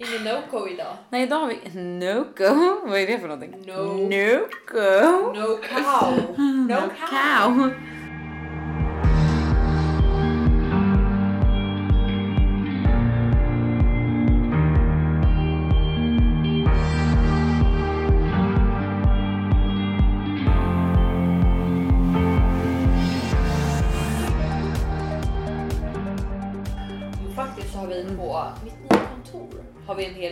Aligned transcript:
Ingen 0.00 0.24
no-go 0.24 0.68
idag. 0.68 0.96
Nej, 1.10 1.22
idag 1.22 1.36
har 1.38 1.46
vi 1.48 1.80
Noco. 1.80 2.80
Vad 2.88 2.98
är 3.00 3.06
det 3.06 3.18
för 3.18 3.28
någonting? 3.28 3.54
No. 3.66 3.82
Noco. 3.82 5.32
No 5.32 5.58
cow. 5.68 6.34
No, 6.36 6.74
No 6.74 6.80
cow. 7.10 7.70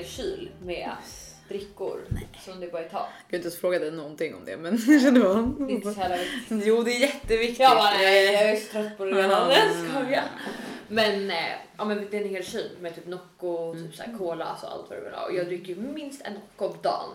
Kyl 0.07 0.51
med 0.63 0.91
drickor 1.49 2.01
som 2.45 2.61
det 2.61 2.73
bara 2.73 2.85
är 2.85 2.89
ta. 2.89 2.97
Jag 2.99 3.05
har 3.05 3.37
inte 3.37 3.49
ens 3.49 3.61
frågat 3.61 3.81
dig 3.81 3.91
någonting 3.91 4.35
om 4.35 4.45
det, 4.45 4.57
men 4.57 4.73
jag 4.87 5.03
kände 5.03 5.21
Det 5.21 5.27
är 5.27 5.71
inte 5.71 5.85
bara... 5.85 5.95
så 5.95 6.01
jävla 6.01 6.17
viktigt. 6.17 6.63
Jo, 6.65 6.83
det 6.83 6.91
är 6.91 7.01
jätteviktigt. 7.01 7.61
Jag 7.61 7.77
bara 7.77 7.91
nej, 7.91 8.33
jag 8.33 8.43
är 8.43 8.57
så 8.57 8.73
trött 8.73 8.99
på 8.99 9.05
det 9.05 9.13
redan. 9.13 9.51
Mm. 9.51 10.13
Jag. 10.13 10.25
Men, 10.89 11.31
eh, 11.31 11.53
ja, 11.77 11.85
men 11.85 12.07
det 12.11 12.17
är 12.17 12.23
en 12.23 12.29
hel 12.29 12.45
kyl 12.45 12.71
med 12.81 12.95
typ 12.95 13.07
Nocco, 13.07 13.75
typ 13.75 13.95
så 13.95 14.03
här 14.03 14.19
cola, 14.19 14.45
alltså 14.45 14.67
allt 14.67 14.91
vad 14.91 14.99
du 14.99 15.05
vill 15.05 15.15
ha. 15.15 15.25
Och 15.25 15.35
jag 15.35 15.47
dricker 15.47 15.69
ju 15.69 15.77
minst 15.77 16.23
en 16.23 16.33
Nocco 16.33 16.67
om 16.67 16.79
dagen. 16.83 17.11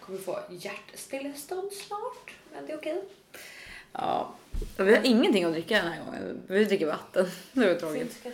Kommer 0.00 0.18
få 0.18 0.38
hjärtstillestånd 0.50 1.72
snart, 1.72 2.34
men 2.52 2.66
det 2.66 2.72
är 2.72 2.76
okej. 2.76 3.02
Ja. 3.92 4.34
Vi 4.76 4.94
har 4.96 5.06
ingenting 5.06 5.44
att 5.44 5.52
dricka 5.52 5.74
den 5.74 5.92
här 5.92 6.04
gången. 6.04 6.42
Vi 6.46 6.64
dricker 6.64 6.86
vatten. 6.86 7.30
Det 7.52 7.66
var 7.66 7.74
tråkigt. 7.74 8.26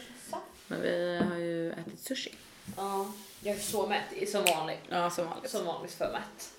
Men 0.66 0.80
vi 0.82 1.20
har 1.30 1.36
ju 1.36 1.72
ätit 1.72 2.00
sushi. 2.00 2.34
Ja, 2.76 3.12
jag 3.40 3.56
är 3.56 3.60
så 3.60 3.86
mätt, 3.86 4.28
som 4.28 4.44
vanligt. 4.44 4.80
Ja, 4.88 5.10
som 5.10 5.26
vanligt. 5.26 5.50
Som 5.50 5.66
vanligt 5.66 5.92
för 5.92 6.12
mätt. 6.12 6.50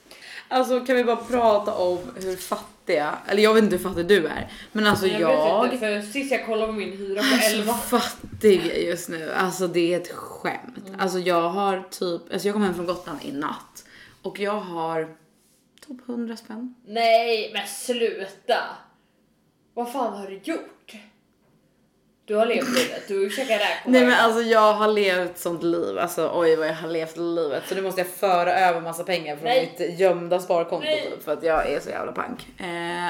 Alltså 0.50 0.86
kan 0.86 0.96
vi 0.96 1.04
bara 1.04 1.16
prata 1.16 1.76
om 1.76 2.00
hur 2.16 2.36
fattiga, 2.36 3.18
eller 3.28 3.44
jag 3.44 3.54
vet 3.54 3.64
inte 3.64 3.76
hur 3.76 3.84
fattig 3.84 4.08
du 4.08 4.28
är, 4.28 4.52
men 4.72 4.88
alltså 4.88 5.08
jag, 5.08 5.22
jag 5.22 5.64
vet 5.64 5.74
inte, 5.74 5.86
för 5.86 6.12
sist 6.12 6.32
jag 6.32 6.46
kollade 6.46 6.74
på 6.74 6.80
min 6.80 6.98
hyra 6.98 7.22
på 7.22 7.28
är 7.28 7.40
så 7.40 7.58
11. 7.58 7.74
fattig 7.74 8.86
just 8.88 9.10
nu. 9.10 9.32
Alltså 9.32 9.68
det 9.68 9.94
är 9.94 10.02
ett 10.02 10.12
skämt. 10.12 10.88
Mm. 10.88 11.00
Alltså 11.00 11.20
jag 11.20 11.50
har 11.50 11.84
typ, 11.92 12.34
alltså 12.34 12.48
jag 12.48 12.54
kom 12.54 12.64
hem 12.64 12.74
från 12.74 12.86
Gotland 12.86 13.20
i 13.24 13.32
natt 13.32 13.86
och 14.22 14.40
jag 14.40 14.60
har 14.60 15.16
typ 15.88 16.10
100 16.10 16.38
spänn. 16.38 16.76
Nej, 16.86 17.52
men 17.54 17.68
sluta! 17.68 18.58
Vad 19.74 19.92
fan 19.92 20.14
har 20.14 20.28
du 20.28 20.40
gjort? 20.44 20.77
Du 22.28 22.36
har 22.36 22.46
levt 22.46 22.70
livet, 22.70 23.08
du 23.08 23.30
käkar 23.30 23.60
räkor 23.60 23.92
Nej 23.92 24.06
men 24.06 24.14
alltså 24.14 24.42
jag 24.42 24.74
har 24.74 24.88
levt 24.88 25.38
sånt 25.38 25.64
liv, 25.64 25.98
alltså 26.00 26.32
oj 26.36 26.56
vad 26.56 26.68
jag 26.68 26.74
har 26.74 26.88
levt 26.90 27.18
livet. 27.18 27.64
Så 27.68 27.76
nu 27.76 27.82
måste 27.82 28.02
jag 28.02 28.08
föra 28.08 28.60
över 28.60 28.82
massa 28.82 29.04
pengar 29.04 29.36
från 29.36 29.46
Nej. 29.46 29.74
mitt 29.80 30.00
gömda 30.00 30.40
sparkonto 30.40 30.88
typ, 30.88 31.24
för 31.24 31.34
att 31.34 31.44
jag 31.44 31.70
är 31.72 31.80
så 31.80 31.90
jävla 31.90 32.12
pank. 32.12 32.48
Eh, 32.58 33.08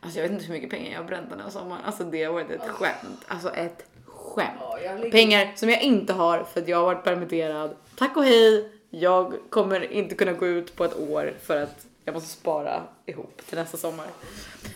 alltså 0.00 0.18
jag 0.18 0.22
vet 0.22 0.32
inte 0.32 0.44
hur 0.44 0.52
mycket 0.54 0.70
pengar 0.70 0.92
jag 0.92 0.98
har 0.98 1.04
bränt 1.04 1.30
den 1.30 1.40
här 1.40 1.50
sommaren. 1.50 1.82
Alltså 1.84 2.04
det 2.04 2.24
har 2.24 2.32
varit 2.32 2.50
ett 2.50 2.68
skämt. 2.68 3.24
Alltså 3.28 3.50
ett 3.54 3.84
skämt. 4.06 4.48
Jag 4.84 4.96
ligger- 5.00 5.10
Pengar 5.10 5.52
som 5.56 5.70
jag 5.70 5.82
inte 5.82 6.12
har 6.12 6.44
för 6.44 6.60
att 6.60 6.68
jag 6.68 6.76
har 6.76 6.84
varit 6.84 7.04
permitterad. 7.04 7.76
Tack 7.98 8.16
och 8.16 8.24
hej. 8.24 8.72
Jag 8.90 9.34
kommer 9.50 9.92
inte 9.92 10.14
kunna 10.14 10.32
gå 10.32 10.46
ut 10.46 10.76
på 10.76 10.84
ett 10.84 10.98
år 10.98 11.34
för 11.42 11.62
att 11.62 11.86
jag 12.04 12.12
måste 12.14 12.28
spara 12.28 12.82
ihop 13.06 13.42
till 13.48 13.58
nästa 13.58 13.76
sommar. 13.76 14.06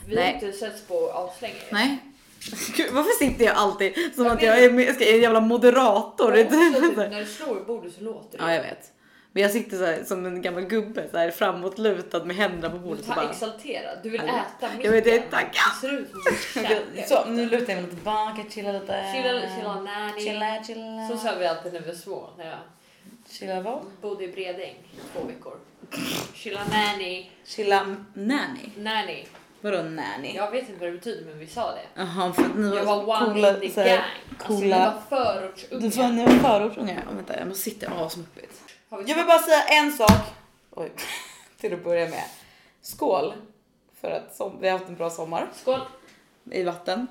Vi 0.07 0.17
har 0.21 0.33
inte 0.33 0.53
setts 0.53 0.83
på 0.83 1.11
aslänge. 1.15 1.55
Nej. 1.71 1.99
Gud, 2.77 2.93
varför 2.93 3.19
sitter 3.25 3.45
jag 3.45 3.57
alltid 3.57 4.15
som 4.15 4.27
att 4.27 4.43
jag 4.43 4.65
är, 4.65 4.71
med, 4.73 4.95
ska, 4.95 5.05
är 5.05 5.15
en 5.15 5.21
jävla 5.21 5.41
moderator? 5.41 6.33
Också 6.33 6.41
typ, 6.41 6.51
när 6.97 7.21
du 7.21 7.27
slår 7.27 7.59
i 7.59 7.65
bordet 7.65 7.93
så 7.95 8.05
låter 8.05 8.39
det. 8.39 8.45
Ja 8.45 8.55
jag 8.55 8.63
vet. 8.63 8.93
Men 9.33 9.43
jag 9.43 9.53
sitter 9.53 9.77
så 9.77 9.85
här, 9.85 10.05
som 10.05 10.27
en 10.27 10.43
gammal 10.43 10.63
gubbe 10.65 11.09
så 11.11 11.19
här, 11.19 11.31
framåtlutad 11.31 12.25
med 12.25 12.37
händerna 12.37 12.71
på 12.71 12.77
Du 12.79 12.85
bordet. 12.85 13.05
Så 13.05 13.13
tar 13.13 13.17
bara, 13.23 13.31
exalterad, 13.31 13.99
du 14.03 14.11
vill 14.11 14.21
Hallå. 14.21 14.33
äta 14.33 14.69
micken. 14.69 14.85
Jag 14.85 14.93
vet, 14.93 15.07
jag 15.07 15.15
är. 15.17 15.21
Det 15.83 15.89
du 15.89 16.07
käkar. 16.55 17.07
så 17.07 17.31
nu 17.31 17.45
lutar 17.47 17.59
jag 17.59 17.67
mig 17.69 17.83
lite 17.83 17.95
tillbaka, 17.95 18.43
chilla 18.51 18.73
lite. 18.73 19.05
Chilla, 19.15 19.41
chilla 19.57 19.81
nanny. 19.81 20.21
Chilla, 20.21 20.65
chilla. 20.67 21.09
Så 21.11 21.17
sa 21.17 21.35
vi 21.39 21.47
alltid 21.47 21.73
när 21.73 21.81
vi 21.81 21.87
var 21.87 21.95
små, 21.95 22.31
när 22.39 22.47
jag 22.47 22.59
Chilla 23.31 23.61
vad? 23.61 23.81
bodde 24.01 24.25
i 24.25 24.29
Bredäng 24.29 24.75
två 25.13 25.27
veckor. 25.27 25.55
Chilla 26.35 26.61
nanny, 26.73 27.31
Chilla 27.47 27.97
nanny. 28.15 28.71
nanny. 28.77 29.25
Vadå 29.61 29.83
nanny? 29.83 30.35
Jag 30.37 30.51
vet 30.51 30.69
inte 30.69 30.81
vad 30.81 30.89
det 30.89 30.93
betyder 30.99 31.25
men 31.31 31.39
vi 31.39 31.47
sa 31.47 31.73
det. 31.73 31.81
Jaha 32.03 32.33
för 32.33 32.43
att 32.43 32.57
ni 32.57 32.77
Jag 32.77 32.85
var, 32.85 33.03
var 33.05 33.23
one 33.23 33.35
coola, 33.35 33.55
in 33.55 33.61
the 33.61 33.71
så 33.71 33.81
här, 33.81 33.89
gang. 33.89 33.99
Alltså 34.39 34.55
vi 34.55 34.61
coola. 34.61 35.01
var 35.09 35.19
förortsungar. 35.25 35.81
Du 35.83 35.89
var, 35.89 36.09
ni 36.09 36.25
var 36.27 36.33
förortsungar. 36.59 37.03
Ja, 37.09 37.15
vänta 37.15 37.39
jag 37.39 37.49
måste 37.49 37.63
sitta 37.71 37.91
asmuppigt. 37.91 38.61
Vi- 38.91 38.97
Jag 39.07 39.17
vill 39.17 39.27
bara 39.27 39.39
säga 39.39 39.63
en 39.63 39.93
sak. 39.93 40.23
Oj. 40.71 40.93
Till 41.61 41.75
att 41.75 41.85
börja 41.85 42.09
med. 42.09 42.25
Skål. 42.83 43.33
För 44.01 44.11
att 44.11 44.35
som, 44.37 44.61
vi 44.61 44.69
har 44.69 44.79
haft 44.79 44.89
en 44.91 44.97
bra 44.97 45.11
sommar 45.11 45.49
Skål! 45.63 45.81
i 46.51 46.63
vatten. 46.63 47.07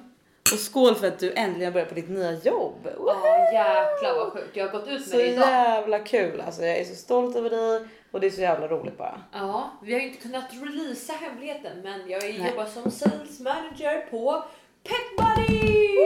Och 0.53 0.59
skål 0.59 0.95
för 0.95 1.07
att 1.07 1.19
du 1.19 1.33
äntligen 1.33 1.73
börjar 1.73 1.87
på 1.87 1.95
ditt 1.95 2.09
nya 2.09 2.31
jobb. 2.31 2.87
Ja 3.05 3.37
jäklar 3.53 4.15
vad 4.15 4.33
sjukt. 4.33 4.55
Jag 4.55 4.65
har 4.67 4.79
gått 4.79 4.87
ut 4.87 5.07
Så 5.09 5.17
med 5.17 5.25
det 5.25 5.31
idag. 5.33 5.47
jävla 5.49 5.99
kul. 5.99 6.41
Alltså 6.41 6.61
jag 6.65 6.77
är 6.77 6.85
så 6.85 6.95
stolt 6.95 7.35
över 7.35 7.49
dig 7.49 7.87
och 8.11 8.19
det 8.19 8.27
är 8.27 8.31
så 8.31 8.41
jävla 8.41 8.67
roligt 8.67 8.97
bara. 8.97 9.21
Ja, 9.33 9.71
vi 9.81 9.93
har 9.93 9.99
ju 9.99 10.07
inte 10.07 10.21
kunnat 10.21 10.45
releasa 10.53 11.13
hemligheten 11.13 11.81
men 11.83 12.09
jag 12.09 12.23
Nej. 12.23 12.47
jobbar 12.49 12.65
som 12.65 12.91
sales 12.91 13.39
manager 13.39 14.07
på 14.11 14.43
Pet 14.83 15.17
Buddy! 15.17 15.97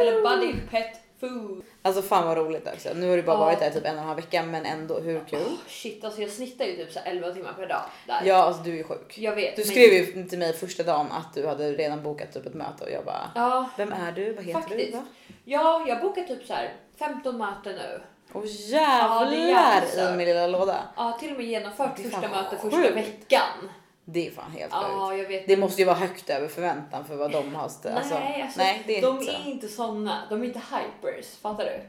Eller 0.00 0.22
Buddy 0.22 0.52
Pet 0.70 1.00
Food. 1.20 1.62
Alltså 1.82 2.02
fan 2.02 2.26
vad 2.26 2.36
roligt 2.36 2.68
också. 2.74 2.88
Nu 2.94 3.08
har 3.10 3.16
du 3.16 3.22
bara 3.22 3.36
Ja. 3.36 3.40
varit 3.44 3.58
där 3.60 3.70
typ 3.70 3.84
en 3.84 3.94
och 3.94 4.00
en 4.00 4.06
halv 4.06 4.16
vecka 4.16 4.42
men 4.42 4.66
ändå 4.66 4.98
hur 5.00 5.20
kul? 5.28 5.38
Oh, 5.38 5.52
shit, 5.68 6.04
alltså 6.04 6.20
jag 6.20 6.30
snittar 6.30 6.64
ju 6.64 6.76
typ 6.76 6.92
så 6.92 6.98
här 6.98 7.10
11 7.10 7.30
timmar 7.32 7.52
per 7.52 7.66
dag 7.68 7.82
där. 8.06 8.22
Ja 8.24 8.34
alltså 8.36 8.62
du 8.62 8.78
är 8.78 8.82
sjuk. 8.84 9.18
Jag 9.18 9.34
vet. 9.34 9.56
Du 9.56 9.62
men- 9.62 9.68
skrev 9.70 9.92
ju 9.92 10.24
till 10.28 10.38
mig 10.38 10.52
första 10.52 10.82
dagen 10.82 11.06
att 11.12 11.34
du 11.34 11.46
hade 11.46 11.72
redan 11.72 12.02
bokat 12.02 12.32
typ 12.32 12.46
ett 12.46 12.54
möte 12.54 12.84
och 12.84 12.90
jag 12.90 13.04
bara 13.04 13.30
Ja, 13.34 13.70
Vem 13.76 13.92
är 13.92 14.12
du? 14.12 14.32
Vad 14.32 14.44
heter 14.44 14.60
Faktiskt. 14.60 14.92
du? 14.92 14.98
Va? 14.98 15.04
ja, 15.44 15.84
jag 15.88 16.00
bokar 16.00 16.22
typ 16.22 16.46
så 16.46 16.52
här 16.52 16.72
15 16.98 17.38
möten 17.38 17.74
nu. 17.74 18.00
Ja, 18.44 19.26
är 19.26 19.30
jävlar 19.30 19.32
jävligt 19.32 19.98
i 19.98 20.16
min 20.16 20.26
lilla 20.28 20.46
låda. 20.46 20.82
Ja, 20.96 21.16
till 21.20 21.30
och 21.30 21.36
med 21.36 21.46
genomfört 21.46 21.98
är 21.98 22.02
första 22.02 22.28
mötet 22.28 22.60
första 22.60 22.90
veckan. 22.90 23.70
Det 24.04 24.26
är 24.26 24.30
fan 24.30 24.50
helt 24.50 24.72
Ja, 24.72 25.08
sjukt. 25.10 25.22
jag 25.22 25.28
vet. 25.28 25.46
Det 25.46 25.56
måste 25.56 25.80
ju 25.82 25.86
vara 25.86 25.96
högt 25.96 26.30
över 26.30 26.48
förväntan 26.48 27.04
för 27.04 27.16
vad 27.16 27.32
de 27.32 27.54
har. 27.54 27.62
Alltså, 27.62 27.88
nej, 27.88 28.42
alltså, 28.42 28.58
nej, 28.58 28.82
det 28.86 28.98
är 28.98 29.02
de 29.02 29.18
inte 29.20 29.32
är 29.32 29.46
inte 29.46 29.68
såna. 29.68 30.22
De 30.30 30.42
är 30.42 30.46
inte 30.46 30.58
hypers, 30.58 31.26
fattar 31.42 31.64
du? 31.64 31.80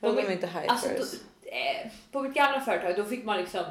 De 0.00 0.18
är 0.18 0.30
inte 0.30 0.46
hypers. 0.46 0.68
Alltså, 0.70 0.88
då, 0.88 1.48
eh, 1.50 1.90
på 2.12 2.20
mitt 2.22 2.34
gamla 2.34 2.60
företag 2.60 2.96
då 2.96 3.04
fick 3.04 3.24
man 3.24 3.36
liksom 3.36 3.64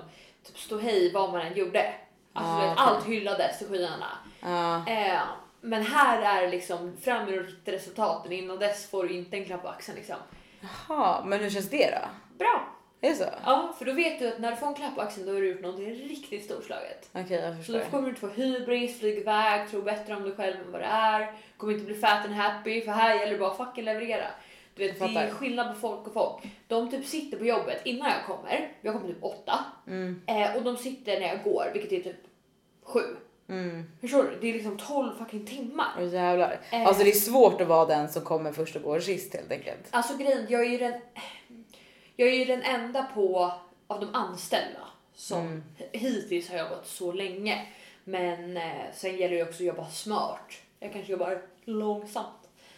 typ 0.48 0.58
stå 0.60 0.80
hej 0.80 1.12
vad 1.14 1.32
man 1.32 1.42
än 1.42 1.54
gjorde. 1.54 1.94
Alltså, 2.34 2.52
Ah, 2.52 2.70
vet. 2.70 2.78
Allt 2.78 3.06
hyllades 3.08 3.58
till 3.58 3.68
skyarna. 3.68 4.18
Ja. 4.42 4.76
Eh, 4.94 5.20
men 5.62 5.84
här 5.86 6.44
är 6.44 6.50
liksom 6.52 6.98
fram 7.02 7.26
resultaten. 7.66 8.32
Innan 8.32 8.60
dess 8.60 8.90
får 8.90 9.04
du 9.04 9.14
inte 9.14 9.38
en 9.38 9.46
klapp 9.46 9.62
på 9.62 9.68
axeln 9.68 9.98
liksom. 9.98 10.16
Jaha, 10.64 11.24
men 11.26 11.40
hur 11.40 11.50
känns 11.50 11.70
det 11.70 11.92
då? 11.92 12.10
Bra! 12.38 12.68
Är 13.02 13.10
det 13.10 13.16
så? 13.16 13.26
Ja, 13.46 13.74
för 13.78 13.86
då 13.86 13.92
vet 13.94 14.20
du 14.20 14.28
att 14.28 14.40
när 14.40 14.52
du 14.52 14.58
får 14.58 14.68
en 14.68 14.74
klapp 14.74 14.96
på 14.96 15.02
axeln 15.02 15.26
då 15.28 15.34
har 15.34 15.42
du 15.42 15.48
gjort 15.52 15.62
någonting 15.62 15.90
riktigt 15.94 16.46
storslaget. 16.46 17.10
Okej, 17.14 17.38
jag 17.38 17.52
Så 17.54 17.58
förstår. 17.58 17.80
då 17.80 17.86
kommer 17.86 18.04
du 18.04 18.10
inte 18.10 18.22
få 18.22 18.28
hybris, 18.28 19.00
flyga 19.00 19.22
iväg, 19.22 19.70
tro 19.70 19.82
bättre 19.82 20.16
om 20.16 20.24
dig 20.24 20.36
själv 20.36 20.56
än 20.66 20.72
vad 20.72 20.82
det 20.82 20.86
är. 20.88 21.32
Kommer 21.58 21.74
inte 21.74 21.86
bli 21.86 21.96
fat 21.96 22.26
and 22.26 22.34
happy 22.34 22.82
för 22.82 22.92
här 22.92 23.16
gäller 23.16 23.32
det 23.34 23.40
bara 23.40 23.52
att 23.52 23.58
fucking 23.58 23.84
leverera. 23.86 24.26
Du 24.76 24.88
vet, 24.88 25.00
Jag 25.00 25.10
det 25.14 25.20
är 25.20 25.32
skillnad 25.32 25.74
på 25.74 25.80
folk 25.80 26.08
och 26.08 26.14
folk. 26.14 26.44
De 26.68 26.92
typ 26.92 27.06
sitter 27.06 27.38
på 27.38 27.46
jobbet 27.46 27.82
innan 27.86 28.10
jag 28.10 28.26
kommer. 28.26 28.72
Jag 28.82 28.94
kommer 28.94 29.08
typ 29.08 29.24
åtta. 29.24 29.60
Mm. 29.88 30.22
Eh, 30.28 30.56
och 30.56 30.64
de 30.64 30.78
sitter 30.78 31.20
när 31.20 31.28
jag 31.28 31.44
går, 31.44 31.70
vilket 31.74 31.92
är 31.92 32.12
typ 32.12 32.22
sju. 32.84 33.16
Mm. 33.54 33.92
Förstår 34.02 34.24
du? 34.24 34.38
Det 34.42 34.50
är 34.50 34.54
liksom 34.54 34.78
12 34.78 35.18
fucking 35.18 35.46
timmar. 35.46 35.88
Åh 36.00 36.14
jävlar. 36.14 36.60
Eh. 36.72 36.88
Alltså 36.88 37.04
det 37.04 37.10
är 37.10 37.14
svårt 37.14 37.62
att 37.62 37.68
vara 37.68 37.86
den 37.86 38.10
som 38.10 38.22
kommer 38.22 38.52
först 38.52 38.76
och 38.76 38.82
går 38.82 39.00
sist 39.00 39.34
helt 39.36 39.52
enkelt. 39.52 39.88
Alltså 39.92 40.18
grejen, 40.18 40.46
jag 40.50 40.62
är 40.62 40.70
ju 40.70 40.78
den, 40.78 40.94
jag 42.16 42.28
är 42.30 42.34
ju 42.34 42.46
den 42.46 42.62
enda 42.62 43.04
på 43.14 43.52
av 43.88 44.00
de 44.00 44.16
anställda 44.16 44.80
som 45.16 45.40
Mm. 45.40 45.64
hittills 45.92 46.50
har 46.50 46.58
jobbat 46.58 46.88
så 46.88 47.12
länge. 47.12 47.66
Men 48.04 48.58
eh, 48.58 48.72
sen 48.94 49.18
gäller 49.18 49.36
det 49.36 49.44
också 49.44 49.54
att 49.56 49.68
jobba 49.68 49.86
smart. 49.90 50.52
Jag 50.80 50.94
kanske 50.94 51.12
jobbar 51.12 51.42
långsamt. 51.66 52.28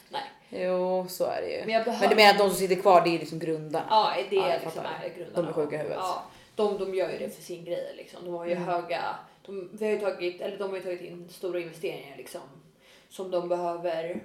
Nej, 0.09 0.21
Jo, 0.49 1.05
så 1.09 1.25
är 1.25 1.41
det 1.41 1.47
ju. 1.51 1.57
men 1.57 1.65
Men, 1.65 1.75
jag 1.75 1.85
behöver. 1.85 2.07
du 2.09 2.15
menar 2.15 2.31
att 2.31 2.37
de 2.37 2.49
som 2.49 2.57
sitter 2.57 2.75
kvar, 2.75 3.01
det 3.01 3.09
är 3.15 3.19
liksom 3.19 3.39
grundarna? 3.39 3.85
Ja, 3.89 4.13
det 4.29 4.35
Ja, 4.35 4.45
är 4.45 4.59
liksom 4.63 4.83
är 5.03 5.09
grundarna. 5.17 5.41
De 5.41 5.47
är 5.47 5.53
sjuka 5.53 5.75
i 5.75 5.77
huvudet. 5.77 5.97
Ja, 6.01 6.23
de, 6.55 6.77
de 6.77 6.95
gör 6.95 7.11
ju 7.11 7.17
det 7.17 7.35
för 7.35 7.41
sin 7.43 7.65
grej 7.65 7.93
liksom. 7.97 8.25
De 8.25 8.33
har 8.33 8.45
ju 8.45 8.51
Mm. 8.51 8.63
höga, 8.63 9.01
de, 9.45 9.69
vi 9.73 9.85
har 9.85 9.91
ju 9.93 9.99
tagit, 9.99 10.41
eller 10.41 10.57
de 10.57 10.69
har 10.69 10.77
ju 10.77 10.83
tagit 10.83 11.01
in 11.01 11.29
stora 11.29 11.59
investeringar 11.59 12.17
liksom. 12.17 12.41
Som 13.09 13.31
de 13.31 13.49
behöver 13.49 14.23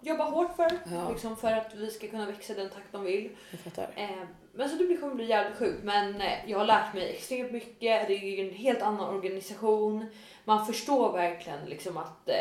jobba 0.00 0.24
hårt 0.24 0.56
för. 0.56 0.70
Ja. 0.94 1.10
Liksom 1.10 1.36
för 1.36 1.52
att 1.52 1.74
vi 1.74 1.90
ska 1.90 2.08
kunna 2.08 2.26
växa 2.26 2.54
den 2.54 2.70
takt 2.70 2.92
de 2.92 3.04
vill. 3.04 3.30
Jag. 3.76 3.84
Eh, 4.04 4.10
men 4.52 4.68
så 4.68 4.76
det 4.76 4.84
blir- 4.84 5.00
kommer 5.00 5.14
bli 5.14 5.24
jävligt 5.26 5.58
sjukt. 5.58 5.84
Men 5.84 6.20
eh, 6.20 6.32
jag 6.50 6.58
har 6.58 6.64
lärt 6.66 6.94
mig 6.94 7.10
extremt 7.10 7.52
mycket. 7.52 8.08
Det 8.08 8.14
är 8.14 8.24
ju 8.24 8.48
en 8.48 8.54
helt 8.54 8.82
annan 8.82 9.14
organisation. 9.14 10.06
Man 10.44 10.66
förstår 10.66 11.12
verkligen 11.12 11.64
liksom 11.66 11.96
att 11.96 12.28
eh, 12.28 12.34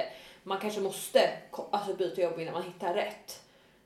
man 0.44 0.60
kanske 0.60 0.82
måste 0.82 1.30
alltså, 1.72 1.94
byta 1.94 2.22
jobb 2.22 2.40
innan 2.40 2.54
man 2.54 2.64
hittar 2.64 2.94
rätt. 2.94 3.42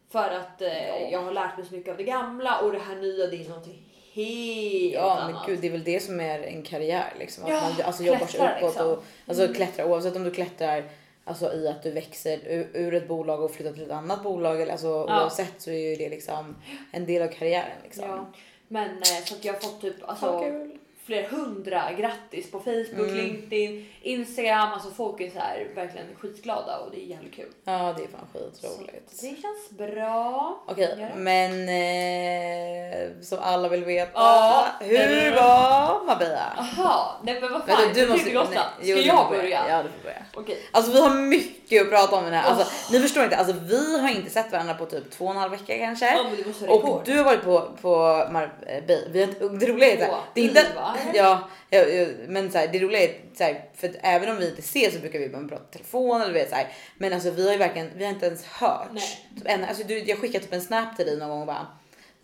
För 0.10 0.30
att 0.30 0.62
eh, 0.62 0.88
Ja. 0.88 1.10
jag 1.12 1.22
har 1.24 1.32
lärt 1.32 1.58
mig 1.58 1.66
så 1.68 1.76
mycket 1.76 1.92
av 1.92 1.98
det 1.98 2.04
gamla 2.04 2.60
och 2.62 2.72
det 2.72 2.80
här 2.80 2.96
nya 2.96 3.28
det 3.28 3.46
är 3.46 3.50
någonting 3.50 3.84
helt 4.14 4.94
Ja 4.94 5.12
annat. 5.20 5.32
men 5.32 5.42
gud 5.48 5.60
det 5.62 5.68
är 5.68 5.72
väl 5.72 5.84
det 5.84 6.00
som 6.04 6.20
är 6.20 6.40
en 6.40 6.64
karriär 6.64 7.14
liksom. 7.20 7.44
Att 7.44 7.50
Ja, 7.50 7.62
man 7.62 7.82
alltså, 7.86 8.04
jobbar 8.04 8.26
sig 8.28 8.40
uppåt 8.40 8.62
liksom. 8.62 8.88
och 8.92 9.04
alltså 9.28 9.54
klättrar 9.54 9.86
oavsett 9.86 10.16
om 10.16 10.24
du 10.24 10.32
klättrar 10.32 10.84
Alltså 11.24 11.54
i 11.54 11.68
att 11.68 11.84
du 11.84 11.92
växer 11.92 12.40
ur, 12.48 12.70
ur 12.74 12.94
ett 12.94 13.08
bolag 13.08 13.44
och 13.44 13.52
flyttar 13.52 13.74
till 13.74 13.84
ett 13.84 13.92
annat 13.92 14.24
bolag 14.24 14.62
eller 14.62 14.72
alltså 14.72 14.88
Ja. 14.88 15.22
oavsett 15.24 15.54
så 15.58 15.70
är 15.72 15.90
ju 15.90 15.96
det 15.96 16.10
liksom 16.10 16.56
en 16.92 17.06
del 17.06 17.22
av 17.22 17.28
karriären 17.28 17.78
liksom. 17.84 18.04
Ja. 18.10 18.26
Men 18.68 18.90
eh, 18.98 19.24
så 19.26 19.36
att 19.36 19.46
jag 19.46 19.54
har 19.54 19.60
fått 19.60 19.82
typ 19.82 19.96
alltså, 20.10 20.40
kul. 20.40 20.78
Flera 21.06 21.28
hundra 21.28 21.92
grattis 21.98 22.52
på 22.52 22.60
Facebook, 22.60 23.10
Mm. 23.10 23.16
LinkedIn, 23.18 23.86
Instagram. 24.02 24.72
Alltså 24.74 24.90
folk 24.92 25.22
är 25.22 25.30
så 25.30 25.40
här 25.40 25.68
verkligen 25.76 26.08
skitglada 26.20 26.78
och 26.80 26.92
det 26.92 26.98
är 27.04 27.06
jävligt 27.06 27.36
kul. 27.36 27.50
Ja 27.64 27.94
det 27.98 28.04
är 28.04 28.08
fan 28.08 28.28
Så 28.54 28.68
skitroligt. 28.68 29.22
det 29.22 29.28
känns 29.42 29.70
bra. 29.70 30.58
Okej 30.68 30.96
Ja. 31.00 31.08
men 31.16 31.52
eh, 31.70 33.22
som 33.22 33.40
alla 33.42 33.70
vill 33.70 33.84
veta. 33.86 34.12
Ja. 34.14 34.68
hur 34.80 35.32
var 35.36 36.06
Marbella? 36.06 36.54
Aha, 36.58 37.20
nej 37.24 37.42
men 37.42 37.52
vad 37.52 37.66
Vänta, 37.66 37.84
fan, 37.84 37.94
du 37.94 38.08
måste 38.08 38.30
nej, 38.34 38.36
jo, 38.82 38.96
Ska 38.98 39.02
du 39.02 39.02
jag 39.08 39.30
börja? 39.30 39.62
Ja 39.70 39.84
du 39.84 39.90
får 39.90 40.04
börja. 40.04 40.26
Okej. 40.34 40.58
Alltså 40.72 40.92
vi 40.92 41.02
har 41.02 41.10
mycket 41.16 41.82
att 41.82 41.90
prata 41.90 42.16
om 42.16 42.22
i 42.22 42.26
den 42.26 42.34
här. 42.40 42.50
Alltså, 42.52 42.92
Ni 42.94 43.00
förstår 43.00 43.24
inte, 43.24 43.36
alltså, 43.38 43.56
vi 43.62 44.00
har 44.02 44.10
inte 44.10 44.30
sett 44.30 44.52
varandra 44.52 44.74
på 44.74 44.86
typ 44.86 45.12
två 45.12 45.26
och 45.26 45.32
en 45.32 45.38
halv 45.38 45.52
vecka 45.52 45.78
kanske. 45.78 46.06
Ja, 46.06 46.74
och 46.74 47.02
du 47.06 47.18
har 47.18 47.24
varit 47.24 47.44
på, 47.44 47.70
på 47.82 47.90
Marbella. 48.32 48.52
Har, 48.72 49.60
det 49.60 49.66
roliga 49.68 49.92
är 49.92 50.08
Åh, 50.12 50.18
det 50.34 50.42
är 50.42 50.46
inte, 50.46 50.66
ja, 51.14 51.50
ja, 51.70 51.80
ja, 51.80 52.06
men 52.28 52.52
såhär, 52.52 52.68
det 52.68 52.80
roliga 52.80 53.02
är 53.04 53.16
såhär, 53.38 53.66
för 53.76 53.88
att 53.90 53.96
även 54.02 54.30
om 54.30 54.38
vi 54.38 54.50
inte 54.50 54.62
ses 54.62 54.94
så 54.94 55.00
brukar 55.00 55.20
vi 55.20 55.30
bara 55.30 55.48
prata 55.48 55.64
i 55.70 55.72
telefon 55.72 56.22
eller 56.22 56.34
vet 56.34 56.50
såhär. 56.50 56.68
Men 56.98 57.14
alltså 57.14 57.32
vi 57.32 57.46
har 57.46 57.52
ju 57.52 57.58
verkligen, 57.58 57.90
vi 57.96 58.04
har 58.06 58.12
inte 58.12 58.26
ens 58.26 58.46
hört. 58.46 58.88
Nej. 58.92 59.28
Typ 59.38 59.48
en, 59.48 59.64
alltså, 59.64 59.84
du, 59.84 60.00
jag 60.00 60.18
skickade 60.20 60.44
typ 60.44 60.54
en 60.54 60.62
snap 60.62 60.96
till 60.98 61.06
dig 61.06 61.18
någon 61.18 61.30
gång 61.30 61.40
och 61.42 61.48
bara 61.48 61.68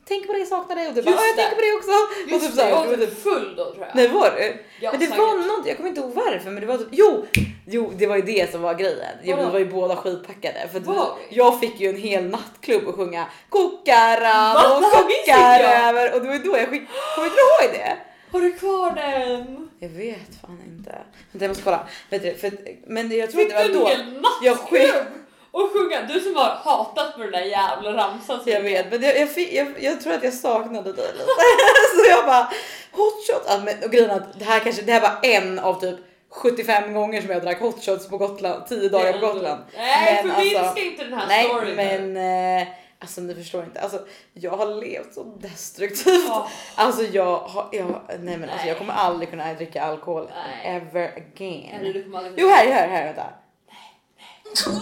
Tänk 0.09 0.27
på 0.27 0.33
det, 0.33 0.39
jag 0.39 0.47
saknar 0.47 0.75
dig 0.75 0.87
och 0.87 0.93
du 0.93 1.01
bara 1.01 1.11
Just 1.11 1.21
"Ja, 1.21 1.27
jag 1.27 1.35
tänker 1.37 1.55
på 1.55 1.61
det 1.61 1.73
också. 1.77 1.91
och 2.23 2.29
Just 2.31 2.45
typ 2.45 2.51
det, 2.55 2.61
såhär, 2.61 2.69
jag 2.69 2.87
var 2.97 2.97
typ 3.05 3.23
full 3.23 3.55
då 3.55 3.65
tror 3.73 3.85
jag. 3.85 3.95
Nej 3.95 4.07
var 4.07 4.31
du? 4.37 4.63
Ja, 4.81 4.91
men 4.91 4.99
det 4.99 5.05
säkert. 5.05 5.19
var 5.19 5.57
något, 5.57 5.67
jag 5.67 5.77
kommer 5.77 5.89
inte 5.89 6.01
ihåg 6.01 6.11
varför 6.13 6.49
men 6.51 6.61
det 6.61 6.65
var 6.67 6.77
typ, 6.77 6.87
jo, 6.91 7.25
jo 7.65 7.91
det 7.97 8.07
var 8.07 8.15
ju 8.15 8.21
det 8.21 8.51
som 8.51 8.61
var 8.61 8.73
grejen. 8.73 9.15
Vadå? 9.25 9.45
vi 9.45 9.51
var 9.51 9.59
ju 9.59 9.65
båda 9.65 9.95
skitpackade 9.95 10.67
för 10.71 10.79
att 10.79 10.87
vi, 10.87 11.35
jag 11.35 11.59
fick 11.59 11.79
ju 11.79 11.89
en 11.89 11.97
hel 11.97 12.23
nattklubb 12.29 12.87
och 12.87 12.95
sjunga 12.95 13.25
kokaran 13.49 14.53
Va? 14.53 14.75
och 14.77 14.83
här 14.83 15.03
kokar 15.03 15.59
jag. 15.63 15.89
över 15.89 16.13
och 16.15 16.21
det 16.21 16.27
var 16.27 16.37
då 16.37 16.57
jag 16.57 16.69
skickade, 16.69 16.87
kommer 17.15 17.29
du 17.29 17.65
ihåg 17.65 17.73
det? 17.73 17.97
Har 18.31 18.41
du 18.41 18.51
kvar 18.53 18.95
den? 18.95 19.69
Jag 19.79 19.89
vet 19.89 20.41
fan 20.41 20.61
inte. 20.67 20.91
Vänta 21.31 21.45
jag 21.45 21.49
måste 21.49 21.63
kolla. 21.63 21.87
Vet 22.09 22.21
du, 22.23 22.33
för, 22.35 22.51
men 22.87 23.17
jag 23.17 23.31
tror 23.31 23.41
Fick 23.43 23.53
att 23.53 23.61
det 23.67 23.73
du 23.73 23.79
var 23.79 23.91
en 23.91 23.97
då. 23.97 24.03
hel 24.13 24.23
Jag 24.43 24.57
skick, 24.57 24.81
nattklubb 24.93 25.07
och 25.51 25.71
sjunga? 25.73 26.01
Du 26.01 26.19
som 26.19 26.35
har 26.35 26.49
hatat 26.49 27.15
på 27.15 27.21
den 27.21 27.31
där 27.31 27.41
jävla 27.41 27.93
ramsan. 27.93 28.39
jag 28.45 28.61
vet 28.61 28.91
men 28.91 29.01
jag, 29.01 29.19
jag, 29.19 29.29
fick, 29.31 29.53
jag, 29.53 29.67
jag 29.79 30.01
tror 30.01 30.13
att 30.13 30.23
jag 30.23 30.33
saknade 30.33 30.93
dig 30.93 31.05
lite. 31.13 31.25
så 32.03 32.09
jag 32.09 32.25
bara 32.25 32.51
hot 32.91 33.27
shot. 33.27 33.43
Ja, 33.47 33.59
men, 33.65 33.83
och 33.83 33.91
grejen 33.91 34.11
att 34.11 34.39
det 34.39 34.45
här 34.45 34.59
kanske, 34.59 34.81
det 34.81 34.91
här 34.91 35.01
var 35.01 35.17
en 35.23 35.59
av 35.59 35.79
typ 35.81 35.95
75 36.31 36.93
gånger 36.93 37.21
som 37.21 37.29
jag 37.31 37.41
drack 37.41 37.59
hot 37.59 37.85
shots 37.85 38.09
på 38.09 38.17
Gotland, 38.17 38.67
10 38.67 38.89
dagar 38.89 39.13
på 39.13 39.19
Gotland. 39.19 39.61
Nej, 39.77 40.23
Men 40.23 40.33
förminska 40.33 40.59
alltså- 40.61 40.83
inte 40.83 41.03
den 41.03 41.13
här 41.13 41.27
Nej 41.27 41.45
storyn. 41.49 41.75
men 41.75 42.17
eh, 42.61 42.67
alltså 42.99 43.21
ni 43.21 43.35
förstår 43.35 43.63
inte. 43.63 43.81
Alltså, 43.81 44.07
jag 44.33 44.51
har 44.51 44.75
levt 44.75 45.13
så 45.13 45.23
destruktivt. 45.23 46.25
Ja. 46.27 46.49
Alltså 46.75 47.03
jag 47.03 47.39
har, 47.39 47.69
jag, 47.71 48.01
nej 48.19 48.37
men 48.37 48.49
alltså 48.49 48.67
jag 48.67 48.77
kommer 48.77 48.93
aldrig 48.93 49.29
kunna 49.29 49.53
dricka 49.53 49.83
alkohol 49.83 50.31
Nej. 50.33 50.75
ever 50.75 51.07
again. 51.17 51.79
Eller 51.79 51.93
du 51.93 52.03
kommer 52.03 52.17
aldrig... 52.17 52.33
Jo 52.37 52.49
här, 52.49 52.71
här, 52.71 52.87
här 52.87 53.05
vänta. 53.05 53.29
Nej! 53.67 54.01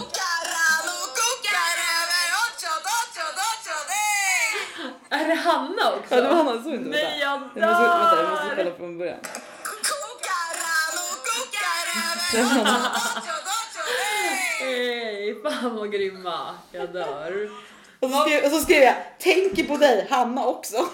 Är 5.10 5.28
det 5.28 5.34
Hanna 5.34 5.92
också? 5.92 6.14
Ja 6.14 6.20
det 6.20 6.28
var 6.28 6.44
han 6.44 6.62
som 6.62 6.74
inte 6.74 6.90
Nej 6.90 7.18
jag 7.20 7.32
jag 7.32 7.40
måste, 7.40 7.60
vänta, 7.60 8.22
jag 8.22 8.30
måste 8.30 8.46
dör! 8.46 8.56
kolla 8.56 8.76
från 8.76 8.98
början. 8.98 9.18
Nej! 12.34 12.46
Hej, 14.60 15.42
fan 15.42 15.76
vad 15.76 15.92
grymma. 15.92 16.54
Jag 16.72 16.92
dör. 16.92 17.50
Och 18.00 18.10
så, 18.10 18.16
skrev, 18.20 18.44
och 18.44 18.50
så 18.50 18.60
skrev 18.60 18.82
jag 18.82 18.94
tänker 19.18 19.64
på 19.64 19.76
dig 19.76 20.06
Hanna 20.10 20.46
också. 20.46 20.76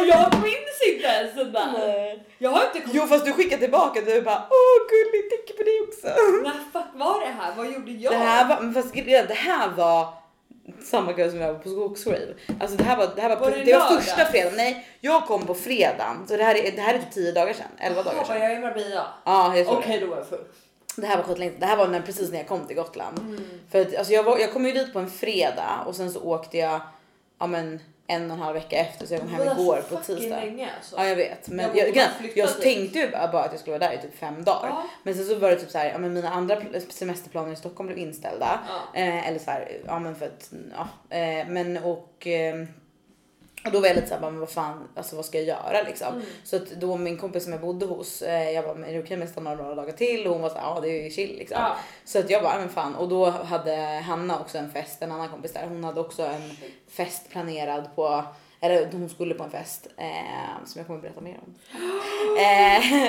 Och 0.00 0.06
jag 0.06 0.34
minns 0.42 0.80
inte 0.92 1.06
ens 1.06 1.34
den 1.34 1.52
där. 1.52 2.22
Jag 2.38 2.50
har 2.50 2.64
inte 2.64 2.80
kommit... 2.80 2.94
Jo 2.96 3.06
fast 3.06 3.24
du 3.24 3.32
skickade 3.32 3.62
tillbaka 3.62 4.00
du 4.00 4.22
bara 4.22 4.42
åh 4.50 4.88
gulligt 4.90 5.30
tänker 5.30 5.54
på 5.54 5.62
dig 5.62 5.80
också. 5.88 6.06
När 6.42 6.72
fuck 6.72 6.90
var 6.94 7.20
det 7.20 7.32
här? 7.40 7.54
Vad 7.56 7.66
gjorde 7.72 7.90
jag? 7.90 8.12
Det 8.12 8.18
här 8.18 8.48
var, 8.48 8.60
men 8.60 8.74
fast 8.74 8.94
det 8.94 9.34
här 9.34 9.68
var 9.68 10.14
samma 10.84 11.12
kväll 11.12 11.30
som 11.30 11.40
jag 11.40 11.52
var 11.52 11.60
på 11.60 11.68
skogsrave. 11.68 12.34
Alltså 12.60 12.76
det 12.76 12.84
här 12.84 12.96
var, 12.96 13.10
det 13.16 13.22
här 13.22 13.28
var, 13.28 13.36
Var 13.36 13.50
det, 13.50 13.64
det 13.64 13.72
var 13.78 14.00
första 14.00 14.24
fredagen. 14.24 14.56
Nej, 14.56 14.86
jag 15.00 15.26
kom 15.26 15.46
på 15.46 15.54
fredagen. 15.54 16.24
Så 16.28 16.36
det 16.36 16.44
här 16.44 16.54
är, 16.54 16.72
det 16.72 16.80
här 16.82 16.94
är 16.94 16.98
typ 16.98 17.12
10 17.12 17.32
dagar 17.32 17.52
sedan, 17.54 17.66
11 17.78 18.02
dagar 18.02 18.16
Jaha, 18.16 18.26
var 18.28 18.34
sedan. 18.34 18.42
jag 18.42 18.54
i 18.54 18.58
Marbella? 18.58 19.06
Ja, 19.24 19.56
jag 19.56 19.66
tror 19.66 19.78
Okej, 19.78 19.98
det. 19.98 20.06
då 20.06 20.10
var 20.10 20.16
jag 20.16 20.28
full. 20.28 20.44
Det 20.96 21.06
här 21.06 21.16
var 21.16 21.24
skitlänge 21.24 21.52
Det 21.58 21.66
här 21.66 21.76
var 21.76 21.88
när, 21.88 22.00
precis 22.00 22.30
när 22.30 22.38
jag 22.38 22.48
kom 22.48 22.66
till 22.66 22.76
Gotland. 22.76 23.18
Mm. 23.18 23.44
För 23.70 23.80
att, 23.80 23.96
alltså 23.96 24.12
jag, 24.12 24.22
var, 24.22 24.38
jag 24.38 24.52
kom 24.52 24.66
ju 24.66 24.72
dit 24.72 24.92
på 24.92 24.98
en 24.98 25.10
fredag 25.10 25.84
och 25.86 25.96
sen 25.96 26.12
så 26.12 26.20
åkte 26.20 26.58
jag 26.58 26.80
ja, 27.38 27.46
men, 27.46 27.80
en 28.06 28.30
och 28.30 28.36
en 28.36 28.42
halv 28.42 28.54
vecka 28.54 28.76
efter 28.76 29.06
så 29.06 29.14
jag 29.14 29.20
kom 29.20 29.30
hem 29.30 29.46
där 29.46 29.60
igår 29.60 29.82
på 29.88 29.96
tisdag. 29.96 30.40
länge 30.40 30.68
alltså. 30.76 30.96
Ja 30.96 31.06
jag 31.06 31.16
vet 31.16 31.48
men 31.48 31.76
Jag 31.76 31.88
jag, 31.88 31.96
jag, 31.96 32.30
jag, 32.34 32.60
tänkte 32.60 32.98
ju 32.98 33.10
bara 33.10 33.28
bara 33.32 33.44
att 33.44 33.52
jag 33.52 33.60
skulle 33.60 33.78
vara 33.78 33.90
där 33.90 33.98
i 33.98 34.02
typ 34.02 34.18
fem 34.18 34.44
dagar. 34.44 34.68
Ja. 34.68 34.84
Men 35.02 35.14
sen 35.14 35.26
så 35.26 35.34
var 35.34 35.50
det 35.50 35.56
typ 35.56 35.70
så 35.70 35.78
här, 35.78 35.90
ja, 35.90 35.98
men 35.98 36.12
mina 36.12 36.30
andra 36.30 36.56
pl- 36.56 36.90
semesterplaner 36.90 37.52
i 37.52 37.56
Stockholm 37.56 37.86
blev 37.86 37.98
inställda. 37.98 38.60
Ja. 38.68 39.00
Eh, 39.00 39.28
eller 39.28 39.38
så 39.38 39.50
här, 39.50 39.80
ja 39.86 39.98
men 39.98 40.14
för 40.14 40.26
att, 40.26 40.52
ja. 40.76 41.16
Eh, 41.16 41.48
men 41.48 41.76
och 41.76 42.26
eh, 42.26 42.64
och 43.64 43.72
då 43.72 43.80
var 43.80 43.86
jag 43.86 43.96
lite 43.96 44.08
såhär, 44.08 44.20
men 44.20 44.40
vad 44.40 44.50
fan, 44.50 44.88
alltså 44.94 45.16
vad 45.16 45.24
ska 45.24 45.38
jag 45.38 45.46
göra 45.46 45.82
liksom? 45.82 46.14
Mm. 46.14 46.26
Så 46.44 46.56
att 46.56 46.70
då 46.70 46.96
min 46.96 47.18
kompis 47.18 47.44
som 47.44 47.52
jag 47.52 47.62
bodde 47.62 47.86
hos, 47.86 48.22
eh, 48.22 48.50
jag 48.50 48.64
bara, 48.64 48.74
men 48.74 48.88
är 48.88 48.92
det 48.92 49.00
okej 49.00 49.14
om 49.14 49.20
jag 49.20 49.30
stannar 49.30 49.56
några 49.56 49.74
dagar 49.74 49.92
till? 49.92 50.26
Och 50.26 50.32
hon 50.32 50.42
var 50.42 50.48
såhär, 50.48 50.62
ja 50.62 50.80
det 50.80 50.88
är 50.88 51.04
ju 51.04 51.10
chill 51.10 51.36
liksom. 51.38 51.56
Ja. 51.60 51.76
Så 52.04 52.18
att 52.18 52.30
jag 52.30 52.42
bara, 52.42 52.58
men 52.58 52.68
fan. 52.68 52.94
Och 52.94 53.08
då 53.08 53.30
hade 53.30 53.76
Hanna 54.06 54.40
också 54.40 54.58
en 54.58 54.70
fest, 54.70 55.02
en 55.02 55.12
annan 55.12 55.28
kompis 55.28 55.52
där. 55.52 55.66
Hon 55.68 55.84
hade 55.84 56.00
också 56.00 56.22
en 56.22 56.50
fest 56.88 57.30
planerad 57.30 57.88
på, 57.94 58.24
eller 58.62 58.88
hon 58.92 59.08
skulle 59.08 59.34
på 59.34 59.44
en 59.44 59.50
fest 59.50 59.86
eh, 59.96 60.64
som 60.66 60.78
jag 60.78 60.86
kommer 60.86 61.00
berätta 61.00 61.20
mer 61.20 61.38
om. 61.46 61.54
eh, 62.38 63.02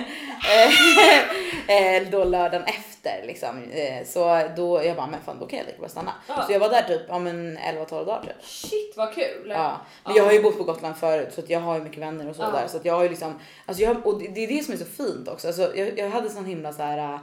eh, 1.68 1.98
eh, 1.98 2.10
då 2.12 2.24
lördagen 2.24 2.64
efter 2.68 3.28
liksom. 3.28 3.64
Eh, 3.72 4.06
så 4.06 4.42
då, 4.56 4.84
jag 4.84 4.96
bara, 4.96 5.08
men 5.08 5.22
fan 5.26 5.40
då 5.40 5.48
kan 5.48 5.60
jag 5.60 5.66
lika 5.66 5.80
bra 5.80 5.90
stanna. 5.90 6.14
Ja. 6.28 6.44
Så 6.48 6.54
jag 6.54 6.60
var 6.60 6.70
där 6.70 6.84
typ, 6.84 7.02
ja 7.08 7.20
men 7.20 7.58
11-12 7.58 7.90
dagar 8.06 8.22
typ. 8.24 8.46
Shit 8.46 8.94
vad 8.98 9.14
kul. 9.16 9.48
Ja, 9.50 9.78
men 10.04 10.14
Ja. 10.16 10.18
jag 10.18 10.26
har 10.26 10.32
ju 10.32 10.42
bott 10.42 10.58
på 10.58 10.64
Gotland 10.64 10.98
förut 10.98 11.34
så 11.34 11.42
att 11.42 11.50
jag 11.50 11.60
har 11.60 11.76
ju 11.78 11.84
mycket 11.84 12.00
vänner 12.02 12.30
och 12.30 12.36
så 12.36 12.42
Ja. 12.42 12.52
där 12.52 12.68
så 12.68 12.78
att 12.78 12.86
jag 12.86 12.94
har 12.94 13.04
ju 13.04 13.10
liksom, 13.10 13.40
alltså 13.66 13.84
jag, 13.84 14.08
och 14.08 14.20
det, 14.22 14.44
är 14.44 14.48
det 14.48 14.64
som 14.64 14.74
är 14.74 14.78
så 14.78 14.86
fint 14.86 15.28
också. 15.28 15.48
Alltså 15.48 15.76
jag, 15.78 16.00
jag 16.00 16.10
hade 16.10 16.30
sån 16.30 16.46
himla 16.46 16.74
så 16.74 16.84
här. 16.84 16.98
äh, 17.14 17.20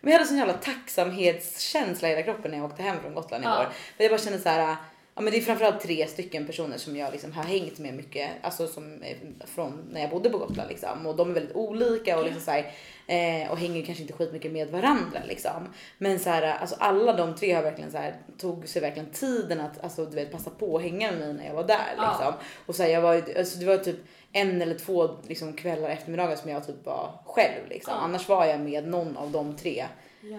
Men 0.00 0.12
jag 0.12 0.18
hade 0.18 0.28
sån 0.28 0.38
jävla 0.38 0.52
tacksamhetskänsla 0.54 2.08
i 2.08 2.10
hela 2.10 2.22
kroppen 2.22 2.50
när 2.50 2.58
jag 2.58 2.66
åkte 2.66 2.82
hem 2.82 2.96
från 3.02 3.14
Gotland 3.14 3.44
igår. 3.44 3.68
För 3.96 4.04
jag 4.04 4.10
bara 4.12 4.18
kände 4.20 4.38
så 4.38 4.48
här. 4.48 4.76
Ja 5.18 5.22
men 5.22 5.32
det 5.32 5.38
är 5.38 5.42
framförallt 5.42 5.80
tre 5.80 6.06
stycken 6.06 6.46
personer 6.46 6.78
som 6.78 6.96
jag 6.96 7.12
liksom 7.12 7.32
har 7.32 7.42
hängt 7.42 7.78
med 7.78 7.94
mycket, 7.94 8.30
alltså 8.42 8.66
som 8.66 9.02
från 9.44 9.88
när 9.92 10.00
jag 10.00 10.10
bodde 10.10 10.30
på 10.30 10.38
Gotland 10.38 10.68
liksom. 10.68 11.06
Och 11.06 11.16
de 11.16 11.30
är 11.30 11.34
väldigt 11.34 11.56
olika 11.56 12.18
och 12.18 12.24
liksom 12.24 12.42
så 12.42 12.50
här, 12.50 12.72
eh, 13.06 13.50
och 13.50 13.58
hänger 13.58 13.82
kanske 13.82 14.02
inte 14.02 14.14
skitmycket 14.14 14.52
med 14.52 14.68
varandra 14.70 15.20
liksom. 15.28 15.68
Men 15.98 16.18
så 16.18 16.30
här, 16.30 16.42
alltså 16.42 16.76
alla 16.78 17.12
de 17.12 17.34
tre 17.34 17.52
har 17.52 17.62
verkligen 17.62 17.90
så 17.90 17.98
här, 17.98 18.16
tog 18.38 18.68
sig 18.68 18.82
verkligen 18.82 19.10
tiden 19.10 19.60
att 19.60 19.84
alltså, 19.84 20.04
du 20.04 20.16
vet, 20.16 20.32
passa 20.32 20.50
på 20.50 20.76
att 20.76 20.82
hänga 20.82 21.10
med 21.10 21.18
mig 21.20 21.34
när 21.34 21.46
jag 21.46 21.54
var 21.54 21.64
där 21.64 21.94
Ja. 21.96 22.08
liksom. 22.08 22.34
Och 22.66 22.74
så 22.74 22.82
här, 22.82 22.90
jag 22.90 23.00
var, 23.00 23.22
alltså, 23.38 23.58
det 23.58 23.66
var 23.66 23.76
typ 23.76 23.98
en 24.32 24.62
eller 24.62 24.78
två 24.78 25.10
liksom, 25.28 25.52
kvällar 25.52 25.88
eftermiddagar 25.88 26.36
som 26.36 26.50
jag 26.50 26.66
typ 26.66 26.86
var 26.86 27.10
själv 27.24 27.68
liksom. 27.68 27.94
Ja. 27.96 28.00
Annars 28.00 28.28
var 28.28 28.46
jag 28.46 28.60
med 28.60 28.88
någon 28.88 29.16
av 29.16 29.30
de 29.30 29.56
tre 29.56 29.84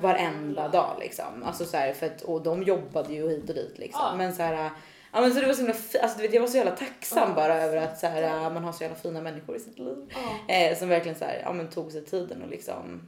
varenda 0.01 0.67
dag 0.67 0.95
liksom. 0.99 1.43
Alltså 1.45 1.65
så 1.65 1.77
här, 1.77 1.93
för 1.93 2.05
att, 2.05 2.21
och 2.21 2.41
de 2.41 2.63
jobbade 2.63 3.13
ju 3.13 3.29
hit 3.29 3.49
och 3.49 3.55
dit 3.55 3.77
liksom. 3.77 4.01
Ja. 4.03 4.15
Men 4.17 4.35
så 4.35 4.43
här, 4.43 4.69
ja 5.13 5.21
men 5.21 5.33
så 5.33 5.39
det 5.39 5.45
var 5.47 5.53
så 5.53 5.59
himla 5.61 5.73
alltså 6.01 6.17
du 6.17 6.21
vet 6.23 6.33
jag 6.33 6.41
var 6.41 6.47
så 6.47 6.57
jävla 6.57 6.75
tacksam 6.75 7.29
Ja. 7.29 7.35
bara 7.35 7.61
över 7.61 7.77
att 7.77 7.99
så 7.99 8.07
här, 8.07 8.49
man 8.49 8.63
har 8.63 8.71
så 8.71 8.83
jävla 8.83 8.97
fina 8.97 9.21
människor 9.21 9.55
i 9.55 9.59
sitt 9.59 9.79
liv. 9.79 10.13
Ja. 10.47 10.53
Eh, 10.55 10.77
som 10.77 10.89
verkligen 10.89 11.17
så 11.17 11.25
här, 11.25 11.41
ja 11.43 11.53
men 11.53 11.69
tog 11.69 11.91
sig 11.91 12.05
tiden 12.05 12.41
och 12.41 12.49
liksom 12.49 13.01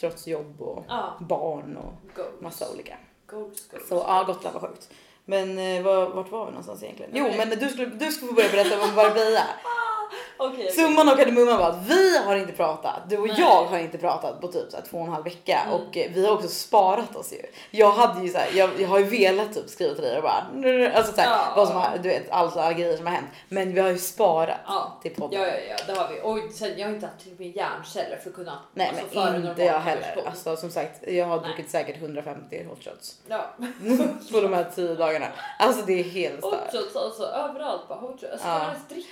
trots 0.00 0.26
jobb 0.26 0.62
och 0.62 0.84
Ja. 0.88 1.16
barn 1.20 1.76
och 1.76 1.92
Goals. 2.16 2.40
massa 2.40 2.70
olika. 2.74 2.94
Goals, 3.26 3.68
goals. 3.70 3.88
Så 3.88 3.94
ja, 3.94 4.24
Gotland 4.26 4.54
var 4.60 4.68
sjukt. 4.68 4.90
Men 5.24 5.58
eh, 5.58 5.82
var, 5.82 6.08
vart 6.10 6.30
var 6.30 6.44
vi 6.44 6.50
någonstans 6.50 6.82
egentligen? 6.82 7.10
Jo, 7.14 7.26
men 7.38 7.48
du 7.48 7.68
skulle, 7.68 7.86
du 7.86 8.12
skulle 8.12 8.28
få 8.28 8.34
börja 8.34 8.50
berätta 8.50 8.82
om 8.84 8.94
Marbella. 8.94 9.40
Okej. 10.36 10.72
Summan 10.72 11.08
av 11.08 11.16
kardemumman 11.16 11.58
var 11.58 11.68
att 11.70 11.86
vi 11.88 12.18
har 12.18 12.36
inte 12.36 12.52
pratat. 12.52 12.94
Du 13.08 13.18
och 13.18 13.26
Nej. 13.28 13.36
jag 13.40 13.64
har 13.64 13.78
inte 13.78 13.98
pratat 13.98 14.40
på 14.40 14.48
typ 14.48 14.70
så 14.70 14.76
två 14.90 14.98
och 14.98 15.04
en 15.06 15.12
halv 15.12 15.24
vecka 15.24 15.58
Mm. 15.66 15.74
och 15.74 15.96
eh, 15.96 16.10
vi 16.14 16.26
har 16.26 16.34
också 16.34 16.48
sparat 16.48 17.16
oss 17.16 17.32
ju. 17.32 17.42
Jag 17.70 17.90
hade 17.92 18.22
ju 18.22 18.28
så 18.28 18.38
här, 18.38 18.48
jag, 18.54 18.70
jag 18.80 18.88
har 18.88 18.98
ju 18.98 19.04
velat 19.04 19.54
typ 19.54 19.68
skriva 19.68 19.94
till 19.94 20.02
dig 20.04 20.16
och 20.16 20.22
bara 20.22 20.92
alltså 20.94 21.12
så 21.14 21.20
här, 21.20 21.30
Ja. 21.30 21.52
vad 21.56 21.68
som 21.68 21.76
har, 21.76 21.98
du 22.02 22.08
vet 22.08 22.30
alla 22.30 22.72
grejer 22.72 22.96
som 22.96 23.06
har 23.06 23.14
hänt. 23.14 23.26
Men 23.48 23.74
vi 23.74 23.80
har 23.80 23.88
ju 23.90 23.98
sparat 23.98 24.56
Ja. 24.66 24.98
till 25.02 25.14
podden. 25.14 25.40
Ja, 25.40 25.46
ja, 25.46 25.54
ja, 25.68 25.76
det 25.86 25.92
har 26.00 26.08
vi. 26.08 26.20
Och 26.48 26.52
sen, 26.52 26.72
jag 26.78 26.86
har 26.86 26.94
inte 26.94 27.06
haft 27.06 27.18
tillräckligt 27.18 27.46
med 27.46 27.56
hjärnceller 27.56 28.16
för 28.22 28.30
att 28.30 28.36
kunna 28.36 28.58
Nej 28.74 28.88
alltså, 29.02 29.20
men 29.20 29.46
inte 29.48 29.62
jag 29.62 29.80
heller. 29.80 30.22
Alltså 30.26 30.56
som 30.56 30.70
sagt, 30.70 31.08
jag 31.08 31.26
har 31.26 31.36
Nej. 31.40 31.46
druckit 31.48 31.70
säkert 31.70 31.96
150 31.96 32.64
hot 32.68 32.84
shots 32.84 33.14
Ja. 33.28 33.54
på 34.32 34.40
de 34.40 34.52
här 34.52 34.66
10 34.74 34.94
dagarna. 34.94 35.26
Alltså 35.58 35.82
det 35.86 36.00
är 36.00 36.04
helt 36.04 36.42
Hot 36.44 36.54
stört. 36.54 36.72
shots 36.82 36.96
alltså 36.96 37.22
överallt 37.22 37.88
bara 37.88 37.98
hot 37.98 38.20
shots. 38.20 38.40
Ska 38.42 38.48
Ja. 38.48 38.60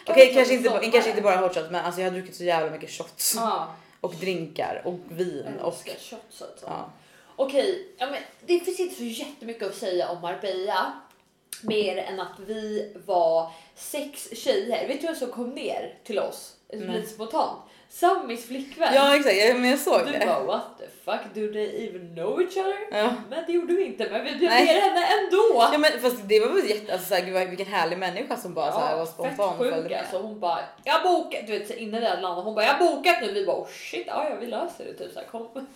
Okej 0.09 0.27
hot 0.27 0.35
kanske 0.35 0.55
inte, 0.55 0.69
i 0.91 0.93
kanske 0.93 1.11
inte 1.11 1.23
bara 1.23 1.37
hot 1.37 1.55
shots 1.55 1.71
men 1.71 1.85
alltså 1.85 2.01
jag 2.01 2.11
har 2.11 2.15
druckit 2.17 2.37
så 2.37 2.45
jävla 2.45 2.71
mycket 2.71 2.91
shots. 2.91 3.35
Ja, 3.37 3.75
Och 4.01 4.15
drinkar 4.15 4.83
och 4.85 4.99
vin 5.09 5.47
jag 5.59 5.67
och 5.67 5.75
shots 5.75 6.43
alltså. 6.43 6.67
ja. 6.67 6.91
Okej, 7.37 7.89
ja, 7.99 8.07
men 8.11 8.23
det 8.47 8.61
finns 8.61 8.81
inte 8.81 8.95
så 8.95 9.05
jättemycket 9.05 9.69
att 9.69 9.75
säga 9.75 10.09
om 10.11 10.21
Marbella. 10.21 10.93
Mer 11.63 11.97
än 11.97 12.21
att 12.21 12.39
vi 12.47 12.93
var 13.07 13.51
sex 13.75 14.29
tjejer. 14.33 14.89
Vet 14.89 15.01
du 15.01 15.07
vem 15.07 15.17
som 15.17 15.31
kom 15.31 15.51
ner 15.51 15.99
till 16.05 16.19
oss? 16.19 16.57
Lite 16.73 17.07
spontant. 17.09 17.61
Samis 17.93 18.47
flickvän. 18.47 18.95
Ja 18.95 19.17
exakt, 19.17 19.37
ja, 19.37 19.55
men 19.55 19.71
jag 19.71 19.79
såg 19.79 20.07
du 20.07 20.13
det. 20.13 20.27
bara 20.27 20.43
what 20.45 20.79
the 20.79 20.85
fuck, 21.05 21.35
do 21.35 21.53
they 21.53 21.89
even 21.89 22.15
know 22.15 22.41
each 22.43 22.57
other? 22.57 22.99
Ja. 22.99 23.15
Men 23.31 23.45
det 23.47 23.53
gjorde 23.53 23.75
vi 23.75 23.85
inte, 23.85 24.09
men 24.11 24.25
vi 24.25 24.31
bjöd 24.31 24.53
ner 24.53 24.81
henne 24.81 25.07
ändå. 25.07 25.69
Ja 25.73 25.79
men 25.79 26.01
fast 26.01 26.29
det 26.29 26.41
var 26.41 26.49
väl 26.49 26.71
jätte, 26.71 26.93
alltså, 26.93 27.09
såhär, 27.09 27.47
vilken 27.47 27.67
härlig 27.67 27.99
människa 27.99 28.37
som 28.37 28.55
bara 28.55 28.73
såhär, 28.73 28.97
var 28.97 29.07
spontan 29.07 29.37
fett 29.37 29.59
sjuk 29.59 29.73
följde 29.73 29.89
med. 29.89 29.99
alltså. 29.99 30.19
Hon 30.19 30.41
bara, 30.41 30.59
jag 30.85 31.03
bokat, 31.03 31.47
du 31.47 31.59
vet 31.59 31.69
så 31.69 31.75
innan 31.75 32.01
vi 32.01 32.07
hade 32.07 32.23
landat, 32.23 32.45
hon 32.45 32.55
bara, 32.55 32.65
jag 32.65 32.75
har 32.75 32.97
bokat 32.97 33.17
nu. 33.23 33.33
Vi 33.33 33.47
bara, 33.47 33.57
oh 33.57 33.69
shit, 33.69 34.05
ja, 34.07 34.27
ja 34.31 34.37
vi 34.41 34.47
löser 34.47 34.85
det 34.85 34.95
typ 34.95 35.13
så 35.13 35.21
här, 35.21 35.27
kom. 35.27 35.49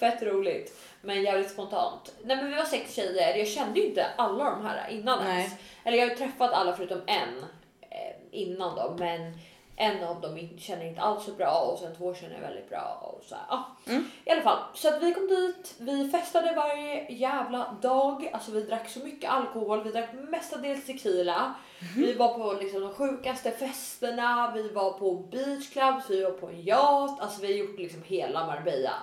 Fett 0.00 0.22
roligt, 0.22 0.78
men 1.00 1.22
jävligt 1.22 1.50
spontant. 1.50 2.12
Nej 2.24 2.36
men 2.36 2.50
vi 2.50 2.54
var 2.56 2.64
sex 2.64 2.94
tjejer, 2.94 3.36
jag 3.36 3.48
kände 3.48 3.80
ju 3.80 3.86
inte 3.86 4.06
alla 4.16 4.44
de 4.44 4.66
här 4.66 4.88
innan 4.90 5.24
Nej. 5.24 5.38
ens. 5.38 5.52
Eller 5.84 5.98
jag 5.98 6.08
har 6.08 6.14
träffat 6.14 6.52
alla 6.52 6.76
förutom 6.76 7.00
en 7.06 7.44
eh, 7.80 8.16
innan 8.30 8.76
då, 8.76 8.96
men 8.98 9.32
en 9.80 10.04
av 10.04 10.20
dem 10.20 10.48
känner 10.58 10.84
inte 10.84 11.00
alls 11.00 11.24
så 11.24 11.32
bra 11.32 11.70
och 11.72 11.78
sen 11.78 11.96
två 11.96 12.14
känner 12.14 12.34
jag 12.34 12.40
väldigt 12.40 12.68
bra. 12.68 13.12
Och 13.14 13.24
så 13.24 13.34
här, 13.34 13.44
ja. 13.48 13.76
Mm. 13.86 14.04
I 14.24 14.30
alla 14.30 14.42
fall, 14.42 14.58
så 14.74 14.88
att 14.88 15.02
vi 15.02 15.14
kom 15.14 15.28
dit, 15.28 15.74
vi 15.78 16.10
festade 16.10 16.52
varje 16.56 17.12
jävla 17.12 17.76
dag. 17.82 18.30
Alltså 18.32 18.50
vi 18.50 18.62
drack 18.62 18.88
så 18.88 18.98
mycket 18.98 19.30
alkohol, 19.30 19.84
vi 19.84 19.90
drack 19.90 20.10
mestadels 20.12 20.86
tequila. 20.86 21.54
Vi 21.96 22.14
var 22.14 22.34
på 22.34 22.52
liksom 22.52 22.80
de 22.80 22.94
sjukaste 22.94 23.50
festerna, 23.50 24.52
vi 24.54 24.68
var 24.68 24.92
på 24.92 25.14
beachclubs, 25.14 26.10
vi 26.10 26.24
var 26.24 26.30
på 26.30 26.48
en 26.48 26.60
yacht. 26.60 27.20
Alltså 27.20 27.42
vi 27.42 27.46
har 27.46 27.54
gjort 27.54 27.78
liksom 27.78 28.02
hela 28.02 28.46
Marbella. 28.46 28.94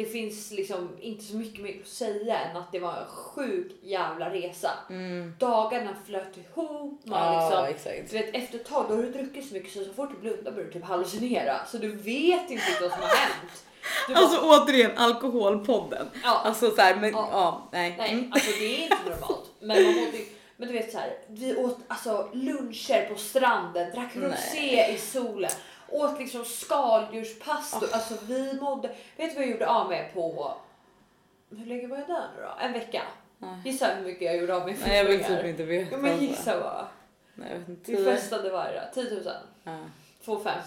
Det 0.00 0.06
finns 0.06 0.50
liksom 0.50 0.88
inte 1.00 1.24
så 1.24 1.36
mycket 1.36 1.62
mer 1.62 1.80
att 1.82 1.88
säga 1.88 2.38
än 2.38 2.56
att 2.56 2.72
det 2.72 2.78
var 2.78 2.92
en 2.96 3.06
sjuk 3.08 3.72
jävla 3.82 4.30
resa. 4.30 4.70
Mm. 4.90 5.34
Dagarna 5.38 5.90
flöt 6.06 6.36
ihop. 6.36 7.00
Man 7.04 7.34
Ja 7.34 7.66
liksom, 7.68 7.92
exakt. 7.94 8.10
du 8.10 8.18
vet, 8.18 8.34
efter 8.34 8.58
ett 8.58 8.64
tag 8.66 8.86
då 8.88 8.94
har 8.94 9.02
du 9.02 9.10
druckit 9.12 9.48
så 9.48 9.54
mycket 9.54 9.72
så 9.72 9.84
så 9.84 9.92
fort 9.92 10.10
du 10.14 10.18
blundar 10.20 10.52
börjar 10.52 10.66
du 10.66 10.72
typ 10.72 10.84
hallucinera. 10.84 11.66
Så 11.66 11.78
du 11.78 11.88
vet 11.96 12.50
inte 12.50 12.64
vad 12.80 12.90
som 12.90 13.00
har 13.00 13.08
hänt. 13.08 13.64
Du 14.08 14.14
bara, 14.14 14.20
Alltså 14.24 14.40
återigen 14.40 14.90
alkoholpodden. 14.96 16.06
ja, 16.24 16.42
Alltså 16.44 16.70
såhär 16.70 16.96
men 16.96 17.10
Ja. 17.12 17.28
ja, 17.32 17.68
nej. 17.72 17.94
nej, 17.98 18.12
Mm. 18.12 18.32
alltså 18.32 18.50
det 18.58 18.76
är 18.76 18.82
inte 18.82 18.96
normalt. 19.10 19.50
Men, 19.60 19.84
man 19.84 19.94
mådde, 19.94 20.18
men 20.56 20.68
du 20.68 20.74
vet 20.74 20.92
så 20.92 20.98
här, 20.98 21.18
vi 21.28 21.56
åt 21.56 21.78
alltså 21.88 22.28
luncher 22.32 23.08
på 23.12 23.18
stranden, 23.18 23.90
drack 23.94 24.16
rosé 24.16 24.92
i 24.94 24.98
solen, 24.98 25.50
åt 25.90 26.18
liksom 26.18 26.44
skaldjurspastor. 26.44 27.88
Alltså 27.92 28.14
vi 28.26 28.58
mådde, 28.60 28.88
vet 29.16 29.30
du 29.30 29.34
vad 29.34 29.44
jag 29.44 29.50
gjorde 29.50 29.68
av 29.68 29.88
mig 29.88 30.10
på, 30.14 30.54
hur 31.50 31.66
länge 31.66 31.86
var 31.86 31.96
jag 31.96 32.06
där 32.06 32.28
nu 32.36 32.42
då? 32.42 32.50
En 32.60 32.72
vecka. 32.72 33.02
Nej. 33.38 33.60
Gissa 33.64 33.94
hur 33.94 34.04
mycket 34.04 34.22
jag 34.22 34.36
gjorde 34.36 34.56
av 34.56 34.66
mig 34.66 34.76
för 34.76 34.88
Nej 34.88 34.96
jag 34.96 35.04
vill 35.04 35.24
typ 35.24 35.44
inte 35.44 35.64
veta. 35.64 35.90
Ja, 35.90 35.98
men 35.98 36.10
alltså. 36.10 36.26
gissa 36.26 36.60
bara. 36.60 36.88
Nej, 37.34 37.48
jag 37.52 37.58
vet 37.58 37.68
inte. 37.68 37.92
Vi 37.92 38.04
festade 38.04 38.50
varje 38.50 38.80
dag. 38.80 38.84
10 38.94 39.10
000. 39.10 39.22
Ja. 39.64 39.78
2 40.24 40.40
5. 40.40 40.58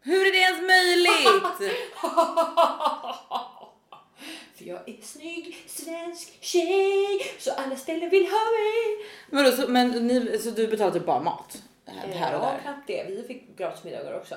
Hur 0.00 0.26
är 0.26 0.32
det 0.32 0.38
ens 0.38 0.60
möjligt? 0.60 1.72
För 4.56 4.64
jag 4.64 4.88
är 4.88 5.02
snygg 5.02 5.64
svensk 5.66 6.42
tjej 6.44 7.20
så 7.38 7.52
alla 7.52 7.76
ställen 7.76 8.10
vill 8.10 8.26
ha 8.26 8.38
mig. 8.38 9.06
men, 9.30 9.44
då, 9.44 9.52
så, 9.52 9.68
men 9.68 9.90
ni, 9.90 10.38
så 10.38 10.50
du 10.50 10.66
betalar 10.66 10.92
typ 10.92 11.06
bara 11.06 11.20
mat? 11.20 11.62
Det 11.88 12.00
här, 12.00 12.08
det 12.08 12.14
här 12.14 12.36
och 12.38 12.44
ja, 12.44 12.50
där? 12.50 12.58
knappt 12.62 12.86
det. 12.86 13.04
Vi 13.08 13.22
fick 13.22 13.56
gratis 13.58 13.84
middagar 13.84 14.14
också. 14.16 14.34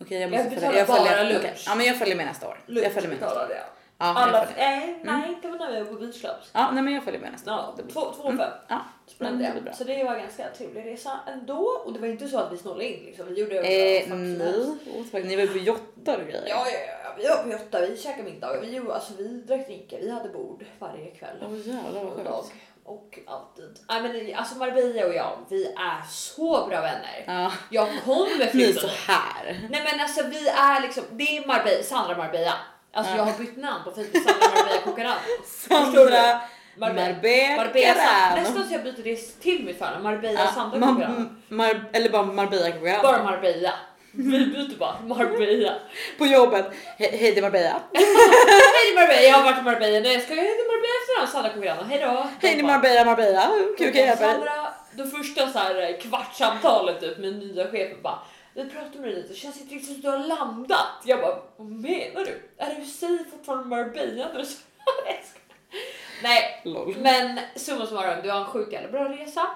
Okej 0.00 0.20
jag 0.20 0.32
Jag 0.32 0.44
måste 0.44 0.50
betalar 0.54 0.66
följa. 0.72 0.78
Jag 0.78 0.88
bara 0.88 0.96
följer, 1.16 1.24
lunch. 1.32 1.38
okej. 1.44 1.54
Ja 1.66 1.74
men 1.74 1.86
jag 1.86 1.98
följer 1.98 2.16
med 2.16 2.26
nästa 2.26 2.48
år. 2.48 2.58
jag 2.66 2.92
följer 2.92 3.10
med 3.10 3.20
nästa 3.20 3.44
år. 3.44 3.50
jag. 3.50 3.58
Ja, 4.02 4.06
jag 4.06 4.16
Alla, 4.16 4.48
nej, 4.56 4.98
nej, 5.04 5.28
inte 5.28 5.48
när 5.48 5.72
vi 5.72 5.78
var 5.80 5.86
på 5.86 5.94
beachclubs. 6.00 6.50
Ja 6.52 6.70
nej 6.72 6.82
men 6.82 6.94
jag 6.94 7.04
följer 7.04 7.20
med 7.20 7.32
nästa 7.32 7.50
Ja, 7.50 7.68
år. 7.68 7.74
Det 7.76 7.92
två, 7.92 8.00
två 8.00 8.22
och 8.22 8.26
Mm. 8.32 8.38
fem. 8.38 8.50
Ja, 8.68 8.80
men 9.18 9.32
det 9.32 9.36
blir 9.38 9.46
jag. 9.54 9.64
bra. 9.64 9.72
Så 9.72 9.84
det 9.84 10.04
var 10.04 10.14
en 10.14 10.20
ganska 10.20 10.48
trevlig 10.48 10.86
resa 10.86 11.20
ändå. 11.26 11.82
Och 11.84 11.92
det 11.92 11.98
var 12.00 12.06
inte 12.08 12.28
så 12.28 12.38
att 12.38 12.52
vi 12.52 12.56
snålade 12.56 12.84
in 12.88 13.04
liksom. 13.04 13.26
Vi 13.28 13.40
gjorde 13.40 13.54
Eh, 13.56 13.62
nej, 14.08 15.22
ni 15.24 15.36
var 15.36 15.46
på 15.52 15.58
jottar 15.58 16.18
och 16.18 16.24
grejer. 16.24 16.44
Ja, 16.48 16.64
ja, 16.66 16.78
ja, 17.04 17.14
vi 17.18 17.28
var 17.28 17.36
på 17.42 17.48
Götta, 17.48 17.80
vi 17.86 17.96
käkade 17.96 18.22
middag, 18.22 18.60
vi, 18.60 18.78
alltså, 18.78 19.12
vi 19.18 19.28
drack 19.28 19.66
drinkar, 19.66 19.98
vi 19.98 20.10
hade 20.10 20.28
bord 20.28 20.64
varje 20.78 21.10
kväll. 21.10 21.36
Åh 21.42 21.56
jävlar 21.68 22.04
vad 22.04 22.12
sjukt. 22.12 22.52
Och 22.84 23.18
alltid. 23.26 23.78
Nej, 23.88 24.02
men, 24.02 24.34
alltså 24.38 24.54
Marbella 24.58 25.06
och 25.06 25.14
jag, 25.14 25.38
vi 25.48 25.64
är 25.66 26.02
så 26.08 26.66
bra 26.66 26.80
vänner. 26.80 27.24
Ja, 27.26 27.52
Jag 27.70 27.88
kommer 28.04 28.38
ni 28.38 28.44
är 28.44 28.48
flytta 28.50 28.80
så 28.80 28.88
här. 29.12 29.60
Nej 29.70 29.82
men 29.92 30.00
alltså 30.00 30.22
vi 30.26 30.48
är 30.48 30.80
liksom, 30.80 31.04
det 31.10 31.36
är 31.36 31.46
Marbella, 31.46 31.82
Sandra 31.82 32.16
Marbella. 32.16 32.52
Alltså 32.92 33.12
Ja. 33.12 33.18
jag 33.18 33.24
har 33.24 33.38
bytt 33.38 33.56
namn 33.56 33.84
på 33.84 33.90
Facebook, 33.90 34.12
Sandra 34.28 34.48
Marbella 34.56 34.80
Kokaran. 34.84 35.16
Sandra 35.68 36.40
Marbella. 36.76 37.56
Marbella. 37.56 38.34
Nästan 38.36 38.64
så 38.68 38.72
jag 38.74 38.82
byter 38.84 39.02
det 39.04 39.16
till 39.40 39.64
mitt 39.64 39.78
förnamn, 39.78 40.02
Marbella 40.02 40.40
Ja, 40.40 40.46
Sandra 40.52 40.78
Kokaran. 40.80 41.42
Mar- 41.48 41.84
eller 41.92 42.10
bara 42.10 42.22
Marbella 42.22 42.72
Kokaran. 42.72 43.02
Bara 43.02 43.22
Marbella. 43.22 43.72
Vi 44.12 44.46
byter 44.46 44.78
bara 44.78 45.00
Marbella. 45.06 45.74
På 46.18 46.26
jobbet. 46.26 46.66
He- 46.98 47.16
Hej 47.16 47.32
det 47.32 47.38
är 47.38 47.42
Marbella. 47.42 47.82
Hej 47.92 48.94
Marbella, 48.94 49.22
jag 49.22 49.34
har 49.34 49.44
varit 49.44 49.58
i 49.58 49.62
Marbella. 49.62 50.00
Nej 50.00 50.12
jag 50.12 50.22
ska 50.22 50.34
jag 50.34 50.42
heter 50.42 50.66
Marbella 50.72 50.94
efternamn, 51.02 51.32
Sandra 51.32 51.52
Kokaran. 51.74 51.90
Hej 51.90 51.98
då. 52.00 52.06
Hej 52.06 52.54
det 52.54 52.60
är 52.60 52.62
bara, 52.62 52.72
Marbella 52.72 53.04
Marbella. 53.04 53.50
Kul 53.78 53.92
kan 53.92 54.02
hjälpa 54.06 54.26
dig? 54.26 54.38
Det 54.92 55.06
första 55.06 55.48
så 55.48 55.58
här 55.58 56.00
kvartssamtalet 56.00 57.00
typ 57.00 57.18
med 57.18 57.34
nya 57.38 57.70
chefen 57.70 58.02
bara 58.02 58.18
vi 58.54 58.64
pratar 58.64 58.98
med 59.00 59.08
dig 59.08 59.14
lite, 59.14 59.28
det 59.28 59.34
känns 59.34 59.60
inte 59.60 59.74
riktigt 59.74 59.88
som 59.88 59.96
att 59.96 60.02
du 60.02 60.08
har 60.08 60.38
landat. 60.38 60.86
Jag 61.04 61.20
bara, 61.20 61.36
vad 61.56 61.66
menar 61.66 62.24
du? 62.24 62.50
Är 62.58 62.74
du 62.80 62.86
säger 62.86 63.24
fortfarande 63.30 63.64
Marbella 63.66 64.28
Nej, 66.22 66.60
Lol. 66.64 66.96
men 67.00 67.40
summa 67.56 67.86
summarum, 67.86 68.18
det 68.22 68.28
var 68.28 68.40
en 68.40 68.44
sjukt 68.44 68.72
jävla 68.72 68.88
bra 68.88 69.04
resa. 69.08 69.46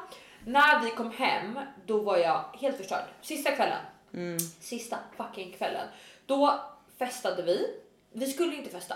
När 0.47 0.81
vi 0.85 0.91
kom 0.91 1.11
hem, 1.11 1.59
då 1.87 1.99
var 1.99 2.17
jag 2.17 2.45
helt 2.61 2.77
förstörd. 2.77 3.05
Sista 3.23 3.51
kvällen, 3.51 3.79
Mm. 4.15 4.39
sista 4.61 4.99
fucking 5.17 5.53
kvällen, 5.59 5.89
då 6.27 6.61
festade 6.99 7.43
vi. 7.43 7.67
Vi 8.13 8.27
skulle 8.27 8.57
inte 8.57 8.71
festa. 8.71 8.95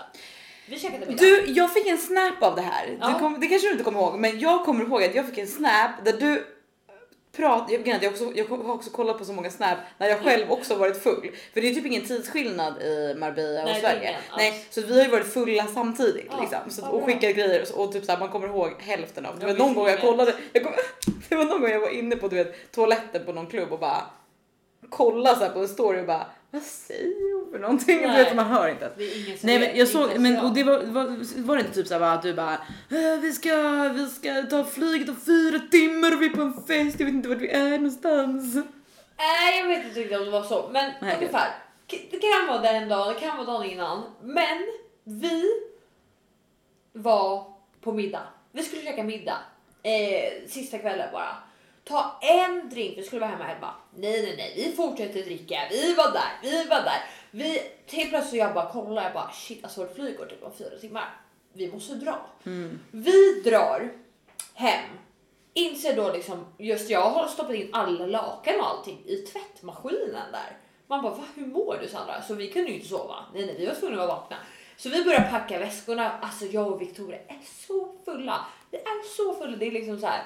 Vi 0.67 0.79
käkade 0.79 1.05
middag. 1.05 1.21
Du, 1.21 1.45
jag 1.47 1.73
fick 1.73 1.87
en 1.87 1.97
snap 1.97 2.43
av 2.43 2.55
det 2.55 2.61
här. 2.61 2.97
Ja. 3.01 3.19
Kom, 3.19 3.39
det 3.39 3.47
kanske 3.47 3.67
du 3.67 3.71
inte 3.71 3.83
kommer 3.83 3.99
ihåg, 3.99 4.19
men 4.19 4.39
jag 4.39 4.65
kommer 4.65 4.83
ihåg 4.85 5.03
att 5.03 5.15
jag 5.15 5.25
fick 5.29 5.37
en 5.37 5.47
snap 5.47 5.91
där 6.05 6.13
du 6.13 6.45
prat, 7.31 7.71
jag, 7.71 8.03
jag, 8.03 8.11
också, 8.11 8.31
jag 8.35 8.45
har 8.45 8.71
också 8.73 8.89
kollat 8.89 9.17
på 9.17 9.25
så 9.25 9.33
många 9.33 9.49
snap 9.51 9.77
när 9.97 10.07
jag 10.09 10.19
själv 10.23 10.51
också 10.51 10.75
varit 10.75 11.03
full. 11.03 11.31
För 11.53 11.61
det 11.61 11.67
är 11.69 11.73
typ 11.75 11.85
ingen 11.85 12.05
tidsskillnad 12.05 12.81
i 12.81 13.15
Marbella 13.17 13.59
och 13.61 13.65
Nej, 13.65 13.73
det 13.73 13.79
Sverige. 13.79 14.17
Nej, 14.37 14.65
så 14.69 14.81
vi 14.81 14.97
har 14.97 15.03
ju 15.05 15.09
varit 15.11 15.33
fulla 15.33 15.67
samtidigt 15.67 16.27
Ja, 16.31 16.41
liksom. 16.41 16.59
Så, 16.69 16.87
och 16.87 17.05
skickat 17.05 17.35
grejer 17.35 17.61
och, 17.61 17.67
så- 17.67 17.75
och 17.75 17.91
typ 17.93 18.05
så 18.05 18.11
här, 18.11 18.19
man 18.19 18.29
kommer 18.29 18.47
ihåg 18.47 18.81
hälften 18.81 19.25
av 19.25 19.39
det. 19.39 19.45
Ja, 19.47 19.53
var 19.53 19.59
någon 19.59 19.73
gång 19.73 19.87
jag 19.87 20.01
kollade, 20.01 20.33
jag 20.53 20.63
kom, 20.63 20.73
det 21.29 21.35
var 21.35 21.45
någon 21.45 21.61
gång 21.61 21.69
jag 21.69 21.79
var 21.79 21.89
inne 21.89 22.15
på 22.15 22.27
du 22.27 22.35
vet, 22.35 22.71
toaletten 22.71 23.25
på 23.25 23.33
någon 23.33 23.47
klubb 23.47 23.71
och 23.73 23.79
bara 23.79 24.01
kolla 24.89 25.35
så 25.35 25.43
här 25.43 25.49
på 25.49 25.59
en 25.59 25.67
story 25.67 26.01
och 26.01 26.05
bara 26.05 26.27
vad 26.51 26.61
säger 26.61 27.33
hon 27.43 27.51
för 27.51 27.59
någonting? 27.59 28.01
Nej. 28.01 28.23
vet, 28.23 28.35
man 28.35 28.45
hör 28.45 28.67
inte. 28.69 28.91
Nej 29.41 29.59
men 29.59 29.77
jag 29.77 29.87
såg, 29.87 30.19
men 30.19 30.39
och 30.39 30.53
det 30.53 30.63
var, 30.63 30.79
var, 30.79 31.41
var 31.43 31.55
det 31.55 31.61
inte 31.61 31.73
typ 31.73 31.87
så 31.87 31.93
här 31.93 31.99
bara 32.01 32.11
att 32.11 32.21
du 32.21 32.33
bara 32.33 32.53
"Eh, 32.89 33.19
vi 33.21 33.31
ska, 33.33 33.55
vi 33.95 34.05
ska 34.07 34.41
ta 34.49 34.63
flyget 34.63 35.09
om 35.09 35.15
fyra 35.15 35.59
timmar 35.71 36.15
och 36.15 36.21
vi 36.21 36.25
är 36.25 36.29
på 36.29 36.41
en 36.41 36.53
fest, 36.53 36.99
jag 36.99 37.05
vet 37.05 37.15
inte 37.15 37.29
vart 37.29 37.37
vi 37.37 37.49
är 37.49 37.69
någonstans. 37.69 38.55
Nej 39.17 39.59
jag 39.59 39.67
vet 39.67 39.85
inte 39.85 39.99
riktigt 39.99 40.17
om 40.19 40.25
det 40.25 40.31
var 40.31 40.43
så 40.43 40.69
men 40.71 40.91
Nej, 41.01 41.15
ungefär. 41.15 41.51
Det 41.87 42.19
kan 42.19 42.47
vara 42.47 42.61
den 42.73 42.89
dagen, 42.89 43.13
det 43.13 43.19
kan 43.19 43.37
vara 43.37 43.47
dagen 43.47 43.65
innan. 43.69 44.03
Men 44.21 44.67
vi 45.03 45.43
var 46.93 47.53
på 47.81 47.91
middag. 47.91 48.21
Vi 48.51 48.63
skulle 48.63 48.81
käka 48.81 49.03
middag 49.03 49.37
eh, 49.83 50.47
sista 50.49 50.77
kvällen 50.77 51.07
bara. 51.13 51.35
Ta 51.83 52.19
en 52.21 52.69
drink, 52.69 52.97
vi 52.97 53.03
skulle 53.03 53.19
vara 53.21 53.29
hemma 53.31 53.43
hemma. 53.43 53.73
Nej 53.95 54.21
nej 54.23 54.35
nej, 54.37 54.53
vi 54.55 54.75
fortsätter 54.75 55.23
dricka. 55.23 55.59
Vi 55.71 55.93
var 55.93 56.11
där, 56.11 56.39
vi 56.41 56.63
var 56.63 56.81
där. 56.81 57.03
Vi, 57.31 57.61
helt 57.91 58.09
plötsligt 58.09 58.39
jag 58.39 58.53
bara 58.53 58.71
kollar, 58.71 59.03
jag 59.03 59.13
bara 59.13 59.31
shit 59.31 59.63
alltså 59.63 59.81
vårt 59.81 59.95
flyg 59.95 60.17
går 60.17 60.25
typ 60.25 60.43
om 60.43 60.51
fyra 60.57 60.77
timmar. 60.81 61.21
Vi 61.53 61.71
måste 61.71 61.95
dra. 61.95 62.25
Vi 62.91 63.41
drar 63.45 63.91
hem 64.53 64.85
inser 65.53 65.95
då 65.95 66.13
liksom, 66.13 66.45
just 66.57 66.89
jag 66.89 67.09
har 67.09 67.27
stoppat 67.27 67.55
in 67.55 67.69
alla 67.73 68.05
lakan 68.05 68.59
och 68.59 68.67
allting 68.67 69.03
i 69.05 69.15
tvättmaskinen 69.15 70.31
där. 70.31 70.57
Man 70.87 71.01
bara, 71.01 71.13
Va, 71.13 71.23
hur 71.35 71.45
mår 71.45 71.77
du 71.81 71.87
Sandra? 71.87 72.21
Så 72.21 72.33
vi 72.33 72.51
kunde 72.51 72.69
ju 72.69 72.75
inte 72.75 72.87
sova. 72.87 73.15
Nej, 73.33 73.45
nej, 73.45 73.55
vi 73.57 73.65
var 73.65 73.75
tvungna 73.75 74.01
att 74.01 74.07
vara 74.07 74.19
vakna. 74.19 74.37
Så 74.77 74.89
vi 74.89 75.03
börjar 75.03 75.29
packa 75.31 75.59
väskorna. 75.59 76.19
Alltså 76.21 76.45
jag 76.45 76.67
och 76.71 76.81
Victoria 76.81 77.19
är 77.27 77.39
så 77.67 77.95
fulla. 78.05 78.45
Vi 78.71 78.77
är 78.77 79.15
så 79.15 79.33
fulla. 79.33 79.57
Det 79.57 79.67
är 79.67 79.71
liksom 79.71 79.99
så 79.99 80.07
här 80.07 80.23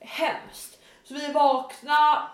hemskt. 0.00 0.78
Så 1.04 1.14
vi 1.14 1.24
är 1.24 1.32
vakna. 1.32 2.30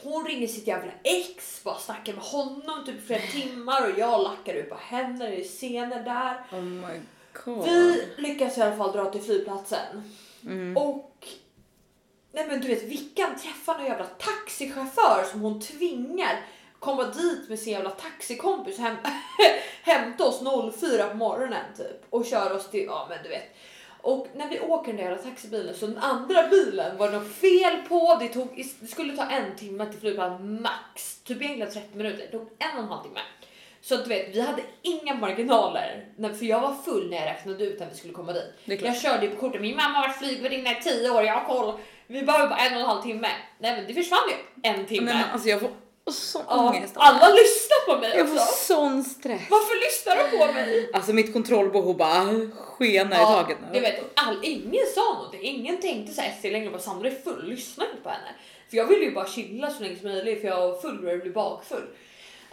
Hon 0.00 0.26
ringer 0.26 0.46
sitt 0.46 0.66
jävla 0.66 0.92
ex, 1.02 1.60
bara 1.64 1.78
snackar 1.78 2.12
med 2.12 2.22
honom 2.22 2.84
typ 2.86 3.06
flera 3.06 3.22
timmar 3.32 3.90
och 3.90 3.98
jag 3.98 4.22
lackar 4.22 4.54
ut 4.54 4.68
på 4.68 4.76
henne, 4.76 5.26
det 5.26 5.40
är 5.40 5.44
scener 5.44 6.04
där. 6.04 6.58
Oh 6.58 6.62
my 6.62 7.00
god. 7.44 7.64
Vi 7.64 8.08
lyckas 8.16 8.58
i 8.58 8.62
alla 8.62 8.76
fall 8.76 8.92
dra 8.92 9.10
till 9.10 9.22
flygplatsen. 9.22 10.12
Mm. 10.44 10.76
Och 10.76 11.26
nej 12.32 12.46
men 12.48 12.60
du 12.60 12.68
vet 12.68 12.82
Vickan 12.82 13.38
träffar 13.38 13.78
någon 13.78 13.86
jävla 13.86 14.06
taxichaufför 14.06 15.24
som 15.30 15.40
hon 15.40 15.60
tvingar 15.60 16.46
komma 16.82 17.04
dit 17.04 17.48
med 17.48 17.58
sin 17.58 17.72
jävla 17.72 17.90
taxikompis 17.90 18.78
och 18.78 18.84
häm 18.84 18.96
hämta 19.82 20.24
oss 20.24 20.40
04 20.80 21.08
på 21.08 21.16
morgonen 21.16 21.64
typ 21.76 22.06
och 22.10 22.26
köra 22.26 22.54
oss 22.54 22.70
till, 22.70 22.84
ja 22.84 23.06
men 23.10 23.22
du 23.22 23.28
vet. 23.28 23.56
Och 24.02 24.26
när 24.34 24.48
vi 24.48 24.60
åker 24.60 24.92
den 24.92 25.10
där 25.10 25.16
taxibilen 25.16 25.74
så 25.74 25.86
den 25.86 25.98
andra 25.98 26.48
bilen 26.48 26.96
var 26.96 27.10
det 27.10 27.18
något 27.18 27.32
fel 27.32 27.76
på. 27.88 28.16
Det, 28.20 28.28
tog, 28.28 28.64
det 28.80 28.86
skulle 28.86 29.16
ta 29.16 29.24
en 29.24 29.56
timme 29.56 29.86
till 29.86 30.00
flygplatsen 30.00 30.62
max, 30.62 31.18
typ 31.24 31.42
egentligen 31.42 31.72
30 31.72 31.96
minuter. 31.96 32.18
Det 32.18 32.38
tog 32.38 32.40
en 32.58 32.76
och 32.76 32.82
en 32.82 32.88
halv 32.88 33.02
timme. 33.02 33.20
Så 33.80 33.94
att 33.94 34.04
du 34.04 34.08
vet, 34.08 34.36
vi 34.36 34.40
hade 34.40 34.62
inga 34.82 35.14
marginaler. 35.14 36.06
För 36.38 36.44
jag 36.44 36.60
var 36.60 36.74
full 36.74 37.10
när 37.10 37.16
jag 37.16 37.26
räknade 37.26 37.64
ut 37.64 37.80
att 37.80 37.92
vi 37.92 37.96
skulle 37.96 38.12
komma 38.12 38.32
dit. 38.32 38.82
Jag 38.82 39.00
körde 39.00 39.26
ju 39.26 39.30
på 39.32 39.40
kortet, 39.40 39.60
min 39.60 39.76
mamma 39.76 39.98
har 39.98 40.08
varit 40.08 40.18
flygvärdinna 40.18 40.70
i 40.70 40.82
10 40.82 41.10
år, 41.10 41.22
jag 41.24 41.34
har 41.34 41.44
koll. 41.44 41.78
Vi 42.06 42.22
behöver 42.22 42.48
bara 42.48 42.58
en 42.58 42.74
och 42.74 42.80
en 42.80 42.86
halv 42.86 43.02
timme. 43.02 43.28
Nej 43.58 43.76
men 43.76 43.86
det 43.86 43.94
försvann 43.94 44.28
ju 44.28 44.70
en 44.70 44.86
timme. 44.86 45.14
Men 45.14 45.30
alltså 45.32 45.48
jag 45.48 45.60
får 45.60 45.70
sån 46.10 46.42
ja, 46.48 46.68
ångest. 46.70 46.92
alla 46.96 47.28
lyssnar 47.28 47.86
på 47.94 48.00
mig 48.00 48.16
Jag 48.16 48.28
får 48.28 48.34
också. 48.36 48.64
sån 48.74 49.04
stress. 49.04 49.42
Varför 49.50 49.74
lyssnar 49.86 50.16
de 50.30 50.38
på 50.46 50.52
mig? 50.52 50.90
Alltså 50.94 51.12
mitt 51.12 51.32
kontrollbehov 51.32 51.96
bara 51.96 52.24
skenar 52.54 53.16
i 53.16 53.20
Ja, 53.20 53.26
taket 53.26 53.56
du 53.72 53.74
nu. 53.74 53.80
vet, 53.80 54.00
all, 54.14 54.38
ingen 54.42 54.86
sa 54.94 55.00
något. 55.14 55.34
Ingen 55.40 55.80
tänkte 55.80 56.14
såhär 56.14 56.28
efter 56.28 56.50
längre 56.50 56.70
bara 56.70 56.80
Sandra 56.82 57.08
är 57.08 57.14
full, 57.24 57.48
lyssna 57.48 57.84
inte 57.90 58.02
på 58.02 58.08
henne. 58.08 58.34
För 58.70 58.76
jag 58.76 58.86
ville 58.86 59.04
ju 59.04 59.10
bara 59.14 59.26
chilla 59.26 59.70
så 59.70 59.82
länge 59.82 59.96
som 59.96 60.08
möjligt 60.08 60.40
för 60.40 60.48
jag 60.48 60.68
var 60.68 60.80
full 60.80 61.04
och 61.04 61.12
jag 61.12 61.20
blev 61.20 61.32
bakfull. 61.32 61.86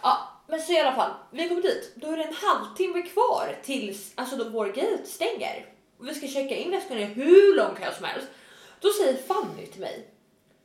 Ja, 0.02 0.18
men 0.48 0.60
så 0.60 0.72
i 0.72 0.78
alla 0.78 0.94
fall, 0.94 1.10
vi 1.30 1.48
kommer 1.48 1.62
dit. 1.62 1.92
Då 1.94 2.12
är 2.12 2.16
det 2.16 2.22
en 2.24 2.34
halvtimme 2.34 3.02
kvar 3.02 3.56
tills 3.64 4.12
alltså 4.14 4.36
då 4.36 4.44
vår 4.44 4.66
gate 4.66 5.06
stänger. 5.06 5.66
Och 5.98 6.08
vi 6.08 6.14
ska 6.14 6.26
checka 6.26 6.56
in 6.56 6.70
väskorna 6.70 7.00
i 7.00 7.04
hur 7.04 7.56
lång 7.56 7.74
kö 7.74 7.94
som 7.96 8.04
helst. 8.04 8.26
Då 8.80 8.88
säger 8.88 9.16
Fanny 9.28 9.66
till 9.66 9.80
mig. 9.80 10.06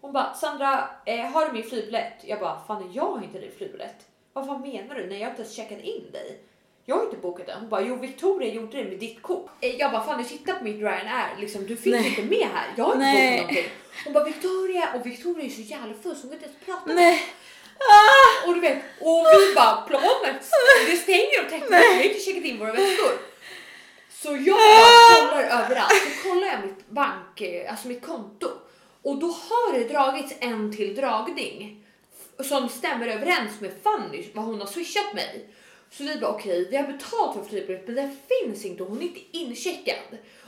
Hon 0.05 0.13
bara 0.13 0.33
Sandra, 0.33 0.89
eh, 1.05 1.19
har 1.25 1.45
du 1.45 1.51
min 1.51 1.63
flygbiljett? 1.63 2.13
Jag 2.21 2.39
bara 2.39 2.59
Fanny, 2.67 2.85
jag 2.93 3.03
har 3.11 3.23
inte 3.23 3.39
din 3.39 3.51
flygbiljett. 3.57 3.95
Vad 4.33 4.45
fan 4.45 4.61
menar 4.61 4.95
du? 4.95 5.07
Nej, 5.07 5.17
jag 5.19 5.25
har 5.25 5.29
inte 5.31 5.41
ens 5.41 5.55
checkat 5.55 5.79
in 5.79 6.11
dig. 6.11 6.39
Jag 6.85 6.95
har 6.95 7.03
inte 7.03 7.17
bokat 7.17 7.45
den. 7.47 7.59
Hon 7.59 7.69
bara, 7.69 7.81
jo 7.81 7.95
Victoria 7.95 8.53
gjorde 8.53 8.77
det 8.77 8.83
med 8.89 8.99
ditt 8.99 9.21
kort. 9.21 9.49
Eh, 9.61 9.75
Jag 9.75 9.91
bara, 9.91 10.03
Fanny 10.03 10.23
titta 10.23 10.53
på 10.53 10.63
mitt 10.63 10.75
Ryanair, 10.75 11.37
liksom, 11.39 11.65
du 11.67 11.75
finns 11.77 11.95
Nej. 11.95 12.09
inte 12.09 12.21
med 12.21 12.47
här. 12.53 12.67
Jag 12.77 12.83
har 12.85 12.91
inte 12.93 13.05
Nej. 13.05 13.31
bokat 13.37 13.41
någonting. 13.53 13.71
Hon 14.05 14.13
bara, 14.13 14.23
Victoria, 14.23 14.89
och 14.95 15.05
Victoria 15.05 15.45
är 15.45 15.49
så 15.49 15.61
jävla 15.61 15.93
full 16.03 16.15
så 16.15 16.21
hon 16.21 16.29
kan 16.29 16.33
inte 16.33 16.45
ens 16.45 16.65
prata. 16.65 16.93
Nej. 16.93 17.21
Och 18.47 18.53
du 18.55 18.59
vet, 18.61 18.77
och 18.99 19.25
vi 19.49 19.55
bara, 19.55 19.81
planet, 19.87 20.41
det 20.91 20.97
stänger 20.97 21.39
om 21.43 21.49
30 21.49 21.55
minuter, 21.59 21.89
vi 21.89 21.95
har 21.97 22.03
inte 22.03 22.19
checkat 22.19 22.43
in 22.43 22.59
våra 22.59 22.71
väskor. 22.71 23.11
Så 24.09 24.27
jag 24.31 24.57
bara 24.57 25.29
kollar 25.29 25.43
överallt, 25.63 25.93
så 25.93 26.29
kollar 26.29 26.47
jag 26.47 26.61
mitt 26.65 26.89
bank, 26.89 27.41
eh, 27.41 27.71
alltså 27.71 27.87
mitt 27.87 28.05
konto. 28.05 28.47
Och 29.05 29.19
då 29.19 29.27
har 29.27 29.79
det 29.79 29.87
dragits 29.87 30.33
en 30.39 30.75
till 30.75 30.95
dragning 30.95 31.85
som 32.39 32.69
stämmer 32.69 33.07
överens 33.07 33.61
med 33.61 33.71
Fanny, 33.83 34.25
vad 34.33 34.45
hon 34.45 34.59
har 34.59 34.67
swishat 34.67 35.13
mig. 35.13 35.49
Så 35.97 36.03
vi 36.03 36.15
bara 36.15 36.31
okej, 36.31 36.67
vi 36.71 36.77
har 36.77 36.83
betalt 36.87 37.37
för 37.37 37.43
flygbiljett 37.49 37.87
men 37.87 37.95
den 37.95 38.17
finns 38.27 38.65
inte 38.65 38.83
och 38.83 38.89
hon 38.89 38.99
är 39.01 39.03
inte 39.03 39.19
incheckad. 39.31 39.95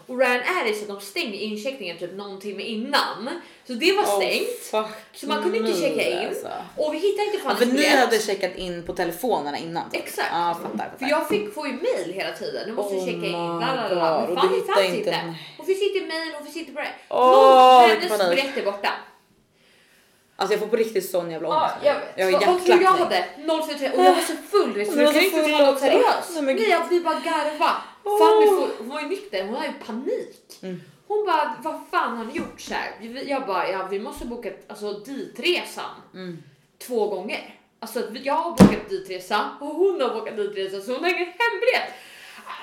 Och 0.08 0.20
Ryanair 0.20 0.66
är 0.70 0.74
så 0.74 0.82
att 0.82 0.88
de 0.88 1.02
stänger 1.02 1.34
incheckningen 1.40 1.98
typ 1.98 2.14
någon 2.16 2.40
timme 2.40 2.64
innan. 2.64 3.30
Så 3.68 3.74
det 3.74 3.94
var 3.94 4.04
stängt. 4.04 4.70
Oh, 4.74 4.90
Så 5.14 5.28
man 5.28 5.44
kunde 5.44 5.58
inte 5.58 5.74
checka 5.82 6.10
in. 6.22 6.28
Alltså. 6.28 6.48
Och 6.78 6.94
vi 6.94 6.98
hittade 6.98 7.26
inte 7.26 7.38
Ja, 7.38 7.44
Fannys 7.44 7.60
för 7.60 7.78
ni 7.78 7.88
hade 7.98 8.20
checkat 8.20 8.56
in 8.56 8.84
på 8.84 8.94
telefonerna 8.94 9.58
innan. 9.58 9.90
typ. 9.90 10.04
Exakt. 10.04 10.28
Ja, 10.32 10.58
fattar. 10.62 10.78
fattar. 10.78 10.98
För 11.00 11.06
jag 11.10 11.30
fick 11.30 11.54
få 11.54 11.68
ju 11.68 11.74
mail 11.74 12.14
hela 12.14 12.32
tiden. 12.32 12.68
Nu 12.70 12.74
måste 12.74 12.96
Oh 12.96 13.06
checka 13.06 13.16
in. 13.18 13.22
my 13.22 13.30
La, 13.32 13.60
la, 13.76 13.90
la, 13.90 13.96
la. 13.96 14.26
God. 14.26 14.36
Men 14.36 14.44
Fanny 14.44 14.62
fanns 14.62 14.98
inte-. 14.98 15.36
Hon 15.58 15.66
finns 15.66 15.82
inte 15.82 15.98
i 15.98 16.02
mail, 16.08 16.34
hon 16.36 16.44
finns 16.46 16.58
inte 16.58 16.72
på 16.72 16.80
det. 16.80 16.92
Åh, 17.10 17.32
Någon, 17.32 17.90
hennes 17.90 18.30
biljett 18.30 18.58
är 18.58 18.66
borta. 18.66 18.90
Alltså 20.40 20.54
jag 20.54 20.60
får 20.60 20.68
på 20.68 20.76
riktigt 20.76 21.10
sån 21.10 21.32
jävla 21.32 21.48
ångest. 21.50 21.76
Ja, 21.84 21.94
jag 22.16 22.26
vet. 22.26 22.42
Jag 22.42 22.48
har 22.48 22.56
och, 22.56 22.62
och 22.62 22.68
jag 22.68 22.92
hade 22.92 23.26
033 23.68 23.90
och 23.90 24.04
jag 24.04 24.16
var 24.16 24.22
så 24.22 24.34
full 24.36 24.74
vet, 24.74 24.88
så 24.88 24.96
Du 24.96 25.04
kan 25.06 25.14
så 25.14 25.20
ju 25.20 25.26
inte 25.26 25.52
ta 25.52 25.66
något 25.66 25.80
seriöst. 25.80 26.42
Nej, 26.42 26.70
jag, 26.70 26.88
vi 26.90 27.00
bara 27.00 27.20
garva. 27.20 27.72
Åh. 28.04 28.20
Fanny 28.20 28.48
får, 28.48 28.70
hon 28.78 28.90
var 28.90 29.02
ju 29.02 29.08
nykter, 29.08 29.44
hon 29.46 29.56
hade 29.56 29.68
ju 29.68 29.74
panik. 29.86 30.60
Mm. 30.62 30.82
Hon 31.08 31.26
bara, 31.26 31.56
vad 31.64 31.82
fan 31.92 32.18
har 32.18 32.26
ni 32.26 32.34
gjort 32.34 32.62
så 32.62 32.74
här? 32.74 32.92
Jag 33.28 33.46
bara, 33.46 33.70
ja 33.72 33.88
vi 33.90 34.00
måste 34.00 34.26
boka 34.26 34.52
alltså, 34.68 34.94
ditresan 34.94 35.86
Mm. 36.14 36.44
två 36.88 37.08
gånger. 37.08 37.56
Alltså 37.80 38.00
att 38.00 38.26
jag 38.26 38.34
har 38.34 38.52
bokat 38.52 38.90
ditresa 38.90 39.50
och 39.60 39.68
hon 39.68 40.02
har 40.02 40.10
bokat 40.10 40.38
ditresa 40.38 40.82
så 40.82 40.94
hon 40.94 41.04
har 41.04 41.10
ingen 41.10 41.34
hembiljett. 41.40 41.94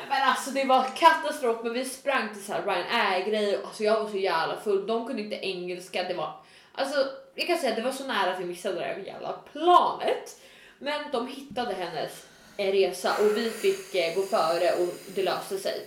Men 0.08 0.28
alltså 0.28 0.50
det 0.50 0.64
var 0.64 0.84
katastrof 0.96 1.56
men 1.62 1.72
vi 1.72 1.84
sprang 1.84 2.28
till 2.34 2.44
så 2.44 2.52
här 2.52 2.62
Ryanair 2.62 3.24
grejer 3.30 3.58
alltså 3.64 3.84
jag 3.84 4.02
var 4.02 4.10
så 4.10 4.16
jävla 4.16 4.60
full. 4.60 4.86
De 4.86 5.06
kunde 5.06 5.22
inte 5.22 5.36
engelska. 5.36 6.02
Det 6.02 6.14
var 6.14 6.32
alltså 6.74 6.96
jag 7.34 7.46
kan 7.46 7.58
säga 7.58 7.70
att 7.70 7.76
det 7.76 7.82
var 7.82 7.92
så 7.92 8.04
nära 8.06 8.32
att 8.34 8.40
vi 8.40 8.44
missade 8.44 8.74
det 8.74 8.80
där 8.80 8.96
jävla 9.06 9.32
planet. 9.52 10.40
Men 10.78 11.10
de 11.12 11.28
hittade 11.28 11.74
hennes 11.74 12.26
resa 12.56 13.12
och 13.20 13.36
vi 13.36 13.50
fick 13.50 13.94
eh, 13.94 14.14
gå 14.14 14.22
före 14.22 14.72
och 14.82 14.94
det 15.14 15.22
löste 15.22 15.58
sig. 15.58 15.86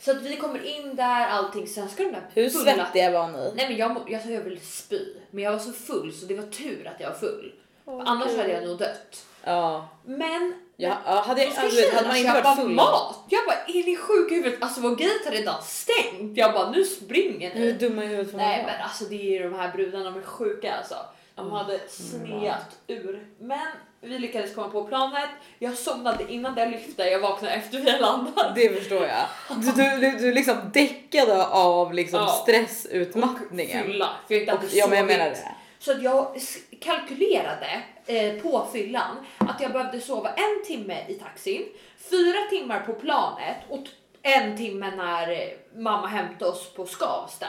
Så 0.00 0.10
att 0.10 0.22
vi 0.22 0.36
kommer 0.36 0.64
in 0.64 0.96
där 0.96 1.26
allting 1.28 1.66
sen 1.68 1.88
ska 1.88 2.02
de 2.02 2.12
där 2.12 2.22
Hur 2.34 2.50
fulla- 2.50 2.74
svettiga 2.74 3.10
var 3.10 3.28
ni? 3.28 3.52
Nej 3.56 3.68
men 3.68 3.76
jag, 3.76 3.96
jag, 4.08 4.26
jag 4.32 4.40
ville 4.40 4.60
spy 4.60 5.14
men 5.30 5.44
jag 5.44 5.52
var 5.52 5.58
så 5.58 5.72
full 5.72 6.12
så 6.12 6.26
det 6.26 6.34
var 6.34 6.46
tur 6.46 6.86
att 6.94 7.00
jag 7.00 7.10
var 7.10 7.16
full. 7.16 7.52
För 7.84 8.00
Annars 8.06 8.36
hade 8.36 8.52
jag 8.52 8.64
nog 8.64 8.78
dött. 8.78 9.24
Ja. 9.46 9.88
Men 10.04 10.54
Ja, 10.76 10.90
hade, 11.26 11.44
jag, 11.44 11.48
alltså, 11.58 11.96
hade 11.96 12.08
man 12.08 12.16
inte 12.16 12.32
köpa 12.32 12.42
varit 12.48 12.58
full. 12.60 12.70
mat. 12.74 13.24
Jag 13.28 13.44
bara, 13.46 13.56
är 13.66 13.84
ni 13.86 13.96
sjuka 13.96 14.34
i 14.34 14.36
huvudet? 14.38 14.62
Alltså 14.62 14.80
vår 14.80 14.90
gate 14.90 15.20
har 15.24 15.32
redan 15.32 15.62
stängt. 15.62 16.36
Jag 16.36 16.52
bara, 16.52 16.70
nu 16.70 16.84
springer 16.84 17.50
Hur 17.50 17.60
ni. 17.66 17.72
dumma 17.72 18.04
i 18.04 18.06
huvudet 18.06 18.30
får 18.30 18.38
man 18.38 18.46
Nej 18.46 18.62
men 18.66 18.80
alltså 18.82 19.04
det 19.04 19.14
är 19.14 19.30
ju 19.42 19.42
de 19.50 19.54
här 19.54 19.72
brudarna, 19.72 20.04
de 20.04 20.18
är 20.18 20.22
sjuka 20.22 20.74
alltså. 20.74 20.94
De 21.34 21.46
Oh 21.52 21.56
hade 21.58 21.80
sneat 21.88 22.76
ur. 22.86 23.26
Men 23.38 23.66
vi 24.00 24.18
lyckades 24.18 24.54
komma 24.54 24.68
på 24.68 24.84
planet. 24.84 25.28
Jag 25.58 25.74
somnade 25.78 26.32
innan 26.32 26.54
det 26.54 26.66
lyfte. 26.66 27.02
Jag 27.02 27.20
vaknade 27.20 27.54
efter 27.54 27.78
vi 27.78 27.90
hade 27.90 28.02
landat. 28.02 28.54
Det 28.54 28.68
förstår 28.80 29.06
jag. 29.06 29.24
Du, 29.62 29.72
du, 29.72 29.96
du, 30.00 30.18
du 30.18 30.32
liksom 30.34 30.56
däckade 30.72 31.46
av 31.46 31.92
liksom 31.94 32.20
Ja. 32.20 32.28
stressutmattningen. 32.28 33.84
Fylla. 33.86 34.10
För 34.28 34.34
jag 34.34 34.42
inte 34.42 34.52
Och, 34.52 34.58
hade 34.58 34.76
ja 34.76 34.86
men 34.86 34.98
jag 34.98 35.06
sovit. 35.06 35.18
menar 35.18 35.30
det. 35.30 35.54
Så 35.84 35.92
att 35.92 36.02
jag 36.02 36.36
kalkylerade 36.80 37.82
eh, 38.06 38.42
på 38.42 38.68
fyllan 38.72 39.26
att 39.38 39.60
jag 39.60 39.72
behövde 39.72 40.00
sova 40.00 40.32
en 40.32 40.64
timme 40.66 41.06
i 41.08 41.14
taxin, 41.14 41.66
fyra 42.10 42.38
timmar 42.50 42.80
på 42.80 42.92
planet 42.92 43.56
och 43.68 43.84
en 44.22 44.56
timme 44.56 44.96
när 44.96 45.30
eh, 45.30 45.48
mamma 45.76 46.06
hämtade 46.06 46.50
oss 46.50 46.74
på 46.74 46.86
Skavsta. 46.86 47.46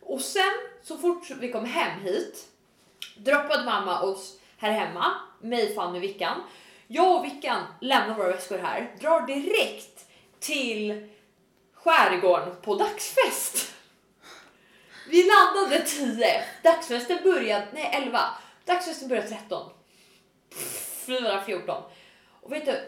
Och 0.00 0.20
sen 0.20 0.52
så 0.82 0.96
fort 0.98 1.30
vi 1.40 1.52
kom 1.52 1.64
hem 1.64 2.00
hit 2.00 2.48
droppade 3.16 3.64
mamma 3.64 4.02
oss 4.02 4.38
här 4.58 4.70
hemma, 4.70 5.14
mig, 5.40 5.74
Fanny 5.74 5.98
och 5.98 6.02
Vickan. 6.02 6.42
Jag 6.86 7.18
och 7.18 7.24
Vickan 7.24 7.62
lämnar 7.80 8.14
våra 8.14 8.28
väskor 8.28 8.58
här, 8.58 8.96
drar 9.00 9.26
direkt 9.26 10.06
till 10.40 11.08
skärgården 11.74 12.56
på 12.62 12.74
dagsfest. 12.74 13.71
Vi 15.08 15.28
landade 15.28 15.82
10. 15.86 16.44
Dagsfesten 16.62 17.18
började, 17.22 17.66
nej 17.72 17.90
11. 17.92 18.20
Dagsfesten 18.64 19.08
började 19.08 19.28
13. 19.28 19.70
Fyra 21.06 21.42
14. 21.44 21.82
Och 22.40 22.52
vet 22.52 22.66
du, 22.66 22.80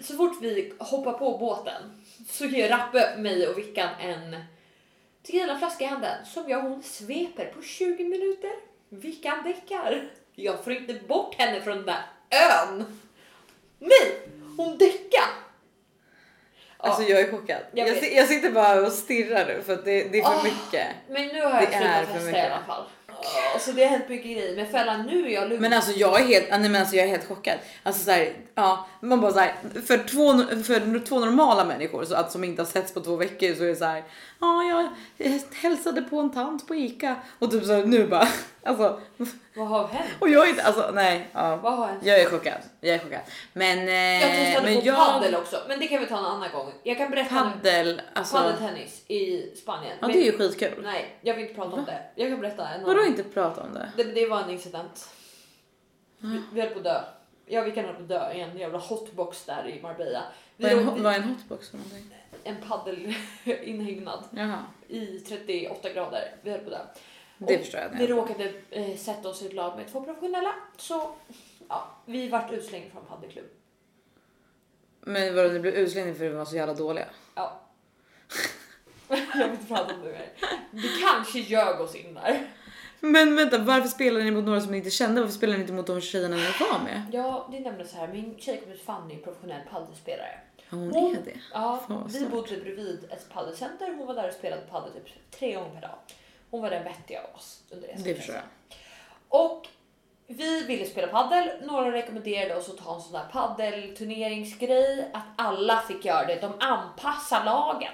så 0.00 0.16
fort 0.16 0.42
vi 0.42 0.72
hoppar 0.78 1.12
på 1.12 1.38
båten 1.38 2.02
så 2.28 2.44
ger 2.44 2.68
Rappe 2.68 3.16
mig 3.18 3.48
och 3.48 3.58
Vickan 3.58 3.88
en 4.00 4.44
tequilaflaska 5.22 5.84
i 5.84 5.86
handen 5.86 6.26
som 6.26 6.48
jag 6.48 6.64
och 6.64 6.70
hon 6.70 6.82
sveper 6.82 7.44
på 7.44 7.62
20 7.62 8.04
minuter. 8.04 8.50
Vickan 8.88 9.44
däckar. 9.44 10.10
Jag 10.34 10.64
får 10.64 10.72
inte 10.72 10.94
bort 10.94 11.34
henne 11.34 11.60
från 11.60 11.76
den 11.76 11.86
där 11.86 12.02
ön. 12.30 13.00
Nej, 13.78 14.28
hon 14.56 14.78
däckar. 14.78 15.49
Alltså 16.82 17.02
jag 17.02 17.20
är 17.20 17.30
chockad. 17.30 17.58
Jag 17.72 17.88
Jag, 17.88 18.12
jag 18.12 18.28
sitter 18.28 18.50
bara 18.50 18.80
och 18.86 18.92
stirrar 18.92 19.46
nu 19.46 19.62
för 19.66 19.72
att 19.72 19.84
det, 19.84 20.02
det 20.04 20.18
är 20.18 20.22
för 20.22 20.30
Ah. 20.30 20.42
mycket. 20.42 20.86
Men 21.08 21.26
nu 21.26 21.42
har 21.42 21.50
jag 21.50 21.60
Det 21.60 21.66
slutat 21.76 22.06
för 22.06 22.14
testa 22.14 22.38
i 22.38 22.40
alla 22.40 22.62
fall. 22.66 22.84
Så 23.60 23.72
det 23.72 23.82
har 23.82 23.90
hänt 23.90 24.08
mycket 24.08 24.30
grejer. 24.30 24.56
Men 24.56 24.66
Fällan 24.66 25.06
nu 25.06 25.26
är 25.26 25.30
jag 25.34 25.48
lugn. 25.48 25.62
Men 25.62 25.72
alltså 25.72 25.92
jag 25.92 26.20
är 26.20 26.24
helt, 26.24 26.50
nej, 26.50 26.60
men 26.60 26.76
alltså 26.76 26.96
jag 26.96 27.04
är 27.04 27.10
helt 27.10 27.28
chockad. 27.28 27.58
Alltså 27.82 28.04
så 28.04 28.10
här, 28.10 28.32
ja, 28.60 28.86
man 29.00 29.20
bara 29.20 29.32
så 29.32 29.38
här, 29.38 29.54
för 29.86 29.98
två, 29.98 30.38
för 30.62 31.04
två 31.06 31.18
normala 31.18 31.64
människor 31.64 32.04
så 32.04 32.14
att 32.14 32.32
som 32.32 32.44
inte 32.44 32.62
har 32.62 32.66
setts 32.66 32.94
på 32.94 33.00
två 33.00 33.16
veckor 33.16 33.54
så 33.54 33.62
är 33.64 33.68
det 33.68 33.76
så 33.76 33.84
här, 33.84 34.04
ja 34.40 34.62
jag 34.62 34.88
hälsade 35.54 36.02
på 36.02 36.18
en 36.20 36.30
tant 36.32 36.68
på 36.68 36.74
Ica 36.74 37.16
och 37.38 37.50
typ 37.50 37.64
så 37.64 37.72
här, 37.72 37.84
nu 37.84 38.06
bara, 38.06 38.28
alltså 38.62 39.00
Vad 39.56 39.68
har 39.68 39.86
hänt? 39.86 40.10
och 40.18 40.28
jag 40.28 40.44
är 40.46 40.50
inte, 40.50 40.62
alltså 40.62 40.90
nej, 40.94 41.28
ja. 41.32 41.56
Vad 41.56 41.72
har 41.72 41.86
hänt? 41.86 42.00
Jag 42.04 42.20
är 42.20 42.30
chockad, 42.30 42.58
jag 42.80 42.94
är 42.94 42.98
chockad. 42.98 43.20
Men, 43.52 43.78
eh, 43.88 43.94
Jag 43.94 44.30
testade 44.30 44.66
men 44.70 44.80
på 44.80 44.86
jag, 44.86 44.96
paddel 44.96 45.34
också, 45.34 45.56
men 45.68 45.80
det 45.80 45.86
kan 45.86 46.00
vi 46.00 46.06
ta 46.06 46.18
en 46.18 46.24
annan 46.24 46.52
gång. 46.52 46.72
Jag 46.82 46.98
kan 46.98 47.10
berätta 47.10 47.34
paddel, 47.34 48.02
alltså. 48.14 48.36
Paddeltennis 48.36 49.04
i 49.10 49.52
Spanien. 49.56 49.96
Ja 50.00 50.06
Men- 50.06 50.16
det 50.16 50.22
är 50.28 50.32
ju 50.32 50.38
skitkul. 50.38 50.80
Nej, 50.82 51.18
jag 51.20 51.34
vill 51.34 51.42
inte 51.42 51.54
prata 51.54 51.76
om 51.76 51.84
det. 51.84 52.02
Jag 52.14 52.30
kan 52.30 52.40
berätta 52.40 52.68
en 52.68 52.84
Vadå 52.84 53.04
inte 53.04 53.22
prata 53.22 53.62
om 53.62 53.74
det? 53.74 53.92
Det, 53.96 54.04
det 54.04 54.26
var 54.26 54.40
en 54.42 54.50
incident. 54.50 55.08
Vi, 56.18 56.42
vi 56.52 56.60
höll 56.60 56.70
på 56.70 56.78
att 56.78 56.84
dö. 56.84 57.00
Ja, 57.52 57.62
vi 57.62 57.72
kan 57.72 57.84
hålla 57.84 57.96
på 57.96 58.02
att 58.02 58.08
dö 58.08 58.32
i 58.32 58.40
en 58.40 58.58
jävla 58.58 58.78
hotbox 58.78 59.44
där 59.44 59.68
i 59.68 59.82
Marbella. 59.82 60.22
Vi 60.56 60.64
Vad 60.64 60.72
är 60.72 60.76
en, 60.76 60.94
vid 60.94 61.02
vad 61.02 61.12
är 61.12 61.16
en 61.16 61.24
hotbox 61.24 61.70
för 61.70 61.76
någonting? 61.76 62.14
en 62.44 62.56
paddelinhägnad 62.68 64.24
i 64.88 65.18
38 65.18 65.92
grader. 65.92 66.34
Vi 66.42 66.50
höll 66.50 66.60
på 66.60 66.70
dö. 66.70 66.78
det 67.38 67.44
Och 67.44 67.60
förstår 67.60 67.80
jag. 67.80 67.98
Vi 67.98 68.06
råkade 68.06 68.52
eh, 68.70 68.96
sätta 68.96 69.28
oss 69.28 69.42
i 69.42 69.46
ett 69.46 69.52
lag 69.52 69.76
med 69.76 69.92
två 69.92 70.04
professionella. 70.04 70.54
Så 70.76 71.14
ja, 71.68 71.88
vi 72.06 72.28
vart 72.28 72.52
utslängda 72.52 72.90
från 72.90 73.04
paddelklubb. 73.04 73.50
Men 75.00 75.34
vadå, 75.34 75.48
ni 75.48 75.58
blev 75.60 75.74
utslängda 75.74 76.14
för 76.14 76.24
att 76.24 76.32
vi 76.32 76.36
var 76.36 76.44
så 76.44 76.56
jävla 76.56 76.74
dåliga? 76.74 77.06
Ja. 77.34 77.60
jag 79.08 79.16
vill 79.16 79.50
inte 79.50 79.66
prata 79.66 79.94
om 79.94 80.00
det 80.00 80.12
mer. 80.12 80.32
Vi 80.70 80.88
kanske 81.02 81.38
ljög 81.38 81.80
oss 81.80 81.94
in 81.94 82.14
där. 82.14 82.50
Men 83.00 83.36
vänta, 83.36 83.58
varför 83.58 83.88
spelade 83.88 84.24
ni 84.24 84.30
mot 84.30 84.44
några 84.44 84.60
som 84.60 84.70
ni 84.70 84.78
inte 84.78 84.90
kände? 84.90 85.20
Varför 85.20 85.34
spelade 85.34 85.58
ni 85.58 85.62
inte 85.62 85.72
mot 85.72 85.86
de 85.86 86.00
tjejerna 86.00 86.36
ni 86.36 86.42
var 86.42 86.78
med? 86.84 87.02
Ja, 87.12 87.48
det 87.50 87.56
är 87.56 87.60
nämligen 87.60 87.88
så 87.88 87.96
här. 87.96 88.08
Min 88.08 88.38
tjejkompis 88.38 88.82
Fanny 88.82 89.14
är 89.14 89.18
professionell 89.18 89.60
paddelspelare. 89.70 90.40
Ja, 90.56 90.64
hon 90.70 90.90
Hon- 90.92 91.16
är 91.16 91.22
det. 91.22 91.40
Ja, 91.52 91.80
vad 91.88 92.12
vi 92.12 92.26
bodde 92.26 92.56
bredvid 92.56 93.04
ett 93.10 93.28
paddelcenter. 93.32 93.94
Hon 93.98 94.06
var 94.06 94.14
där 94.14 94.28
och 94.28 94.34
spelade 94.34 94.62
paddel 94.62 94.92
typ 94.92 95.30
tre 95.30 95.54
gånger 95.54 95.70
per 95.74 95.80
dag. 95.80 95.98
Hon 96.50 96.62
var 96.62 96.70
den 96.70 96.84
vettiga 96.84 97.20
av 97.22 97.34
oss 97.36 97.62
under 97.70 97.88
resan. 97.88 98.02
Det 98.04 98.14
förstår 98.14 98.34
jag. 98.34 98.44
Och 99.28 99.66
vi 100.26 100.64
ville 100.64 100.86
spela 100.86 101.06
paddel. 101.08 101.50
Några 101.62 101.92
rekommenderade 101.92 102.56
oss 102.56 102.68
att 102.68 102.78
ta 102.78 102.94
en 102.94 103.00
sån 103.00 103.12
där 103.12 103.24
paddelturneringsgrej. 103.32 105.10
Att 105.12 105.24
alla 105.36 105.80
fick 105.80 106.04
göra 106.04 106.26
det. 106.26 106.40
De 106.40 106.52
anpassar 106.60 107.44
lagen. 107.44 107.92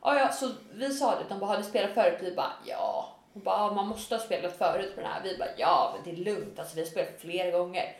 Och 0.00 0.14
ja, 0.14 0.32
så 0.32 0.50
vi 0.72 0.90
sa 0.90 1.10
det. 1.10 1.24
De 1.28 1.38
bara, 1.38 1.46
har 1.46 1.58
ni 1.58 1.64
spelat 1.64 1.94
förut? 1.94 2.18
Vi 2.22 2.34
bara, 2.34 2.52
ja. 2.64 3.15
Hon 3.36 3.42
bara, 3.42 3.56
ah, 3.56 3.74
man 3.74 3.86
måste 3.86 4.14
ha 4.14 4.22
spelat 4.22 4.58
förut 4.58 4.94
på 4.94 5.00
den 5.00 5.10
här. 5.10 5.22
Vi 5.22 5.38
bara, 5.38 5.48
ja, 5.56 5.94
men 5.94 6.04
det 6.04 6.20
är 6.20 6.24
lugnt. 6.24 6.58
Alltså, 6.58 6.74
vi 6.74 6.80
har 6.80 6.88
spelat 6.88 7.20
flera 7.20 7.50
gånger. 7.50 7.96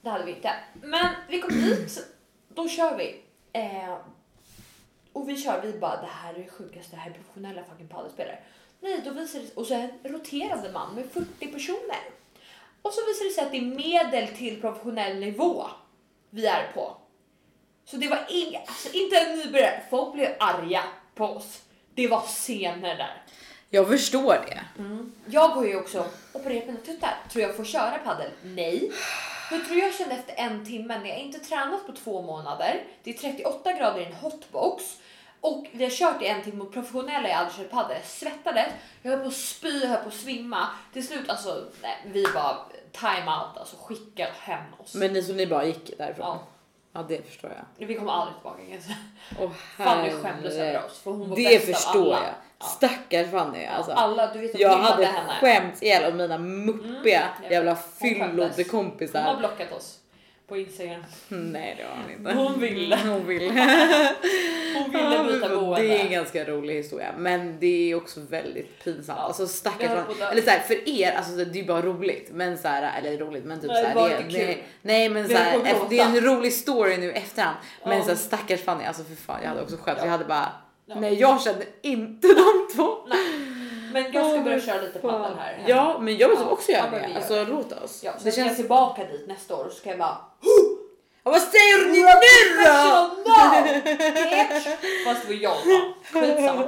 Det 0.00 0.10
hade 0.10 0.24
vi 0.24 0.32
inte. 0.32 0.50
Men 0.82 1.14
vi 1.28 1.40
kom 1.40 1.50
dit. 1.50 2.06
Då 2.48 2.68
kör 2.68 2.96
vi. 2.96 3.22
Eh, 3.52 3.96
och 5.12 5.28
vi 5.28 5.36
kör, 5.36 5.62
vi 5.62 5.78
bara 5.78 6.00
det 6.00 6.06
här 6.06 6.34
är 6.34 6.38
det 6.38 6.50
sjukaste, 6.50 6.96
det 6.96 7.00
här 7.00 7.10
är 7.10 7.14
professionella 7.14 7.64
fucking 7.64 7.88
padelspelare. 7.88 8.38
Nej, 8.80 9.00
då 9.04 9.10
visar 9.10 9.40
det 9.40 9.54
och 9.54 9.66
så 9.66 9.74
en 9.74 9.90
roterande 10.04 10.72
man 10.72 10.94
med 10.94 11.04
40 11.12 11.46
personer. 11.46 12.02
Och 12.82 12.92
så 12.92 13.00
visar 13.06 13.24
det 13.24 13.30
sig 13.30 13.44
att 13.44 13.50
det 13.50 13.58
är 13.58 13.62
medel 13.62 14.28
till 14.28 14.60
professionell 14.60 15.18
nivå 15.18 15.66
vi 16.30 16.46
är 16.46 16.72
på. 16.74 16.96
Så 17.84 17.96
det 17.96 18.08
var 18.08 18.26
inga, 18.28 18.58
alltså 18.58 18.88
inte 18.92 19.16
en 19.16 19.38
nybörjare, 19.38 19.82
folk 19.90 20.14
blev 20.14 20.34
arga 20.40 20.82
på 21.14 21.24
oss. 21.24 21.62
Det 21.94 22.08
var 22.08 22.20
scener 22.20 22.96
där. 22.96 23.22
Jag 23.74 23.88
förstår 23.88 24.34
det. 24.34 24.60
Jag 25.26 25.54
går 25.54 25.66
ju 25.66 25.76
också 25.76 26.04
opererat 26.32 26.66
mina 26.66 26.78
tuttar. 26.78 27.14
Tror 27.30 27.42
jag 27.42 27.56
får 27.56 27.64
köra 27.64 27.98
paddel? 28.04 28.30
Nej. 28.42 28.92
Hur 29.50 29.58
tror 29.64 29.78
jag 29.78 29.94
kände 29.94 30.14
efter 30.14 30.34
en 30.36 30.66
timme 30.66 30.98
när 30.98 31.08
jag 31.08 31.18
inte 31.18 31.38
tränat 31.38 31.86
på 31.86 31.92
två 31.92 32.22
månader? 32.22 32.84
Det 33.02 33.10
är 33.10 33.14
38 33.14 33.72
grader 33.72 34.00
i 34.00 34.04
en 34.04 34.12
hotbox 34.12 34.84
och 35.40 35.66
vi 35.72 35.84
har 35.84 35.90
kört 35.90 36.22
i 36.22 36.26
en 36.26 36.42
timme 36.42 36.64
och 36.64 36.72
professionella 36.72 37.28
jag 37.28 37.38
aldrig 37.38 37.56
kört 37.56 37.70
paddel. 37.70 37.96
Jag 37.96 38.06
svettades, 38.06 38.68
jag 39.02 39.10
höll 39.10 39.20
på 39.20 39.26
att 39.28 39.34
spy, 39.34 39.80
jag 39.80 39.88
höll 39.88 39.98
på 40.02 40.08
att 40.08 40.14
svimma. 40.14 40.68
Till 40.92 41.06
slut 41.06 41.28
alltså, 41.30 41.64
nej, 41.82 41.96
vi 42.12 42.24
bara 42.34 42.56
time 42.92 43.30
out, 43.30 43.58
alltså 43.58 43.76
skicka 43.76 44.26
hem 44.40 44.64
oss. 44.78 44.94
Men 44.94 45.12
ni, 45.12 45.22
så 45.22 45.32
ni 45.32 45.46
bara 45.46 45.64
gick 45.64 45.98
därifrån? 45.98 46.26
Ja. 46.26 46.46
Ja, 46.94 47.04
det 47.08 47.26
förstår 47.28 47.50
jag. 47.78 47.86
Vi 47.86 47.94
kommer 47.94 48.12
aldrig 48.12 48.36
tillbaka 48.36 48.62
kan 48.62 48.70
jag 48.72 48.82
säga. 48.82 48.96
Åh, 49.40 49.50
Fanny 49.76 50.10
skämdes 50.10 50.54
över 50.54 50.84
oss 50.86 50.98
för 50.98 51.10
hon 51.10 51.28
var 51.28 51.36
Det 51.36 51.42
bäst 51.66 51.68
av 51.68 51.74
förstår 51.74 52.14
alla. 52.14 52.24
jag. 52.26 52.34
Stackars 52.62 53.30
Fanny 53.30 53.64
alltså. 53.64 53.92
Alla, 53.92 54.32
du 54.32 54.38
vet 54.38 54.54
att 54.54 54.60
jag 54.60 54.76
hade 54.78 55.04
henne. 55.04 55.32
skämts 55.40 55.82
ihjäl 55.82 56.04
av 56.04 56.16
mina 56.16 56.38
muppiga 56.38 57.28
Mm, 57.38 57.52
jävla 57.52 57.74
vet. 57.74 57.82
Hon 58.00 58.20
har 58.20 58.28
fyllodekompisar. 58.28 59.36
blockat 59.38 59.72
oss 59.72 59.98
på 60.48 60.56
Instagram. 60.56 61.04
Nej 61.28 61.74
det 61.78 61.82
har 61.84 61.96
hon 62.02 62.12
inte. 62.12 62.32
Hon 62.42 62.60
ville. 62.60 62.96
Hon 62.96 63.26
ville. 63.26 63.52
Hon 64.74 64.90
ville 64.92 65.24
byta 65.34 65.48
boende. 65.48 65.82
Det 65.82 65.98
är 66.00 66.04
en 66.04 66.10
ganska 66.12 66.44
rolig 66.44 66.74
historia 66.74 67.14
men 67.18 67.56
det 67.60 67.90
är 67.90 67.94
också 67.94 68.20
väldigt 68.20 68.84
pinsamt. 68.84 69.18
Ja, 69.18 69.24
Alltså 69.26 69.46
stackars 69.46 69.88
dö. 70.18 70.26
Eller 70.30 70.42
så 70.42 70.50
här, 70.50 70.58
för 70.60 70.88
er, 70.88 71.12
alltså 71.12 71.32
det 71.32 71.42
är 71.42 71.62
ju 71.62 71.64
bara 71.66 71.82
roligt. 71.82 72.28
Men 72.32 72.58
så 72.58 72.68
här, 72.68 72.98
eller 72.98 73.18
roligt 73.18 73.44
men 73.44 73.60
typ 73.60 73.70
Nej, 73.70 73.92
så 73.94 73.98
här, 74.00 74.08
det 74.08 74.22
kul. 74.22 74.32
nej, 74.32 74.64
nej 74.82 75.08
men 75.08 75.22
Vi 75.22 75.34
så 75.34 75.40
höll 75.40 75.44
här, 75.44 75.58
på 75.58 75.60
att 75.66 75.66
efter- 75.72 75.88
det 75.88 75.98
är 75.98 76.04
en 76.06 76.20
rolig 76.20 76.52
story 76.52 76.96
nu 76.96 77.12
efterhand. 77.12 77.56
Men 77.84 77.96
Ja. 77.96 78.02
så 78.02 78.08
här, 78.08 78.16
stackars 78.16 78.60
Fanny, 78.60 78.84
alltså 78.84 79.04
för 79.04 79.14
fan 79.14 79.38
jag 79.42 79.48
hade 79.48 79.62
också 79.62 79.76
skämts. 79.76 79.98
Ja. 80.00 80.04
Jag 80.06 80.12
hade 80.12 80.24
bara, 80.24 80.48
Ja. 80.86 80.94
nej 81.00 81.14
jag 81.14 81.40
kände 81.42 81.66
inte 81.82 82.28
de 82.28 82.68
två. 82.76 82.96
Men 83.92 84.12
jag 84.12 84.30
ska 84.30 84.40
börja 84.40 84.60
köra 84.60 84.80
lite 84.80 84.98
paddel 84.98 85.32
här. 85.38 85.52
hemma. 85.54 85.68
Ja 85.68 85.98
men 86.00 86.16
jag 86.16 86.28
vill 86.28 86.38
Ja, 86.40 86.50
också 86.50 86.72
ja, 86.72 86.78
göra 86.78 86.90
men 86.90 87.10
det. 87.10 87.16
Alltså 87.16 87.34
det. 87.34 87.44
låt 87.44 87.72
oss. 87.84 88.00
Ja, 88.04 88.12
det 88.24 88.32
känns... 88.32 88.46
jag 88.48 88.56
tillbaka 88.56 89.04
dit 89.04 89.28
nästa 89.28 89.56
år 89.56 89.64
så 89.64 89.74
ska 89.76 89.90
jag 89.90 89.98
bara 89.98 90.16
Ja, 91.24 91.30
vad 91.30 91.42
säger 91.42 91.90
ni 91.92 91.98
nu 91.98 92.64
då? 92.64 93.10
Fast 95.04 95.22
det 95.22 95.34
var 95.34 95.42
jag 95.42 95.50
va? 95.50 95.94
Skitsamma. 96.12 96.64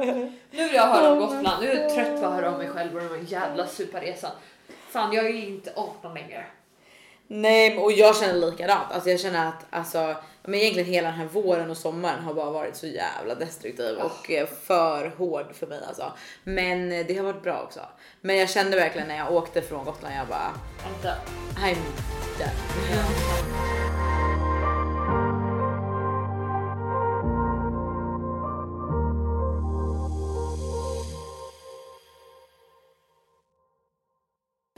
Nu 0.50 0.64
vill 0.64 0.74
jag 0.74 0.86
höra 0.86 1.12
om 1.12 1.18
Gotland. 1.18 1.62
Nu 1.62 1.70
är 1.70 1.82
jag 1.82 1.94
trött 1.94 2.20
på 2.20 2.26
att 2.26 2.32
höra 2.34 2.50
om 2.52 2.58
mig 2.58 2.68
själv 2.68 2.94
och 2.96 3.00
den 3.02 3.10
här 3.10 3.24
jävla 3.28 3.66
superresan. 3.66 4.30
Fan 4.90 5.12
jag 5.12 5.24
är 5.26 5.30
ju 5.30 5.46
inte 5.46 5.72
18 5.76 6.14
längre. 6.14 6.44
Nej 7.26 7.78
och 7.78 7.92
jag 7.92 8.16
känner 8.16 8.50
likadant. 8.50 8.92
Alltså 8.92 9.10
jag 9.10 9.20
känner 9.20 9.48
att 9.48 9.66
alltså, 9.70 10.16
men 10.42 10.54
egentligen 10.54 10.88
hela 10.88 11.08
den 11.08 11.18
här 11.18 11.26
våren 11.26 11.70
och 11.70 11.76
sommaren 11.76 12.24
har 12.24 12.34
bara 12.34 12.50
varit 12.50 12.76
så 12.76 12.86
jävla 12.86 13.34
destruktiv 13.34 13.98
och 13.98 14.30
eh, 14.30 14.46
för 14.46 15.08
hård 15.08 15.46
för 15.54 15.66
mig 15.66 15.80
alltså. 15.88 16.12
Men 16.44 16.92
eh, 16.92 17.06
det 17.06 17.16
har 17.16 17.24
varit 17.24 17.42
bra 17.42 17.62
också. 17.62 17.80
Men 18.20 18.36
jag 18.36 18.50
kände 18.50 18.76
verkligen 18.76 19.08
när 19.08 19.16
jag 19.16 19.32
åkte 19.32 19.62
från 19.62 19.84
Gotland, 19.84 20.14
jag 20.18 20.28
bara 20.28 20.52
Vänta. 20.84 21.16
I'm 21.56 21.76
done. 22.38 23.74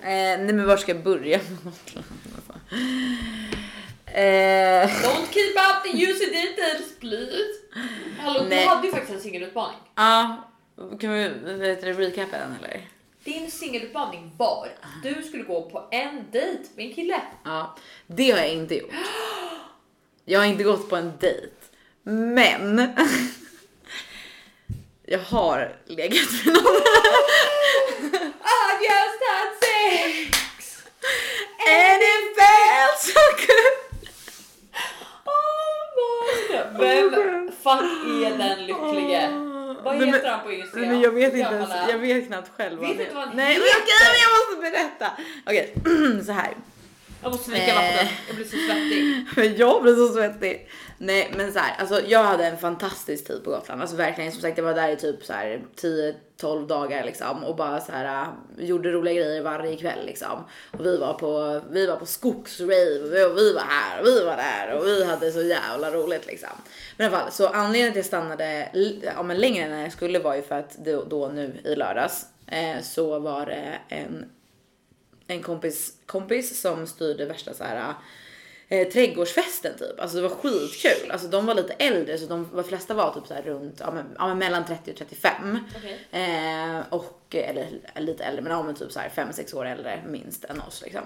Eh, 0.07 0.39
nej 0.39 0.55
men 0.55 0.67
var 0.67 0.77
ska 0.77 0.93
jag 0.93 1.03
börja 1.03 1.39
med 1.39 1.65
Gotland? 1.65 2.07
Eh, 4.07 5.03
Don't 5.03 5.27
keep 5.31 5.55
out 5.57 5.85
the 5.85 5.91
user 5.91 6.31
details 6.33 6.93
please. 7.01 7.55
Hallå 8.21 8.41
du 8.43 8.49
Nej. 8.49 8.67
hade 8.67 8.87
ju 8.87 8.93
faktiskt 8.93 9.13
en 9.15 9.21
singelutmaning. 9.21 9.79
Ja, 9.95 10.49
kan 11.01 11.13
vi 11.13 11.29
vet 11.45 11.81
du, 11.81 11.93
recapa 11.93 12.39
den 12.39 12.57
eller? 12.59 12.89
Din 13.25 13.51
singelutmaning 13.51 14.33
var 14.37 14.69
att 14.81 15.03
du 15.03 15.23
skulle 15.23 15.43
gå 15.43 15.71
på 15.71 15.89
en 15.91 16.25
dejt 16.33 16.63
med 16.77 16.87
en 16.87 16.95
kille. 16.95 17.21
Ja, 17.45 17.77
det 18.07 18.31
har 18.31 18.39
jag 18.39 18.49
inte 18.53 18.75
gjort. 18.75 18.91
Jag 20.25 20.41
har 20.41 20.47
inte 20.47 20.65
gått 20.65 20.89
på 20.89 20.97
en 20.97 21.13
dejt, 21.21 21.53
men 22.03 22.79
jag 25.07 25.19
har 25.19 25.77
legat 25.87 26.29
med 26.45 26.55
någon. 26.55 26.63
I 28.43 28.85
just 28.89 29.21
had 29.29 29.49
sex! 29.61 30.83
And 31.69 32.03
it 32.03 32.37
Oh 35.25 36.79
my 36.79 36.79
Vem 36.79 37.11
fuck 37.62 37.83
är 38.23 38.38
den 38.38 38.66
lycklige? 38.66 39.31
Vad 39.83 39.97
Nej, 39.97 40.07
heter 40.07 40.23
men- 40.23 40.31
han 40.31 40.42
på 40.45 40.53
Instagram? 40.53 40.81
Nej, 40.83 40.88
men 40.90 41.01
jag 41.01 41.11
vet 41.11 41.35
inte 41.35 41.55
ens, 41.55 41.71
jag 41.90 41.99
vet 41.99 42.27
knappt 42.27 42.51
själv. 42.57 42.79
vad 42.81 42.97
Vet 42.97 43.14
vad 43.14 43.25
han 43.29 43.37
Nej, 43.37 43.53
heter. 43.55 43.66
okej, 43.83 44.09
men 44.12 44.21
jag 44.25 44.31
måste 44.38 44.71
berätta. 44.71 45.11
Okej, 45.47 45.75
så 46.27 46.33
här. 46.33 46.55
Jag 47.23 47.33
måste 47.33 47.51
svika 47.51 47.75
vatten, 47.75 48.09
jag 48.27 48.37
blir 48.37 48.45
så 48.45 48.57
svettig. 48.57 49.27
Men 49.37 49.57
jag 49.57 49.83
blir 49.83 49.95
så 49.95 50.13
svettig. 50.13 50.69
Nej 50.99 51.33
men 51.37 51.53
så 51.53 51.59
här, 51.59 51.77
alltså 51.81 52.01
jag 52.07 52.25
hade 52.25 52.47
en 52.47 52.59
fantastisk 52.59 53.27
tid 53.27 53.45
på 53.45 53.51
Gotland. 53.51 53.81
Alltså 53.81 53.97
verkligen 53.97 54.33
som 54.33 54.41
sagt 54.41 54.59
jag 54.59 54.65
var 54.65 54.75
där 54.75 54.89
i 54.89 54.97
typ 54.97 55.25
så 55.25 55.33
här 55.33 55.63
10-12 56.41 56.67
dagar 56.67 57.05
liksom 57.05 57.45
och 57.45 57.57
bara 57.57 57.81
så 57.81 57.93
här 57.93 58.23
äh, 58.23 58.65
gjorde 58.65 58.93
roliga 58.93 59.15
grejer 59.15 59.43
varje 59.43 59.77
kväll 59.77 60.07
liksom. 60.07 60.45
Och 60.71 60.87
vi 60.87 60.97
var 60.97 61.15
på, 61.15 61.61
vi 61.71 61.87
var 61.87 61.97
på 61.97 62.07
skogsrave 62.07 63.25
och 63.25 63.39
vi, 63.39 63.53
var 63.53 63.63
här 63.63 64.01
och 64.01 64.07
vi 64.07 64.25
var 64.25 64.37
där 64.37 64.79
och 64.79 64.87
vi 64.87 65.05
hade 65.05 65.33
så 65.33 65.43
jävla 65.43 65.91
roligt 65.91 66.27
liksom. 66.27 66.51
Men 66.97 67.05
i 67.05 67.09
alla 67.09 67.19
fall 67.19 67.33
så 67.33 67.49
anledningen 67.49 67.93
till 67.93 68.01
att 68.01 68.13
jag 68.13 68.23
stannade 68.23 68.69
ja, 69.03 69.23
men 69.23 69.39
längre 69.39 69.65
än 69.65 69.81
jag 69.81 69.93
skulle 69.93 70.19
var 70.19 70.35
ju 70.35 70.43
för 70.43 70.59
att 70.59 70.77
då, 70.79 71.05
då 71.05 71.29
nu 71.29 71.61
i 71.65 71.75
lördags 71.75 72.27
eh, 72.47 72.83
så 72.83 73.19
var 73.19 73.47
det 73.47 73.79
en, 73.89 74.31
en 75.27 75.43
kompis, 75.43 75.93
kompis 76.07 76.61
som 76.61 76.87
styrde 76.87 77.27
värsta 77.27 77.55
så 77.55 77.65
här 77.65 77.95
eh, 78.69 78.89
trädgårdsfesten 78.89 79.79
typ. 79.79 80.01
Alltså 80.01 80.17
det 80.17 80.23
var 80.23 80.37
skitkul. 80.37 81.11
Alltså 81.11 81.29
de 81.29 81.47
var 81.47 81.55
lite 81.55 81.73
äldre 81.73 82.19
så 82.19 82.27
de, 82.27 82.49
de 82.55 82.65
flesta 82.65 82.95
var 82.95 83.15
typ 83.15 83.27
så 83.27 83.35
här 83.35 83.43
runt 83.43 83.81
ja, 83.81 83.91
men, 83.91 84.05
ja, 84.19 84.27
men 84.29 84.39
mellan 84.39 84.67
30 84.67 84.91
och 84.91 84.97
35. 84.97 85.59
Okej. 85.77 85.99
Eh, 86.11 86.81
och, 86.91 87.35
eller 87.35 87.69
lite 87.95 88.25
äldre 88.25 88.43
men 88.43 88.53
ja, 88.53 88.62
men 88.62 88.75
typ 88.75 88.93
så 88.93 89.01
här 89.01 89.09
5-6 89.09 89.55
år 89.55 89.67
äldre 89.67 90.03
minst 90.07 90.45
än 90.45 90.61
oss 90.61 90.83
liksom. 90.83 91.03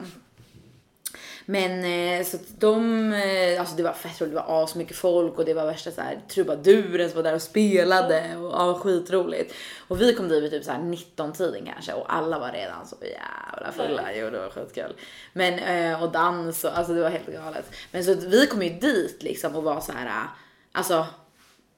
Men 1.47 1.85
eh, 1.85 2.25
så 2.25 2.37
att 2.37 2.61
de, 2.61 3.13
eh, 3.13 3.61
alltså 3.61 3.77
det 3.77 3.83
var 3.83 3.93
fett 3.93 4.21
roligt, 4.21 4.35
det 4.35 4.41
var 4.41 4.65
asmycket 4.65 4.97
folk 4.97 5.39
och 5.39 5.45
det 5.45 5.55
var 5.55 5.67
värsta 5.67 5.91
så 5.91 6.01
här 6.01 6.21
trubaduren 6.29 7.11
som 7.11 7.17
var 7.17 7.23
där 7.23 7.35
och 7.35 7.43
spelade 7.43 8.37
och 8.37 8.53
ja, 8.53 8.81
skitroligt. 8.83 9.55
Och 9.89 10.01
vi 10.01 10.15
kom 10.15 10.29
dit 10.29 10.43
vid 10.43 10.51
typ 10.51 10.65
så 10.65 10.73
här 10.73 10.83
19 10.83 11.33
tiden 11.33 11.67
kanske 11.67 11.93
och 11.93 12.15
alla 12.15 12.39
var 12.39 12.53
redan 12.53 12.87
så 12.87 12.97
jävla 13.01 13.73
fulla. 13.73 14.03
Jo 14.15 14.31
det 14.31 14.39
var 14.39 14.51
skitkul. 14.51 14.93
Men 15.33 15.59
eh, 15.59 16.03
och 16.03 16.13
dans 16.13 16.65
och 16.65 16.79
alltså 16.79 16.93
det 16.93 17.03
var 17.03 17.11
helt 17.11 17.27
galet. 17.27 17.73
Men 17.93 18.05
så 18.05 18.13
att 18.13 18.23
vi 18.23 18.47
kom 18.47 18.63
ju 18.63 18.71
dit 18.71 19.23
liksom 19.23 19.57
och 19.57 19.63
var 19.63 19.81
så 19.81 19.93
här, 19.93 20.27
alltså 20.73 21.07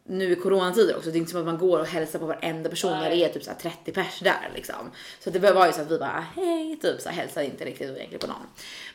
nu 0.04 0.32
i 0.32 0.36
coronatider 0.36 0.96
också, 0.96 1.10
det 1.10 1.16
är 1.16 1.18
inte 1.18 1.30
som 1.30 1.40
att 1.40 1.46
man 1.46 1.58
går 1.58 1.78
och 1.78 1.86
hälsar 1.86 2.18
på 2.18 2.26
varenda 2.26 2.70
person 2.70 2.90
när 2.92 3.10
det 3.10 3.16
är 3.16 3.28
typ 3.28 3.44
så 3.44 3.50
här 3.50 3.58
30 3.58 3.92
pers 3.92 4.20
där 4.20 4.50
liksom. 4.54 4.90
Så 5.20 5.30
det 5.30 5.38
var 5.38 5.66
ju 5.66 5.72
så 5.72 5.80
att 5.80 5.90
vi 5.90 5.98
bara 5.98 6.26
hej, 6.36 6.78
typ 6.82 7.00
så 7.00 7.08
hälsade 7.08 7.46
inte 7.46 7.64
riktigt 7.64 7.96
egentligen 7.96 8.18
på 8.20 8.26
någon. 8.26 8.46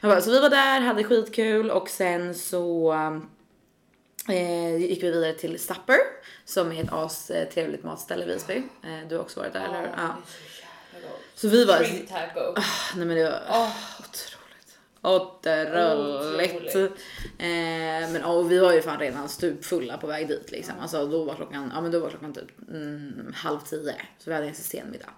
Men 0.01 0.09
bara, 0.11 0.21
så 0.21 0.31
vi 0.31 0.39
var 0.39 0.49
där, 0.49 0.81
hade 0.81 1.03
skitkul 1.03 1.71
och 1.71 1.89
sen 1.89 2.35
så 2.35 2.93
eh, 4.29 4.77
gick 4.77 5.03
vi 5.03 5.11
vidare 5.11 5.33
till 5.33 5.59
Supper 5.59 5.97
som 6.45 6.71
är 6.71 6.83
ett 6.83 6.93
as 6.93 7.31
trevligt 7.53 7.83
matställe 7.83 8.23
i 8.23 8.27
Visby. 8.27 8.55
Eh, 8.83 9.07
du 9.09 9.15
har 9.15 9.21
också 9.23 9.39
varit 9.39 9.53
där 9.53 9.65
eller? 9.65 9.93
Ja. 9.97 10.15
Så 11.35 11.47
vi 11.47 11.65
var, 11.65 11.77
Shrimp 11.83 12.09
taco. 12.09 12.53
nej 12.95 13.05
men 13.05 13.17
det 13.17 13.23
var 13.23 13.41
Åh. 13.49 13.71
otroligt. 13.99 14.36
Otroligt. 15.15 16.75
Eh, 16.75 18.11
men 18.11 18.23
och 18.23 18.51
vi 18.51 18.59
var 18.59 18.73
ju 18.73 18.81
fan 18.81 18.99
redan 18.99 19.29
stupfulla 19.29 19.97
på 19.97 20.07
väg 20.07 20.27
dit 20.27 20.51
liksom. 20.51 20.73
Alltså 20.81 21.05
då 21.05 21.23
var 21.23 21.35
klockan, 21.35 21.71
ja 21.75 21.81
men 21.81 21.91
då 21.91 21.99
var 21.99 22.09
klockan 22.09 22.33
typ 22.33 22.69
mm, 22.69 23.33
halv 23.35 23.59
tio. 23.59 23.95
Så 24.17 24.29
vi 24.29 24.33
hade 24.33 24.47
en 24.47 24.55
sen 24.55 24.91
middag. 24.91 25.09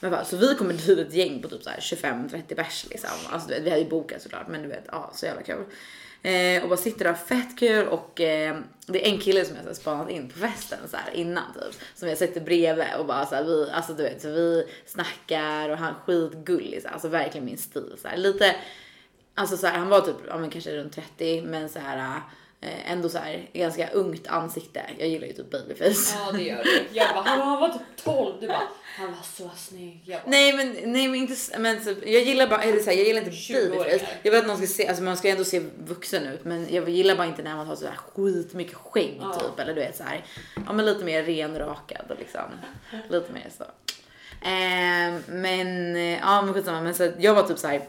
Men 0.00 0.10
bara, 0.10 0.24
så 0.24 0.36
vi 0.36 0.54
kommer 0.54 0.72
dit 0.72 0.98
ett 0.98 1.14
gäng 1.14 1.42
på 1.42 1.48
typ 1.48 1.62
så 1.62 1.70
här 1.70 1.78
25-30 1.78 2.54
pers 2.54 2.86
liksom. 2.90 3.10
Alltså 3.30 3.48
vet, 3.48 3.62
vi 3.62 3.70
hade 3.70 3.82
ju 3.82 3.88
bokat 3.88 4.22
såklart 4.22 4.48
men 4.48 4.62
du 4.62 4.68
vet, 4.68 4.84
ja 4.92 5.10
så 5.14 5.26
jävla 5.26 5.42
kul. 5.42 5.64
Eh, 6.22 6.62
och 6.62 6.68
bara 6.68 6.76
sitter 6.76 7.04
där 7.04 7.14
fett 7.14 7.58
kul 7.58 7.88
och 7.88 8.20
eh, 8.20 8.56
det 8.86 9.06
är 9.06 9.12
en 9.12 9.18
kille 9.18 9.44
som 9.44 9.56
jag 9.56 9.64
har 9.64 9.74
spanat 9.74 10.10
in 10.10 10.28
på 10.28 10.38
festen 10.38 10.78
så 10.90 10.96
här 10.96 11.14
innan 11.14 11.52
typ. 11.54 11.80
Som 11.94 12.08
jag 12.08 12.18
sitter 12.18 12.40
bredvid 12.40 12.86
och 12.98 13.06
bara 13.06 13.26
så 13.26 13.34
här, 13.34 13.44
vi, 13.44 13.70
alltså 13.70 13.92
du 13.92 14.02
vet, 14.02 14.22
så 14.22 14.28
vi 14.28 14.68
snackar 14.86 15.68
och 15.68 15.78
han 15.78 15.94
är 15.94 16.00
skitgullig 16.06 16.82
så 16.82 16.88
här, 16.88 16.94
alltså 16.94 17.08
verkligen 17.08 17.44
min 17.44 17.58
stil 17.58 17.94
så 18.02 18.08
här. 18.08 18.16
Lite, 18.16 18.56
alltså 19.34 19.56
så 19.56 19.66
här, 19.66 19.78
han 19.78 19.88
var 19.88 20.00
typ, 20.00 20.16
ja 20.28 20.38
men 20.38 20.50
kanske 20.50 20.76
runt 20.76 20.92
30 20.94 21.42
men 21.42 21.68
så 21.68 21.78
här 21.78 22.20
eh, 22.60 22.92
ändå 22.92 23.08
så 23.08 23.18
här 23.18 23.48
ganska 23.52 23.88
ungt 23.90 24.26
ansikte. 24.26 24.82
Jag 24.98 25.08
gillar 25.08 25.26
ju 25.26 25.32
typ 25.32 25.50
babyface. 25.50 26.14
Ja 26.18 26.32
det 26.32 26.42
gör 26.42 26.64
du. 26.64 26.82
Jag 26.92 27.14
bara, 27.14 27.22
han, 27.24 27.40
han 27.40 27.60
var 27.60 27.68
typ 27.68 27.82
12. 28.04 28.34
Du 28.40 28.46
bara, 28.46 28.62
han 28.98 29.06
var 29.06 29.22
så 29.22 29.50
snygg. 29.56 30.02
Jag 30.04 30.20
bara, 30.22 30.30
Nej 30.30 30.52
men, 30.52 30.92
nej 30.92 31.08
men 31.08 31.14
inte 31.14 31.58
men 31.58 31.84
så, 31.84 31.90
jag 32.06 32.22
gillar 32.22 32.46
bara, 32.46 32.62
eller 32.62 32.78
så 32.80 32.90
här, 32.90 32.96
jag 32.96 33.06
gillar 33.06 33.20
inte 33.20 33.30
20-åringar. 33.30 33.78
babyface. 33.84 34.06
Jag 34.22 34.30
vill 34.32 34.40
att 34.40 34.46
någon 34.46 34.56
ska 34.56 34.66
se, 34.66 34.88
alltså 34.88 35.02
man 35.02 35.16
ska 35.16 35.28
ändå 35.28 35.44
se 35.44 35.62
vuxen 35.86 36.26
ut 36.26 36.44
men 36.44 36.66
jag 36.74 36.88
gillar 36.88 37.16
bara 37.16 37.26
inte 37.26 37.42
när 37.42 37.56
man 37.56 37.66
har 37.66 37.76
så 37.76 37.86
här 37.86 37.96
skitmycket 37.96 38.74
skägg 38.74 39.18
Ja. 39.20 39.32
typ 39.34 39.58
eller 39.60 39.74
du 39.74 39.80
vet 39.80 39.96
så 39.96 40.02
här, 40.04 40.24
ja 40.66 40.72
men 40.72 40.86
lite 40.86 41.04
mer 41.04 41.22
renrakad 41.22 42.10
och 42.10 42.18
liksom 42.18 42.42
lite 43.08 43.32
mer 43.32 43.50
så. 43.58 43.64
Eh, 44.42 45.20
men 45.26 45.96
eh, 45.96 46.18
ja 46.18 46.42
men 46.42 46.54
skitsamma 46.54 46.80
men 46.80 46.94
så 46.94 47.12
jag 47.18 47.34
var 47.34 47.42
typ 47.42 47.58
så 47.58 47.66
här 47.68 47.82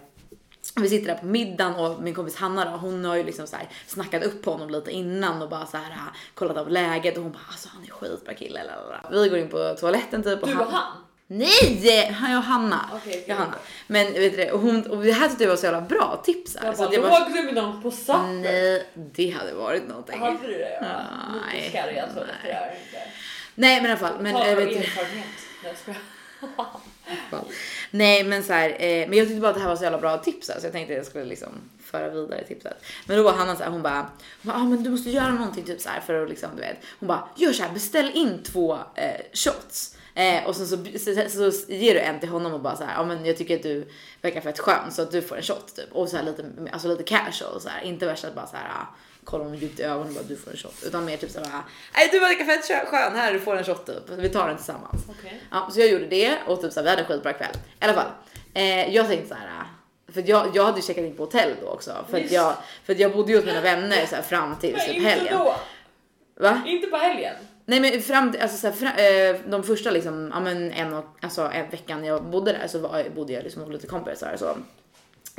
vi 0.76 0.90
sitter 0.90 1.08
där 1.08 1.16
på 1.16 1.26
middagen 1.26 1.76
och 1.76 2.02
min 2.02 2.14
kompis 2.14 2.36
Hanna 2.36 2.72
då, 2.72 2.78
hon 2.78 3.06
har 3.06 3.16
ju 3.16 3.24
liksom 3.24 3.48
så 3.48 3.56
här 3.56 3.68
snackat 3.88 4.24
upp 4.24 4.46
honom 4.46 4.70
lite 4.70 4.92
innan 4.92 5.42
och 5.42 5.50
bara 5.50 5.66
så 5.66 5.78
här 5.78 5.92
äh, 5.92 5.98
kollat 6.34 6.58
av 6.58 6.70
läget 6.70 7.18
och 7.18 7.24
hon 7.24 7.32
bara 7.32 7.42
alltså 7.50 7.70
han 7.74 7.84
är 7.84 7.88
skitbra 7.88 8.34
kille. 8.34 8.64
lalala. 8.64 9.10
Vi 9.12 9.30
går 9.30 9.40
in 9.40 9.50
på 9.50 9.76
toaletten 9.80 10.24
typ 10.24 10.42
och 10.42 10.48
du 10.48 10.58
och 10.58 10.72
han? 10.72 10.98
Nej! 11.28 12.12
Han 12.12 12.32
jag 12.32 12.38
och 12.38 12.44
Hanna. 12.44 12.90
Okej. 12.94 13.26
Johanna. 13.28 13.56
Men 13.88 14.14
vet 14.14 14.32
du 14.32 14.38
det, 14.38 14.52
och, 14.52 14.60
hon, 14.60 14.92
och 14.92 15.04
det 15.04 15.12
här 15.12 15.28
tyckte 15.28 15.44
jag 15.44 15.50
var 15.50 15.58
så 15.58 15.66
jävla 15.66 15.82
bra 15.82 16.22
tips. 16.26 16.58
Här, 16.58 16.66
Jag 16.66 16.76
så 16.76 16.82
bara, 16.82 16.88
att 16.88 16.94
jag 16.94 17.04
bara, 17.04 17.30
med 17.30 17.54
någon 17.54 17.82
på 17.82 17.92
Supper. 17.92 18.24
nej, 18.24 18.88
det 18.96 19.30
hade 19.30 19.54
varit 19.54 19.88
någonting. 19.88 20.20
Hade 20.20 20.48
du 20.48 20.54
det? 20.58 20.78
Ja. 20.82 20.88
Nej. 21.46 21.58
Lite 21.58 21.70
skarrig 21.70 22.00
alltså. 22.00 22.26
Nej. 23.56 23.82
Men 23.82 23.86
i 23.86 23.94
alla 23.94 23.98
fall. 23.98 24.22
Men, 24.22 24.34
vet 24.34 24.58
du, 24.58 24.76
erfarenhet. 24.76 25.26
Nej, 27.32 27.42
Nej 27.92 28.24
men 28.24 28.44
så 28.44 28.54
här, 28.54 28.70
eh, 28.70 29.08
men 29.08 29.18
jag 29.18 29.28
tyckte 29.28 29.42
bara 29.42 29.50
att 29.50 29.56
det 29.56 29.62
här 29.62 29.70
var 29.70 29.76
så 29.76 29.84
jävla 29.84 30.00
bra 30.00 30.18
tips 30.18 30.48
så 30.48 30.54
jag 30.64 30.72
tänkte 30.72 30.94
att 30.94 30.98
jag 30.98 31.06
skulle 31.06 31.26
liksom 31.26 31.50
föra 31.84 32.10
vidare 32.10 32.44
tipset. 32.44 32.86
Men 33.06 33.18
då 33.18 33.24
var 33.24 33.34
Hanna 33.34 33.56
så 33.56 33.64
här, 33.64 33.72
hon 33.72 33.82
bara, 33.82 34.00
hon 34.02 34.08
bara 34.42 34.56
ah, 34.56 34.64
men 34.64 34.84
du 34.84 34.90
måste 34.90 35.10
göra 35.10 35.32
någonting 35.32 35.64
typ 35.64 35.82
så 35.82 35.90
här 35.90 36.02
för 36.02 36.24
att 36.24 36.30
liksom 36.30 36.50
du 36.56 36.62
vet. 36.62 36.78
Hon 37.00 37.08
bara 37.08 37.30
gör 37.36 37.54
så 37.54 37.64
här, 37.64 37.74
beställ 37.74 38.12
in 38.14 38.44
två 38.44 38.78
eh, 38.96 39.22
shots. 39.34 39.98
Eh, 40.16 40.48
och 40.48 40.56
sen 40.56 40.68
så, 40.68 40.78
så, 41.30 41.52
så, 41.52 41.72
ger 41.72 41.94
du 41.94 42.00
en 42.00 42.20
till 42.20 42.30
honom 42.30 42.54
och 42.54 42.60
bara 42.60 42.76
så 42.76 42.84
här, 42.84 42.94
ja 42.94 43.06
men 43.06 43.26
jag 43.26 43.38
tycker 43.38 43.56
att 43.56 43.64
du 43.64 43.88
verkar 44.22 44.42
fett 44.42 44.60
skön 44.60 44.92
så 44.92 45.02
att 45.02 45.12
du 45.12 45.22
får 45.22 45.36
en 45.36 45.44
shot 45.44 45.76
typ. 45.76 45.92
Och 45.92 46.10
så 46.10 46.18
här 46.18 46.24
lite, 46.24 46.46
alltså 46.72 46.88
lite 46.88 47.04
casual 47.04 47.62
så 47.62 47.70
här, 47.70 47.82
inte 47.84 48.06
värsta 48.06 48.32
bara 48.36 48.48
så 48.48 48.56
här 48.56 48.70
ah, 48.70 48.96
kolla 49.26 49.44
honom 49.44 49.60
djupt 49.60 49.80
i 49.80 49.84
ögonen 49.84 50.08
och 50.08 50.14
bara 50.14 50.24
du 50.28 50.36
får 50.36 50.52
en 50.52 50.58
shot. 50.58 50.84
Utan 50.86 51.06
mer 51.06 51.18
typ 51.18 51.32
så 51.32 51.40
här, 51.40 51.62
nej 51.96 52.10
du 52.12 52.20
verkar 52.20 52.46
fett 52.46 52.88
skön, 52.88 53.16
här 53.16 53.34
du 53.34 53.40
får 53.40 53.56
en 53.58 53.64
shot 53.64 53.86
typ. 53.86 54.10
Vi 54.18 54.30
tar 54.30 54.48
den 54.48 54.58
tillsammans. 54.58 55.02
Okej. 55.20 55.42
Ja, 55.52 55.70
så 55.74 55.80
jag 55.80 55.90
gjorde 55.90 56.06
det 56.08 56.38
och 56.48 56.62
typ 56.62 56.74
så 56.74 56.80
här, 56.80 56.84
vi 56.84 56.90
hade 56.90 57.02
en 57.02 57.08
skitbra 57.08 57.34
kväll. 57.34 57.56
I 57.82 57.84
alla 57.86 57.94
fall, 57.94 58.08
eh, 58.54 58.96
jag 58.96 59.08
tänkte 59.08 59.28
så 59.28 59.36
här. 59.36 59.46
äh, 59.48 60.14
För 60.14 60.24
jag, 60.30 60.52
jag 60.56 60.66
hade 60.66 60.78
ju 60.78 60.84
checkat 60.84 61.04
in 61.04 61.16
på 61.16 61.24
hotell 61.24 61.52
då 61.62 61.68
också 61.68 62.06
för 62.10 62.18
att 62.18 62.32
jag, 62.32 62.54
för 62.84 62.94
att 62.94 63.00
jag 63.00 63.14
bodde 63.14 63.32
ju 63.32 63.38
hos 63.38 63.46
mina 63.46 63.62
vänner 63.62 64.06
så 64.06 64.16
här, 64.16 64.22
fram 64.24 64.56
till 64.56 64.72
Men 64.72 64.82
typ 64.86 64.96
inte 64.96 65.10
helgen. 65.10 65.38
då. 65.38 65.56
Va? 66.40 66.62
Inte 66.66 66.88
på 66.88 66.98
helgen. 66.98 67.36
Nej 67.66 67.80
men 67.80 68.02
fram 68.02 68.32
till, 68.32 68.42
alltså 68.42 68.58
så 68.58 68.68
här, 68.68 68.74
fra, 68.74 68.90
eh, 68.94 69.36
de 69.52 69.64
första 69.64 69.92
liksom, 69.92 70.32
ja 70.34 70.40
men 70.40 70.72
en 70.72 70.94
och, 70.94 71.06
alltså 71.22 71.42
en 71.42 71.70
veckan 71.70 72.06
jag 72.06 72.24
bodde 72.24 72.52
där 72.52 72.68
så 72.68 72.80
var, 72.80 73.04
bodde 73.16 73.34
jag 73.34 73.44
liksom 73.44 73.62
hos 73.62 73.72
lite 73.72 73.88
kompisar 73.88 74.36
så. 74.40 74.50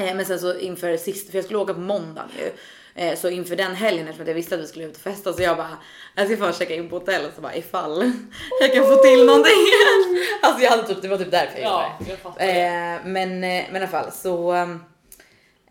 Eh, 0.03 0.15
men 0.17 0.27
sen 0.27 0.39
så 0.39 0.59
inför 0.59 0.97
sist, 0.97 1.31
för 1.31 1.39
jag 1.39 1.45
skulle 1.45 1.59
åka 1.59 1.75
på 1.75 1.81
måndagen 1.81 2.29
ju. 2.39 2.53
Eh, 2.99 3.19
så 3.19 3.29
inför 3.29 3.57
den 3.57 3.75
helgen 3.75 4.09
eftersom 4.09 4.27
jag 4.27 4.35
visste 4.35 4.55
att 4.55 4.61
vi 4.61 4.67
skulle 4.67 4.85
ut 4.85 4.97
och 4.97 5.03
festa 5.03 5.33
så 5.33 5.43
jag 5.43 5.57
bara, 5.57 5.79
jag 6.15 6.27
ska 6.27 6.37
först 6.37 6.59
checka 6.59 6.75
in 6.75 6.89
på 6.89 6.99
hotell 6.99 7.31
så 7.35 7.41
bara 7.41 7.57
ifall 7.57 8.13
jag 8.61 8.75
kan 8.75 8.85
få 8.85 8.97
till 8.97 9.27
någonting. 9.27 9.53
alltså 10.43 10.63
jag 10.63 10.71
hade 10.71 10.87
typ, 10.87 11.03
det 11.03 11.09
var 11.09 11.19
typ 11.19 11.31
därför 11.31 11.59
jag 11.59 11.73
gjorde. 11.73 11.85
Ja, 11.99 11.99
jag 12.09 12.19
fattar 12.19 12.47
det. 12.47 12.53
Eh, 12.53 13.01
men, 13.05 13.45
eh, 13.45 13.65
men 13.71 13.77
i 13.77 13.79
alla 13.79 13.87
fall 13.87 14.13
så. 14.13 14.55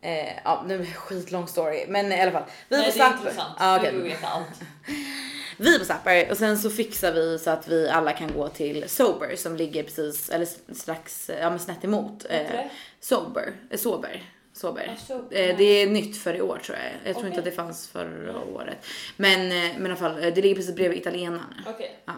Eh, 0.02 0.34
ja, 0.44 0.64
nu 0.68 0.74
är 0.74 0.80
det 0.80 0.86
skitlång 0.86 1.48
story, 1.48 1.86
men 1.88 2.12
i 2.12 2.22
alla 2.22 2.32
fall. 2.32 2.44
Vi 2.70 2.78
Nej, 2.78 2.92
på 2.92 2.98
Zapper. 2.98 3.92
vill 3.92 4.02
veta 4.02 4.28
allt. 4.28 4.62
Vi 5.58 5.76
är 5.76 5.80
på 5.80 5.86
Zapper 5.86 6.32
och 6.32 6.38
sen 6.38 6.58
så 6.58 6.70
fixar 6.70 7.12
vi 7.12 7.40
så 7.40 7.50
att 7.50 7.68
vi 7.68 7.90
alla 7.90 8.14
kan 8.14 8.34
gå 8.34 8.48
till 8.48 8.90
Sober 8.90 9.36
som 9.36 9.56
ligger 9.56 9.84
precis 9.84 10.30
eller 10.30 10.48
strax 10.76 11.32
ja, 11.42 11.50
men 11.50 11.60
snett 11.60 11.84
emot. 11.84 12.26
Eh. 12.30 12.42
Sober, 13.00 13.54
eh, 13.70 13.78
Sober. 13.78 14.24
Sober. 14.56 14.96
Sober. 15.08 15.50
Eh, 15.50 15.58
det 15.58 15.64
är 15.64 15.88
nytt 15.88 16.18
för 16.18 16.34
i 16.34 16.42
år 16.42 16.58
tror 16.58 16.78
jag. 16.78 16.86
Jag 16.86 17.02
tror 17.04 17.16
Okej. 17.16 17.28
inte 17.28 17.40
att 17.40 17.46
det 17.46 17.52
fanns 17.52 17.88
förra 17.88 18.40
året. 18.44 18.86
Men, 19.18 19.42
eh, 19.42 19.78
men 19.78 19.82
i 19.82 19.86
alla 19.86 19.96
fall, 19.96 20.24
eh, 20.24 20.34
det 20.34 20.42
ligger 20.42 20.56
precis 20.56 20.76
bredvid 20.76 20.98
italienarna. 20.98 21.64
Okej. 21.68 22.00
Ja. 22.06 22.14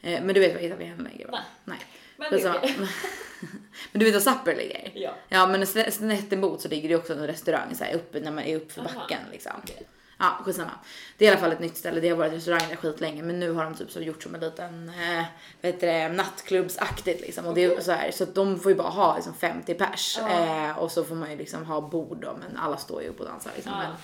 Men 0.00 0.26
du 0.26 0.40
vet 0.40 0.54
var 0.54 0.60
italienarna 0.60 1.08
ligger 1.12 1.26
va? 1.26 1.38
Nej. 1.64 1.78
Nej. 1.78 1.86
Men 2.30 2.40
det 2.40 2.50
okej. 2.50 2.76
men 3.92 3.98
du 4.00 4.04
vet 4.04 4.14
var 4.14 4.20
Zapper 4.20 4.56
ligger? 4.56 4.90
Ja. 4.94 5.14
Ja 5.28 5.46
men 5.46 5.66
snett 5.66 6.32
emot 6.32 6.60
så 6.60 6.68
ligger 6.68 6.88
det 6.88 6.96
också 6.96 7.12
en 7.12 7.26
restaurang 7.26 7.74
så 7.74 7.84
här 7.84 7.94
uppe 7.94 8.20
när 8.20 8.30
man 8.30 8.44
är 8.44 8.56
uppe 8.56 8.72
för 8.74 8.80
Aha. 8.80 9.00
backen 9.00 9.20
liksom. 9.32 9.52
Okej. 9.62 9.86
Ja 10.20 10.38
skitsamma. 10.44 10.70
Det 11.18 11.24
är 11.24 11.28
i 11.28 11.30
alla 11.32 11.40
fall 11.40 11.52
ett 11.52 11.60
nytt 11.60 11.76
ställe. 11.76 12.00
Det 12.00 12.08
har 12.08 12.16
varit 12.16 12.32
restaurang 12.32 12.62
där 12.68 12.76
skitlänge 12.76 13.22
men 13.22 13.40
nu 13.40 13.52
har 13.52 13.64
de 13.64 13.74
typ 13.74 13.90
så 13.90 14.00
gjort 14.00 14.22
som 14.22 14.34
en 14.34 14.40
liten 14.40 14.88
eh, 14.88 15.24
vad 15.60 15.72
heter 15.72 15.86
det, 15.86 16.08
nattklubbsaktigt 16.08 17.20
liksom. 17.20 17.46
Och 17.46 17.54
det 17.54 17.64
är 17.64 17.80
så 17.80 17.92
här 17.92 18.10
så 18.10 18.24
att 18.24 18.34
de 18.34 18.60
får 18.60 18.72
ju 18.72 18.76
bara 18.78 18.88
ha 18.88 19.14
liksom 19.14 19.34
50 19.34 19.74
pers 19.74 20.18
Ja. 20.20 20.28
eh, 20.68 20.78
och 20.78 20.92
så 20.92 21.04
får 21.04 21.14
man 21.14 21.30
ju 21.30 21.36
liksom 21.36 21.64
ha 21.64 21.80
bord 21.80 22.18
då 22.22 22.36
men 22.40 22.56
alla 22.56 22.76
står 22.76 23.02
ju 23.02 23.08
upp 23.08 23.20
och 23.20 23.26
dansar 23.26 23.50
liksom. 23.54 23.72
Ja. 23.76 23.78
Men, 23.82 23.96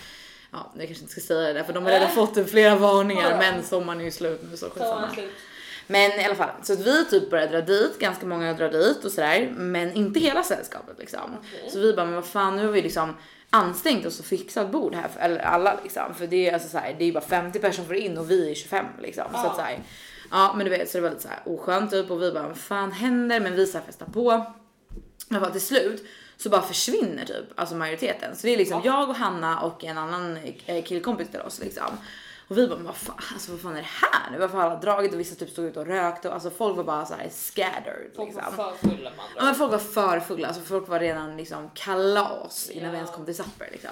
Ja, 0.53 0.73
jag 0.79 0.87
kanske 0.87 1.03
inte 1.03 1.13
ska 1.13 1.21
säga 1.21 1.41
det 1.41 1.53
där 1.53 1.63
för 1.65 1.73
de 1.73 1.85
har 1.85 1.91
redan 1.93 2.11
fått 2.11 2.35
typ 2.35 2.51
flera 2.51 2.77
varningar 2.77 3.31
Ja. 3.31 3.37
men 3.39 3.63
sommaren 3.63 4.01
är 4.01 4.05
ju 4.05 4.11
slut 4.11 4.41
nu 4.51 4.57
så 4.57 4.71
skitsamma. 4.71 5.09
Men 5.87 6.11
i 6.21 6.25
alla 6.25 6.35
fall, 6.35 6.51
så 6.63 6.73
att 6.73 6.79
vi 6.81 7.05
typ 7.05 7.31
började 7.31 7.53
dra 7.53 7.61
dit, 7.61 7.99
ganska 7.99 8.27
många 8.27 8.53
drar 8.55 8.69
dit 8.69 9.05
och 9.05 9.11
sådär, 9.13 9.53
men 9.57 9.93
inte 9.93 10.21
hela 10.21 10.43
sällskapet 10.43 10.99
liksom. 10.99 11.21
Okej. 11.39 11.71
Så 11.71 11.79
vi 11.79 11.93
bara, 11.93 12.07
men 12.07 12.15
vad 12.15 12.27
fan 12.27 12.57
nu 12.57 12.65
har 12.67 12.73
vi 12.73 12.83
liksom 12.83 13.17
ansträngt 13.51 14.07
oss 14.07 14.21
och 14.21 14.27
fixat 14.27 14.71
bord 14.73 14.95
här 14.95 15.09
för 15.09 15.21
eller 15.21 15.39
alla 15.39 15.81
liksom. 15.83 16.15
För 16.15 16.27
det 16.27 16.49
är 16.49 16.55
alltså 16.55 16.69
så 16.69 16.79
här, 16.79 16.97
det 16.99 17.05
är 17.05 17.13
bara 17.13 17.25
50 17.25 17.59
personer 17.59 17.87
för 17.89 17.95
in 17.95 18.19
och 18.19 18.31
vi 18.31 18.51
är 18.51 18.55
25 18.55 18.87
liksom. 19.03 19.25
Så 19.33 19.39
Ja. 19.39 19.51
att 19.51 19.57
så 19.57 19.63
här, 19.63 19.79
ja 20.31 20.55
men 20.57 20.65
du 20.65 20.71
vet 20.71 20.91
så 20.91 20.99
det 20.99 21.03
var 21.03 21.11
lite 21.11 21.23
så 21.23 21.29
här 21.29 21.41
oskönt 21.45 21.91
typ 21.91 22.11
och 22.11 22.23
vi 22.23 22.33
bara, 22.33 22.49
vad 22.49 22.57
fan 22.59 22.93
händer? 22.93 23.41
Men 23.41 23.55
vi 23.57 23.67
så 23.67 23.79
här 23.79 23.85
festar 23.85 24.07
på. 24.07 24.47
Men 25.29 25.41
bara 25.41 25.51
till 25.51 25.61
slut 25.67 26.05
så 26.37 26.49
bara 26.49 26.63
försvinner 26.63 27.25
typ 27.25 27.45
alltså 27.61 27.75
majoriteten. 27.75 28.37
Så 28.37 28.47
det 28.47 28.53
är 28.55 28.57
liksom 28.57 28.81
Ja. 28.85 28.99
jag 29.01 29.09
och 29.11 29.17
Hanna 29.17 29.61
och 29.61 29.85
en 29.85 29.99
annan 29.99 30.39
eh, 30.67 30.83
killkompis 30.85 31.29
till 31.31 31.41
oss 31.41 31.61
liksom. 31.61 31.99
Och 32.49 32.59
vi 32.59 32.67
bara, 32.69 32.79
vad 32.79 32.97
fan, 32.97 33.17
alltså, 33.33 33.53
vad 33.53 33.61
fan 33.61 33.73
är 33.77 33.83
det 33.83 33.89
här 33.89 34.31
nu? 34.31 34.39
Varför 34.39 34.59
har 34.59 34.65
alla 34.65 34.81
dragit? 34.81 35.13
Och 35.15 35.21
vissa 35.21 35.35
typ 35.35 35.51
stod 35.51 35.65
ute 35.65 35.81
och 35.81 35.87
rökte 35.87 36.29
och 36.29 36.35
alltså 36.35 36.51
folk 36.51 36.77
var 36.77 36.85
bara 36.85 37.07
så 37.07 37.15
här 37.15 37.29
scattered. 37.29 38.11
Folk 38.17 38.35
var 38.35 38.43
liksom. 38.43 38.57
för 38.57 38.89
fulla 38.89 39.11
andra 39.11 39.25
Ja 39.37 39.45
men 39.45 39.55
folk 39.55 39.73
var 39.73 39.79
för 39.79 40.21
fulla, 40.21 40.49
alltså 40.49 40.63
folk 40.63 40.89
var 40.89 41.01
redan 41.01 41.37
liksom 41.37 41.71
kalas 41.75 42.71
innan 42.71 42.85
Ja. 42.85 42.91
vi 42.91 42.97
ens 42.97 43.11
kom 43.11 43.25
till 43.25 43.37
Supper 43.37 43.69
liksom. 43.73 43.91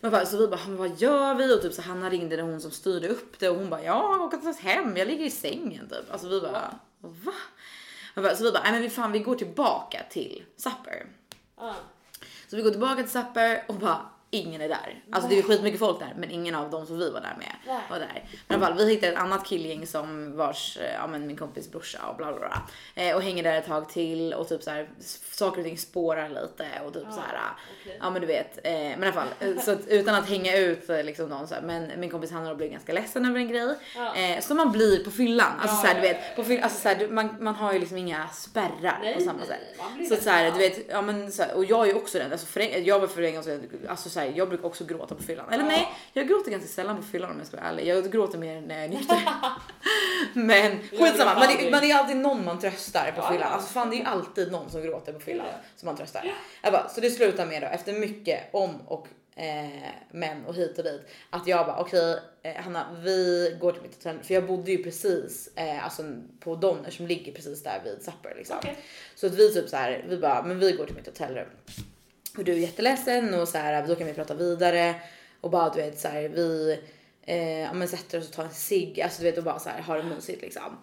Men 0.00 0.10
bara, 0.10 0.26
så 0.26 0.36
vi 0.36 0.48
bara, 0.48 0.60
vad 0.66 1.00
gör 1.00 1.34
vi? 1.34 1.54
Och 1.54 1.62
typ 1.62 1.72
så 1.74 1.82
Hanna 1.82 2.10
ringde 2.10 2.42
hon 2.42 2.60
som 2.60 2.70
styrde 2.70 3.08
upp 3.08 3.38
det 3.38 3.48
och 3.48 3.56
hon 3.56 3.70
bara, 3.70 3.82
ja 3.82 4.12
jag 4.12 4.22
åker 4.22 4.36
inte 4.48 4.62
hem, 4.62 4.96
jag 4.96 5.08
ligger 5.08 5.24
i 5.24 5.30
sängen 5.30 5.88
typ. 5.88 6.12
Alltså 6.12 6.28
vi 6.28 6.40
bara, 6.40 6.74
va? 7.00 7.32
Bara, 8.14 8.36
så 8.36 8.44
vi 8.44 8.52
bara, 8.52 8.62
nej 8.62 8.72
men 8.72 8.82
vi 8.82 8.90
fan 8.90 9.12
vi 9.12 9.18
går 9.18 9.34
tillbaka 9.34 10.02
till 10.10 10.44
Supper. 10.56 11.06
Ja. 11.56 11.74
Så 12.48 12.56
vi 12.56 12.62
går 12.62 12.70
tillbaka 12.70 13.02
till 13.02 13.10
Supper 13.12 13.64
och 13.68 13.74
bara 13.74 14.00
ingen 14.34 14.60
är 14.60 14.68
där. 14.68 15.02
Alltså 15.12 15.30
det 15.30 15.38
är 15.38 15.42
skitmycket 15.42 15.78
folk 15.80 15.98
där 15.98 16.12
men 16.16 16.30
ingen 16.30 16.54
av 16.54 16.70
dem 16.70 16.86
som 16.86 16.98
vi 16.98 17.10
var 17.10 17.20
där 17.20 17.34
med 17.38 17.52
Nej. 17.66 17.80
var 17.90 17.98
där. 17.98 18.24
Men 18.48 18.60
i 18.60 18.64
alla 18.64 18.66
fall 18.66 18.76
vi 18.86 18.90
hittade 18.90 19.12
ett 19.12 19.18
annat 19.18 19.46
killgäng 19.46 19.86
som 19.86 20.36
vars, 20.36 20.76
eh, 20.76 20.94
ja 20.94 21.06
men 21.06 21.26
min 21.26 21.36
kompis 21.36 21.70
brorsa 21.70 21.98
och 22.10 22.16
bla 22.16 22.26
bla 22.32 22.38
bla. 22.38 22.62
Eh, 22.94 23.16
och 23.16 23.22
hänger 23.22 23.42
där 23.42 23.58
ett 23.58 23.66
tag 23.66 23.88
till 23.88 24.34
och 24.34 24.48
typ 24.48 24.62
så 24.62 24.70
här 24.70 24.88
saker 25.30 25.58
och 25.58 25.64
ting 25.64 25.78
spårar 25.78 26.28
lite 26.28 26.66
och 26.86 26.92
typ 26.94 27.02
så 27.10 27.20
här. 27.20 27.38
okej. 27.82 27.98
Ja 28.00 28.10
men 28.10 28.20
du 28.20 28.26
vet, 28.26 28.58
eh, 28.64 28.72
men 28.72 29.02
i 29.02 29.06
alla 29.06 29.12
fall 29.12 29.28
eh, 29.40 29.58
så 29.60 29.70
att, 29.70 29.86
utan 29.88 30.14
att 30.14 30.28
hänga 30.28 30.56
ut 30.56 30.90
eh, 30.90 31.02
liksom 31.04 31.28
någon 31.28 31.48
så 31.48 31.54
här, 31.54 31.62
men 31.62 32.00
min 32.00 32.10
kompis 32.10 32.30
Hanna 32.30 32.54
blev 32.54 32.70
ganska 32.70 32.92
ledsen 32.92 33.26
över 33.26 33.38
en 33.38 33.48
grej. 33.48 33.74
Ja. 33.96 34.14
Eh, 34.16 34.40
som 34.40 34.56
man 34.56 34.72
blir 34.72 35.04
på 35.04 35.10
fyllan. 35.10 35.52
Alltså 35.60 35.76
Ja, 35.76 35.80
så 35.82 35.86
här, 35.86 35.94
du 35.94 36.00
vet, 36.00 36.36
på 36.36 36.44
fyll, 36.44 36.62
alltså 36.62 36.80
så 36.80 36.88
här, 36.88 36.96
du- 36.96 37.08
man, 37.08 37.36
man 37.40 37.54
har 37.54 37.72
ju 37.72 37.78
liksom 37.78 37.96
inga 37.98 38.28
spärrar 38.28 38.98
Nej, 39.02 39.14
på 39.14 39.20
samma 39.20 39.44
sätt. 39.44 39.60
Så 40.08 40.16
så 40.16 40.30
här, 40.30 40.50
du 40.50 40.58
vet, 40.58 40.90
ja 40.90 41.02
men 41.02 41.32
så 41.32 41.42
här, 41.42 41.54
och 41.54 41.64
jag 41.64 41.82
är 41.82 41.86
ju 41.86 41.94
också 41.94 42.18
den, 42.18 42.32
alltså 42.32 42.46
för 42.46 42.60
jag 42.78 43.00
var 43.00 43.06
för 43.06 43.22
en 43.22 43.34
gång 43.34 43.44
alltså 43.88 44.10
så 44.10 44.20
här, 44.24 44.32
jag 44.36 44.48
brukar 44.48 44.66
också 44.66 44.84
gråta 44.84 45.14
på 45.14 45.22
fyllan. 45.22 45.52
Eller 45.52 45.64
nej, 45.64 45.88
jag 46.12 46.28
gråter 46.28 46.50
ganska 46.50 46.68
sällan 46.68 46.96
på 46.96 47.02
fyllan 47.02 47.30
om 47.30 47.38
jag 47.38 47.46
ska 47.46 47.56
vara 47.56 47.66
ärlig. 47.66 47.86
Jag 47.86 48.12
gråter 48.12 48.38
mer 48.38 48.60
när 48.60 48.74
jag 48.74 48.84
är 48.84 48.88
nykter. 48.88 49.18
men 50.34 50.78
skitsamma, 50.78 51.34
man 51.34 51.42
är, 51.42 51.70
man 51.70 51.84
är 51.84 51.94
alltid 51.94 52.16
någon 52.16 52.44
man 52.44 52.60
tröstar 52.60 53.12
på 53.16 53.22
fyllan. 53.32 53.52
Alltså 53.52 53.72
fan 53.72 53.90
det 53.90 53.96
är 53.96 53.98
ju 53.98 54.04
alltid 54.04 54.52
någon 54.52 54.70
som 54.70 54.82
gråter 54.82 55.12
på 55.12 55.20
fyllan 55.20 55.46
som 55.76 55.86
man 55.86 55.96
tröstar. 55.96 56.34
Bara, 56.62 56.88
så 56.88 57.00
det 57.00 57.10
slutar 57.10 57.46
med 57.46 57.62
då 57.62 57.66
efter 57.66 57.92
mycket 57.92 58.54
om 58.54 58.80
och 58.86 59.08
eh, 59.36 59.88
men 60.10 60.44
och 60.44 60.54
hit 60.54 60.78
och 60.78 60.84
dit 60.84 61.02
att 61.30 61.46
jag 61.46 61.66
bara 61.66 61.80
okej 61.80 62.18
eh, 62.42 62.54
Hanna 62.54 62.96
vi 63.04 63.56
går 63.60 63.72
till 63.72 63.82
mitt 63.82 63.94
hotell 63.94 64.18
för 64.22 64.34
jag 64.34 64.46
bodde 64.46 64.70
ju 64.70 64.82
precis 64.82 65.48
eh, 65.56 65.84
alltså 65.84 66.02
på 66.40 66.56
Donner 66.56 66.90
som 66.90 67.06
ligger 67.06 67.32
precis 67.32 67.62
där 67.62 67.80
vid 67.84 68.02
Supper 68.02 68.34
liksom. 68.36 68.56
Okej. 68.58 68.76
Så 69.14 69.26
att 69.26 69.34
vi 69.34 69.54
typ 69.54 69.68
så 69.68 69.76
här, 69.76 70.04
vi 70.08 70.16
bara 70.16 70.42
men 70.42 70.58
vi 70.58 70.72
går 70.72 70.86
till 70.86 70.96
mitt 70.96 71.06
hotellrum. 71.06 71.48
Och 72.36 72.44
du 72.44 72.52
är 72.52 72.56
jätteledsen 72.56 73.34
och 73.34 73.48
så 73.48 73.58
här 73.58 73.86
då 73.86 73.94
kan 73.94 74.06
vi 74.06 74.14
prata 74.14 74.34
vidare 74.34 74.94
och 75.40 75.50
bara 75.50 75.70
du 75.70 75.82
vet 75.82 75.98
så 75.98 76.08
här 76.08 76.28
vi 76.28 76.78
eh, 77.22 77.60
ja, 77.60 77.72
men 77.72 77.88
sätter 77.88 78.18
oss 78.18 78.28
och 78.28 78.34
tar 78.34 78.44
en 78.44 78.50
cigg 78.50 79.00
alltså 79.00 79.22
du 79.22 79.30
vet 79.30 79.38
och 79.38 79.44
bara 79.44 79.58
så 79.58 79.68
här 79.68 79.82
har 79.82 79.96
det 79.96 80.04
mysigt 80.04 80.42
liksom. 80.42 80.76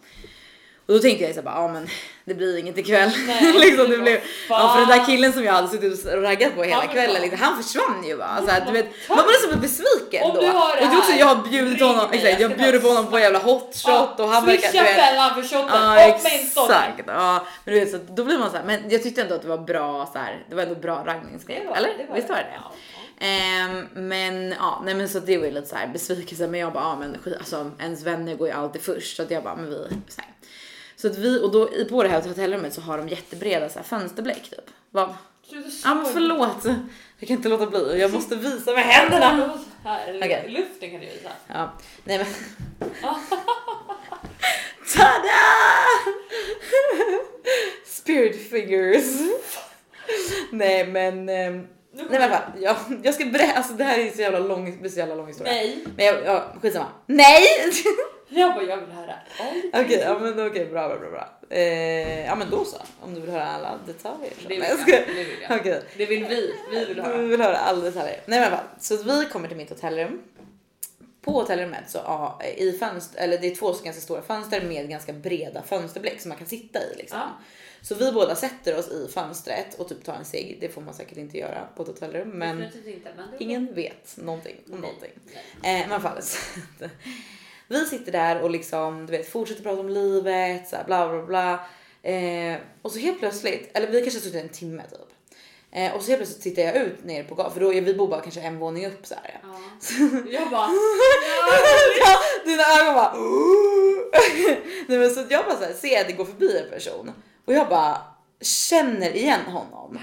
Och 0.86 0.94
då 0.94 1.00
tänkte 1.00 1.26
jag 1.26 1.36
så 1.36 1.42
bara, 1.42 1.56
ja 1.56 1.68
men 1.68 1.88
det 2.26 2.34
blir 2.34 2.58
inget 2.58 2.78
ikväll. 2.78 3.12
Nej, 3.28 3.54
liksom, 3.60 3.90
det 3.90 3.98
blev, 3.98 4.20
ja, 4.50 4.74
för 4.74 4.80
den 4.80 5.00
där 5.00 5.06
killen 5.06 5.34
som 5.34 5.44
jag 5.44 5.54
hade 5.54 5.68
suttit 5.68 6.06
och 6.06 6.22
raggat 6.22 6.56
på 6.56 6.64
hela 6.64 6.88
kvällen, 6.88 7.22
liksom, 7.22 7.40
han 7.40 7.64
försvann 7.64 8.04
ju 8.08 8.18
bara. 8.18 8.42
Så 8.42 8.48
här, 8.48 8.66
du 8.66 8.72
vet, 8.72 8.86
man 9.10 9.18
blir 9.18 9.52
så 9.52 9.58
besviken 9.58 10.24
Om 10.24 10.36
då. 10.36 10.42
du 10.42 10.48
har 10.48 10.76
det 10.76 10.82
och 10.82 10.92
det 10.92 10.98
också, 10.98 11.12
jag 11.12 11.26
har 11.26 11.50
bjudit 11.50 11.82
honom, 11.82 12.06
exakt, 12.12 12.40
jag 12.40 12.58
bjuder 12.58 12.80
på 12.80 12.88
honom 12.88 13.08
på 13.08 13.18
en 13.18 13.24
jävla 13.24 13.40
hot 13.40 13.76
shot 13.76 14.20
och 14.20 14.28
han 14.28 14.46
verkar... 14.46 14.70
Swisha 14.70 14.86
fällan 14.86 15.36
för 15.36 15.42
shotten, 15.42 15.82
Ja 15.82 16.00
exakt. 16.00 17.02
Ja, 17.08 17.46
men 17.66 17.74
du 17.74 17.80
vet 17.80 17.92
så 17.92 18.00
då 18.10 18.24
blir 18.24 18.38
man 18.38 18.52
så 18.52 18.58
här, 18.58 18.64
men 18.64 18.90
jag 18.90 19.04
tyckte 19.04 19.22
ändå 19.22 19.36
att 19.36 19.42
det 19.42 19.48
var 19.48 19.58
bra 19.58 20.10
så 20.14 20.20
här, 20.20 20.46
det 20.50 20.56
var 20.56 20.64
ändå 20.64 20.76
bra 20.76 21.04
raggningsgrepp. 21.06 21.78
Eller? 21.78 21.90
Visst 22.16 22.30
var 22.30 22.36
det 22.36 22.42
det? 22.42 22.54
Ja, 22.56 22.72
ja. 22.94 23.26
Ehm, 23.28 23.88
men 23.94 24.52
ja, 24.60 24.82
nej 24.86 24.94
men 24.94 25.10
så 25.10 25.20
det 25.20 25.38
var 25.38 25.46
ju 25.46 25.52
lite 25.52 25.68
så 25.68 25.76
här 25.76 25.88
besvikelse 25.88 26.48
men 26.48 26.60
jag 26.60 26.74
bara 26.74 26.84
ja 26.84 26.96
men 26.96 27.18
skit, 27.24 27.36
alltså 27.38 27.72
ens 27.80 28.04
vänner 28.04 28.36
går 28.36 28.48
ju 28.48 28.54
alltid 28.54 28.82
först 28.82 29.18
så 29.18 29.24
att 29.24 29.32
jag 29.32 29.44
bara 29.44 29.56
men 29.56 29.70
vi 29.70 29.88
så 30.08 30.22
här. 30.22 30.31
Så 31.02 31.08
att 31.08 31.18
vi 31.18 31.40
och 31.40 31.52
då 31.52 31.74
i 31.74 31.86
på 31.86 32.04
det 32.04 32.10
här 32.10 32.22
hotellrummet 32.22 32.74
så 32.74 32.82
har 32.82 32.98
de 32.98 33.10
jättebreda 33.10 33.70
så 33.70 33.80
här 33.80 33.84
fönsterbleck 33.84 34.50
typ. 34.50 34.70
Sluta 35.50 35.70
Ja 35.84 35.96
men 35.96 36.06
förlåt. 36.06 36.66
Jag 37.20 37.28
kan 37.28 37.38
inte 37.38 37.50
låta 37.50 37.68
bli. 37.68 38.00
Jag 38.00 38.14
måste 38.14 38.36
visa 38.36 38.74
med 38.74 38.84
händerna. 38.84 39.60
Här, 39.84 40.46
i 40.46 40.50
luften 40.50 40.92
kan 40.92 41.00
du 41.00 41.06
visa. 41.06 41.30
Ja, 41.48 41.72
nej 42.04 42.18
men. 42.18 42.28
Tada! 44.96 45.40
Spirit 47.86 48.50
fingers. 48.50 49.20
nej 50.52 50.88
men. 50.88 51.26
Nu 51.26 51.68
Nej 51.94 52.06
men 52.10 52.22
i 52.22 52.24
alla 52.24 52.38
fall, 52.38 52.42
jag, 52.60 52.76
jag 53.04 53.14
ska 53.14 53.26
berätta, 53.26 53.58
alltså 53.58 53.74
det 53.74 53.84
här 53.84 54.00
är 54.00 54.12
så 54.12 54.22
jävla 54.22 54.40
lång, 54.40 54.90
så 54.90 55.00
jävla 55.00 55.16
lång 55.16 55.28
historia. 55.28 55.54
Nej, 55.54 55.86
Men 55.98 56.06
jag, 56.06 56.26
ja, 56.26 56.46
skitsamma. 56.62 56.88
Nej! 57.06 57.44
jag 58.30 58.54
bara 58.54 58.64
jag 58.64 58.78
vill 58.78 58.90
höra 58.92 59.14
allt. 59.40 59.86
Okej, 59.86 60.00
ja 60.06 60.20
men 60.20 60.48
okej, 60.48 60.66
bra, 60.66 60.88
bra, 60.88 60.98
bra, 60.98 61.10
bra. 61.10 61.30
Eh, 61.50 62.26
ja 62.26 62.36
men 62.36 62.50
då 62.50 62.66
så, 62.66 62.78
om 63.02 63.14
du 63.16 63.22
vill 63.22 63.30
höra 63.30 63.46
alla 63.46 63.80
detaljer. 63.88 64.32
så. 64.42 64.48
Det 64.48 64.56
vill 64.56 64.66
jag. 64.70 64.80
skojar. 64.80 65.04
Det 65.08 65.24
vill 65.24 65.42
jag. 65.50 65.60
Okej. 65.60 65.82
Det 65.98 66.06
vill 66.06 66.26
vi. 66.26 66.54
Vi 66.72 66.86
vill 66.86 67.02
höra. 67.02 67.18
vill 67.18 67.42
höra 67.42 67.58
alla 67.58 67.82
detaljer. 67.82 68.22
Nej 68.26 68.40
men 68.40 68.44
i 68.44 68.46
alla 68.46 68.58
fall, 68.58 68.66
så 68.80 68.98
vi 68.98 69.26
kommer 69.26 69.48
till 69.48 69.58
mitt 69.58 69.70
hotellrum. 69.70 70.22
På 71.22 71.32
hotellrummet 71.32 71.90
så 71.90 71.98
ja, 71.98 72.42
i 72.58 72.72
fönster, 72.72 73.24
eller 73.24 73.38
det 73.38 73.48
är 73.48 73.56
två 73.56 73.68
ganska 73.84 74.02
stora 74.02 74.22
fönster 74.22 74.62
med 74.62 74.90
ganska 74.90 75.14
breda 75.14 75.62
fönsterbleck 75.64 76.22
som 76.22 76.30
man 76.30 76.38
kan 76.38 76.48
sitta 76.48 76.80
i 76.80 76.96
liksom. 76.98 77.20
Ja. 77.20 77.28
Så 77.82 77.96
vi 77.96 78.12
båda 78.12 78.36
sätter 78.36 78.78
oss 78.78 78.88
i 78.88 79.08
fönstret 79.14 79.80
och 79.80 79.90
typ 79.90 80.04
tar 80.04 80.14
en 80.14 80.26
cigg. 80.26 80.58
Det 80.62 80.70
får 80.70 80.82
man 80.82 80.94
säkert 80.94 81.18
inte 81.18 81.38
göra 81.38 81.68
på 81.76 81.82
ett 81.82 81.88
hotellrum, 81.88 82.30
men 82.30 82.64
inte, 82.64 82.78
ingen 83.40 83.74
vet 83.74 84.18
någonting 84.18 84.56
om 84.66 84.72
Nej. 84.72 84.82
någonting. 84.82 85.12
Eh, 85.28 85.34
men 85.62 85.80
i 85.82 85.84
alla 85.84 86.00
fall, 86.00 86.22
så 86.22 86.38
att, 86.86 86.92
vi 87.68 87.86
sitter 87.86 88.12
där 88.12 88.42
och 88.42 88.50
liksom 88.50 89.06
du 89.06 89.12
vet 89.12 89.30
fortsätter 89.30 89.64
prata 89.64 89.80
om 89.80 89.90
livet, 89.90 90.70
så 90.70 90.76
här, 90.76 90.84
bla 90.84 91.10
bla 91.10 91.22
bla. 91.22 91.66
Eh, 92.12 92.60
och 92.82 92.92
så 92.92 93.00
helt 93.00 93.20
plötsligt, 93.20 93.72
eller 93.74 93.88
vi 93.88 94.02
kanske 94.02 94.20
har 94.20 94.24
suttit 94.24 94.44
en 94.44 94.50
timme 94.50 94.84
typ. 94.90 95.38
Eh, 95.72 95.96
och 95.96 96.02
så 96.02 96.08
helt 96.08 96.20
plötsligt 96.20 96.44
tittar 96.44 96.62
jag 96.62 96.76
ut 96.76 97.04
ner 97.04 97.24
på 97.24 97.36
gatan 97.36 97.54
för 97.54 97.60
då 97.60 97.74
är 97.74 97.82
vi 97.82 97.94
bor 97.94 98.08
bara 98.08 98.22
kanske 98.22 98.42
en 98.42 98.60
våning 98.60 98.88
upp 98.88 99.06
så 99.06 99.16
här. 99.16 99.40
Ja. 99.44 99.60
Jag 100.32 100.50
bara... 100.50 100.68
Ja, 102.00 102.18
dina 102.46 102.64
ögon 102.64 102.94
bara. 102.94 103.16
Nej, 104.88 105.00
men 105.00 105.10
så 105.10 105.26
jag 105.30 105.46
bara 105.46 105.58
så 105.58 105.64
här, 105.64 105.74
ser 105.74 106.02
att 106.02 106.08
det 106.08 106.14
går 106.14 106.26
förbi 106.26 106.58
en 106.58 106.70
person 106.70 107.12
och 107.46 107.54
jag 107.54 107.70
bara 107.70 108.02
känner 108.42 109.16
igen 109.16 109.46
honom. 109.46 110.00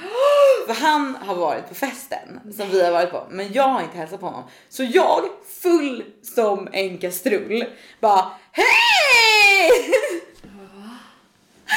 För 0.67 0.75
han 0.75 1.17
har 1.17 1.35
varit 1.35 1.69
på 1.69 1.75
festen 1.75 2.41
som 2.57 2.71
vi 2.71 2.85
har 2.85 2.93
varit 2.93 3.11
på, 3.11 3.27
men 3.31 3.53
jag 3.53 3.69
har 3.69 3.83
inte 3.83 3.97
hälsat 3.97 4.21
på 4.21 4.27
honom. 4.27 4.45
Så 4.69 4.83
jag 4.83 5.25
full 5.63 6.05
som 6.23 6.69
en 6.73 6.99
kastrull 6.99 7.65
bara 8.01 8.31
hej! 8.53 9.71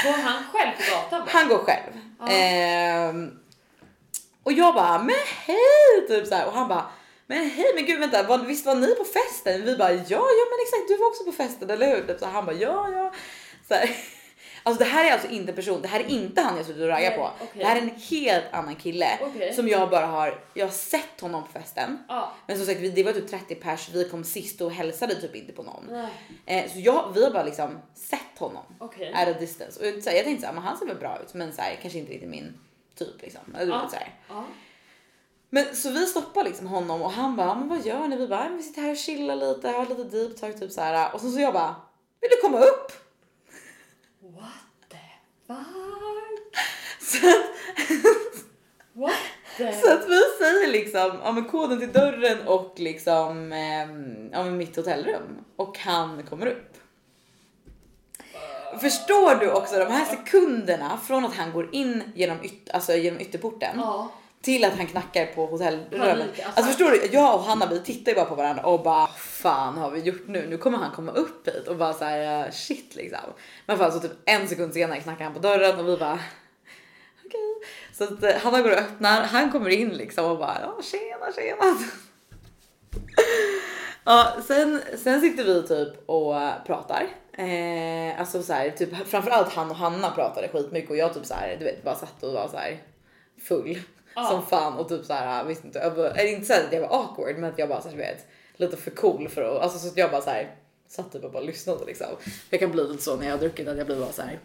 Går 0.03 0.21
han 0.21 0.43
själv 0.51 0.71
på 0.77 0.95
gatan? 0.95 1.27
Han 1.27 1.47
går 1.47 1.57
själv. 1.57 1.91
Ja. 2.19 2.27
Ehm, 2.27 3.31
och 4.43 4.53
jag 4.53 4.75
bara 4.75 5.03
men 5.03 5.15
hej 5.45 6.07
typ 6.07 6.27
så 6.27 6.35
här 6.35 6.47
och 6.47 6.53
han 6.53 6.67
bara 6.67 6.85
men 7.27 7.49
hej 7.49 7.71
men 7.75 7.85
gud 7.85 7.99
vänta 7.99 8.23
var, 8.23 8.37
visst 8.37 8.65
var 8.65 8.75
ni 8.75 8.95
på 8.95 9.03
festen? 9.03 9.65
Vi 9.65 9.77
bara 9.77 9.91
ja 9.91 10.01
ja 10.09 10.45
men 10.49 10.59
exakt 10.61 10.87
du 10.87 10.97
var 10.97 11.07
också 11.07 11.23
på 11.23 11.31
festen 11.31 11.69
eller 11.69 11.95
hur? 11.95 12.07
Typ 12.07 12.19
så 12.19 12.25
han 12.25 12.45
bara 12.45 12.55
ja 12.55 12.89
ja. 12.91 13.13
Så 13.67 13.73
här. 13.73 13.89
Alltså 14.63 14.83
det 14.83 14.89
här 14.89 15.07
är 15.09 15.13
alltså 15.13 15.27
inte 15.27 15.51
en 15.51 15.55
person, 15.55 15.81
det 15.81 15.87
här 15.87 15.99
är 15.99 16.07
inte 16.09 16.41
han 16.41 16.57
jag 16.57 16.65
suttit 16.65 16.81
och 16.81 16.87
raggat 16.87 17.15
på. 17.15 17.31
okej. 17.35 17.47
Det 17.53 17.65
här 17.65 17.75
är 17.75 17.81
en 17.81 17.89
helt 18.09 18.53
annan 18.53 18.75
kille 18.75 19.07
Okej. 19.21 19.53
som 19.53 19.67
jag 19.67 19.89
bara 19.89 20.05
har, 20.05 20.43
jag 20.53 20.65
har 20.65 20.71
sett 20.71 21.21
honom 21.21 21.43
på 21.43 21.51
festen. 21.51 22.03
Ja. 22.07 22.31
Men 22.47 22.57
som 22.57 22.65
sagt 22.65 22.79
det 22.95 23.03
var 23.03 23.13
typ 23.13 23.29
30 23.29 23.55
pers, 23.55 23.89
vi 23.93 24.09
kom 24.09 24.23
sist 24.23 24.61
och 24.61 24.71
hälsade 24.71 25.15
typ 25.15 25.35
inte 25.35 25.53
på 25.53 25.63
någon. 25.63 26.07
Eh, 26.45 26.71
så 26.71 26.79
jag, 26.79 27.11
vi 27.13 27.23
har 27.23 27.31
bara 27.31 27.43
liksom 27.43 27.79
sett 27.95 28.37
honom 28.37 28.63
Okej. 28.79 29.13
at 29.13 29.27
a 29.27 29.33
distance. 29.39 29.79
Och 29.79 29.85
här, 29.85 30.13
jag 30.15 30.23
tänkte 30.23 30.41
såhär, 30.41 30.53
men 30.53 30.63
han 30.63 30.77
ser 30.77 30.85
väl 30.85 30.97
bra 30.97 31.19
ut 31.23 31.33
men 31.33 31.53
så 31.53 31.61
här, 31.61 31.79
kanske 31.81 31.99
inte 31.99 32.11
riktigt 32.11 32.29
min 32.29 32.59
typ 32.95 33.21
liksom. 33.21 33.55
Eller, 33.59 33.81
vet, 33.81 33.91
så. 33.91 33.97
Ja. 34.29 34.43
Men 35.49 35.75
så 35.75 35.89
vi 35.89 36.05
stoppar 36.05 36.43
liksom 36.43 36.67
honom 36.67 37.01
och 37.01 37.11
han 37.11 37.35
bara, 37.35 37.55
men 37.55 37.69
vad 37.69 37.85
gör 37.85 38.07
ni? 38.07 38.17
Vi 38.17 38.27
bara, 38.27 38.49
vi 38.49 38.63
sitter 38.63 38.81
här 38.81 38.91
och 38.91 38.97
chillar 38.97 39.35
lite, 39.35 39.69
har 39.69 39.85
lite 39.85 40.03
deep 40.03 40.37
talk 40.39 40.59
typ 40.59 40.71
så 40.71 40.81
här. 40.81 41.13
Och 41.13 41.21
så, 41.21 41.31
så 41.31 41.39
jag 41.39 41.53
bara, 41.53 41.75
vill 42.21 42.29
du 42.31 42.41
komma 42.41 42.59
upp? 42.59 42.91
What 44.19 44.89
the 44.89 44.97
fuck? 45.47 46.55
Så 47.01 47.17
att, 47.27 47.35
What 48.93 49.13
the... 49.57 49.73
så 49.73 49.93
att 49.93 50.09
vi 50.09 50.21
säger 50.39 50.71
liksom, 50.71 51.11
ja 51.23 51.31
men 51.31 51.45
koden 51.45 51.79
till 51.79 51.91
dörren 51.91 52.47
och 52.47 52.73
liksom, 52.77 53.51
ehm, 53.53 54.29
ja 54.31 54.43
men 54.43 54.57
mitt 54.57 54.75
hotellrum. 54.75 55.37
Och 55.55 55.77
han 55.79 56.23
kommer 56.23 56.45
upp. 56.45 56.77
Förstår 58.81 59.35
du 59.35 59.51
också 59.51 59.79
de 59.79 59.85
här 59.91 60.05
sekunderna 60.05 60.99
från 61.07 61.25
att 61.25 61.35
han 61.35 61.51
går 61.51 61.69
in 61.75 62.03
genom, 62.15 62.37
yt, 62.43 62.69
alltså 62.73 62.93
genom 62.93 63.19
ytterporten 63.19 63.69
Ja. 63.77 64.11
till 64.41 64.63
att 64.63 64.73
han 64.77 64.87
knackar 64.87 65.25
på 65.25 65.45
hotellrummet. 65.45 66.21
Alltså. 66.27 66.43
Alltså 66.45 66.63
förstår 66.63 66.91
du? 66.91 67.09
Jag 67.11 67.35
och 67.35 67.41
Hanna 67.43 67.65
vi 67.65 67.79
tittar 67.79 68.11
ju 68.11 68.15
bara 68.15 68.25
på 68.25 68.35
varandra 68.35 68.63
och 68.63 68.83
bara 68.83 69.07
fan 69.07 69.77
har 69.77 69.91
vi 69.91 69.99
gjort 69.99 70.27
nu? 70.27 70.47
Nu 70.49 70.57
kommer 70.57 70.77
han 70.77 70.91
komma 70.91 71.11
upp 71.11 71.47
hit 71.47 71.67
och 71.67 71.75
bara 71.75 71.93
så 71.93 72.05
här 72.05 72.51
shit 72.51 72.95
liksom. 72.95 73.19
Men 73.65 73.77
i 73.77 73.79
alla 73.79 73.91
fall 73.91 74.01
så 74.01 74.07
typ 74.07 74.17
en 74.25 74.47
sekund 74.47 74.73
senare 74.73 74.99
knackar 74.99 75.23
han 75.25 75.33
på 75.33 75.39
dörren 75.39 75.79
och 75.79 75.87
vi 75.87 75.97
bara 75.97 76.19
okej. 77.31 77.69
Så 77.93 78.03
att 78.03 78.23
uh, 78.23 78.41
Hanna 78.43 78.61
går 78.61 78.71
och 78.71 78.77
öppnar, 78.77 79.21
han 79.21 79.51
kommer 79.51 79.69
in 79.69 79.89
liksom 79.89 80.25
och 80.25 80.37
bara 80.37 80.57
ja 80.61 80.79
tjena 80.83 81.31
tjena. 81.35 81.77
Ja, 84.03 84.37
sen, 84.47 84.81
sen 84.97 85.21
sitter 85.21 85.43
vi 85.43 85.67
typ 85.67 86.09
och 86.09 86.41
eh, 86.41 86.53
pratar. 86.65 87.07
Eh, 87.33 88.19
alltså 88.19 88.43
så 88.43 88.53
här, 88.53 88.69
typ 88.69 89.07
framförallt 89.07 89.53
han 89.53 89.69
och 89.71 89.75
Hanna 89.75 90.11
pratade 90.11 90.47
skitmycket 90.47 90.89
och 90.89 90.97
jag 90.97 91.13
typ 91.13 91.25
så 91.25 91.33
här, 91.33 91.55
du 91.59 91.65
vet 91.65 91.83
bara 91.83 91.95
satt 91.95 92.23
och 92.23 92.33
var 92.33 92.47
så 92.47 92.57
här 92.57 92.83
full 93.47 93.79
Ja. 94.15 94.29
som 94.29 94.45
fan 94.45 94.73
och 94.77 94.89
typ 94.89 95.05
så 95.05 95.13
här 95.13 95.43
visste 95.43 95.67
inte, 95.67 95.79
eller 95.79 96.27
inte 96.27 96.45
så 96.45 96.53
att 96.53 96.73
jag 96.73 96.81
var 96.81 96.99
awkward 96.99 97.35
men 97.37 97.49
att 97.51 97.59
jag 97.59 97.69
bara 97.69 97.81
så 97.81 97.87
här, 97.89 97.95
du 97.95 98.01
vet 98.01 98.27
lite 98.55 98.77
för 98.77 98.91
cool 98.91 99.29
för 99.29 99.41
att, 99.41 99.61
alltså 99.61 99.79
så 99.79 99.87
att 99.87 99.97
jag 99.97 100.11
bara 100.11 100.21
så 100.21 100.29
här 100.29 100.55
satt 100.87 101.11
typ 101.11 101.23
och 101.23 101.31
bara 101.31 101.43
lyssnade 101.43 101.85
liksom. 101.85 102.07
Jag 102.49 102.59
kan 102.59 102.71
bli 102.71 102.83
lite 102.87 103.03
så 103.03 103.15
när 103.15 103.25
jag 103.25 103.33
har 103.33 103.39
druckit 103.39 103.67
att 103.67 103.77
jag 103.77 103.85
blir 103.85 103.99
bara 103.99 104.11
så 104.11 104.21
här 104.21 104.39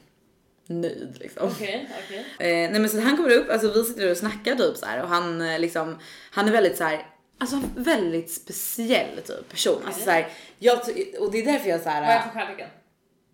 nöjd 0.68 1.16
liksom. 1.20 1.48
Okej, 1.48 1.90
okej. 2.04 2.18
Eh, 2.38 2.70
nej 2.70 2.80
men 2.80 2.88
så 2.88 3.00
han 3.00 3.16
kommer 3.16 3.30
upp, 3.30 3.50
alltså 3.50 3.72
vi 3.72 3.84
sitter 3.84 4.10
och 4.10 4.16
snackar 4.16 4.54
typ 4.54 4.76
så 4.76 4.86
här 4.86 5.02
och 5.02 5.08
han 5.08 5.40
eh, 5.40 5.58
liksom, 5.58 5.98
han 6.30 6.48
är 6.48 6.52
väldigt 6.52 6.76
så 6.76 6.84
här, 6.84 7.06
alltså 7.38 7.60
väldigt 7.76 8.30
speciell 8.30 9.22
typ 9.26 9.48
person. 9.50 9.82
Alltså 9.86 10.02
så 10.04 10.10
här, 10.10 10.28
jag, 10.58 10.78
och 11.18 11.32
det 11.32 11.38
är 11.38 11.44
därför 11.52 11.68
jag 11.68 11.80
så 11.80 11.88
här. 11.88 12.00
Vad 12.00 12.10
är 12.10 12.14
jag 12.14 12.22
för 12.24 12.30
stjärntecken? 12.30 12.68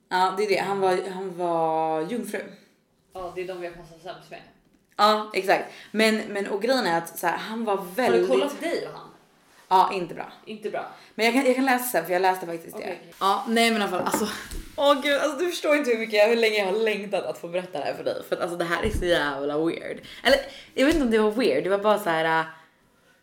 ja 0.09 0.35
det 0.37 0.45
är 0.45 0.49
det, 0.49 0.59
han 0.59 0.80
var, 0.80 0.99
han 1.11 1.37
var 1.37 2.01
jungfru. 2.11 2.41
Ja, 3.14 3.33
det 3.35 3.41
är 3.43 3.47
de 3.49 3.61
vi 3.61 3.66
har 3.66 3.74
passat 3.74 4.03
sämst 4.03 4.30
med. 4.30 4.41
Ja 4.97 5.30
exakt. 5.35 5.72
Men, 5.91 6.16
men 6.16 6.47
och 6.47 6.62
grejen 6.62 6.87
är 6.87 6.99
att 6.99 7.18
så 7.18 7.26
här, 7.26 7.37
han 7.37 7.64
var 7.64 7.76
Har 7.76 7.85
väldigt. 7.85 8.22
du 8.22 8.26
kollat 8.28 8.61
dig 8.61 8.87
och 8.87 8.93
han? 8.99 9.09
Ja 9.73 9.91
inte 9.93 10.14
bra. 10.14 10.33
Inte 10.47 10.70
bra. 10.70 10.87
Men 11.14 11.27
jag 11.27 11.35
kan, 11.35 11.47
jag 11.47 11.57
kan 11.57 11.64
läsa 11.64 11.85
sen 11.85 12.05
för 12.07 12.12
jag 12.12 12.23
läste 12.23 12.47
faktiskt 12.47 12.77
det. 12.77 12.83
Okej. 12.83 13.12
Ja 13.20 13.45
nej 13.49 13.70
men 13.70 13.81
i 13.81 13.85
alla 13.85 13.91
fall 13.91 14.07
alltså. 14.07 14.29
Åh 14.77 15.03
gud 15.03 15.18
alltså 15.20 15.39
du 15.39 15.51
förstår 15.51 15.77
inte 15.77 15.91
hur 15.91 15.99
mycket 15.99 16.14
jag, 16.18 16.29
hur 16.29 16.37
länge 16.37 16.59
jag 16.59 16.66
har 16.66 16.73
längtat 16.73 17.25
att 17.25 17.39
få 17.39 17.49
berätta 17.49 17.79
det 17.79 17.85
här 17.85 17.95
för 17.95 18.05
dig. 18.05 18.23
För 18.29 18.37
att 18.37 18.43
alltså 18.43 18.57
det 18.57 18.64
här 18.64 18.83
är 18.83 18.91
så 18.91 19.05
jävla 19.05 19.59
weird. 19.59 20.01
Eller 20.25 20.39
jag 20.75 20.87
vet 20.87 20.95
inte 20.95 21.05
om 21.05 21.11
det 21.11 21.18
var 21.18 21.31
weird, 21.31 21.64
det 21.64 21.70
var 21.70 21.79
bara 21.79 21.99
så 21.99 22.11
här. 22.11 22.41
äh, 22.41 22.47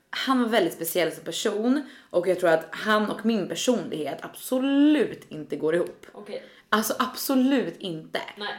Han 0.10 0.44
var 0.44 0.50
väldigt 0.50 0.74
speciell 0.74 1.12
som 1.12 1.24
person 1.24 1.90
och 2.10 2.28
jag 2.28 2.40
tror 2.40 2.50
att 2.50 2.68
han 2.72 3.10
och 3.12 3.26
min 3.26 3.48
personlighet 3.48 4.18
absolut 4.22 5.26
inte 5.30 5.56
går 5.56 5.76
ihop. 5.76 6.06
Okej. 6.12 6.44
Alltså 6.70 6.94
absolut 7.00 7.78
inte. 7.80 8.22
Nej. 8.38 8.54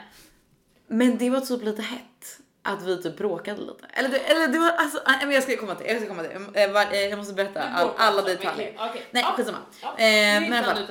Men 0.87 1.19
det 1.19 1.31
var 1.31 1.41
typ 1.41 1.63
lite 1.63 1.83
hett 1.83 2.39
att 2.63 2.83
vi 2.83 3.03
typ 3.03 3.17
bråkade 3.17 3.61
lite. 3.61 3.87
Eller 3.93 4.09
det, 4.09 4.19
eller 4.19 4.49
det 4.49 4.59
var 4.59 4.71
alltså, 4.71 5.01
men 5.07 5.31
jag 5.31 5.43
ska 5.43 5.57
komma 5.57 5.75
till, 5.75 5.87
jag 5.87 5.97
ska 5.97 6.09
komma 6.09 6.23
till. 6.23 6.37
Eh, 6.55 6.93
eh, 6.93 7.01
Jag 7.09 7.17
måste 7.19 7.35
berätta 7.35 7.63
all, 7.63 7.91
alla 7.97 8.23
detaljer. 8.23 8.77
Okej. 8.79 9.07
Nej 9.11 9.23
Ja. 9.27 9.33
skitsamma. 9.37 9.59
Ja. 9.83 9.89
Eh, 9.89 10.41
men 10.51 10.65
fall. 10.65 10.87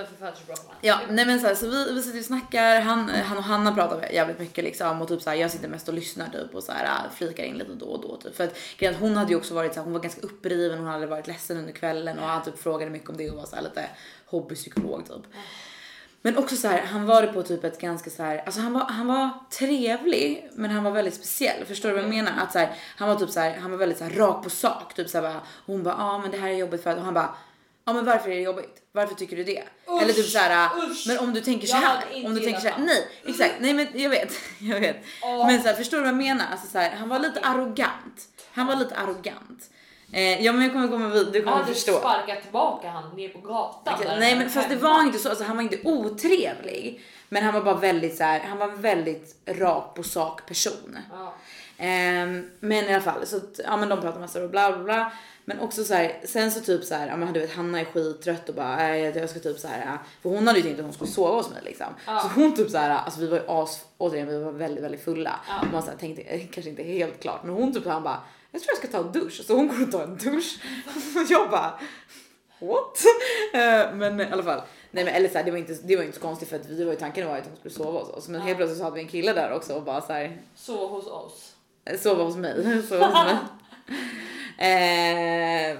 Ja, 0.82 1.00
nej 1.10 1.26
men 1.26 1.40
så, 1.40 1.48
här, 1.48 1.56
så 1.56 1.68
vi, 1.68 1.94
vi 1.94 2.02
sitter 2.02 2.20
och 2.20 2.26
snackar, 2.26 2.82
han, 2.82 3.10
han 3.10 3.38
och 3.38 3.44
Hanna 3.44 3.76
pratar 3.76 4.10
jävligt 4.12 4.40
mycket 4.40 4.64
liksom 4.64 5.02
och 5.02 5.08
typ 5.08 5.22
så 5.22 5.30
här, 5.30 5.38
jag 5.38 5.52
sitter 5.52 5.68
mest 5.68 5.88
och 5.88 5.94
lyssnar 5.94 6.30
typ 6.30 6.56
och 6.56 6.64
så 6.64 6.72
här 6.72 6.86
äh, 6.86 7.12
flikar 7.16 7.44
in 7.44 7.58
lite 7.58 7.72
då 7.74 7.86
och 7.86 8.02
då 8.02 8.18
typ 8.18 8.36
för 8.36 8.44
att 8.44 8.56
grejen 8.78 8.96
hon 8.96 9.18
hade 9.18 9.32
ju 9.32 9.38
också 9.38 9.54
varit 9.54 9.74
så 9.74 9.80
här, 9.80 9.84
hon 9.84 9.94
var 9.94 10.00
ganska 10.00 10.22
uppriven, 10.22 10.78
hon 10.78 10.88
hade 10.88 11.06
varit 11.08 11.28
ledsen 11.28 11.58
under 11.58 11.74
kvällen 11.74 12.20
och 12.20 12.26
han 12.26 12.44
typ 12.44 12.60
frågade 12.60 12.92
mycket 12.92 13.10
om 13.10 13.18
det 13.18 13.30
och 13.30 13.38
var 13.38 13.46
så 13.46 13.56
här 13.56 13.64
lite 13.64 13.86
hobbypsykolog 14.26 15.08
typ. 15.08 15.34
Men 16.22 16.38
också 16.38 16.56
så 16.56 16.68
här, 16.68 16.82
han 16.82 17.06
var 17.06 17.22
det 17.22 17.28
på 17.28 17.44
typ 17.44 17.64
ett 17.64 17.82
ganska 17.82 18.10
så 18.10 18.24
här, 18.24 18.44
alltså 18.46 18.62
han 18.62 18.74
var, 18.74 18.82
han 18.82 19.08
var 19.08 19.30
trevlig 19.50 20.50
men 20.54 20.72
han 20.72 20.84
var 20.84 20.92
väldigt 20.92 21.14
speciell. 21.14 21.66
Förstår 21.66 21.90
du 21.90 21.96
vad 21.96 22.04
jag 22.04 22.10
menar? 22.10 22.32
Att 22.44 22.52
så 22.52 22.60
här, 22.60 22.76
han 22.98 23.10
var 23.10 23.16
typ 23.16 23.30
så 23.30 23.40
här, 23.40 23.58
han 23.58 23.72
var 23.72 23.78
väldigt 23.78 23.98
så 23.98 24.04
här 24.04 24.12
rak 24.12 24.44
på 24.44 24.50
sak. 24.50 24.94
Typ 24.94 25.10
så 25.10 25.18
här, 25.18 25.22
bara, 25.30 25.42
hon 25.66 25.84
bara, 25.84 25.96
ja 25.98 26.04
ah, 26.04 26.18
men 26.18 26.32
det 26.32 26.38
här 26.38 26.50
är 26.50 26.54
jobbigt 26.54 26.84
för 26.84 26.90
att, 26.90 26.98
och 26.98 27.04
han 27.04 27.14
bara, 27.14 27.36
ja 27.86 27.94
men 27.94 28.06
varför 28.06 28.30
är 28.30 28.36
det 28.36 28.42
jobbigt? 28.42 28.82
Varför 28.92 29.16
tycker 29.16 29.36
du 29.36 29.44
det? 29.44 29.64
Usch, 29.88 30.02
Eller 30.02 30.14
typ 30.14 30.26
så 30.26 30.38
här, 30.38 30.70
usch. 30.78 31.08
men 31.08 31.18
om 31.18 31.34
du 31.34 31.42
tänker 31.42 31.68
så 31.68 31.76
här, 31.76 32.04
om 32.26 32.36
du 32.36 32.40
tänker 32.40 32.62
så 32.62 32.68
här, 32.68 32.78
nej 32.80 33.08
exakt, 33.26 33.56
nej 33.60 33.74
men 33.74 33.88
jag 33.94 34.10
vet, 34.10 34.34
jag 34.60 34.80
vet. 34.80 34.98
Åh. 35.24 35.48
Men 35.48 35.62
så 35.62 35.68
här, 35.68 35.76
förstår 35.76 35.98
du 35.98 36.04
vad 36.04 36.10
jag 36.10 36.18
menar? 36.18 36.46
Alltså 36.52 36.68
så 36.68 36.78
här, 36.78 36.96
han 36.96 37.10
var 37.10 37.20
lite 37.20 37.40
arrogant. 37.40 38.28
Han 38.52 38.68
var 38.68 38.76
lite 38.76 38.96
arrogant. 38.96 39.70
Eh, 40.12 40.46
ja 40.46 40.54
men 40.54 40.62
jag 40.62 40.72
kommer 40.72 40.88
komma 40.88 41.10
vid, 41.10 41.28
du 41.34 41.44
kommer 41.44 41.58
hade 41.58 41.74
förstå. 41.74 42.00
sparkat 42.00 42.42
tillbaka 42.42 42.90
han 42.90 43.16
ner 43.16 43.30
på 43.30 43.40
gatan. 43.40 44.00
Där 44.00 44.20
nej 44.20 44.36
men 44.36 44.50
fast 44.50 44.70
det 44.70 44.76
var 44.76 45.04
inte 45.04 45.20
så, 45.20 45.30
alltså, 45.30 45.44
han 45.44 45.56
var 45.56 45.64
inte 45.64 45.80
otrevlig. 45.84 47.02
Men 47.30 47.44
han 47.44 47.54
var 47.54 47.62
bara 47.62 47.76
väldigt 47.76 48.18
så 48.18 48.24
här, 48.24 48.40
han 48.40 48.58
var 48.58 48.68
en 48.68 48.82
väldigt 48.82 49.36
rak 49.46 49.96
på 49.96 50.04
sak 50.04 50.46
person. 50.46 50.98
Ja. 51.12 51.34
Ehm, 51.78 52.50
men 52.60 52.86
i 52.86 52.94
alla 52.94 53.04
fall 53.04 53.26
så 53.26 53.38
att, 53.38 53.60
ja 53.66 53.78
men 53.78 53.90
de 53.90 54.02
pratar 54.02 54.20
massor 54.20 54.44
och 54.44 54.50
bla 54.50 54.72
bla 54.72 54.84
bla. 54.84 55.12
Men 55.46 55.60
också 55.60 55.84
så 55.84 55.94
här, 55.94 56.22
sen 56.26 56.52
så 56.52 56.60
typ 56.60 56.84
så 56.84 56.96
här, 56.96 57.08
ja 57.08 57.16
men 57.18 57.34
du 57.34 57.40
vet 57.40 57.56
Hanna 57.56 57.80
är 57.80 57.86
skittrött 57.86 58.50
och 58.50 58.56
bara 58.56 58.90
äh, 58.90 59.18
jag 59.18 59.30
ska 59.30 59.40
typ 59.40 59.60
så 59.60 59.68
här, 59.68 59.98
för 60.22 60.30
hon 60.30 60.48
hade 60.48 60.60
ju 60.60 60.64
tänkt 60.66 60.80
att 60.80 60.86
hon 60.86 60.94
skulle 60.94 61.12
sova 61.12 61.36
hos 61.36 61.50
mig 61.50 61.62
liksom. 61.66 61.88
Ja. 62.06 62.20
Så 62.20 62.28
hon 62.42 62.56
typ 62.56 62.70
så 62.70 62.78
här, 62.78 62.90
alltså 62.90 63.20
vi 63.20 63.28
var 63.28 63.38
ju 63.38 63.44
as, 63.48 63.86
återigen 63.98 64.28
vi 64.28 64.44
var 64.44 64.52
väldigt 64.52 64.84
väldigt 64.84 65.04
fulla. 65.04 65.40
Ja. 65.48 65.68
Man 65.72 65.84
så 65.84 65.90
här, 65.90 65.98
tänkte 65.98 66.22
eh, 66.22 66.42
kanske 66.52 66.70
inte 66.70 66.84
helt 66.84 67.20
klart 67.20 67.44
men 67.44 67.56
hon 67.56 67.74
typ 67.74 67.86
han 67.86 68.04
bara 68.04 68.20
jag 68.52 68.62
tror 68.62 68.72
jag 68.72 68.78
ska 68.78 68.88
ta 68.88 68.98
en 69.08 69.12
dusch 69.12 69.46
så 69.46 69.56
hon 69.56 69.68
går 69.68 69.84
och 69.84 69.92
tar 69.92 70.04
en 70.04 70.18
dusch 70.18 70.60
och 71.16 71.22
jag 71.30 71.50
bara 71.50 71.80
what? 72.60 73.04
Eh, 73.54 73.96
men 73.96 74.20
i 74.20 74.26
alla 74.32 74.44
fall. 74.44 74.62
Nej 74.92 75.06
men 75.06 75.14
eller 75.14 75.30
så 75.30 75.38
här, 75.38 75.46
det 75.46 75.52
var 75.52 75.58
inte 75.58 75.74
det 75.84 75.96
var 75.96 76.04
inte 76.04 76.16
så 76.16 76.22
konstigt 76.24 76.50
för 76.50 76.56
att 76.56 76.66
vi 76.70 76.84
var 76.84 76.92
ju 76.92 77.00
tanken 77.00 77.28
var 77.28 77.38
att 77.38 77.48
hon 77.48 77.56
skulle 77.58 77.74
sova 77.74 78.00
hos 78.00 78.10
oss 78.10 78.28
men 78.28 78.42
helt 78.42 78.58
plötsligt 78.58 78.78
så 78.78 78.84
hade 78.84 78.96
vi 78.96 79.02
en 79.02 79.08
kille 79.08 79.34
där 79.34 79.52
också 79.54 79.74
och 79.74 79.84
bara 79.84 80.02
så 80.02 80.14
här 80.14 80.42
Så 80.56 80.88
hos 80.88 81.08
oss. 81.08 81.56
Sova 82.00 82.24
hos 82.24 82.36
mig. 82.36 82.84
Sova 82.90 83.06
hos 83.06 83.26
mig. 83.26 83.38
eh, 84.58 85.78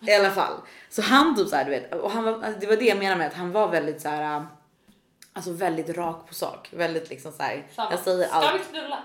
I 0.00 0.14
alla 0.14 0.30
fall. 0.30 0.54
Så 0.88 1.02
han 1.02 1.36
typ 1.36 1.48
såhär 1.48 1.64
du 1.64 1.70
vet, 1.70 1.94
och 1.94 2.10
han 2.10 2.24
var, 2.24 2.32
alltså, 2.32 2.60
det 2.60 2.66
var 2.66 2.76
det 2.76 2.84
jag 2.84 2.98
menade 2.98 3.18
med 3.18 3.26
att 3.26 3.34
han 3.34 3.52
var 3.52 3.68
väldigt 3.68 4.00
så 4.00 4.08
här. 4.08 4.46
Alltså 5.32 5.52
väldigt 5.52 5.96
rak 5.96 6.28
på 6.28 6.34
sak. 6.34 6.68
Väldigt 6.72 7.10
liksom 7.10 7.32
såhär. 7.32 7.66
Samma. 7.74 7.90
Jag 7.90 8.00
säger 8.00 8.26
Ska 8.28 8.34
allt. 8.36 8.60
vi 8.60 8.78
knulla? 8.78 8.98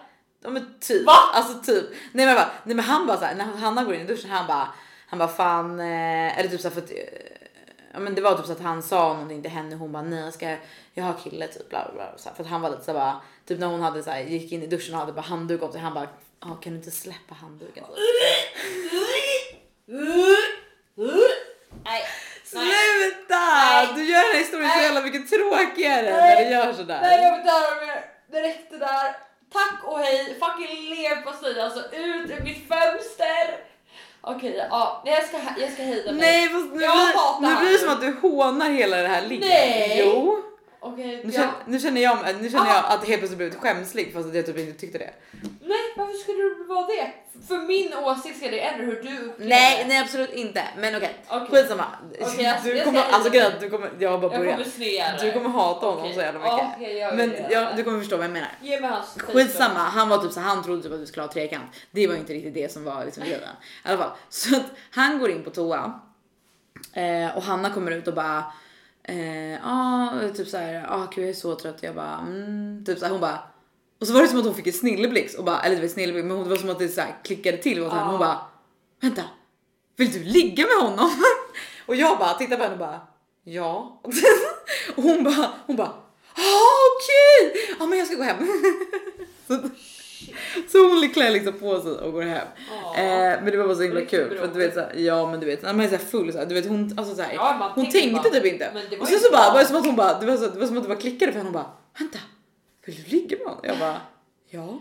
Ja 0.44 0.50
men 0.50 0.76
typ. 0.80 1.06
Va? 1.06 1.14
Alltså 1.34 1.60
typ. 1.60 1.86
Nej 2.12 2.26
men, 2.26 2.36
bara, 2.36 2.52
nej, 2.64 2.76
men 2.76 2.86
han 2.86 3.08
bara 3.08 3.18
såhär, 3.18 3.36
när 3.36 3.46
Hanna 3.46 3.84
går 3.84 3.96
in 3.96 4.02
i 4.02 4.06
duschen 4.06 4.30
han 4.30 4.48
bara, 4.48 4.68
han 5.08 5.20
bara 5.20 5.30
fan, 5.30 5.80
eh, 5.80 6.40
eller 6.40 6.50
typ 6.50 6.62
såhär 6.62 6.76
för 6.76 6.82
att, 6.82 6.92
eh, 6.92 6.98
ja 7.94 8.00
men 8.00 8.16
det 8.16 8.22
var 8.22 8.38
typ 8.38 8.46
så 8.46 8.52
att 8.52 8.62
han 8.62 8.84
sa 8.84 9.14
någonting 9.14 9.42
till 9.42 9.52
henne 9.52 9.76
hon 9.76 9.92
bara 9.92 10.04
nej 10.04 10.20
jag 10.20 10.34
ska, 10.34 10.58
jag 10.94 11.04
har 11.04 11.14
kille 11.14 11.48
typ 11.48 11.70
bla 11.70 11.86
bla 11.86 11.94
bla. 11.94 12.18
Så 12.18 12.30
här, 12.30 12.36
för 12.36 12.44
att 12.44 12.50
han 12.50 12.62
var 12.62 12.70
lite 12.70 12.84
såhär 12.84 13.00
bara, 13.00 13.22
typ 13.46 13.60
när 13.60 13.68
hon 13.68 13.82
hade 13.82 14.04
såhär, 14.04 14.20
gick 14.22 14.52
in 14.52 14.64
i 14.64 14.68
duschen 14.68 14.94
och 14.94 15.00
hade 15.00 15.14
bara 15.14 15.22
handduk 15.22 15.64
om 15.64 15.72
sig 15.72 15.82
han 15.82 15.94
bara, 15.94 16.08
ah, 16.40 16.56
kan 16.56 16.74
du 16.74 16.78
inte 16.78 16.92
släppa 16.92 17.36
handduken? 17.36 17.84
Nej. 21.84 22.04
Sluta! 22.44 23.40
Nej. 23.40 23.88
Du 23.96 24.04
gör 24.04 24.22
den 24.22 24.32
här 24.32 24.40
historien 24.40 24.72
så 24.72 24.80
jävla 24.80 25.02
mycket 25.02 25.30
tråkigare 25.30 26.12
Nej. 26.12 26.36
när 26.36 26.46
du 26.46 26.52
gör 26.52 26.74
sådär. 26.74 27.02
Nej 27.02 27.24
jag 27.24 27.32
vill 27.32 27.40
inte 27.40 27.52
höra 27.52 27.86
mer. 27.86 28.06
Det 28.32 28.42
räckte 28.42 28.78
där. 28.78 29.16
Tack 29.54 29.84
och 29.84 30.00
hej. 30.00 30.38
Fucking 30.40 30.90
leverpastej 30.90 31.62
alltså 31.62 31.80
ut 31.80 32.30
ur 32.32 32.44
mitt 32.44 32.68
fönster. 32.68 33.46
Okej, 34.22 34.68
ja, 34.70 35.04
jag 35.06 35.24
ska, 35.24 35.38
jag 35.58 35.74
ska 35.74 35.84
hejda 35.84 36.12
mig. 36.12 36.22
Nej 36.22 36.50
fast 36.50 36.72
nu, 36.74 36.82
Jag 36.82 37.40
blir, 37.40 37.50
nu 37.50 37.56
blir 37.60 37.72
det 37.72 37.78
som 37.78 37.90
att 37.90 38.02
du 38.02 38.12
hånar 38.22 38.70
hela 38.70 38.98
det 38.98 39.08
här 39.08 39.22
ligget. 39.28 39.50
Nej. 39.50 40.04
Jo. 40.06 40.44
Okej, 40.86 41.22
Nu 41.26 41.32
känner, 41.32 41.52
nu 41.66 41.80
känner 41.80 42.02
jag, 42.02 42.18
nu 42.42 42.50
känner 42.50 42.68
jag 42.68 42.78
Ah. 42.78 42.82
att 42.88 43.02
det 43.02 43.08
helt 43.08 43.20
plötsligt 43.20 43.38
blivit 43.38 43.56
skämslig 43.60 44.14
fast 44.14 44.28
att 44.28 44.36
jag 44.36 44.46
typ 44.46 44.58
inte 44.58 44.80
tyckte 44.80 44.98
det. 44.98 45.14
Nej, 45.62 45.78
varför 45.98 46.14
skulle 46.14 46.38
du 46.44 46.64
vara 46.64 46.86
det? 46.88 47.12
För 47.48 47.58
min 47.58 47.94
åsikt 47.94 48.38
ska 48.38 48.50
det 48.52 48.60
ändra 48.60 48.86
hur 48.86 48.92
du 49.04 49.20
upplever 49.26 49.50
Nej, 49.50 49.86
nej 49.88 50.00
absolut 50.02 50.32
inte. 50.34 50.64
Men 50.78 50.96
okej, 50.96 51.16
Okej. 51.30 51.48
skitsamma. 51.62 51.86
Okej, 52.22 52.44
jag- 52.46 52.64
du 52.64 52.76
jag 52.76 52.86
kommer, 52.86 53.04
alltså 53.12 53.30
grejen 53.32 53.52
du 53.60 53.70
kommer, 53.70 53.90
jag 54.00 54.10
har 54.12 54.18
bara 54.18 54.32
Jag 54.34 54.42
börjat. 54.42 54.74
kommer 54.74 55.22
Du 55.26 55.32
kommer 55.32 55.50
hata 55.50 55.86
honom 55.86 56.02
Okej. 56.02 56.14
så 56.14 56.20
jävla 56.22 56.40
mycket. 56.40 56.68
okej, 56.76 56.98
jag 56.98 57.16
Men 57.16 57.30
vill 57.30 57.40
ja, 57.44 57.50
göra 57.52 57.76
du 57.76 57.84
kommer 57.84 58.00
förstå 58.00 58.16
vad 58.18 58.26
jag 58.26 58.32
menar. 58.32 58.50
Ge 58.62 58.80
mig 58.82 58.90
hans 58.90 59.18
Skitsamma, 59.22 59.80
han 59.80 60.10
var 60.10 60.18
typ 60.18 60.32
så 60.32 60.40
han 60.40 60.64
trodde 60.64 60.84
typ 60.84 60.92
att 60.94 61.00
vi 61.00 61.06
skulle 61.06 61.24
ha 61.26 61.32
trekant. 61.32 61.66
Det 61.92 62.08
var 62.08 62.16
inte 62.16 62.34
riktigt 62.34 62.54
det 62.54 62.72
som 62.72 62.84
var 62.84 63.06
liksom 63.06 63.24
grejen. 63.24 63.42
I 63.42 63.90
alla 63.90 63.98
fall, 63.98 64.12
så 64.30 64.56
att 64.56 64.66
han 64.92 65.20
går 65.20 65.30
in 65.32 65.44
på 65.44 65.50
toa 65.50 66.00
eh, 66.94 67.38
och 67.38 67.44
Hanna 67.44 67.70
kommer 67.70 67.92
ut 67.92 68.08
och 68.08 68.14
bara 68.14 68.44
eh, 69.04 69.68
ah, 69.68 70.10
typ 70.36 70.48
så 70.48 70.58
här, 70.58 70.86
ah 70.90 71.08
gud 71.16 71.24
jag 71.24 71.30
är 71.30 71.34
så 71.34 71.56
trött. 71.56 71.78
Jag 71.82 71.96
bara 71.96 72.18
mm, 72.18 72.84
typ 72.86 73.00
så 73.00 73.06
här, 73.06 73.12
hon 73.12 73.22
bara 73.22 73.40
och 74.00 74.08
så 74.08 74.14
var 74.14 74.22
det 74.22 74.28
som 74.28 74.40
att 74.40 74.46
hon 74.46 74.56
fick 74.56 74.68
en 74.68 74.74
snilleblixt 74.74 75.38
och 75.38 75.46
bara 75.46 75.62
eller 75.62 75.76
det 75.76 75.82
var 75.82 75.90
snilleblixt 75.90 76.26
men 76.26 76.38
hon- 76.38 76.44
det 76.44 76.50
var 76.50 76.58
som 76.58 76.70
att 76.70 76.80
det 76.80 76.90
så 76.90 77.02
klickade 77.24 77.58
till 77.58 77.84
och 77.84 77.92
henne. 77.92 78.02
Hon 78.10 78.20
bara 78.20 78.42
vänta, 79.02 79.24
vill 79.96 80.12
du 80.12 80.24
ligga 80.24 80.66
med 80.66 80.90
honom? 80.90 81.12
och 81.86 81.96
jag 81.96 82.20
bara 82.20 82.34
tittar 82.34 82.58
på 82.58 82.64
henne 82.64 82.74
och 82.74 82.80
bara 82.80 83.02
ja. 83.44 84.02
och 84.96 85.04
hon 85.04 85.24
bara 85.24 85.52
hon 85.66 85.76
bara 85.76 85.88
ah, 86.36 86.78
okej, 86.96 87.76
ja 87.80 87.86
men 87.86 88.00
jag 88.00 88.08
ska 88.08 88.16
gå 88.18 88.24
hem. 88.24 88.38
så, 90.72 90.90
hon 90.90 91.10
klär 91.10 91.32
liksom 91.32 91.54
på 91.54 91.82
sig 91.82 91.92
och 91.92 92.14
går 92.14 92.22
hem. 92.22 92.48
Ja. 92.70 92.96
Eh, 92.96 93.04
men 93.42 93.46
det 93.46 93.58
var 93.58 93.66
bara 93.66 93.76
så 93.76 93.82
himla 93.82 94.06
kul 94.06 94.38
för 94.38 94.46
att 94.46 94.54
du 94.54 94.60
vet 94.60 94.74
såhär, 94.74 94.94
ja 94.96 95.32
men 95.32 95.40
du 95.40 95.46
vet 95.46 95.62
när 95.62 95.74
man 95.74 95.86
är 95.86 95.90
såhär 95.90 96.06
full 96.06 96.34
såhär, 96.34 96.46
du 96.46 96.56
vet 96.56 96.68
hon 96.68 96.94
alltså 96.98 97.16
såhär, 97.16 97.34
Ja, 97.34 97.72
hon 97.76 97.90
tänkte 97.92 98.12
bara, 98.12 98.34
typ 98.34 98.46
inte. 98.46 98.72
Och 99.00 99.08
sen 99.08 99.20
så 99.20 99.32
bara 99.32 99.54
var 99.54 99.60
det 99.60 99.66
som 99.66 99.76
att 99.76 99.86
hon 99.86 99.96
bara, 99.96 100.20
det 100.20 100.26
var, 100.26 100.38
så, 100.38 100.48
det 100.48 100.60
var 100.60 100.68
som 100.68 100.78
att 100.78 100.84
det 100.84 100.90
bara 100.90 101.00
klickade 101.00 101.32
för 101.32 101.40
henne 101.40 101.50
hon 101.50 101.54
bara 101.54 101.72
vänta, 102.00 102.20
vill 102.86 102.96
du 102.96 103.10
ligga 103.10 103.38
med 103.38 103.48
honom? 103.48 103.62
Jag 103.64 103.80
bara 103.80 104.02
ja. 104.50 104.80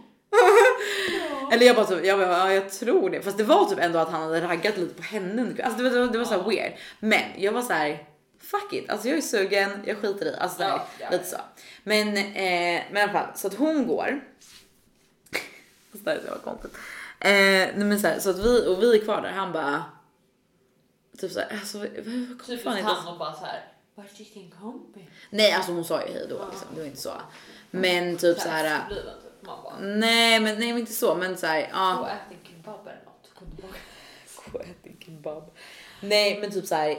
Eller 1.52 1.66
jag 1.66 1.76
bara 1.76 1.86
typ, 1.86 2.04
jag, 2.04 2.18
bara, 2.18 2.28
ja, 2.28 2.52
jag 2.52 2.70
tror 2.70 3.10
det. 3.10 3.22
Fast 3.22 3.38
det 3.38 3.44
var 3.44 3.64
typ 3.64 3.78
ändå 3.78 3.98
att 3.98 4.10
han 4.10 4.22
hade 4.22 4.40
raggat 4.40 4.76
lite 4.76 4.94
på 4.94 5.02
henne. 5.02 5.54
Alltså 5.64 5.82
det 5.82 5.88
var, 5.88 5.90
det 5.90 6.06
var, 6.06 6.12
det 6.12 6.18
var 6.18 6.24
så 6.24 6.34
här 6.34 6.50
weird. 6.50 6.72
Men 7.00 7.20
jag 7.36 7.52
var 7.52 7.62
så 7.62 7.72
här. 7.72 8.04
Fuck 8.40 8.72
it, 8.72 8.90
alltså 8.90 9.08
jag 9.08 9.16
är 9.16 9.22
sugen, 9.22 9.70
jag 9.84 9.96
skiter 9.96 10.26
i. 10.26 10.36
Alltså 10.38 10.62
Ja, 10.62 10.86
ja, 11.00 11.06
lite 11.10 11.24
så. 11.24 11.36
Men, 11.84 12.08
eh, 12.16 12.82
men 12.90 12.96
i 12.96 13.00
alla 13.00 13.12
fall 13.12 13.26
så 13.34 13.46
att 13.46 13.54
hon 13.54 13.86
går. 13.86 14.20
Alltså, 15.92 16.04
det 16.04 16.10
här 16.10 16.16
är 16.16 16.20
så 16.20 16.26
jävla 16.26 16.42
konstigt. 16.42 16.74
Eh, 17.20 17.30
nej 17.30 17.84
men 17.84 18.00
så, 18.00 18.06
här, 18.06 18.18
så 18.20 18.30
att 18.30 18.38
vi 18.38 18.66
och 18.68 18.82
vi 18.82 18.98
är 18.98 19.04
kvar 19.04 19.22
där. 19.22 19.30
Han 19.30 19.52
bara. 19.52 19.84
typ 21.18 21.32
såhär, 21.32 21.48
alltså 21.50 21.78
vad 21.78 21.88
vad 21.88 22.46
Typiskt 22.46 22.64
fan 22.64 22.76
det? 22.76 22.82
han 22.82 23.12
och 23.12 23.18
bara 23.18 23.32
så 23.34 23.44
här. 23.44 23.60
Vart 23.94 24.20
gick 24.20 24.34
din 24.34 24.50
kompis? 24.60 25.02
Nej 25.30 25.52
alltså 25.52 25.72
hon 25.72 25.84
sa 25.84 26.06
ju 26.06 26.12
hej 26.12 26.26
då 26.28 26.46
liksom, 26.50 26.68
det 26.74 26.80
var 26.80 26.86
inte 26.86 27.00
så. 27.00 27.12
Men 27.70 28.16
typ 28.16 28.40
så 28.40 28.48
här. 28.48 28.64
Efterbliven, 28.64 29.14
typ. 29.22 29.46
Man 29.46 29.62
bara. 29.64 29.74
nej 29.80 30.40
men 30.40 30.58
nej 30.58 30.68
men 30.72 30.78
inte 30.80 30.92
så 30.92 31.14
men 31.14 31.36
så 31.36 31.46
här, 31.46 31.60
Gå 31.60 31.68
ja. 31.72 31.98
och 31.98 32.08
ät 32.08 32.28
din 32.30 32.38
kebab 32.56 32.80
eller 32.86 33.04
något. 33.04 33.30
Kom. 33.38 33.48
Gå 34.52 34.58
och 34.58 34.64
ät 34.64 34.84
din 34.84 34.96
kebab. 35.00 35.50
Nej 36.00 36.40
men 36.40 36.50
typ 36.50 36.66
så 36.66 36.74
här. 36.74 36.90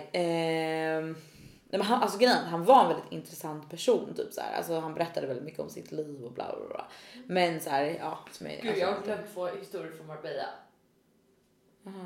Nej, 1.74 1.80
men 1.80 1.88
han, 1.88 2.01
alltså 2.03 2.17
grejen, 2.17 2.43
han 2.45 2.65
var 2.65 2.82
en 2.82 2.88
väldigt 2.88 3.11
intressant 3.11 3.69
person 3.69 4.13
typ 4.15 4.34
så 4.34 4.41
här. 4.41 4.57
Alltså 4.57 4.80
han 4.80 4.93
berättade 4.93 5.28
väldigt 5.28 5.45
mycket 5.45 5.59
om 5.59 5.69
sitt 5.69 5.91
liv 5.91 6.24
och 6.26 6.32
bla 6.32 6.55
bla 6.57 6.67
bla. 6.67 6.88
Men 7.28 7.59
så 7.61 7.69
här, 7.69 7.84
ja. 7.99 8.19
Som 8.32 8.47
är, 8.47 8.61
Gud, 8.61 8.78
jag 8.78 8.88
har 8.91 9.01
glömt 9.01 9.34
två 9.34 9.47
historier 9.47 9.91
från 9.91 10.07
Marbella. 10.07 10.45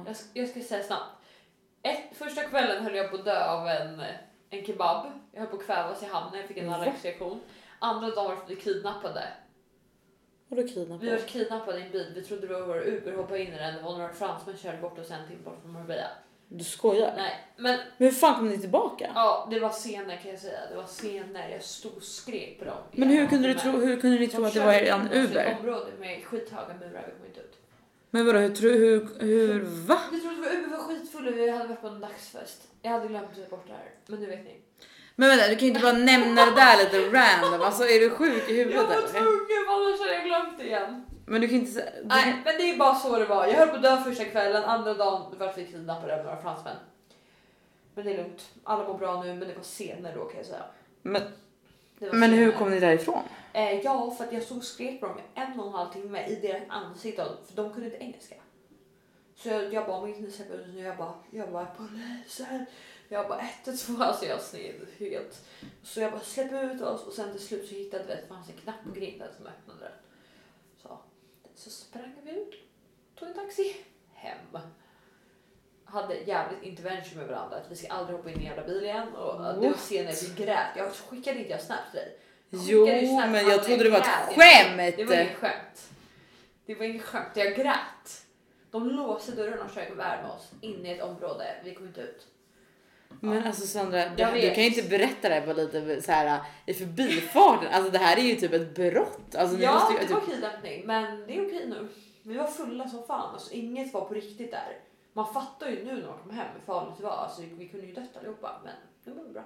Jag, 0.07 0.15
ska- 0.15 0.39
jag 0.39 0.49
ska 0.49 0.61
säga 0.61 0.84
snabbt. 0.84 1.09
Ett, 1.82 2.18
första 2.18 2.43
kvällen 2.43 2.84
höll 2.84 2.95
jag 2.95 3.09
på 3.09 3.15
att 3.15 3.26
dö 3.26 3.45
av 3.45 3.68
en, 3.68 4.01
en 4.49 4.65
kebab. 4.65 5.05
Jag 5.32 5.39
höll 5.39 5.49
på 5.49 5.55
att 5.57 5.65
kvävas 5.65 6.03
i 6.03 6.05
hamnen, 6.05 6.39
jag 6.39 6.47
fick 6.47 6.57
en 6.57 6.74
allergisk 6.74 7.22
Andra 7.80 8.09
dagen 8.09 8.26
var 8.38 8.38
vi 8.47 8.55
kidnappade. 8.55 9.28
Vadå 10.47 10.61
Vi 10.61 10.70
kidnappad? 10.70 11.09
var 11.09 11.18
kidnappade 11.18 11.80
i 11.80 11.82
en 11.84 11.91
bil, 11.91 12.11
vi 12.15 12.24
trodde 12.24 12.47
det 12.47 12.53
var 12.53 12.68
vår 12.68 12.88
Uber, 12.88 13.13
hoppade 13.15 13.41
in 13.43 13.53
i 13.53 13.57
den. 13.57 13.76
Det 13.76 13.82
var 13.82 13.91
några 13.97 14.13
fransmän 14.13 14.57
körde 14.57 14.78
bort 14.78 14.99
oss 14.99 15.11
en 15.11 15.28
till 15.28 15.38
bort 15.38 15.61
från 15.61 15.72
Marbella. 15.72 16.07
Du 16.49 16.63
skojar? 16.63 17.13
Nej, 17.17 17.47
men 17.57 17.63
Men 17.97 18.07
hur 18.07 18.11
fan 18.11 18.35
kom 18.35 18.47
ni 18.49 18.57
tillbaka? 18.57 19.11
ja, 19.15 19.47
det 19.51 19.59
var 19.59 19.69
scener 19.69 20.17
kan 20.17 20.31
jag 20.31 20.39
säga. 20.39 20.59
Det 20.69 20.75
var 20.75 20.83
scener, 20.83 21.49
jag 21.49 21.63
stod 21.63 21.95
och 21.97 22.03
skrek 22.03 22.59
på 22.59 22.65
dem. 22.65 22.77
Men 22.91 23.09
hur 23.09 23.19
Jag 23.19 23.29
kunde 23.29 23.47
du 23.47 23.53
tro, 23.53 23.71
hur 23.71 24.01
kunde 24.01 24.19
ni 24.19 24.27
tro 24.27 24.45
att 24.45 24.53
det 24.53 24.59
var 24.59 24.73
en 24.73 25.11
Uber? 25.11 25.57
område 25.59 25.91
med 25.99 26.23
skithöga 26.25 26.73
murar, 26.79 27.03
vi 27.07 27.11
kom 27.17 27.25
inte 27.27 27.39
ut. 27.39 27.57
Men 28.11 28.25
vadå 28.25 28.39
hur, 28.39 28.55
tro- 28.55 28.69
hur, 28.69 29.07
hur, 29.19 29.59
va? 29.87 29.99
Vi 30.11 30.19
trodde 30.19 30.35
var 30.41 30.47
Uber 30.47 30.69
var 30.77 30.83
skitfulla, 30.83 31.31
vi 31.31 31.49
hade 31.49 31.67
varit 31.67 31.81
på 31.81 31.87
en 31.87 31.99
dagsfest. 31.99 32.61
Jag 32.81 32.91
hade 32.91 33.07
glömt 33.07 33.49
bort 33.49 33.67
det 33.67 33.73
här, 33.73 33.91
men 34.07 34.19
nu 34.19 34.25
vet 34.25 34.43
ni. 34.45 34.55
Men 35.15 35.29
vänta, 35.29 35.47
du 35.47 35.55
kan 35.55 35.61
ju 35.63 35.67
inte 35.67 35.81
bara 35.81 35.93
nämna 35.93 36.45
det 36.45 36.55
där 36.55 36.77
lite 36.77 36.97
random. 37.17 37.61
Alltså 37.61 37.83
är 37.83 37.99
du 37.99 38.09
sjuk 38.09 38.49
i 38.49 38.57
Jag 38.59 38.65
huvudet 38.65 38.87
var 38.89 38.95
eller? 38.95 39.07
tvungen, 39.07 39.63
annars 39.69 39.99
hade 39.99 40.13
jag 40.13 40.23
glömt 40.25 40.57
det 40.57 40.63
igen. 40.65 41.05
Men 41.30 41.41
du 41.41 41.47
kan 41.47 41.57
inte 41.57 41.71
säga... 41.71 41.91
du 42.01 42.07
Nej, 42.07 42.41
men 42.45 42.57
det 42.57 42.69
är 42.69 42.78
bara 42.78 42.95
så 42.95 43.19
det 43.19 43.25
var. 43.25 43.47
Jag 43.47 43.53
höll 43.53 43.67
på 43.67 43.75
att 43.75 43.82
dö 43.82 43.97
första 43.97 44.25
kvällen, 44.25 44.63
andra 44.63 44.93
dagen 44.93 45.36
vart 45.38 45.57
vi 45.57 45.65
kidnappade 45.65 46.19
av 46.19 46.25
några 46.25 46.41
fransmän. 46.41 46.75
Men 47.93 48.05
det 48.05 48.13
är 48.13 48.17
lugnt. 48.17 48.49
Alla 48.63 48.88
mår 48.88 48.97
bra 48.97 49.23
nu, 49.23 49.28
men 49.28 49.47
det 49.47 49.55
var 49.55 49.63
scener 49.63 50.15
då 50.15 50.25
kan 50.25 50.38
jag 50.38 50.45
säga. 50.45 50.63
Men, 51.01 51.21
men 51.99 52.32
hur 52.32 52.51
kom 52.51 52.71
ni 52.71 52.80
därifrån? 52.80 53.23
Eh, 53.53 53.80
ja, 53.80 54.11
för 54.17 54.23
att 54.23 54.34
jag 54.34 54.43
stod 54.43 54.57
och 54.57 54.63
skrek 54.63 54.99
på 54.99 55.07
dem 55.07 55.17
en 55.36 55.59
och 55.59 55.67
en 55.67 55.73
halv 55.73 55.93
timme 55.93 56.28
i 56.28 56.36
deras 56.36 56.61
ansikten, 56.69 57.28
för 57.47 57.55
de 57.55 57.73
kunde 57.73 57.86
inte 57.86 58.03
engelska. 58.03 58.36
Så 59.36 59.49
jag, 59.49 59.73
jag 59.73 59.86
bara, 59.86 59.97
om 59.97 60.07
inte 60.07 60.32
släpper 60.32 60.55
ut 60.55 60.67
nu, 60.73 60.82
jag 60.82 60.97
bara, 60.97 61.13
jag 61.32 61.51
bara 61.51 61.67
polisen. 61.78 62.65
Jag 63.09 63.28
bara 63.28 63.41
112, 63.65 64.01
alltså 64.01 64.25
jag 64.25 64.41
sned 64.41 64.75
helt. 64.99 65.45
Så 65.84 65.99
jag 65.99 66.11
bara 66.11 66.21
släpp 66.21 66.51
ut 66.51 66.82
oss 66.82 67.03
och 67.03 67.13
sen 67.13 67.32
till 67.32 67.41
slut 67.41 67.69
så 67.69 67.75
hittade 67.75 68.03
vi 68.07 68.13
att 68.13 68.21
det 68.21 68.28
fanns 68.28 68.49
en 68.49 68.55
knapp 68.55 68.84
på 68.84 68.91
grinden 68.91 69.28
som 69.38 69.47
öppnade 69.47 69.80
den. 69.80 69.91
Så, 71.58 71.70
sprang 71.70 72.14
vi 72.24 72.32
ut, 72.32 72.53
tog 73.20 73.28
en 73.28 73.34
taxi 73.34 73.76
hem. 74.14 74.38
Hade 75.86 76.16
jävligt 76.16 76.64
intervention 76.64 77.18
med 77.18 77.28
varandra 77.28 77.58
att 77.58 77.72
vi 77.72 77.76
ska 77.76 77.88
aldrig 77.88 78.18
hoppa 78.18 78.30
in 78.30 78.36
i 78.36 78.39
en 78.39 78.45
jävla 78.45 78.64
bil 78.64 78.84
igen 78.84 79.16
och 79.16 79.34
det 79.34 79.43
var 79.43 79.68
What? 79.70 79.78
scener 79.80 80.14
vi 80.22 80.43
grät. 80.43 80.68
Jag 80.76 80.93
skickade 80.93 81.39
inte 81.39 81.51
jag 81.51 81.62
snap 81.62 81.91
till 81.91 81.99
dig. 81.99 82.20
Jo, 82.49 82.86
men 83.32 83.47
jag 83.47 83.64
trodde 83.64 83.84
det 83.84 83.89
var 83.89 83.99
ett 83.99 84.05
skämt. 84.05 84.95
Det 84.97 85.03
var 85.05 85.16
inget 85.16 85.36
skämt. 85.38 85.89
Det 86.66 86.76
var 86.76 86.86
inget 86.86 87.03
skämt. 87.03 87.32
Jag 87.36 87.55
grät. 87.55 88.26
De 88.72 88.89
låste 88.89 89.32
dörren 89.32 89.60
och 89.62 89.72
körde 89.72 89.88
iväg 89.88 90.24
med 90.24 90.32
oss 90.32 90.51
in 90.62 90.86
i 90.86 90.91
ett 90.91 91.01
område. 91.03 91.55
Vi 91.64 91.76
kom 91.76 91.88
inte 91.88 92.01
ut. 92.01 92.28
Men 93.22 93.47
alltså 93.47 93.68
Sandra, 93.68 94.10
du, 94.10 94.16
du 94.16 94.53
kan 94.53 94.64
ju 94.64 94.70
inte 94.70 94.89
berätta 94.89 95.30
det 95.30 95.36
här 95.36 95.41
på 95.41 95.53
lite 95.53 96.01
så 96.01 96.12
här 96.12 96.39
i 96.66 96.74
förbifarten. 96.74 97.74
Alltså 97.74 97.91
det 97.91 97.97
här 97.97 98.18
är 98.18 98.22
ju 98.22 98.36
typ 98.36 98.53
ett 98.53 98.76
brott. 98.76 99.36
Alltså, 99.36 99.58
ja, 99.58 99.74
måste 99.74 99.93
ju, 99.93 99.99
det 99.99 100.05
typ, 100.05 100.16
var 100.16 100.34
kidnappning, 100.34 100.84
men 100.86 101.28
det 101.28 101.38
är 101.38 101.47
okej 101.47 101.68
nu. 101.70 101.88
Vi 102.24 102.38
var 102.38 102.47
fulla 102.47 102.89
som 102.89 103.03
fan. 103.03 103.34
Alltså, 103.34 103.53
inget 103.53 103.93
var 103.93 104.05
på 104.05 104.14
riktigt 104.14 104.51
där. 104.51 104.80
Man 105.14 105.34
fattar 105.34 105.70
ju 105.70 105.86
nu 105.86 105.93
när 105.93 106.08
man 106.08 106.18
kom 106.18 106.32
hem 106.32 106.47
hur 106.53 106.74
farligt 106.74 106.97
det 106.97 107.03
var. 107.03 107.12
Alltså, 107.12 107.41
vi 107.58 107.68
kunde 107.68 107.88
ju 107.88 107.93
dött 107.93 108.18
allihopa, 108.20 108.62
men 108.64 108.74
det 109.03 109.22
var 109.22 109.30
bra. 109.30 109.43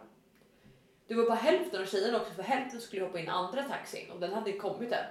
Det 1.07 1.15
var 1.15 1.23
bara 1.23 1.35
hälften 1.35 1.81
av 1.81 1.85
tjejerna 1.85 2.17
också, 2.17 2.33
för 2.33 2.43
hälften 2.43 2.81
skulle 2.81 3.03
hoppa 3.03 3.19
in 3.19 3.29
andra 3.29 3.63
taxin 3.63 4.11
och 4.11 4.19
den 4.19 4.33
hade 4.33 4.51
ju 4.51 4.59
kommit 4.59 4.91
än. 4.91 5.05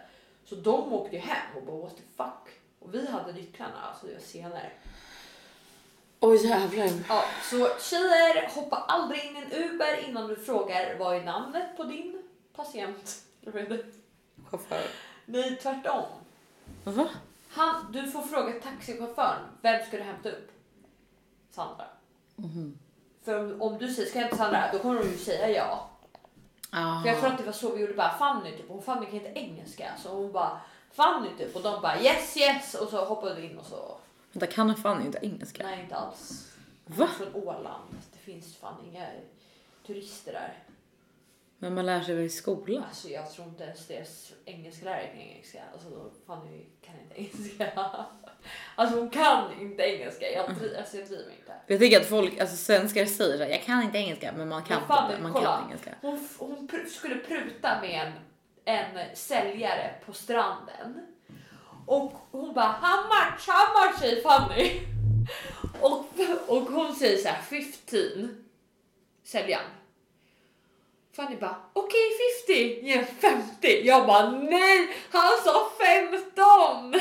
Så 0.44 0.54
de 0.54 0.92
åkte 0.92 1.16
ju 1.16 1.22
hem 1.22 1.56
och 1.56 1.62
bara 1.62 1.76
what 1.76 1.96
the 1.96 2.02
fuck. 2.16 2.54
Och 2.78 2.94
vi 2.94 3.06
hade 3.06 3.32
nycklarna, 3.32 3.80
alltså 3.82 4.06
det 4.06 4.12
var 4.12 4.20
senare. 4.20 4.70
Oj 6.20 6.46
jävlar. 6.46 6.90
Ja, 7.08 7.24
så 7.42 7.68
tjejer, 7.80 8.50
hoppa 8.54 8.76
aldrig 8.76 9.24
in 9.24 9.36
i 9.36 9.40
en 9.40 9.52
Uber 9.52 10.08
innan 10.08 10.28
du 10.28 10.36
frågar 10.36 10.98
vad 10.98 11.16
är 11.16 11.24
namnet 11.24 11.76
på 11.76 11.84
din 11.84 12.22
patient. 12.56 13.24
Chaufför. 14.50 14.82
Nej, 15.26 15.58
tvärtom. 15.62 16.04
Va? 16.84 17.08
Han, 17.50 17.92
du 17.92 18.10
får 18.10 18.22
fråga 18.22 18.52
taxichauffören, 18.52 19.42
vem 19.60 19.86
ska 19.86 19.96
du 19.96 20.02
hämta 20.02 20.28
upp? 20.28 20.50
Sandra. 21.50 21.84
För 23.24 23.38
om, 23.38 23.62
om 23.62 23.78
du 23.78 23.94
säger 23.94 24.08
ska 24.08 24.18
jag 24.18 24.26
hämta 24.26 24.44
Sandra, 24.44 24.72
då 24.72 24.78
kommer 24.78 25.02
de 25.02 25.08
ju 25.08 25.18
säga 25.18 25.50
ja. 25.50 25.90
Ah. 26.70 27.02
För 27.02 27.08
jag 27.08 27.20
tror 27.20 27.30
att 27.30 27.38
det 27.38 27.44
var 27.44 27.52
så 27.52 27.74
vi 27.74 27.80
gjorde 27.80 27.94
bara 27.94 28.18
Fanny 28.18 28.56
typ, 28.56 28.70
och 28.70 28.84
Fanny 28.84 29.06
kan 29.06 29.14
inte 29.14 29.40
engelska 29.40 29.90
så 30.02 30.08
hon 30.08 30.32
bara 30.32 30.60
Fanny 30.92 31.28
typ 31.38 31.56
och 31.56 31.62
de 31.62 31.82
bara 31.82 32.00
yes 32.00 32.36
yes 32.36 32.74
och 32.74 32.88
så 32.88 33.04
hoppade 33.04 33.34
vi 33.34 33.50
in 33.50 33.58
och 33.58 33.66
så. 33.66 33.96
Vänta, 34.32 34.46
kan 34.46 34.76
fan 34.76 35.06
inte 35.06 35.18
engelska? 35.22 35.62
Nej 35.62 35.80
inte 35.82 35.96
alls. 35.96 36.52
Va? 36.86 37.08
Från 37.18 37.34
Åland. 37.34 37.96
Det 38.12 38.18
finns 38.18 38.56
fan 38.56 38.74
inga 38.92 39.06
turister 39.86 40.32
där. 40.32 40.58
Men 41.58 41.74
man 41.74 41.86
lär 41.86 42.00
sig 42.00 42.14
väl 42.14 42.24
i 42.24 42.28
skolan? 42.28 42.84
Alltså 42.84 43.08
jag 43.08 43.30
tror 43.32 43.48
inte 43.48 43.64
ens 43.64 43.86
deras 43.86 44.32
engelsklärare 44.44 45.06
kan 45.06 45.20
engelska. 45.20 45.62
Alltså 45.72 45.90
då 45.90 46.10
Fanny 46.26 46.64
kan 46.82 46.94
inte 47.00 47.20
engelska. 47.20 47.70
Alltså 48.74 48.96
hon 48.98 49.10
kan 49.10 49.60
inte 49.60 49.82
engelska. 49.82 50.30
Jag, 50.30 50.46
alltså, 50.78 50.96
jag 50.96 51.08
bryr 51.08 51.26
mig 51.26 51.36
inte. 51.40 51.52
Jag 51.66 51.80
tycker 51.80 52.00
att 52.00 52.06
folk, 52.06 52.38
alltså 52.40 52.56
svenskar 52.56 53.06
säger 53.06 53.36
så 53.38 53.42
här, 53.44 53.50
jag 53.50 53.62
kan 53.62 53.82
inte 53.82 53.98
engelska 53.98 54.32
men 54.36 54.48
man 54.48 54.62
kan 54.64 54.78
Men 54.78 54.88
fan, 54.88 55.10
det, 55.10 55.18
man 55.22 55.32
kolla. 55.32 55.56
kan 55.56 55.64
engelska. 55.64 55.94
Hon, 56.02 56.28
hon 56.38 56.68
pr- 56.68 56.86
skulle 56.86 57.14
pruta 57.16 57.80
med 57.80 58.12
en, 58.64 58.84
en 58.94 59.16
säljare 59.16 59.94
på 60.06 60.12
stranden. 60.12 61.06
Och 61.90 62.12
hon 62.30 62.54
bara 62.54 62.66
how 62.66 63.02
much, 63.02 63.48
how 63.48 63.86
much 63.86 63.98
säger 63.98 64.22
Fanny. 64.22 64.80
Och, 65.80 66.06
och 66.46 66.62
hon 66.62 66.94
säger 66.94 67.18
så 67.18 67.28
här 67.28 67.42
15. 67.42 68.28
Säljaren. 69.24 69.66
Fanny 71.16 71.36
bara 71.36 71.56
okej 71.72 72.10
50, 72.46 72.86
ge 72.86 73.04
50. 73.04 73.86
Jag 73.86 74.06
bara 74.06 74.30
nej, 74.30 74.96
han 75.10 75.30
sa 75.44 75.70
15. 76.10 76.94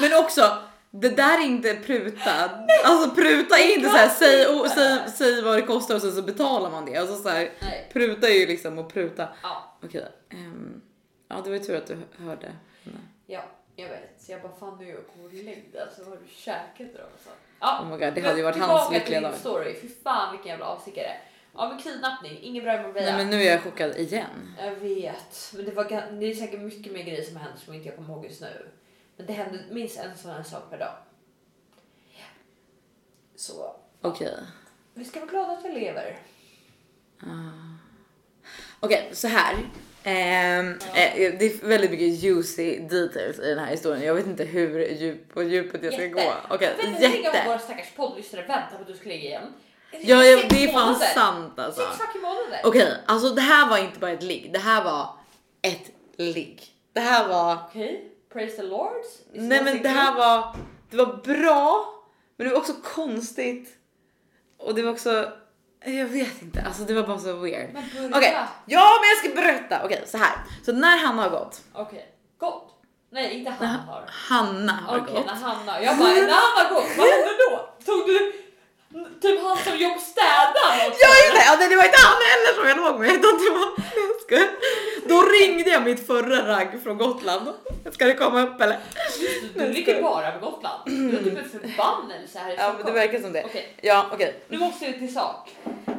Men 0.00 0.24
också, 0.24 0.58
det 0.90 1.08
där 1.08 1.38
är 1.38 1.44
inte 1.44 1.74
pruta. 1.74 2.50
Alltså 2.84 3.10
pruta 3.10 3.58
är 3.58 3.76
inte 3.76 3.88
så 3.88 3.96
här, 3.96 4.08
säg, 4.08 4.46
oh, 4.46 4.74
säg, 4.74 4.98
säg 5.16 5.42
vad 5.42 5.56
det 5.56 5.62
kostar 5.62 5.94
och 5.94 6.00
sen 6.00 6.12
så 6.12 6.22
betalar 6.22 6.70
man 6.70 6.84
det. 6.84 6.96
Alltså 6.96 7.16
så 7.16 7.28
här, 7.28 7.52
Nej. 7.60 7.90
pruta 7.92 8.28
är 8.28 8.34
ju 8.34 8.46
liksom 8.46 8.78
att 8.78 8.92
pruta. 8.92 9.28
Ja, 9.42 9.78
Okej, 9.84 10.12
ehm, 10.30 10.80
ja 11.28 11.40
det 11.44 11.50
var 11.50 11.56
ju 11.56 11.64
tur 11.64 11.76
att 11.76 11.86
du 11.86 11.98
hörde 12.24 12.52
henne. 12.84 12.98
ja, 13.26 13.42
jag 13.76 13.88
vet. 13.88 14.22
Så 14.22 14.32
jag 14.32 14.42
bara 14.42 14.52
Fanny 14.52 14.92
gå 14.92 15.24
och 15.24 15.32
lägg 15.32 15.72
dig. 15.72 15.80
Alltså 15.82 16.00
vad 16.02 16.10
har 16.10 16.16
du 16.16 16.32
käkat 16.34 16.86
då? 16.94 17.00
Så. 17.24 17.30
Ja, 17.60 17.80
Oh 17.82 17.86
my 17.88 18.04
god, 18.04 18.14
det 18.14 18.20
hade 18.20 18.36
ju 18.36 18.42
varit 18.42 18.56
hans 18.58 18.92
lyckliga 18.92 19.20
dag. 19.20 19.34
story. 19.34 19.80
Fy 19.80 19.88
fan 19.88 20.32
vilken 20.32 20.48
jävla 20.50 20.66
avstickare. 20.66 21.16
Ja 21.54 21.68
men 21.68 21.78
kidnappning, 21.78 22.38
inget 22.42 22.64
bra 22.64 22.74
i 22.74 22.82
Marbella. 22.82 23.06
Nej 23.06 23.16
men 23.16 23.30
nu 23.30 23.42
är 23.42 23.50
jag 23.50 23.62
chockad 23.62 23.96
igen. 23.96 24.54
Jag 24.58 24.74
vet. 24.74 25.52
Men 25.56 25.64
det, 25.64 25.70
var, 25.70 25.84
det 26.20 26.26
är 26.26 26.34
säkert 26.34 26.60
mycket 26.60 26.92
mer 26.92 27.02
grejer 27.02 27.22
som 27.22 27.36
har 27.36 27.42
hänt 27.44 27.60
som 27.60 27.74
inte 27.74 27.88
jag 27.88 27.96
kommer 27.96 28.08
ihåg 28.14 28.24
just 28.24 28.40
nu. 28.40 28.68
Men 29.16 29.26
det 29.26 29.32
hände 29.32 29.64
minst 29.70 29.98
en 29.98 30.18
sån 30.18 30.30
här 30.30 30.42
sak 30.42 30.70
per 30.70 30.78
dag. 30.78 30.94
Så 33.36 33.76
Okej. 34.00 34.34
vi 34.94 35.04
ska 35.04 35.20
vara 35.20 35.30
glada 35.30 35.52
att 35.52 35.64
jag 35.64 35.74
lever. 35.74 36.18
Okej, 38.80 39.10
så 39.12 39.28
här. 39.28 39.56
Ehm, 40.04 40.68
eh, 40.94 41.34
det 41.38 41.44
är 41.44 41.66
väldigt 41.66 41.90
mycket 41.90 42.08
juicy 42.08 42.78
details 42.78 43.38
i 43.38 43.48
den 43.48 43.58
här 43.58 43.70
historien. 43.70 44.04
Jag 44.04 44.14
vet 44.14 44.26
inte 44.26 44.44
hur 44.44 44.80
djup 44.80 45.34
på 45.34 45.42
djupet 45.42 45.82
jag 45.82 45.92
ska 45.92 46.06
gå. 46.06 46.34
Okej, 46.50 46.68
Vet 46.76 46.80
du 46.80 46.86
hur 46.86 47.00
länge 47.00 47.16
jätte. 47.16 47.42
våra 47.46 47.58
stackars 47.58 47.90
poddlyssnare 47.96 48.42
väntar 48.46 48.76
på 48.76 48.82
att 48.82 48.86
du 48.86 48.94
ska 48.94 49.08
lägga 49.08 49.22
igen? 49.22 49.52
Ja, 49.92 50.24
ja, 50.24 50.42
det 50.50 50.64
är 50.64 50.72
fan 50.72 50.86
månader. 50.86 51.06
sant 51.06 51.58
alltså. 51.58 51.82
Okej, 52.64 52.92
alltså 53.06 53.28
det 53.34 53.40
här 53.40 53.68
var 53.70 53.78
inte 53.78 53.98
bara 53.98 54.10
ett 54.10 54.22
ligg. 54.22 54.52
Det 54.52 54.58
här 54.58 54.84
var 54.84 55.08
ett 55.62 55.90
ligg. 56.16 56.62
Det 56.92 57.00
här 57.00 57.28
var... 57.28 57.58
Okej, 57.68 58.10
praise 58.32 58.56
the 58.56 58.62
lord. 58.62 58.92
Is 59.04 59.14
Nej 59.32 59.64
men 59.64 59.82
det 59.82 59.88
här 59.88 60.14
var... 60.14 60.56
Det 60.90 60.96
var 60.96 61.16
bra, 61.16 61.94
men 62.36 62.46
det 62.46 62.52
var 62.52 62.60
också 62.60 62.74
konstigt. 62.84 63.68
Och 64.58 64.74
det 64.74 64.82
var 64.82 64.92
också... 64.92 65.32
Jag 65.84 66.06
vet 66.06 66.42
inte, 66.42 66.62
alltså 66.66 66.82
det 66.82 66.94
var 66.94 67.02
bara 67.02 67.18
så 67.18 67.32
weird. 67.36 67.70
Men 67.72 67.84
Okej, 67.84 68.08
börja. 68.10 68.48
ja 68.66 68.98
men 69.00 69.08
jag 69.08 69.18
ska 69.18 69.42
berätta. 69.42 69.84
Okej, 69.84 70.02
så 70.06 70.18
här. 70.18 70.32
Så 70.64 70.72
när 70.72 70.96
Hanna 71.06 71.22
har 71.22 71.30
gått. 71.30 71.60
Okej, 71.72 72.06
gott. 72.38 72.66
Nej, 73.12 73.38
inte 73.38 73.50
han 73.50 73.68
har. 73.68 74.04
Hanna 74.08 74.72
har 74.72 74.98
Okej, 74.98 75.14
gått. 75.14 75.26
när 75.26 75.34
Hanna... 75.34 75.82
Jag 75.82 75.98
bara, 75.98 76.08
när 76.08 76.20
han 76.20 76.66
har 76.66 76.74
gått, 76.74 76.88
vad 76.98 77.06
hände 77.08 77.30
då? 77.50 77.68
Tog 77.84 78.06
du 78.06 78.32
han 78.94 80.88
också? 80.88 81.00
Jag 81.00 81.26
inte, 81.26 81.42
ja, 81.46 81.56
nej, 81.58 81.68
det 81.68 81.76
var 81.76 81.84
inte 81.84 81.98
han 81.98 82.20
heller 82.30 82.54
som 82.54 82.68
jag 82.68 82.76
låg 82.76 83.00
med 83.00 83.08
utan 83.08 83.38
det 83.38 83.50
var, 83.50 83.70
skojar. 84.22 84.48
Då 85.08 85.22
ringde 85.22 85.70
jag 85.70 85.82
mitt 85.82 86.06
förra 86.06 86.48
ragg 86.48 86.82
från 86.82 86.98
Gotland. 86.98 87.48
Ska 87.90 88.04
det 88.04 88.14
komma 88.14 88.42
upp 88.42 88.60
eller? 88.60 88.78
Du 89.54 89.68
ligger 89.72 90.02
bara 90.02 90.32
på 90.32 90.50
Gotland. 90.50 90.82
Du 90.86 91.16
har 91.16 91.22
typ 91.24 91.38
en 91.38 91.50
förbannelse 91.50 92.38
här 92.38 92.50
i 92.50 92.54
Ja 92.56 92.62
men 92.62 92.72
det 92.72 92.74
Stockholm. 92.74 92.94
verkar 92.94 93.20
som 93.20 93.32
det. 93.32 93.44
Okej. 93.44 93.76
Ja 93.82 94.06
okej. 94.12 94.40
Nu 94.48 94.58
måste 94.58 94.86
vi 94.86 94.92
till 94.92 95.14
sak. 95.14 95.50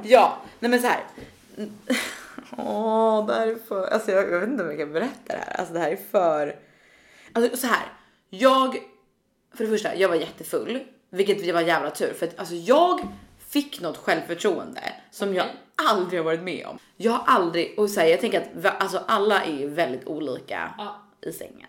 Ja, 0.04 0.38
nej 0.60 0.72
men 0.72 0.82
så 0.82 0.88
här. 0.88 1.04
Åh, 2.58 3.26
det 3.28 3.34
här 3.34 3.48
är 3.48 3.58
för... 3.68 3.88
Alltså 3.88 4.12
jag, 4.12 4.32
jag 4.32 4.39
vet 4.39 4.50
inte 4.50 4.64
om 4.64 4.70
jag 4.70 4.80
kan 4.80 4.94
berätta 4.94 5.34
det 5.34 5.44
här. 5.48 5.60
Alltså 5.60 5.74
det 5.74 5.80
här 5.80 5.92
är 5.92 6.00
för... 6.12 6.56
Alltså 7.34 7.58
så 7.58 7.68
här. 7.68 7.86
Jag... 8.30 8.78
För 9.58 9.64
det 9.64 9.70
första, 9.70 9.96
jag 9.96 10.10
var 10.10 10.16
jättefull. 10.16 10.80
Vilket 11.12 11.53
var 11.53 11.62
jävla 11.62 11.89
tur. 11.91 12.14
För 12.14 12.28
att 12.28 12.39
alltså 12.39 12.55
jag 12.55 12.99
fick 13.39 13.82
något 13.82 13.97
självförtroende 13.97 14.82
som 15.12 15.34
jag 15.34 15.45
Okej. 15.45 15.57
aldrig 15.89 16.20
har 16.20 16.26
varit 16.26 16.43
med 16.43 16.66
om. 16.66 16.80
Jag 16.97 17.12
har 17.12 17.24
aldrig... 17.36 17.80
Och 17.80 17.89
så 17.89 17.99
här, 17.99 18.07
jag 18.07 18.20
tänker 18.22 18.41
att 18.41 18.82
alltså 18.82 19.03
alla 19.07 19.43
är 19.43 19.53
ju 19.59 19.70
väldigt 19.70 20.07
olika 20.07 20.74
Ja. 20.78 21.01
i 21.22 21.32
sängen. 21.32 21.68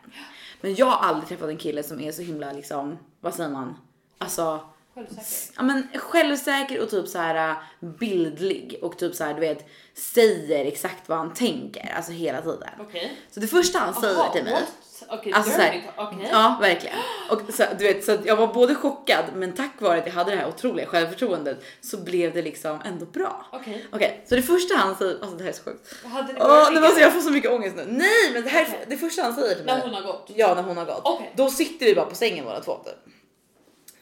Men 0.61 0.75
jag 0.75 0.87
har 0.87 1.09
aldrig 1.09 1.29
träffat 1.29 1.49
en 1.49 1.57
kille 1.57 1.83
som 1.83 2.01
är 2.01 2.13
så 2.13 2.23
himla 2.23 2.53
liksom... 2.53 2.99
Vad 3.21 3.35
säger 3.35 3.51
man? 3.51 3.77
Alltså 4.19 4.61
Självsäker. 4.95 5.55
ja, 5.57 5.63
men 5.63 5.89
självsäker 5.95 6.81
och 6.83 6.91
typ 6.91 7.09
så 7.09 7.19
här 7.19 7.51
äh, 7.51 7.57
bildlig 7.99 8.79
och 8.83 8.99
typ 8.99 9.15
så 9.15 9.25
här 9.25 9.35
du 9.35 9.41
vet 9.41 9.67
säger 9.95 10.65
exakt 10.65 11.09
vad 11.09 11.19
han 11.19 11.35
tänker 11.35 11.93
alltså 11.97 12.13
hela 12.13 12.43
tiden. 12.43 12.69
Okej. 12.81 13.13
Så 13.31 13.41
det 13.41 13.47
första 13.47 13.79
han 13.79 13.95
säger 13.95 14.15
Jaha, 14.15 14.33
till 14.33 14.45
mig. 14.45 14.53
what? 14.53 14.73
Okej, 15.09 15.33
Alltså 15.33 15.51
det 15.51 15.57
så 15.57 15.63
har 15.63 15.69
här, 15.69 15.73
vi 15.73 15.79
inte- 15.79 15.93
okej. 15.97 16.29
Ja, 16.33 16.59
verkligen. 16.61 16.97
Och 17.31 17.41
så, 17.55 17.65
du 17.79 17.85
vet, 17.85 18.05
så 18.05 18.13
att 18.13 18.27
jag 18.27 18.37
var 18.37 18.47
både 18.47 18.75
chockad, 18.75 19.25
men 19.35 19.53
tack 19.53 19.81
vare 19.81 19.99
att 19.99 20.07
jag 20.07 20.13
hade 20.13 20.31
det 20.31 20.37
här 20.37 20.49
otroliga 20.49 20.87
självförtroendet 20.87 21.65
så 21.81 21.97
blev 21.97 22.33
det 22.35 22.43
liksom 22.43 22.79
ändå 22.85 23.07
bra. 23.07 23.47
Okej. 23.53 23.87
Okej, 23.93 24.25
så 24.29 24.35
det 24.35 24.43
första 24.43 24.75
han 24.77 24.97
säger, 24.97 25.13
alltså 25.21 25.37
det 25.37 25.43
här 25.45 25.51
är 25.51 25.55
så 25.55 25.63
sjukt. 25.63 25.95
Hade 26.05 26.33
ligga 26.33 26.43
alltså, 26.45 27.01
jag 27.01 27.13
får 27.13 27.21
så 27.21 27.31
mycket 27.31 27.51
ångest 27.51 27.77
nu. 27.77 27.85
Nej, 27.89 28.33
men 28.33 28.43
det 28.43 28.49
här, 28.49 28.79
det 28.89 28.97
första 28.97 29.23
han 29.23 29.35
säger 29.35 29.55
till 29.55 29.65
mig. 29.65 29.75
när 29.75 29.83
hon 29.83 29.95
har 29.95 30.03
gått? 30.03 30.31
Ja, 30.35 30.55
när 30.55 30.63
hon 30.63 30.77
har 30.77 30.85
gått. 30.85 31.21
Då 31.37 31.51
sitter 31.51 31.87
vi 31.87 31.95
bara 31.95 32.07
på 32.07 32.15
sängen 32.15 32.45
båda 32.45 32.61
två 32.61 32.79
typ. 32.85 33.12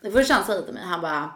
Det 0.02 0.10
första 0.10 0.34
han 0.34 0.44
säger 0.44 0.62
till 0.62 0.74
mig, 0.74 0.82
han 0.82 1.00
bara, 1.00 1.30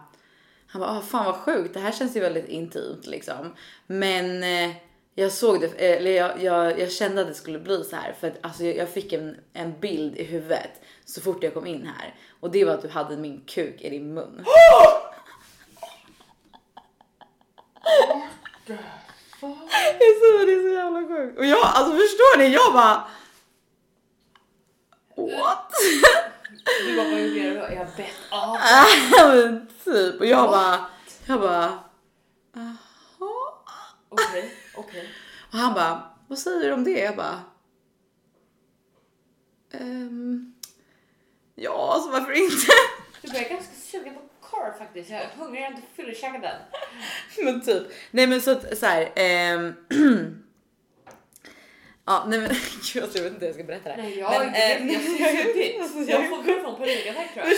han 0.66 0.80
bara, 0.80 0.90
"Ah, 0.90 1.00
fan 1.00 1.24
vad 1.24 1.34
sjukt, 1.36 1.74
det 1.74 1.80
här 1.80 1.92
känns 1.92 2.16
ju 2.16 2.20
väldigt 2.20 2.48
intimt 2.48 3.06
liksom. 3.06 3.54
Men 3.86 4.42
eh, 4.42 4.76
jag 5.14 5.32
såg 5.32 5.60
det, 5.60 5.66
eh, 5.66 5.96
eller 5.96 6.10
jag, 6.10 6.42
jag, 6.42 6.80
jag 6.80 6.92
kände 6.92 7.20
att 7.22 7.28
det 7.28 7.34
skulle 7.34 7.58
bli 7.58 7.84
så 7.84 7.96
här 7.96 8.12
för 8.20 8.26
att 8.28 8.34
alltså, 8.40 8.64
jag, 8.64 8.76
jag 8.76 8.88
fick 8.88 9.12
en, 9.12 9.36
en 9.52 9.80
bild 9.80 10.16
i 10.16 10.24
huvudet 10.24 10.70
så 11.04 11.20
fort 11.20 11.42
jag 11.42 11.54
kom 11.54 11.66
in 11.66 11.86
här 11.98 12.14
och 12.40 12.50
det 12.50 12.64
var 12.64 12.72
att 12.74 12.82
du 12.82 12.88
hade 12.88 13.16
min 13.16 13.40
kuk 13.46 13.80
i 13.80 13.90
din 13.90 14.14
mun. 14.14 14.44
Det 18.66 18.72
är 20.04 20.20
så, 20.20 20.46
det 20.46 20.52
är 20.52 20.62
så 20.68 20.74
jävla 20.74 21.08
sjukt. 21.08 21.38
Och 21.38 21.44
jag, 21.46 21.58
alltså 21.64 21.92
förstår 21.92 22.38
ni? 22.38 22.48
Jag 22.54 22.72
bara... 22.72 23.04
What? 25.16 25.70
Du 26.64 26.96
bara, 26.96 27.10
vad 27.10 27.20
gjorde 27.20 27.40
jag? 27.40 27.74
Jag 27.74 27.86
bett 27.96 28.14
av. 28.30 28.58
Men 29.34 29.68
typ. 29.84 30.20
Och 30.20 30.26
jag 30.26 30.50
bara... 30.50 30.86
Jag 31.26 31.40
bara... 31.40 31.78
Jaha. 32.52 32.76
Okej, 34.08 34.54
okej. 34.74 35.08
Och 35.52 35.58
han 35.58 35.74
bara, 35.74 36.02
vad 36.28 36.38
säger 36.38 36.60
du 36.60 36.72
om 36.72 36.84
det? 36.84 37.00
Jag 37.00 37.16
bara... 37.16 37.40
Ehm, 39.72 40.54
ja, 41.54 41.92
alltså 41.94 42.10
varför 42.10 42.32
inte? 42.32 42.66
Du 43.22 43.30
blir 43.30 43.48
ganska 43.48 43.74
sugen 43.74 44.14
på 44.14 44.20
korv 44.40 44.78
faktiskt. 44.78 45.10
Jag 45.10 45.20
är 45.20 45.28
hungrig, 45.38 45.62
jag 45.62 45.66
har 45.66 45.76
inte 45.76 45.86
fyllekäkat 45.96 46.42
den. 46.42 46.60
men 47.44 47.60
typ. 47.60 47.82
Nej 48.10 48.26
men 48.26 48.40
så 48.40 48.50
att 48.50 48.78
så 48.78 48.86
här. 48.86 49.12
ehm, 49.16 49.74
ja, 52.06 52.24
nej 52.28 52.38
men 52.38 52.48
gud 52.94 53.02
alltså, 53.02 53.18
jag 53.18 53.24
vet 53.24 53.32
inte 53.32 53.40
hur 53.40 53.46
jag 53.46 53.54
ska 53.54 53.64
berätta 53.64 53.88
det 53.88 53.94
här. 53.94 54.02
Nej, 54.02 54.18
jag 54.18 54.30
men, 54.30 54.54
eh, 54.54 54.92
Jag 54.94 55.00
har 55.00 55.42
suttit. 55.44 55.80
alltså, 55.82 55.98
Jag 55.98 56.28
får 56.28 56.36
gå 56.36 56.60
från 56.60 56.76
panikattack 56.76 57.34
tror 57.34 57.46
jag. 57.46 57.54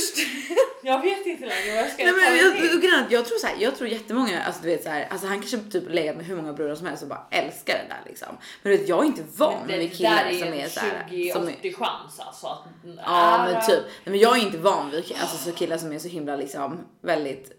Jag 0.83 1.03
vet 1.03 1.27
inte 1.27 1.47
längre 1.47 1.75
vad 1.75 1.85
jag 1.85 1.93
ska 1.93 2.03
Nej, 2.05 2.13
ta 2.13 2.19
men 2.19 2.33
mig 2.33 2.43
jag, 2.43 2.57
jag, 2.75 2.85
jag, 2.85 3.13
jag 3.13 3.27
tror 3.27 3.39
så 3.39 3.47
här, 3.47 3.57
jag 3.59 3.77
tror 3.77 3.89
jättemånga, 3.89 4.43
alltså 4.43 4.63
du 4.63 4.69
vet 4.69 4.83
så 4.83 4.89
här, 4.89 5.09
alltså 5.11 5.27
han 5.27 5.37
kanske 5.41 5.59
typ 5.59 5.91
legat 5.91 6.17
med 6.17 6.27
hur 6.27 6.37
många 6.37 6.53
brudar 6.53 6.75
som 6.75 6.87
helst 6.87 7.03
och 7.03 7.09
bara 7.09 7.27
älskar 7.31 7.75
det 7.75 7.85
där 7.89 8.01
liksom. 8.07 8.29
Men 8.63 8.73
du 8.73 8.79
vet, 8.79 8.89
jag 8.89 9.03
är 9.03 9.07
inte 9.07 9.23
van 9.37 9.67
vid 9.67 9.79
det 9.81 9.89
killar 9.89 10.25
där 10.25 10.39
som 10.39 10.49
är 10.49 10.65
en 10.65 10.71
så 10.71 10.81
här. 10.81 11.33
Som 11.33 11.49
är, 11.49 11.53
20-80 11.53 11.75
chans 11.75 12.21
alltså. 12.21 12.47
Att, 12.47 12.65
ja 13.07 13.49
men 13.53 13.67
typ, 13.67 13.83
nej, 13.85 14.11
men 14.13 14.19
jag 14.19 14.39
är 14.39 14.43
inte 14.43 14.59
van 14.59 14.91
vid 14.91 14.99
alltså, 15.21 15.37
så 15.51 15.53
killar 15.53 15.79
som 15.79 15.93
är 15.93 15.99
så 15.99 16.09
himla 16.09 16.37
liksom 16.37 16.79
väldigt 17.01 17.53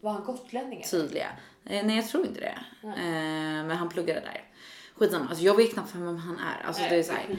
Var 0.00 0.12
han 0.12 0.24
gotlänning? 0.24 0.84
tydliga. 0.90 1.26
Eh, 1.66 1.84
nej 1.86 1.96
jag 1.96 2.08
tror 2.08 2.26
inte 2.26 2.40
det. 2.40 2.58
Eh, 2.82 2.94
men 3.66 3.70
han 3.70 3.88
pluggade 3.88 4.20
där. 4.20 4.44
Skitsamma, 5.00 5.26
alltså 5.28 5.44
jag 5.44 5.56
vet 5.56 5.72
knappt 5.74 5.94
vem 5.94 6.16
han 6.16 6.38
är. 6.38 6.66
Alltså 6.66 6.82
Nej, 6.82 6.90
det 6.90 6.96
är 6.98 7.02
så 7.02 7.12
här. 7.12 7.36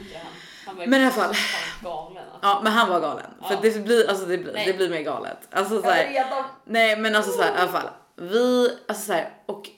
Men 0.86 1.00
i 1.00 1.04
alla 1.04 1.10
fall. 1.12 1.34
galen 1.82 2.16
alltså. 2.32 2.38
Ja 2.42 2.60
men 2.64 2.72
han 2.72 2.88
var 2.90 3.00
galen. 3.00 3.30
För 3.48 3.54
Ja. 3.54 3.58
det 3.62 3.84
blir, 3.84 4.08
alltså 4.10 4.26
det 4.26 4.38
blir, 4.38 4.52
Nej. 4.52 4.66
det 4.66 4.72
blir 4.72 4.90
mer 4.90 5.02
galet. 5.02 5.38
Alltså 5.50 5.82
så 5.82 5.90
här. 5.90 6.26
Nej 6.64 6.96
men 7.00 7.14
alltså 7.16 7.32
såhär 7.32 7.54
i 7.54 7.58
alla 7.58 7.72
fall. 7.72 7.88
Vi, 8.16 8.68
alltså 8.88 9.04
såhär 9.06 9.30
och. 9.46 9.68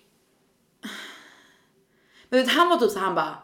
Men 2.28 2.40
vet, 2.40 2.52
han 2.52 2.68
var 2.68 2.76
typ 2.76 2.90
så 2.90 2.98
han 2.98 3.14
bara. 3.14 3.34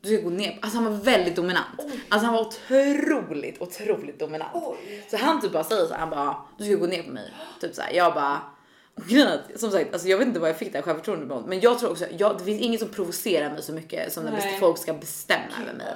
Du 0.00 0.16
ska 0.16 0.24
gå 0.24 0.30
ner. 0.30 0.58
Alltså 0.62 0.78
han 0.78 0.84
var 0.84 0.92
väldigt 1.04 1.36
dominant. 1.36 1.66
Oj. 1.78 2.00
Alltså 2.08 2.26
han 2.26 2.34
var 2.34 2.40
otroligt, 2.40 3.60
otroligt 3.60 4.18
dominant. 4.18 4.50
Oj. 4.54 5.04
Så 5.10 5.16
han 5.16 5.40
typ 5.40 5.52
bara 5.52 5.64
säger 5.64 5.86
så 5.86 5.92
här, 5.92 6.00
han 6.00 6.10
bara 6.10 6.36
du 6.58 6.64
ska 6.64 6.74
gå 6.74 6.86
ner 6.86 7.02
på 7.02 7.10
mig. 7.10 7.34
Typ 7.60 7.74
såhär 7.74 7.92
jag 7.92 8.14
bara. 8.14 8.40
Att, 9.28 9.60
Som 9.60 9.70
sagt, 9.70 9.92
alltså 9.92 10.08
jag 10.08 10.18
vet 10.18 10.28
inte 10.28 10.40
vad 10.40 10.48
jag 10.48 10.58
fick 10.58 10.72
det 10.72 10.78
här 10.78 10.82
självförtroendet 10.82 11.26
ifrån. 11.26 11.44
Men 11.46 11.60
jag 11.60 11.78
tror 11.78 11.90
också, 11.90 12.04
jag, 12.18 12.38
det 12.38 12.44
finns 12.44 12.60
inget 12.60 12.80
som 12.80 12.88
provocerar 12.88 13.50
mig 13.50 13.62
så 13.62 13.72
mycket 13.72 14.12
som 14.12 14.24
när 14.24 14.58
folk 14.58 14.78
ska 14.78 14.92
bestämma 14.92 15.62
över 15.62 15.74
mig. 15.74 15.86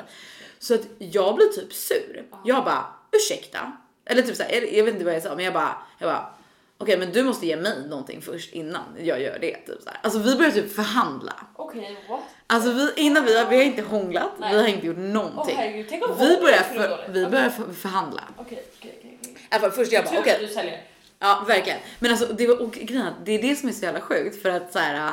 Så 0.59 0.75
att 0.75 0.83
jag 0.99 1.35
blir 1.37 1.47
typ 1.47 1.73
sur. 1.73 2.25
Jag 2.45 2.65
bara 2.65 2.85
ursäkta. 3.13 3.73
Eller 4.05 4.23
typ 4.23 4.37
såhär, 4.37 4.77
jag 4.77 4.85
vet 4.85 4.95
inte 4.95 5.05
vad 5.05 5.15
jag 5.15 5.23
sa 5.23 5.35
men 5.35 5.45
jag 5.45 5.55
bara, 5.55 5.83
jag 5.99 6.09
bara 6.09 6.31
okej 6.79 6.99
men 6.99 7.13
du 7.13 7.25
måste 7.25 7.47
ge 7.47 7.57
mig 7.57 7.89
någonting 7.89 8.23
först 8.23 8.53
innan 8.53 8.83
jag 8.99 9.23
gör 9.23 9.39
det. 9.39 9.57
Typ 9.57 9.83
så 9.83 9.91
här. 9.91 10.01
Alltså 10.03 10.19
vi 10.19 10.37
börjar 10.37 10.51
typ 10.51 10.73
förhandla. 10.73 11.33
Okej, 11.57 11.99
what? 12.09 12.21
Alltså 12.47 12.73
vi, 12.73 12.93
innan 12.97 13.25
vi 13.25 13.39
har, 13.39 13.51
vi 13.51 13.57
har 13.57 13.65
inte 13.65 13.83
hånglat, 13.83 14.33
Nej. 14.39 14.55
vi 14.55 14.61
har 14.61 14.69
inte 14.69 14.87
gjort 14.87 14.97
någonting. 14.97 15.57
herregud, 15.57 16.03
om 16.03 16.17
vi 16.19 16.37
börjar, 16.37 16.63
för, 16.63 17.09
vi 17.09 17.27
börjar 17.27 17.51
för, 17.51 17.73
förhandla. 17.73 18.23
Okej, 18.37 18.65
okej, 18.79 18.95
okej. 18.99 19.19
okej. 19.21 19.33
I 19.33 19.47
alla 19.51 19.61
fall 19.61 19.71
först 19.71 19.93
jag 19.93 20.05
bara 20.05 20.15
Tur 20.15 20.21
okej. 20.21 20.49
säljer. 20.49 20.83
Ja 21.19 21.45
verkligen. 21.49 21.79
Men 21.99 22.11
alltså 22.11 22.27
det 22.27 22.47
var 22.47 22.63
och 22.63 22.73
grejen 22.73 23.13
det 23.25 23.33
är 23.33 23.43
det 23.43 23.57
som 23.57 23.69
är 23.69 23.73
så 23.73 23.85
jävla 23.85 24.01
sjukt 24.01 24.43
för 24.43 24.49
att 24.49 24.73
så 24.73 24.79
här. 24.79 25.13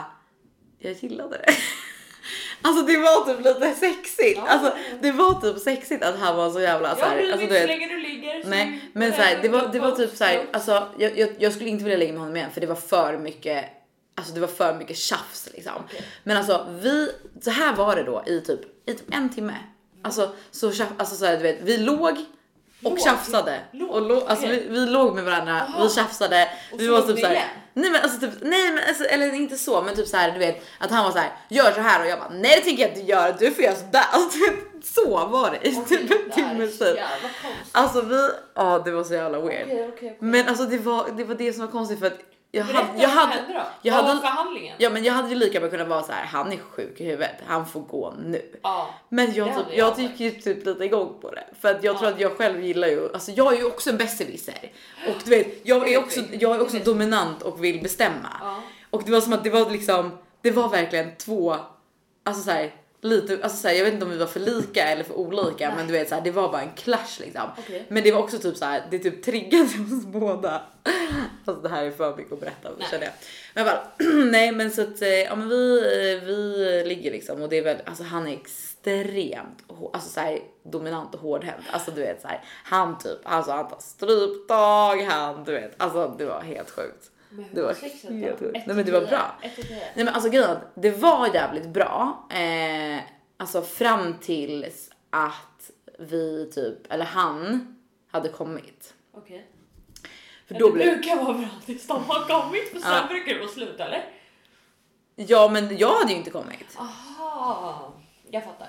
Jag 0.79 0.93
gillade 0.93 1.37
det. 1.37 1.53
Alltså 2.61 2.85
det 2.85 2.97
var 2.97 3.25
typ 3.25 3.45
lite 3.45 3.73
sexigt. 3.73 4.37
Ja. 4.37 4.47
Alltså 4.47 4.73
det 5.01 5.11
var 5.11 5.41
typ 5.41 5.61
sexigt 5.61 6.03
att 6.03 6.19
han 6.19 6.35
var 6.35 6.51
så 6.51 6.61
jävla 6.61 6.95
så 6.95 7.01
Jag 7.01 7.07
här, 7.07 7.31
alltså, 7.31 7.47
du 7.47 7.53
vet, 7.53 7.67
länge 7.67 7.87
du 7.87 7.97
ligger. 7.97 8.43
Nej, 8.45 8.81
men 8.93 9.11
så 9.13 9.21
här, 9.21 9.39
det 9.41 9.49
var, 9.49 9.69
det 9.73 9.79
var 9.79 9.91
typ 9.91 10.15
så 10.15 10.23
här, 10.23 10.45
alltså 10.53 10.87
jag, 10.97 11.17
jag, 11.17 11.29
jag 11.39 11.53
skulle 11.53 11.69
inte 11.69 11.83
vilja 11.83 11.97
lägga 11.97 12.11
med 12.11 12.21
honom 12.21 12.35
igen 12.35 12.51
för 12.51 12.61
det 12.61 12.67
var 12.67 12.75
för 12.75 13.17
mycket, 13.17 13.65
alltså 14.15 14.33
det 14.33 14.39
var 14.39 14.47
för 14.47 14.73
mycket 14.73 14.97
tjafs 14.97 15.49
liksom. 15.53 15.73
Okej. 15.85 16.01
Men 16.23 16.37
alltså 16.37 16.67
vi, 16.81 17.11
så 17.41 17.49
här 17.49 17.75
var 17.75 17.95
det 17.95 18.03
då 18.03 18.23
i 18.27 18.41
typ, 18.41 18.61
i 18.89 18.93
typ 18.93 19.13
en 19.13 19.29
timme. 19.29 19.55
Alltså 20.01 20.35
så, 20.51 20.71
alltså 20.97 21.15
så 21.15 21.25
här, 21.25 21.37
du 21.37 21.43
vet, 21.43 21.59
vi 21.61 21.77
låg 21.77 22.25
och 22.85 22.99
tjafsade. 22.99 23.59
Låg? 23.71 23.89
Och 23.89 24.01
låg, 24.01 24.23
alltså 24.27 24.47
vi, 24.47 24.67
vi 24.69 24.79
låg 24.79 25.15
med 25.15 25.23
varandra, 25.23 25.61
Aha. 25.61 25.83
vi 25.83 25.89
tjafsade. 25.89 26.49
Och 26.73 26.79
vi 26.79 26.87
var 26.87 27.01
typ 27.01 27.15
ni 27.15 27.21
så 27.21 27.27
här, 27.27 27.33
igen? 27.33 27.47
nej 27.73 27.89
men 27.89 28.01
alltså 28.01 28.19
typ, 28.19 28.29
nej 28.41 28.71
men 28.71 28.83
alltså, 28.87 29.03
eller 29.03 29.33
inte 29.33 29.57
så 29.57 29.81
men 29.81 29.95
typ 29.95 30.07
så 30.07 30.17
här, 30.17 30.31
du 30.31 30.39
vet 30.39 30.65
att 30.79 30.91
han 30.91 31.05
var 31.05 31.11
så 31.11 31.17
här, 31.17 31.31
gör 31.49 31.71
så 31.71 31.81
här 31.81 32.01
och 32.01 32.07
jag 32.07 32.19
bara 32.19 32.29
nej 32.29 32.55
det 32.55 32.61
tänker 32.61 32.83
jag 32.83 32.91
inte 32.91 33.11
göra, 33.11 33.31
du 33.31 33.51
får 33.51 33.63
göra 33.63 33.75
sådär. 33.75 34.05
Alltså, 34.11 34.39
så 34.83 35.25
var 35.25 35.51
det 35.51 35.67
i 35.67 35.75
typ 35.75 36.11
en 36.11 36.31
timme 36.31 36.67
konstigt. 36.67 36.99
Alltså 37.71 38.01
vi, 38.01 38.29
ja 38.55 38.81
det 38.85 38.91
var 38.91 39.03
så 39.03 39.13
jävla 39.13 39.39
weird. 39.39 39.63
Okej, 39.65 39.89
okej, 39.89 39.93
okej. 39.93 40.17
Men 40.19 40.47
alltså 40.47 40.65
det 40.65 40.77
var, 40.77 41.05
det 41.17 41.23
var 41.23 41.35
det 41.35 41.53
som 41.53 41.65
var 41.65 41.71
konstigt 41.71 41.99
för 41.99 42.07
att 42.07 42.19
jag 42.55 42.65
Berätta 42.67 42.83
hade, 42.85 43.01
jag 43.01 43.07
vad 43.09 43.17
hade, 43.17 43.31
hände 43.33 43.53
då. 43.53 43.63
jag 43.81 43.93
Vad 43.95 44.03
hade- 44.05 44.15
var 44.15 44.21
förhandlingen? 44.29 44.75
ja 44.79 44.89
men 44.89 45.03
jag 45.03 45.13
hade 45.13 45.29
ju 45.29 45.35
lika 45.35 45.59
bra 45.59 45.69
kunnat 45.69 45.87
vara 45.87 46.03
så 46.03 46.11
här, 46.11 46.25
han 46.25 46.51
är 46.51 46.57
sjuk 46.57 47.01
i 47.01 47.03
huvudet, 47.05 47.35
han 47.47 47.65
får 47.65 47.81
gå 47.81 48.13
nu. 48.25 48.51
Ja. 48.63 48.89
Men 49.09 49.33
jag, 49.33 49.47
typ, 49.57 49.77
jag 49.77 49.99
gick 49.99 50.19
ju 50.19 50.31
typ 50.31 50.65
lite 50.65 50.83
igång 50.83 51.13
på 51.21 51.31
det. 51.31 51.43
För 51.61 51.71
att 51.75 51.83
jag 51.83 51.97
tror 51.97 52.09
Ja. 52.09 52.13
att 52.15 52.21
jag 52.21 52.37
själv 52.37 52.63
gillar 52.63 52.87
ju, 52.87 53.13
alltså 53.13 53.31
jag 53.31 53.53
är 53.53 53.57
ju 53.57 53.65
också 53.65 53.89
en 53.89 53.97
besserwisser. 53.97 54.71
Och 55.07 55.15
du 55.23 55.29
vet, 55.29 55.47
jag 55.63 55.91
är 55.91 55.97
också, 55.99 56.19
jag 56.31 56.55
är 56.55 56.61
också 56.61 56.77
dominant 56.77 57.41
och 57.41 57.63
vill 57.63 57.81
bestämma. 57.83 58.29
Ja. 58.41 58.61
Och 58.89 59.03
det 59.05 59.11
var 59.11 59.21
som 59.21 59.33
att 59.33 59.43
det 59.43 59.49
var 59.49 59.69
liksom, 59.69 60.17
det 60.41 60.51
var 60.51 60.69
verkligen 60.69 61.15
två, 61.15 61.55
alltså 62.23 62.43
så 62.43 62.51
här, 62.51 62.71
lite, 63.05 63.39
alltså 63.43 63.57
så 63.57 63.67
här, 63.67 63.75
jag 63.75 63.83
vet 63.83 63.93
inte 63.93 64.05
om 64.05 64.11
vi 64.11 64.17
var 64.17 64.25
för 64.25 64.39
lika 64.39 64.83
eller 64.83 65.03
för 65.03 65.13
olika 65.13 65.73
men 65.75 65.87
du 65.87 65.93
vet 65.93 66.09
så 66.09 66.15
här, 66.15 66.21
det 66.21 66.31
var 66.31 66.51
bara 66.51 66.61
en 66.61 66.73
clash 66.75 67.19
liksom. 67.19 67.49
Okej. 67.57 67.85
Men 67.87 68.03
det 68.03 68.11
var 68.11 68.19
också 68.19 68.39
typ 68.39 68.57
så 68.57 68.65
här, 68.65 68.87
det 68.91 68.99
typ 68.99 69.23
triggade 69.23 69.63
oss 69.95 70.05
båda. 70.05 70.61
Alltså 71.45 71.61
det 71.63 71.69
här 71.69 71.83
är 71.83 71.91
för 71.91 72.17
mycket 72.17 72.33
att 72.33 72.39
berätta 72.39 72.69
Nej. 72.77 72.87
känner 72.91 73.03
jag. 73.03 73.13
Men 73.53 73.65
jag 73.65 73.75
bara, 73.75 74.05
nej 74.31 74.51
men 74.51 74.71
så 74.71 74.81
att, 74.81 75.01
eh, 75.01 75.09
ja 75.09 75.35
men 75.35 75.49
vi, 75.49 75.77
eh, 75.77 76.27
vi 76.27 76.83
ligger 76.85 77.11
liksom 77.11 77.41
och 77.41 77.49
det 77.49 77.57
är 77.57 77.63
väl, 77.63 77.77
alltså 77.85 78.03
han 78.03 78.27
är 78.27 78.33
extremt, 78.33 79.63
alltså 79.93 80.09
så 80.09 80.19
här, 80.19 80.39
dominant 80.63 81.15
och 81.15 81.21
hårdhänt. 81.21 81.65
Alltså 81.71 81.91
du 81.91 82.01
vet 82.01 82.21
så 82.21 82.27
här, 82.27 82.43
han 82.63 82.97
typ, 82.97 83.19
alltså 83.23 83.51
han 83.51 83.69
tar 83.69 83.79
stryptag, 83.79 85.01
han 85.01 85.43
du 85.43 85.51
vet, 85.51 85.73
alltså 85.77 86.15
det 86.17 86.25
var 86.25 86.41
helt 86.41 86.69
sjukt. 86.69 87.11
Det 87.51 87.61
var 87.61 87.73
helt 87.73 88.39
sjukt. 88.39 88.53
Nej, 88.67 88.75
men 88.75 88.85
det 88.85 88.91
var 88.91 89.05
bra. 89.05 89.35
Nej 89.41 89.91
men 89.95 90.07
alltså 90.07 90.29
grejen 90.29 90.57
det 90.75 90.91
var 90.91 91.33
jävligt 91.33 91.67
bra. 91.67 92.27
Eh, 92.31 92.99
alltså 93.37 93.61
fram 93.61 94.17
tills 94.19 94.89
att 95.09 95.71
vi 95.99 96.51
typ, 96.53 96.91
eller 96.93 97.05
han 97.05 97.75
hade 98.11 98.29
kommit. 98.29 98.93
Okej. 99.13 99.47
För 100.47 100.53
Men 100.53 100.59
då 100.61 100.67
det 100.67 100.73
blev, 100.73 100.93
brukar 100.93 101.15
vara 101.15 101.33
bra 101.37 101.47
tills 101.65 101.87
de 101.87 102.03
har 102.03 102.25
kommit 102.41 102.69
för 102.71 102.79
sen 102.79 102.91
Ja. 102.91 103.07
brukar 103.09 103.33
det 103.33 103.39
vara 103.39 103.49
slut 103.49 103.79
eller? 103.79 104.05
ja 105.15 105.49
men 105.49 105.77
jag 105.77 105.93
hade 105.93 106.11
ju 106.11 106.17
inte 106.17 106.29
kommit. 106.31 106.77
Aha, 106.77 107.93
jag 108.31 108.43
fattar. 108.43 108.67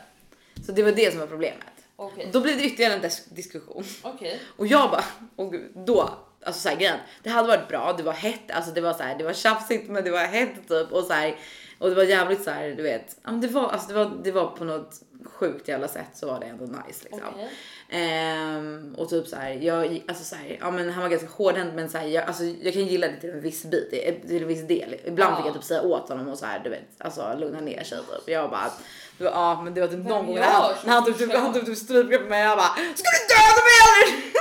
Så 0.67 0.73
det 0.73 0.83
var 0.83 0.93
det 0.93 1.11
som 1.11 1.21
var 1.21 1.27
problemet. 1.27 1.67
Okej. 1.97 2.29
Då 2.33 2.41
blev 2.41 2.57
det 2.59 2.65
ytterligare 2.65 2.93
en 2.95 3.01
dis- 3.03 3.35
diskussion. 3.35 3.85
Okej. 4.03 4.41
Och 4.57 4.67
jag 4.67 4.91
bara, 4.91 5.05
och 5.37 5.55
då, 5.75 6.11
alltså 6.47 6.61
såhär 6.61 6.77
grejen, 6.77 6.99
det 7.23 7.31
hade 7.31 7.49
varit 7.49 7.69
bra, 7.69 7.95
det 7.97 8.03
var 8.03 8.13
hett, 8.13 8.51
alltså 8.51 8.71
det 8.71 8.81
var 8.81 8.93
så 8.93 9.03
här, 9.03 9.19
det 9.19 9.25
var 9.25 9.33
tjafsigt 9.33 9.91
men 9.91 10.05
det 10.05 10.11
var 10.11 10.19
hett 10.21 10.69
typ 10.69 10.93
och 10.93 11.05
så 11.05 11.13
här, 11.13 11.37
och 11.79 11.89
det 11.89 11.95
var 11.95 12.03
jävligt 12.03 12.45
så 12.45 12.51
här, 12.51 12.69
du 12.69 12.83
vet, 12.83 13.17
ja, 13.25 13.31
men 13.31 13.41
det 13.41 13.49
var, 13.49 13.69
alltså 13.69 13.89
det 13.89 13.95
var, 13.95 14.13
det 14.25 14.33
var 14.33 14.47
på 14.47 14.65
något 14.65 15.01
sjukt 15.25 15.69
jävla 15.69 15.89
sätt 15.89 16.07
så 16.15 16.27
var 16.27 16.41
det 16.41 16.47
ändå 16.47 16.65
nice 16.65 17.05
liksom. 17.05 17.21
Okej. 17.35 17.49
Ehm, 17.89 18.95
och 18.99 19.09
typ 19.09 19.27
så 19.27 19.37
här, 19.37 19.51
jag, 19.51 20.03
alltså 20.09 20.25
så 20.25 20.37
här, 20.37 20.59
ja 20.61 20.71
men 20.71 20.91
han 20.91 21.03
var 21.03 21.11
ganska 21.11 21.29
hårdhänt 21.29 21.75
men 21.75 21.89
så 21.89 21.99
här, 21.99 22.07
jag, 22.07 22.25
alltså, 22.25 22.45
jag 22.45 22.73
kan 22.73 22.87
gilla 22.87 23.07
det 23.09 23.21
till 23.21 23.31
en 23.31 23.41
viss 23.41 23.65
bit, 23.65 23.91
till 24.29 24.43
en 24.43 24.49
viss 24.49 24.67
del. 24.69 24.97
Ibland 25.05 25.33
Ja. 25.33 25.37
fick 25.37 25.47
jag 25.47 25.55
typ 25.55 25.65
säga 25.65 25.83
åt 25.83 26.09
honom 26.09 26.29
och 26.29 26.39
så 26.39 26.47
här, 26.47 26.59
du 26.65 26.71
vet, 26.71 26.83
alltså 26.99 27.35
lugna 27.39 27.61
ner 27.61 27.85
sig 27.85 27.99
typ. 27.99 28.23
Jag 28.29 28.51
bara, 28.51 28.71
var, 29.19 29.27
ja 29.27 29.63
men 29.63 29.75
det 29.75 29.81
var 29.81 29.89
typ 29.89 30.09
någon 30.09 30.27
gång 30.27 30.35
när 30.35 30.43
han, 30.43 31.05
så 31.05 31.13
typ, 31.13 31.35
han 31.35 31.53
typ, 31.55 31.67
typ 31.67 31.79
strypgrepp 31.79 32.29
mig 32.29 32.43
jag 32.43 32.59
bara, 32.59 32.69
ska 32.69 32.81
du 32.83 33.27
döda 33.35 33.63
mig 33.67 33.77
eller? 33.87 34.36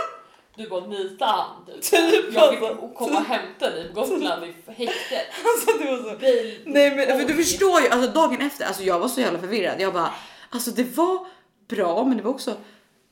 Du 0.55 0.69
bara 0.69 0.85
nita 0.85 1.25
han 1.25 1.65
typ. 1.65 1.81
Typ, 1.81 2.33
Jag 2.33 2.49
fick 2.53 2.61
alltså. 2.63 2.87
komma 2.87 3.19
och 3.19 3.25
hämta 3.25 3.69
dig 3.69 3.93
på 3.93 4.01
Gotland 4.01 4.43
i 4.43 4.53
häktet. 4.71 5.27
Alltså 5.45 5.77
det 5.83 5.91
var 5.91 6.11
så. 6.11 6.17
Bil. 6.17 6.59
Nej 6.65 6.95
men 6.95 7.19
för 7.19 7.27
du 7.27 7.33
förstår 7.43 7.81
ju, 7.81 7.89
alltså 7.89 8.11
dagen 8.11 8.41
efter, 8.41 8.65
alltså 8.65 8.83
jag 8.83 8.99
var 8.99 9.07
så 9.07 9.21
jävla 9.21 9.39
förvirrad. 9.39 9.81
Jag 9.81 9.93
bara, 9.93 10.13
alltså 10.49 10.71
det 10.71 10.83
var 10.97 11.27
bra 11.67 12.03
men 12.03 12.17
det 12.17 12.23
var 12.23 12.31
också 12.31 12.53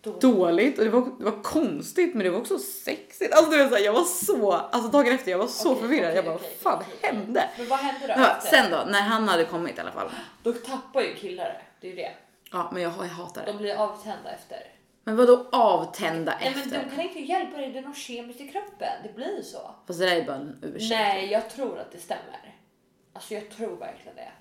Dåligt. 0.04 0.22
dåligt 0.22 0.78
och 0.80 0.84
det 0.86 0.92
var, 0.92 1.02
det 1.20 1.24
var 1.26 1.44
konstigt 1.44 2.14
men 2.16 2.24
det 2.24 2.30
var 2.30 2.40
också 2.40 2.60
sexigt. 2.60 3.34
Alltså 3.34 3.52
så 3.52 3.58
här, 3.58 3.80
jag 3.80 3.94
var 3.94 4.04
så, 4.04 4.52
alltså 4.52 4.90
dagen 4.92 5.14
efter 5.16 5.32
jag 5.32 5.38
var 5.38 5.48
så 5.48 5.70
Okej, 5.72 5.82
förvirrad. 5.82 6.06
okej, 6.10 6.16
jag 6.16 6.26
bara, 6.26 6.34
vad 6.38 6.42
fan 6.74 6.84
okej. 6.88 7.10
hände? 7.12 7.50
Men 7.58 7.68
vad 7.68 7.80
hände 7.80 8.08
då? 8.08 8.14
Ja, 8.18 8.40
sen 8.42 8.72
då, 8.72 8.84
när 8.92 9.02
han 9.02 9.28
hade 9.28 9.46
kommit 9.46 9.78
i 9.78 9.82
alla 9.82 9.92
fall. 9.92 10.10
Då 10.44 10.54
tappar 10.54 11.02
ju 11.02 11.14
killar 11.16 11.46
det. 11.46 11.62
Det 11.82 11.88
är 11.88 11.92
ju 11.92 11.96
det. 11.98 12.12
Ja 12.52 12.70
men 12.74 12.82
jag, 12.84 12.94
jag 13.00 13.04
hatar 13.06 13.46
De 13.46 13.52
det. 13.52 13.58
blir 13.58 13.76
avtända 13.76 14.32
efter. 14.32 14.58
Men 15.04 15.16
vadå 15.16 15.48
avtända 15.52 16.38
Nej 16.42 16.52
men 16.56 16.64
efter? 16.64 16.84
de 16.90 16.96
kan 16.96 17.02
inte 17.06 17.20
hjälpa 17.20 17.58
dig, 17.58 17.72
det 17.72 17.80
är 17.80 17.84
något 17.84 17.98
kemiskt 17.98 18.42
i 18.42 18.48
kroppen. 18.48 18.90
Det 19.04 19.16
blir 19.16 19.42
så. 19.42 19.76
Fast 19.88 20.00
det 20.00 20.06
där 20.06 20.16
är 20.16 20.26
bara 20.26 20.36
en 20.36 20.58
ursäkt. 20.62 20.90
Nej, 20.90 21.32
jag 21.32 21.50
tror 21.50 21.80
att 21.80 21.92
det 21.92 21.98
stämmer. 22.00 22.56
Alltså 23.14 23.34
jag 23.34 23.50
tror 23.50 23.78
verkligen 23.78 24.16
det. 24.16 24.32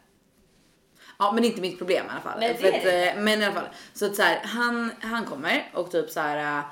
Ja 1.19 1.33
men 1.33 1.45
inte 1.45 1.61
mitt 1.61 1.79
problem 1.79 2.07
i 2.07 2.09
alla 2.11 2.21
fall. 2.21 2.41
Nej, 2.41 2.59
det 2.61 2.69
är 2.69 2.85
det 2.85 3.11
eh, 3.11 3.17
men 3.17 3.43
i 3.43 3.45
alla 3.45 3.55
fall. 3.55 3.69
Så 3.93 4.07
att 4.07 4.17
så 4.17 4.23
här, 4.23 4.41
han, 4.45 4.91
han 5.01 5.25
kommer 5.25 5.71
och 5.75 5.91
typ 5.91 6.11
så 6.11 6.21
här. 6.21 6.59
eh, 6.59 6.65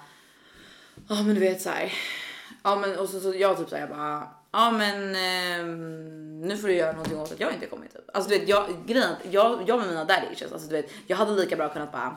Ja 1.09 1.15
men 1.23 1.35
du 1.35 1.41
vet 1.41 1.63
så 1.63 1.71
här. 1.71 1.93
Ja 2.63 2.77
men 2.77 2.99
och 2.99 3.09
så, 3.09 3.21
så 3.21 3.35
jag 3.35 3.59
typ 3.59 3.69
så 3.69 3.75
här, 3.77 3.83
jag 3.83 3.91
bara. 3.91 4.29
Ja 4.53 4.71
men 4.71 5.15
ehm, 5.17 6.41
nu 6.41 6.57
får 6.57 6.69
du 6.69 6.75
göra 6.75 6.93
någonting 6.93 7.19
åt 7.19 7.33
att 7.33 7.41
jag 7.41 7.53
inte 7.55 7.67
kommit. 7.67 7.93
Typ. 7.93 8.11
Alltså 8.15 8.31
du 8.31 8.39
vet 8.39 8.49
jag 8.49 8.67
grejen 8.87 9.09
är 9.09 9.13
att 9.13 9.33
jag, 9.33 9.63
jag 9.69 9.79
med 9.79 9.89
mina 9.89 10.05
daddy 10.05 10.27
issues, 10.33 10.53
alltså 10.53 10.69
du 10.69 10.75
vet 10.77 10.91
jag 11.07 11.17
hade 11.17 11.33
lika 11.33 11.57
bra 11.57 11.69
kunnat 11.69 11.93
bara 11.93 12.17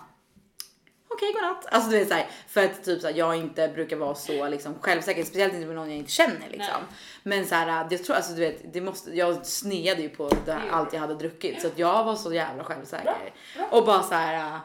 okej 1.13 1.33
godnatt. 1.33 1.65
Alltså 1.65 1.89
du 1.89 1.99
vet 1.99 2.07
såhär, 2.07 2.27
för 2.47 2.65
att 2.65 2.83
typ 2.83 3.01
såhär, 3.01 3.15
jag 3.15 3.35
inte 3.35 3.67
brukar 3.67 3.97
vara 3.97 4.15
så 4.15 4.47
liksom 4.47 4.75
självsäker, 4.79 5.23
speciellt 5.23 5.53
inte 5.53 5.65
med 5.67 5.75
någon 5.75 5.89
jag 5.89 5.97
inte 5.97 6.11
känner 6.11 6.49
liksom. 6.49 6.81
Men 7.23 7.45
såhär, 7.45 7.87
jag 7.89 8.03
tror 8.03 8.15
alltså 8.15 8.33
du 8.33 8.39
vet, 8.39 8.73
det 8.73 8.81
måste, 8.81 9.17
jag 9.17 9.45
sneade 9.45 10.01
ju 10.01 10.09
på 10.09 10.29
här, 10.47 10.69
allt 10.71 10.93
jag 10.93 10.99
hade 10.99 11.15
druckit 11.15 11.61
så 11.61 11.67
att 11.67 11.79
jag 11.79 12.03
var 12.03 12.15
så 12.15 12.33
jävla 12.33 12.63
självsäker. 12.63 13.03
Bra, 13.03 13.67
bra. 13.69 13.79
Och 13.79 13.85
bara 13.85 14.03
såhär, 14.03 14.59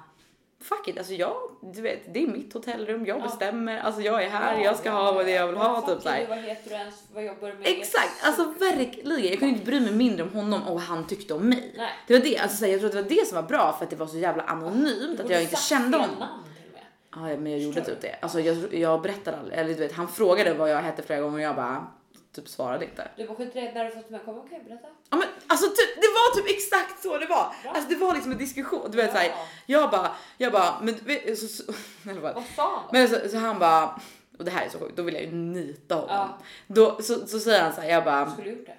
fuck 0.61 0.88
it, 0.88 0.98
alltså 0.98 1.12
jag, 1.12 1.36
du 1.62 1.80
vet, 1.82 2.14
det 2.14 2.22
är 2.22 2.26
mitt 2.26 2.52
hotellrum, 2.52 3.06
jag 3.06 3.18
Ja. 3.18 3.22
bestämmer, 3.22 3.78
alltså 3.80 4.00
jag 4.00 4.22
är 4.24 4.28
här, 4.28 4.54
Ja, 4.59 4.64
jag 4.64 4.76
ska 4.76 4.88
ja, 4.88 4.94
ha 4.94 5.12
vad 5.12 5.30
jag 5.30 5.46
vill 5.46 5.56
ha 5.56 5.80
typ 5.80 5.96
är 5.98 6.00
såhär. 6.00 6.26
Vad 6.28 6.38
heter 6.38 6.70
du 6.70 6.76
ens? 6.76 6.94
Vad 7.14 7.24
jobbar 7.24 7.48
du 7.48 7.54
med? 7.54 7.66
Exakt, 7.66 8.24
alltså 8.24 8.44
verkligen. 8.44 9.24
Jag 9.24 9.38
kunde 9.38 9.54
inte 9.54 9.64
bry 9.66 9.80
mig 9.80 9.92
mindre 9.92 10.22
om 10.22 10.32
honom 10.32 10.62
och 10.62 10.74
vad 10.74 10.82
han 10.82 11.06
tyckte 11.06 11.34
om 11.34 11.48
mig. 11.48 11.74
Nej. 11.76 11.90
Det 12.06 12.14
var 12.14 12.20
det, 12.20 12.38
alltså, 12.38 12.56
så 12.56 12.64
här, 12.64 12.72
jag 12.72 12.80
tror 12.80 12.88
att 12.88 12.96
det 12.96 13.02
var 13.02 13.09
det 13.22 13.26
som 13.28 13.36
var 13.36 13.42
bra 13.42 13.72
för 13.78 13.84
att 13.84 13.90
det 13.90 13.96
var 13.96 14.06
så 14.06 14.18
jävla 14.18 14.42
anonymt 14.42 15.20
att 15.20 15.30
jag 15.30 15.42
inte 15.42 15.56
kände 15.56 15.96
honom. 15.98 16.28
Ja, 17.14 17.20
men 17.20 17.46
jag 17.46 17.61
gjorde 17.61 17.80
typ 17.84 18.00
det. 18.00 18.16
Alltså 18.20 18.40
jag, 18.40 18.74
jag 18.74 19.02
berättade 19.02 19.36
aldrig, 19.38 19.59
eller 19.59 19.68
du 19.74 19.80
vet, 19.80 19.92
han 19.92 20.09
frågade 20.09 20.54
vad 20.54 20.70
jag 20.70 20.78
hette 20.82 21.02
flera 21.02 21.20
gånger 21.20 21.34
och 21.36 21.42
jag 21.42 21.56
bara 21.56 21.86
typ 22.41 22.49
svarade 22.49 22.84
inte. 22.84 23.09
Du 23.16 23.26
bara 23.26 23.36
skit 23.36 23.57
i 23.57 23.61
det, 23.61 23.72
när 23.74 23.84
du 23.84 23.91
fått 23.91 24.11
med 24.11 24.24
kom 24.24 24.39
okej 24.39 24.62
berätta. 24.68 24.89
Ja 25.11 25.16
men 25.16 25.28
alltså 25.47 25.66
typ, 25.68 25.95
det 26.01 26.07
var 26.09 26.36
typ 26.36 26.57
exakt 26.57 27.03
så 27.03 27.18
det 27.18 27.26
var. 27.26 27.53
Bra. 27.62 27.72
Alltså 27.72 27.89
det 27.91 27.97
var 27.97 28.14
liksom 28.14 28.32
en 28.32 28.39
diskussion. 28.39 28.91
Du 28.91 28.97
vet 28.97 29.07
Ja. 29.07 29.12
såhär, 29.12 29.32
jag 29.66 29.91
bara, 29.91 30.11
jag 30.36 30.53
bara, 30.53 30.74
men 30.82 30.95
vet, 31.05 31.39
så, 31.39 31.47
så, 31.49 31.72
fall. 32.05 32.20
Vad 32.20 32.45
sa 32.57 32.76
han? 32.76 32.84
Men 32.93 33.09
så, 33.09 33.28
så 33.30 33.36
han 33.39 33.59
bara, 33.59 34.01
och 34.39 34.45
det 34.45 34.51
här 34.51 34.66
är 34.66 34.70
så 34.70 34.78
sjukt, 34.78 34.97
då 34.97 35.03
vill 35.03 35.14
jag 35.14 35.22
ju 35.24 35.32
nita 35.32 35.95
honom. 35.95 36.09
Ja. 36.11 36.39
Då, 36.66 37.03
så, 37.03 37.26
så 37.26 37.41
säger 37.41 37.62
han 37.62 37.72
så 37.72 37.80
här, 37.80 37.89
jag 37.89 38.05
bara, 38.05 38.30
Skulle 38.30 38.51
du 38.51 38.57
gjort 38.57 38.66
det? 38.66 38.74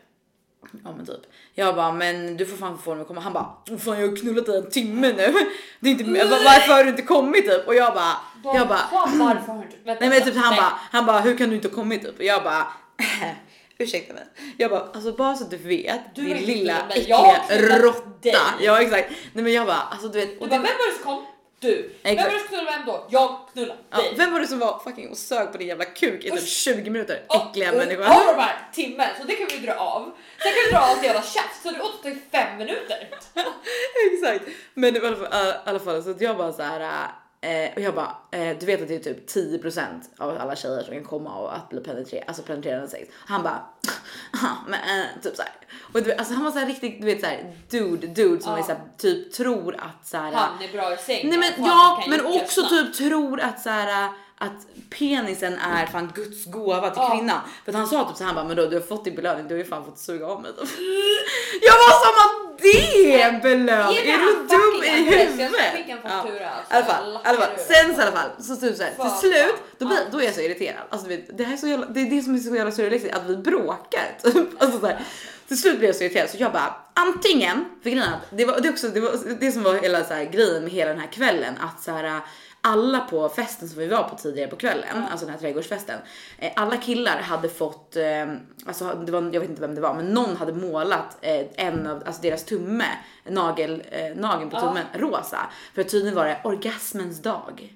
Ja 0.83 0.91
men 0.97 1.05
typ. 1.05 1.21
Jag 1.53 1.75
bara 1.75 1.91
men 1.91 2.37
du 2.37 2.45
får 2.45 2.57
fan 2.57 2.77
få 2.77 2.93
mig 2.93 3.01
att 3.01 3.07
komma. 3.07 3.21
Han 3.21 3.33
bara 3.33 3.55
"Åh, 3.71 3.77
fan 3.77 3.99
jag 3.99 4.07
har 4.09 4.15
knullat 4.15 4.49
i 4.49 4.51
en 4.55 4.69
timme 4.69 5.07
nu. 5.13 5.33
Det 5.79 5.89
är 5.89 5.91
inte. 5.91 6.03
Varför 6.25 6.73
har 6.73 6.83
du 6.83 6.89
inte 6.89 7.01
kommit 7.01 7.45
typ? 7.45 7.67
Och 7.67 7.75
jag 7.75 7.93
bara, 7.93 8.15
jag 8.55 8.67
bara. 8.67 8.79
varför 8.91 9.17
har 9.53 9.57
du 9.59 9.63
inte... 9.63 9.77
Vänta, 9.83 9.99
Nej 10.05 10.09
men 10.09 10.21
typ 10.27 10.35
han 10.35 10.49
nej. 10.51 10.59
bara, 10.61 10.79
han 10.91 11.05
bara 11.05 11.19
hur 11.19 11.37
kan 11.37 11.49
du 11.49 11.55
inte 11.55 11.67
ha 11.67 11.75
kommit 11.75 12.01
typ? 12.01 12.17
Och 12.19 12.23
jag 12.25 12.43
bara 12.43 12.67
ursäkta 13.79 14.13
mig. 14.13 14.23
Jag 14.57 14.71
bara 14.71 14.81
alltså 14.93 15.11
bara 15.13 15.35
så 15.35 15.43
att 15.43 15.49
du 15.51 15.57
vet 15.57 16.01
Du 16.15 16.21
din 16.23 16.37
lilla. 16.37 16.73
Jag 17.07 17.35
äckliga 17.49 17.79
råtta. 17.79 18.09
dig. 18.21 18.35
Ja 18.59 18.81
exakt. 18.81 19.09
Nej 19.33 19.43
men 19.43 19.53
jag 19.53 19.67
bara 19.67 19.77
alltså 19.91 20.07
du 20.07 20.19
vet. 20.19 20.29
Du 20.29 20.35
Och 20.35 20.49
bara, 20.49 20.57
det, 20.57 20.63
vem 20.63 20.77
var 20.77 20.87
det 20.91 20.95
som 20.95 21.03
kom? 21.03 21.25
Du. 21.61 21.95
Vem 22.03 22.13
Exakt. 22.13 22.27
var 22.31 22.33
det 22.33 22.39
som 22.39 22.47
knullade 22.47 22.77
vem 22.77 22.85
då? 22.85 23.07
Jag 23.09 23.39
knullade 23.53 23.79
ja, 23.91 23.97
dig. 23.97 24.13
vem 24.17 24.33
var 24.33 24.39
det 24.39 24.47
som 24.47 24.59
var 24.59 24.79
fucking 24.83 25.09
och 25.09 25.17
sög 25.17 25.51
på 25.51 25.57
din 25.57 25.67
jävla 25.67 25.85
kuk 25.85 26.25
i 26.25 26.29
typ 26.29 26.39
Usch. 26.39 26.47
20 26.47 26.89
minuter? 26.89 27.23
Och- 27.27 27.35
Äckliga 27.49 27.71
och- 27.71 27.77
människa. 27.77 28.03
Har 28.03 28.33
de 28.35 28.41
här 28.41 28.69
timmen 28.73 29.07
så 29.21 29.23
det 29.27 29.35
kan 29.35 29.47
vi 29.51 29.57
dra 29.57 29.73
av. 29.73 30.03
Sen 30.43 30.51
kan 30.51 30.61
vi 30.65 30.71
dra 30.71 30.77
allt 30.79 31.03
jävla 31.03 31.21
tjafs 31.21 31.61
så 31.63 31.71
det 31.71 31.81
återstår 31.81 32.11
i 32.11 32.17
fem 32.31 32.57
minuter. 32.57 33.09
Exakt. 34.13 34.45
Men 34.73 34.95
i 34.95 34.99
alla 34.99 35.15
fall, 35.15 35.47
i 35.47 35.53
alla 35.65 35.79
fall 35.79 36.03
så 36.03 36.09
att 36.11 36.21
jag 36.21 36.37
bara 36.37 36.53
så 36.53 36.61
här. 36.63 37.07
Eh, 37.41 37.73
och 37.75 37.81
jag 37.81 37.95
bara, 37.95 38.15
eh, 38.31 38.57
du 38.59 38.65
vet 38.65 38.81
att 38.81 38.87
det 38.87 38.95
är 38.95 38.99
typ 39.13 39.27
10% 39.27 40.09
av 40.17 40.37
alla 40.37 40.55
tjejer 40.55 40.83
som 40.83 40.93
kan 40.93 41.03
komma 41.03 41.35
av 41.35 41.45
att 41.49 41.69
bli 41.69 41.79
penetrerade, 41.79 42.27
alltså 42.27 42.43
penetrerande 42.43 42.87
sex. 42.87 43.09
Han 43.15 43.43
bara, 43.43 43.63
"Aha, 44.33 44.55
men 44.67 44.79
eh, 44.99 45.05
typ 45.23 45.35
så 45.35 45.41
här. 45.41 45.51
Och 45.93 46.03
du 46.03 46.13
alltså 46.13 46.33
han 46.33 46.43
var 46.43 46.51
så 46.51 46.59
här 46.59 46.65
riktigt, 46.65 47.01
du 47.01 47.05
vet 47.05 47.19
så 47.19 47.25
här 47.25 47.55
dude, 47.69 48.07
dude 48.07 48.41
som 48.43 48.51
Ja. 48.53 48.59
är 48.59 48.63
så 48.63 48.71
här, 48.71 48.81
typ 48.97 49.33
tror 49.33 49.75
att 49.75 50.07
så 50.07 50.17
här. 50.17 50.31
Han 50.31 50.63
är 50.63 50.71
bra 50.71 50.93
i 50.93 50.97
säng. 50.97 51.29
Nej 51.29 51.37
men 51.37 51.65
ja, 51.65 52.03
men 52.07 52.25
också 52.25 52.61
typ 52.69 52.93
tror 52.93 53.39
att 53.41 53.61
så 53.61 53.69
här 53.69 54.09
att 54.41 54.67
penisen 54.97 55.53
är 55.59 55.85
fan 55.85 56.11
Guds 56.15 56.45
gåva 56.45 56.89
till 56.89 57.01
Ja. 57.01 57.09
kvinnan. 57.17 57.39
För 57.65 57.71
att 57.71 57.77
han 57.77 57.87
sa 57.87 58.07
typ 58.07 58.17
så 58.17 58.23
här, 58.23 58.33
han 58.33 58.35
bara, 58.35 58.45
men 58.47 58.57
då 58.57 58.65
du 58.65 58.75
har 58.75 58.81
fått 58.87 59.05
din 59.05 59.15
belöning, 59.15 59.47
du 59.47 59.53
har 59.53 59.59
ju 59.59 59.65
fan 59.65 59.85
fått 59.85 59.99
suga 59.99 60.25
av 60.27 60.41
mig. 60.41 60.51
Jag 61.61 61.73
var 61.73 62.05
som 62.05 62.15
att 62.25 62.59
det 62.61 63.21
är 63.21 63.39
belöning, 63.41 63.95
Ge 63.95 64.03
mig 64.03 64.11
är 64.13 64.17
du 64.19 64.33
dum 64.47 64.83
i 64.83 65.15
huvudet? 65.15 65.73
En 65.87 65.97
Ja. 66.03 66.27
I 66.27 66.75
alla 66.75 66.85
fall, 66.85 67.19
alla 67.23 67.37
fall. 67.37 67.49
sen 67.57 67.95
så 67.95 68.01
i 68.01 68.03
alla 68.03 68.11
fall 68.11 68.29
så 68.43 68.55
typ 68.55 68.77
så 68.77 68.83
här, 68.83 68.91
till 68.91 69.29
slut 69.29 69.55
då, 69.77 69.85
blir, 69.85 69.97
då 70.11 70.19
är 70.21 70.23
jag 70.25 70.33
så 70.35 70.41
irriterad. 70.41 70.83
Alltså 70.89 71.07
det 71.33 71.43
här 71.43 71.53
är 71.53 71.57
så 71.57 71.67
jävla, 71.67 71.85
det 71.85 71.99
är 72.01 72.09
det 72.09 72.21
som 72.21 72.35
är 72.35 72.39
så 72.39 72.55
jävla 72.55 72.71
surrealistiskt 72.71 73.15
att 73.17 73.25
vi 73.25 73.37
bråkar 73.37 74.17
typ. 74.23 74.61
Alltså 74.61 74.79
så 74.79 74.85
här, 74.87 75.01
till 75.47 75.61
slut 75.61 75.77
blev 75.77 75.89
jag 75.89 75.95
så 75.95 76.03
irriterad 76.03 76.29
så 76.29 76.37
jag 76.39 76.51
bara 76.51 76.75
antingen, 76.93 77.65
för 77.83 77.89
grejen 77.89 78.05
det 78.31 78.45
var 78.45 78.59
det, 78.59 78.69
också, 78.69 78.87
det, 78.87 78.99
var 78.99 79.11
det 79.39 79.51
som 79.51 79.63
var 79.63 79.73
hela 79.73 80.03
så 80.03 80.13
här, 80.13 80.23
grejen 80.23 80.63
med 80.63 80.71
hela 80.73 80.89
den 80.91 80.99
här 80.99 81.11
kvällen 81.11 81.53
att 81.59 81.83
så 81.83 81.91
här 81.91 82.21
alla 82.61 82.99
på 82.99 83.29
festen 83.29 83.69
som 83.69 83.79
vi 83.79 83.87
var 83.87 84.03
på 84.03 84.15
tidigare 84.15 84.49
på 84.49 84.55
kvällen, 84.55 85.03
alltså 85.11 85.25
den 85.25 85.33
här 85.33 85.41
trädgårdsfesten, 85.41 85.99
eh, 86.37 86.51
alla 86.55 86.77
killar 86.77 87.17
hade 87.21 87.49
fått, 87.49 87.95
eh, 87.95 88.27
alltså 88.65 88.93
det 88.93 89.11
var, 89.11 89.21
jag 89.33 89.39
vet 89.41 89.49
inte 89.49 89.61
vem 89.61 89.75
det 89.75 89.81
var, 89.81 89.93
men 89.93 90.05
någon 90.05 90.37
hade 90.37 90.53
målat 90.53 91.17
eh, 91.21 91.45
en 91.55 91.87
av, 91.87 92.03
alltså 92.05 92.21
deras 92.21 92.43
tumme, 92.43 92.85
nagel, 93.25 93.83
nageln 94.15 94.49
på 94.49 94.59
tummen 94.59 94.85
rosa. 94.93 95.49
För 95.75 95.83
tydligen 95.83 96.15
var 96.15 96.25
det 96.25 96.41
orgasmens 96.43 97.21
dag. 97.21 97.75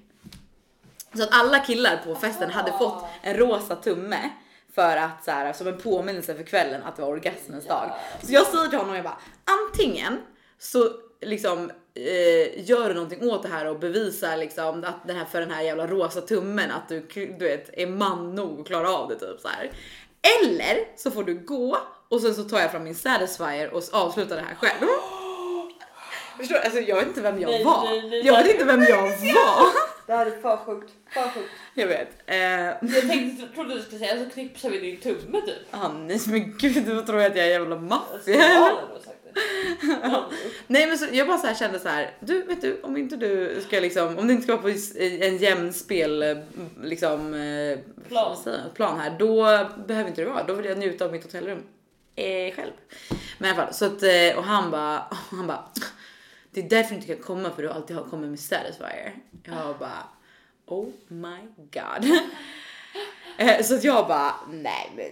Så 1.14 1.22
att 1.22 1.28
alla 1.32 1.58
killar 1.58 2.00
på 2.06 2.14
festen 2.14 2.50
hade 2.50 2.72
fått 2.72 3.04
en 3.22 3.36
rosa 3.36 3.76
tumme 3.76 4.30
för 4.74 4.96
att 4.96 5.24
så 5.24 5.30
här, 5.30 5.52
som 5.52 5.66
en 5.68 5.78
påminnelse 5.78 6.34
för 6.34 6.42
kvällen 6.42 6.82
att 6.82 6.96
det 6.96 7.02
var 7.02 7.08
orgasmens 7.08 7.66
dag. 7.66 7.90
Så 8.22 8.32
jag 8.32 8.46
säger 8.46 8.68
till 8.68 8.78
honom, 8.78 8.94
jag 8.94 9.04
bara 9.04 9.18
antingen 9.44 10.18
så 10.64 10.90
liksom 11.20 11.70
eh, 11.94 12.68
gör 12.70 12.88
du 12.88 12.94
någonting 12.94 13.30
åt 13.30 13.42
det 13.42 13.48
här 13.48 13.66
och 13.66 13.78
bevisar 13.78 14.36
liksom 14.36 14.84
att 14.84 15.06
den 15.06 15.16
här 15.16 15.24
för 15.24 15.40
den 15.40 15.50
här 15.50 15.62
jävla 15.62 15.86
rosa 15.86 16.20
tummen 16.20 16.70
att 16.70 16.88
du, 16.88 17.00
du 17.38 17.44
vet 17.44 17.70
är 17.78 17.86
man 17.86 18.34
nog 18.34 18.60
att 18.60 18.66
klara 18.66 18.90
av 18.90 19.08
det 19.08 19.14
typ 19.18 19.40
så 19.40 19.48
här. 19.48 19.70
Eller 20.42 20.84
så 20.96 21.10
får 21.10 21.24
du 21.24 21.34
gå 21.34 21.78
och 22.08 22.20
sen 22.20 22.34
så 22.34 22.44
tar 22.44 22.60
jag 22.60 22.70
fram 22.70 22.84
min 22.84 22.94
satisfier 22.94 23.70
och 23.74 23.82
avslutar 23.92 24.36
det 24.36 24.42
här 24.42 24.54
själv. 24.54 24.88
Förstår 26.38 26.54
du? 26.54 26.60
Alltså 26.60 26.80
jag 26.80 26.96
vet 26.96 27.06
inte 27.06 27.20
vem 27.20 27.40
jag 27.40 27.50
Nej, 27.50 27.64
var. 27.64 27.84
nej, 27.84 28.08
nej, 28.10 28.26
jag 28.26 28.36
vet 28.42 28.52
inte 28.52 28.64
vem 28.64 28.82
jag 28.82 29.02
var. 29.08 29.94
Det 30.06 30.12
här 30.12 30.26
är 30.26 30.30
för 30.40 30.56
sjukt. 30.56 30.92
För 31.10 31.22
sjukt. 31.22 31.50
Jag 31.74 31.86
vet. 31.86 32.08
Eh, 32.26 32.36
Jag 32.94 33.08
tänkte, 33.08 33.46
trodde 33.54 33.74
du 33.74 33.82
skulle 33.82 33.98
säga 33.98 34.24
så 34.24 34.30
knipsar 34.30 34.70
vi 34.70 34.78
din 34.78 35.00
tumme 35.00 35.40
typ. 35.40 35.56
ah, 35.70 35.88
nej 35.88 36.20
men 36.26 36.54
gud, 36.58 36.84
du 36.86 37.02
tror 37.02 37.20
jag 37.20 37.30
att 37.30 37.36
jag 37.36 37.46
är 37.46 37.50
jävla 37.50 37.76
maffia 37.76 38.72
Ja. 40.02 40.30
Nej 40.66 40.86
men 40.86 40.98
så, 40.98 41.06
jag 41.12 41.26
bara 41.26 41.38
så 41.38 41.46
här 41.46 41.54
kände 41.54 41.78
så 41.78 41.88
här. 41.88 42.10
Du 42.20 42.42
vet 42.42 42.60
du 42.60 42.80
om 42.82 42.96
inte 42.96 43.16
du 43.16 43.60
ska 43.66 43.80
liksom 43.80 44.18
om 44.18 44.26
det 44.26 44.32
inte 44.32 44.42
ska 44.42 44.56
vara 44.56 44.62
på 44.62 44.78
en 44.98 45.36
jämn 45.36 45.72
spel 45.72 46.22
eh, 46.22 46.36
liksom 46.82 47.34
eh, 47.34 47.78
Plan. 48.08 48.36
jag, 48.46 48.74
plan 48.74 49.00
här 49.00 49.18
då 49.18 49.44
behöver 49.86 50.08
inte 50.08 50.22
det 50.24 50.30
vara. 50.30 50.42
Då 50.42 50.54
vill 50.54 50.66
jag 50.66 50.78
njuta 50.78 51.04
av 51.04 51.12
mitt 51.12 51.24
hotellrum 51.24 51.62
eh, 52.16 52.54
själv. 52.54 52.72
Men 53.38 53.48
i 53.48 53.52
alla 53.52 53.64
fall 53.64 53.74
så 53.74 53.84
att 53.84 54.02
eh, 54.02 54.38
och 54.38 54.44
han 54.44 54.70
bara 54.70 54.98
han 55.30 55.46
bara 55.46 55.64
det 56.50 56.60
är 56.60 56.68
därför 56.68 56.90
du 56.90 56.94
inte 56.94 57.14
kan 57.14 57.22
komma 57.22 57.50
för 57.50 57.62
du 57.62 57.70
alltid 57.70 57.96
har 57.96 58.04
kommit 58.04 58.30
med 58.30 58.40
satisfier. 58.40 59.14
Jag 59.44 59.76
bara 59.78 60.04
oh 60.66 60.88
my 61.08 61.38
god. 61.56 62.20
Eh, 63.38 63.62
Så 63.62 63.74
att 63.74 63.84
jag 63.84 64.06
bara, 64.08 64.34
nej 64.50 64.90
men 64.96 65.06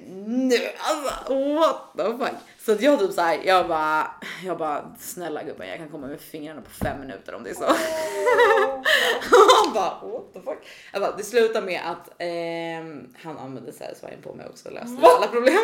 nu 0.49 0.57
alltså 0.79 1.35
what 1.55 1.93
the 1.97 2.05
fuck. 2.05 2.39
Så 2.67 2.73
att 2.73 2.81
jag 2.81 2.99
typ 2.99 3.13
såhär, 3.13 3.41
jag 3.45 3.69
bara, 3.69 4.11
jag 4.45 4.59
bara 4.59 4.85
snälla 4.99 5.43
gubben 5.43 5.69
jag 5.69 5.79
kan 5.79 5.89
komma 5.89 6.07
med 6.07 6.21
fingrarna 6.21 6.61
på 6.61 6.71
fem 6.71 7.01
minuter 7.01 7.35
om 7.35 7.43
det 7.45 7.51
är 7.51 7.55
så. 7.55 7.65
Och 7.65 7.71
han 9.65 9.75
bara 9.75 10.13
what 10.13 10.33
the 10.33 10.41
fuck. 10.41 10.59
Jag 10.93 11.03
bara, 11.03 11.17
det 11.17 11.25
slutar 11.25 11.63
med 11.63 11.81
att 11.91 12.09
ehm, 12.19 13.15
han 13.23 13.39
använde 13.39 13.73
satisfying 13.73 14.23
på 14.23 14.35
mig 14.35 14.47
också 14.51 14.69
och 14.69 14.75
löste 14.75 15.07
alla 15.17 15.27
problem. 15.27 15.55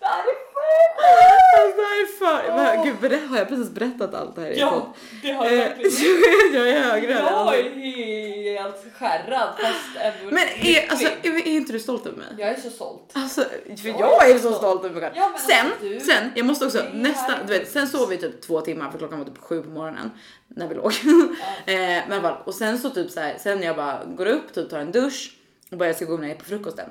Det 0.00 0.06
här 0.06 0.24
är 0.24 1.39
Alltså, 1.60 1.76
det 1.76 1.82
här 1.82 2.02
är 2.02 2.06
för, 2.18 2.56
men, 2.56 2.86
gud 2.86 2.96
berätt, 3.00 3.28
har 3.30 3.38
jag 3.38 3.48
precis 3.48 3.70
berättat 3.70 4.14
allt 4.14 4.36
det 4.36 4.40
här? 4.42 4.54
Ja, 4.56 4.94
det 5.22 5.32
har 5.32 5.44
jag 5.44 5.52
Eh, 5.54 5.58
verkligen. 5.58 6.54
jag 6.54 6.68
är 6.68 6.80
högre 6.80 7.12
Jag 7.12 7.22
är 7.22 8.62
helt 8.62 8.94
skärrad 8.98 9.48
fast 9.60 10.14
Men 10.30 10.38
är, 10.62 10.90
alltså, 10.90 11.08
är, 11.22 11.46
inte 11.46 11.72
du 11.72 11.80
stolt 11.80 12.06
över 12.06 12.18
mig? 12.18 12.26
Jag 12.38 12.48
är 12.48 12.56
så 12.60 12.70
stolt. 12.70 13.10
Alltså, 13.12 13.40
för 13.82 13.88
Jag 13.88 14.00
jag 14.00 14.30
är 14.30 14.34
så 14.34 14.38
stolt. 14.38 14.56
stolt 14.56 14.84
över 14.84 14.94
mig 14.94 15.02
själv. 15.02 15.14
Ja, 15.16 15.32
sen, 15.48 15.66
alltså, 15.66 15.84
du- 15.88 16.00
sen, 16.00 16.30
jag 16.34 16.46
måste 16.46 16.66
också, 16.66 16.82
nästa, 16.94 17.34
du 17.46 17.58
vet, 17.58 17.70
sen 17.70 17.88
sov 17.88 18.08
vi 18.08 18.16
typ 18.16 18.40
två 18.42 18.60
timmar 18.60 18.90
för 18.90 18.98
klockan 18.98 19.18
var 19.18 19.26
typ 19.26 19.38
sju 19.38 19.62
på 19.62 19.70
morgonen 19.70 20.10
när 20.48 20.68
vi 20.68 20.74
låg. 20.74 20.92
eh, 21.66 22.02
men 22.08 22.24
och 22.44 22.54
sen 22.54 22.78
så 22.78 22.90
typ 22.90 23.10
så 23.10 23.20
här, 23.20 23.34
sen 23.38 23.62
jag 23.62 23.76
bara 23.76 24.04
går 24.16 24.26
upp, 24.26 24.54
typ 24.54 24.70
tar 24.70 24.78
en 24.78 24.92
dusch 24.92 25.32
och 25.70 25.76
börjar 25.76 25.92
ska 25.92 26.04
gå 26.04 26.16
ner 26.16 26.34
på 26.34 26.44
frukosten. 26.44 26.90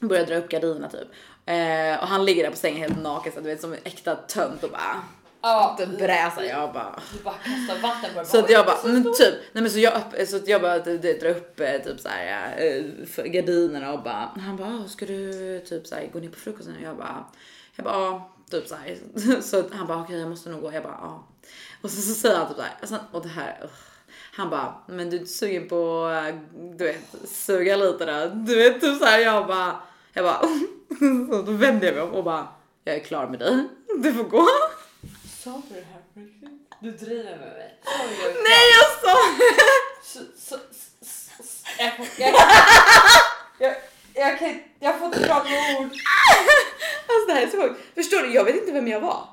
Börjar 0.00 0.26
dra 0.26 0.36
upp 0.36 0.48
gardinerna 0.48 0.88
typ. 0.88 1.08
Eh, 1.48 2.02
och 2.02 2.08
han 2.08 2.24
ligger 2.24 2.42
där 2.44 2.50
på 2.50 2.56
sängen 2.56 2.78
helt 2.78 3.02
naken 3.02 3.32
så 3.32 3.40
du 3.40 3.46
vet 3.46 3.60
som 3.60 3.72
en 3.72 3.78
äkta 3.84 4.14
tönt 4.14 4.64
och 4.64 4.70
bara 4.70 5.02
Ja, 5.42 5.74
typ 5.78 5.98
bräsar. 5.98 6.42
Jag 6.42 6.72
bara 6.72 7.00
Du 7.12 7.18
bara 7.24 7.34
kastar 7.34 7.82
vatten 7.88 8.10
på 8.14 8.24
så 8.24 8.38
att 8.38 8.50
jag 8.50 8.66
bara, 8.66 8.76
men 8.84 9.02
typ, 9.04 9.34
nej 9.52 9.62
men 9.62 9.70
så 9.70 9.78
jag, 9.78 9.92
upp- 9.96 10.28
så 10.28 10.36
att 10.36 10.48
jag 10.48 10.62
bara 10.62 10.78
du, 10.78 10.98
drar 10.98 11.30
upp 11.30 11.60
eh, 11.60 11.78
typ 11.78 12.00
så 12.00 12.08
här, 12.08 13.06
för 13.06 13.24
gardinerna 13.24 13.92
och 13.92 14.02
bara, 14.02 14.30
han 14.46 14.56
bara, 14.56 14.68
"Ah, 14.84 14.88
ska 14.88 15.06
du 15.06 15.60
typ 15.68 15.86
så 15.86 15.94
här, 15.94 16.10
gå 16.12 16.18
ner 16.18 16.28
på 16.28 16.38
frukosten? 16.38 16.74
Och 16.76 16.82
jag 16.82 16.96
bara, 16.96 17.24
jag 17.76 17.84
bara, 17.84 17.94
ja, 17.94 18.30
typ 18.50 18.68
så 18.68 18.74
här. 18.74 18.96
Så 19.42 19.62
han 19.72 19.86
bara, 19.86 19.98
okej 20.02 20.18
jag 20.20 20.28
måste 20.28 20.50
nog 20.50 20.60
gå. 20.60 20.72
Jag 20.72 20.82
bara, 20.82 20.98
ja. 21.02 21.26
Och 21.82 21.90
så, 21.90 22.02
så 22.02 22.14
säger 22.14 22.36
han 22.36 22.48
typ 22.48 22.56
så 22.56 22.62
här, 22.62 22.72
alltså, 22.80 22.96
och 23.12 23.22
det 23.22 23.28
här, 23.28 23.58
ugh. 23.62 23.70
han 24.32 24.50
bara, 24.50 24.74
men 24.86 25.10
du 25.10 25.20
är 25.20 25.24
sugen 25.24 25.68
på, 25.68 26.10
eh, 26.28 26.34
du 26.78 26.84
vet, 26.84 27.28
suga 27.28 27.76
lite 27.76 28.04
där. 28.04 28.28
Du 28.34 28.54
vet, 28.56 28.80
typ 28.80 28.98
så 28.98 29.04
här, 29.04 29.18
jag 29.18 29.46
bara, 29.46 29.76
jag 30.12 30.24
bara, 30.24 30.40
så 31.30 31.42
då 31.42 31.52
vände 31.52 31.86
jag 31.86 31.94
mig 31.94 32.04
om 32.04 32.14
och 32.14 32.24
bara, 32.24 32.48
jag 32.84 32.94
är 32.96 33.00
klar 33.00 33.26
med 33.26 33.38
dig. 33.38 33.64
Du 34.02 34.12
får 34.14 34.24
gå. 34.24 34.46
Sa 35.44 35.62
du 35.68 35.74
det 35.74 35.86
här 35.92 36.02
på 36.14 36.20
riktigt? 36.20 36.50
Du 36.80 36.90
driver 36.90 37.24
med 37.30 37.38
mig. 37.52 37.78
Nej 38.44 38.64
jag 38.78 39.10
sa 39.10 39.18
Så, 40.02 40.18
så, 40.36 40.56
så, 40.72 41.42
så, 41.44 41.68
jag, 41.78 41.92
jag, 42.18 42.34
jag, 43.58 43.74
jag, 44.14 44.38
kan, 44.38 44.60
jag 44.80 44.98
får 44.98 45.06
inte 45.06 45.20
fram 45.20 45.40
ord. 45.78 45.90
Alltså 47.06 47.26
det 47.26 47.32
här 47.32 47.42
är 47.42 47.50
så 47.50 47.62
sjukt. 47.62 47.80
Förstår 47.94 48.22
du? 48.22 48.34
Jag 48.34 48.44
vet 48.44 48.54
inte 48.54 48.72
vem 48.72 48.88
jag 48.88 49.00
var. 49.00 49.24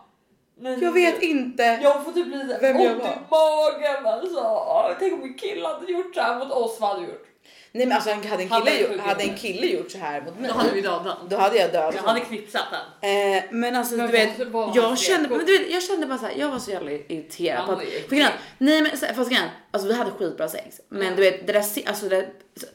Men 0.58 0.80
Jag 0.80 0.92
vet 0.92 1.22
inte. 1.22 1.64
Jag 1.64 2.04
får 2.04 2.12
typ 2.12 2.28
lite 2.28 2.58
Vem 2.62 2.80
jag 2.80 2.92
ont 2.92 3.04
i 3.04 3.08
magen 3.30 4.06
alltså. 4.06 4.96
Tänk 5.00 5.14
om 5.14 5.24
en 5.24 5.34
kille 5.34 5.68
hade 5.68 5.92
gjort 5.92 6.16
så 6.16 6.22
här 6.22 6.40
mot 6.40 6.52
oss, 6.52 6.78
vad 6.80 6.90
hade 6.90 7.02
du 7.02 7.12
gjort? 7.12 7.28
Nej 7.72 7.86
men 7.86 7.96
alltså 7.96 8.10
hade 8.10 8.43
en 8.43 8.50
kille, 8.50 8.72
är 8.72 8.91
gjort, 8.91 9.00
hade 9.02 9.24
en 9.24 9.36
kille 9.38 9.68
gjort 9.68 9.91
så 9.91 9.98
här 9.98 10.22
mot 10.22 10.39
mig. 10.39 10.50
Då 10.50 10.54
hade 10.58 10.72
vi 10.72 10.82
dödat 10.82 11.30
Då 11.30 11.36
hade 11.38 11.58
jag 11.58 11.72
dödat 11.72 11.96
Jag 11.96 12.02
hade 12.02 12.20
knipsat 12.20 12.64
den. 13.02 13.38
Eh, 13.38 13.43
men 13.52 13.76
alltså 13.76 13.96
Men 13.96 14.06
du 14.06 14.12
vet, 14.12 14.30
jag 14.76 14.98
kände, 15.00 15.30
men 15.30 15.46
du 15.46 15.58
vet, 15.58 15.72
jag 15.72 15.84
kände 15.84 16.06
bara 16.08 16.18
så 16.18 16.26
här, 16.26 16.34
jag 16.38 16.50
var 16.50 16.60
så 16.60 16.72
jävla 16.72 16.91
irriterad. 16.91 17.58
Han 17.60 17.76
på 17.76 17.82
att, 17.82 17.88
för 17.88 18.10
grejen, 18.16 18.32
nej 18.58 18.82
men 18.82 18.98
så- 18.98 19.06
fast 19.16 19.30
grejen, 19.30 19.50
alltså 19.72 19.88
vi 19.88 19.93
hade 19.93 20.12
skitbra 20.12 20.50
sex. 20.50 20.82
Men 20.89 21.16
du 21.16 21.22
vet 21.22 21.48
det 21.48 21.54
där, 21.54 21.64
alltså 21.88 22.10
det, 22.10 22.28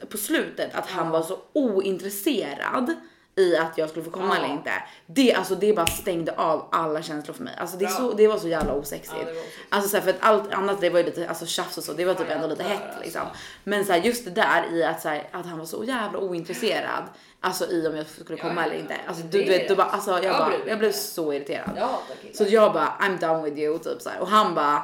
på 0.09 0.17
slutet 0.17 0.75
att 0.75 0.87
han 0.89 1.05
Ja. 1.05 1.11
var 1.11 1.21
så 1.23 1.39
ointresserad 1.53 2.93
i 3.35 3.57
att 3.57 3.77
jag 3.77 3.89
skulle 3.89 4.05
få 4.05 4.11
komma 4.11 4.35
Ja. 4.37 4.43
eller 4.43 4.53
inte. 4.53 4.71
Det, 5.05 5.33
alltså, 5.33 5.55
det 5.55 5.73
bara 5.73 5.85
stängde 5.87 6.31
av 6.35 6.67
alla 6.71 7.01
känslor 7.01 7.33
för 7.33 7.43
mig. 7.43 7.55
Alltså, 7.57 7.77
det, 7.77 7.87
så, 7.87 8.13
det 8.13 8.27
var 8.27 8.37
så 8.37 8.47
jävla 8.47 8.73
osexigt. 8.73 9.13
Ja, 9.17 9.31
osexigt. 9.31 9.55
Alltså 9.69 9.89
så 9.89 9.97
här, 9.97 10.03
för 10.03 10.09
att 10.09 10.17
allt 10.19 10.53
annat 10.53 10.81
det 10.81 10.89
var 10.89 10.99
ju 10.99 11.05
lite 11.05 11.29
alltså, 11.29 11.45
tjafs 11.45 11.77
och 11.77 11.83
så, 11.83 11.93
det 11.93 12.05
var 12.05 12.13
typ 12.13 12.27
Ja, 12.29 12.35
ändå 12.35 12.47
lite 12.47 12.63
hett 12.63 12.81
alltså. 12.85 13.01
liksom. 13.03 13.21
Men 13.63 13.85
så 13.85 13.91
här, 13.93 13.99
just 14.01 14.25
det 14.25 14.31
där 14.31 14.73
i 14.73 14.83
att, 14.83 15.01
så 15.01 15.09
här, 15.09 15.27
att 15.31 15.45
han 15.45 15.57
var 15.59 15.65
så 15.65 15.83
jävla 15.83 16.19
ointresserad. 16.19 17.03
Alltså 17.43 17.71
i 17.71 17.87
om 17.87 17.95
jag 17.95 18.05
skulle 18.07 18.39
komma 18.39 18.65
eller 18.65 18.75
inte. 18.75 18.95
Alltså, 19.07 19.23
du, 19.23 19.43
du 19.43 19.49
vet, 19.49 19.61
då 19.67 19.73
det. 19.73 19.75
bara, 19.77 19.87
alltså, 19.87 20.11
jag, 20.11 20.23
Jag 20.23 20.37
bara, 20.37 20.53
jag 20.67 20.79
blev 20.79 20.91
så 20.91 21.33
irriterad. 21.33 21.89
Så 22.33 22.43
jag 22.43 22.73
bara 22.73 22.93
I'm 22.99 23.19
done 23.19 23.43
with 23.49 23.59
you 23.59 23.79
typ 23.79 24.01
så 24.01 24.09
här. 24.09 24.19
och 24.19 24.27
han 24.27 24.55
bara 24.55 24.83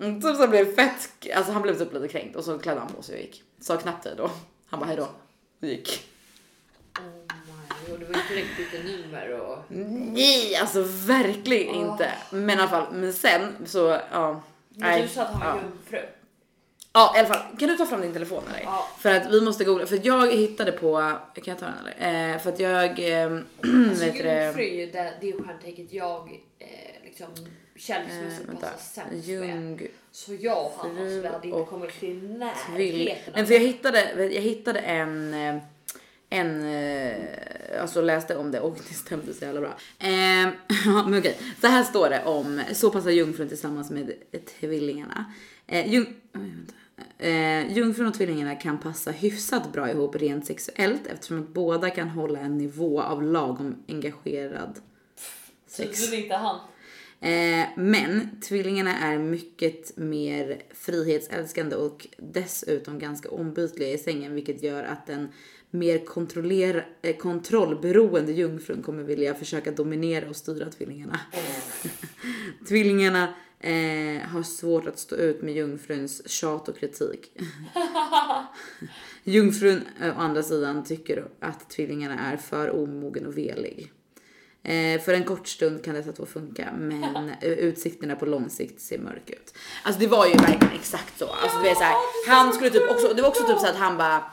mm, 0.00 0.22
typ 0.22 0.36
så 0.36 0.48
blev 0.48 0.74
fett, 0.74 1.10
alltså 1.36 1.52
han 1.52 1.62
blev 1.62 1.78
typ 1.78 1.92
lite 1.92 2.08
kränkt 2.08 2.36
och 2.36 2.44
så 2.44 2.58
klädde 2.58 2.80
han 2.80 2.88
på 2.88 3.02
sig 3.02 3.14
och 3.14 3.20
gick. 3.20 3.42
Sa 3.60 3.76
knappt 3.76 4.04
hej 4.04 4.14
då. 4.16 4.30
Han 4.70 4.80
bara 4.80 4.86
hejdå 4.86 5.02
och 5.62 5.68
gick. 5.68 6.08
Oh 7.84 7.90
god, 7.90 8.00
det 8.00 8.06
var 8.06 8.20
inte 8.20 8.34
riktigt 8.34 8.74
ett 8.74 8.84
nummer 8.84 9.40
och... 9.40 9.58
Nej, 10.12 10.56
alltså 10.56 10.82
verkligen 11.06 11.74
Åh. 11.74 11.80
inte. 11.80 12.12
Men 12.30 12.50
i 12.50 12.52
alla 12.62 12.68
fall, 12.68 12.92
men 12.92 13.12
sen 13.12 13.56
så 13.66 13.98
ja. 14.12 14.42
Men 14.68 14.90
nej, 14.90 15.02
du 15.02 15.08
sa 15.08 15.22
att 15.22 15.32
han 15.32 15.40
var 15.40 15.46
ja. 15.46 15.62
jungfru. 15.62 16.08
Ja 16.92 17.12
i 17.16 17.18
alla 17.18 17.28
fall, 17.28 17.56
kan 17.58 17.68
du 17.68 17.76
ta 17.76 17.86
fram 17.86 18.00
din 18.00 18.12
telefon 18.12 18.42
eller? 18.48 18.62
Ja. 18.62 18.88
För 18.98 19.14
att 19.14 19.32
vi 19.32 19.40
måste 19.40 19.64
googla, 19.64 19.86
för 19.86 20.00
jag 20.02 20.32
hittade 20.32 20.72
på, 20.72 20.96
kan 21.34 21.44
jag 21.44 21.58
ta 21.58 21.66
den 21.66 21.74
eller? 21.78 22.32
Eh, 22.34 22.38
för 22.38 22.52
att 22.52 22.60
jag, 22.60 22.98
eh, 22.98 23.32
Alltså 23.88 24.04
vet 24.04 24.14
jungfru 24.14 24.62
är 24.62 24.86
ju 24.86 24.86
det, 24.90 25.12
det 25.20 25.32
stjärntecknet 25.32 25.92
jag 25.92 26.40
eh, 26.58 27.04
liksom 27.04 27.28
Eh, 27.74 27.80
kärleksmässigt 27.80 28.48
vänta, 28.48 28.66
passar 28.66 28.78
sämst 28.78 29.28
med. 29.28 29.78
Jung, 29.78 29.88
Så 30.10 30.34
jag 30.34 30.66
och 30.66 30.72
han 30.76 30.96
vi 30.96 31.26
hade 31.26 31.46
inte 31.46 31.58
och 31.58 31.68
kommit 31.68 32.00
till 32.00 32.38
närheten. 32.38 33.32
Nej, 33.34 33.46
för 33.46 33.54
jag 33.54 33.60
hittade, 33.60 34.28
jag 34.34 34.42
hittade 34.42 34.78
en, 34.78 35.34
eh, 35.34 35.62
en, 36.32 36.64
eh, 36.64 37.82
alltså 37.82 38.00
läste 38.00 38.36
om 38.36 38.50
det 38.50 38.60
och 38.60 38.78
det 38.88 38.94
stämde 38.94 39.34
så 39.34 39.44
jävla 39.44 39.60
bra. 39.60 39.78
Eh, 39.98 40.48
men 41.08 41.18
okej, 41.18 41.38
så 41.60 41.66
här 41.66 41.84
står 41.84 42.10
det 42.10 42.24
om, 42.24 42.62
så 42.72 42.90
passar 42.90 43.10
jungfrun 43.10 43.48
tillsammans 43.48 43.90
med 43.90 44.12
tvillingarna. 44.60 45.32
Eh, 45.66 45.92
jung. 45.92 46.06
Eh, 47.18 47.72
jungfrun 47.76 48.06
och 48.06 48.14
tvillingarna 48.14 48.54
kan 48.54 48.78
passa 48.78 49.10
hyfsat 49.10 49.72
bra 49.72 49.90
ihop 49.90 50.16
rent 50.16 50.46
sexuellt 50.46 51.06
eftersom 51.06 51.40
att 51.40 51.48
båda 51.48 51.90
kan 51.90 52.08
hålla 52.08 52.38
en 52.38 52.58
nivå 52.58 53.02
av 53.02 53.22
lagom 53.22 53.82
engagerad 53.88 54.80
sex. 55.66 56.00
Tydligen 56.00 56.24
inte 56.24 56.36
han. 56.36 56.56
Eh, 57.20 57.68
men 57.76 58.40
tvillingarna 58.40 58.98
är 58.98 59.18
mycket 59.18 59.96
mer 59.96 60.62
frihetsälskande 60.74 61.76
och 61.76 62.06
dessutom 62.16 62.98
ganska 62.98 63.30
ombytliga 63.30 63.88
i 63.88 63.98
sängen 63.98 64.34
vilket 64.34 64.62
gör 64.62 64.84
att 64.84 65.06
den 65.06 65.28
mer 65.74 66.04
kontroller, 66.04 66.86
eh, 67.02 67.16
kontrollberoende 67.16 68.32
jungfrun 68.32 68.82
kommer 68.82 69.02
vilja 69.02 69.34
försöka 69.34 69.70
dominera 69.70 70.28
och 70.28 70.36
styra 70.36 70.70
tvillingarna. 70.70 71.20
tvillingarna 72.68 73.34
eh, 73.60 74.28
har 74.28 74.42
svårt 74.42 74.86
att 74.86 74.98
stå 74.98 75.16
ut 75.16 75.42
med 75.42 75.54
jungfruns 75.54 76.28
tjat 76.28 76.68
och 76.68 76.78
kritik. 76.78 77.32
Jungfrun 79.24 79.82
eh, 80.00 80.18
å 80.18 80.20
andra 80.20 80.42
sidan 80.42 80.84
tycker 80.84 81.24
att 81.40 81.70
tvillingarna 81.70 82.18
är 82.18 82.36
för 82.36 82.70
omogen 82.70 83.26
och 83.26 83.38
velig. 83.38 83.92
Eh, 84.64 85.00
för 85.00 85.14
en 85.14 85.24
kort 85.24 85.48
stund 85.48 85.84
kan 85.84 85.94
dessa 85.94 86.12
två 86.12 86.26
funka, 86.26 86.68
men 86.78 87.28
eh, 87.40 87.48
utsikterna 87.48 88.16
på 88.16 88.26
lång 88.26 88.50
sikt 88.50 88.80
ser 88.80 88.98
mörk 88.98 89.30
ut. 89.30 89.54
Alltså 89.82 90.00
det 90.00 90.06
var 90.06 90.26
ju 90.26 90.32
verkligen 90.32 90.74
exakt 90.74 91.18
så. 91.18 91.26
Alltså, 91.26 91.58
det, 91.62 91.70
är 91.70 91.74
så 91.74 91.82
här, 91.82 91.96
han 92.28 92.52
skulle 92.52 92.70
typ 92.70 92.90
också, 92.90 93.14
det 93.14 93.22
var 93.22 93.28
också 93.28 93.46
typ 93.46 93.58
så 93.58 93.66
att 93.66 93.76
han 93.76 93.96
bara, 93.96 94.24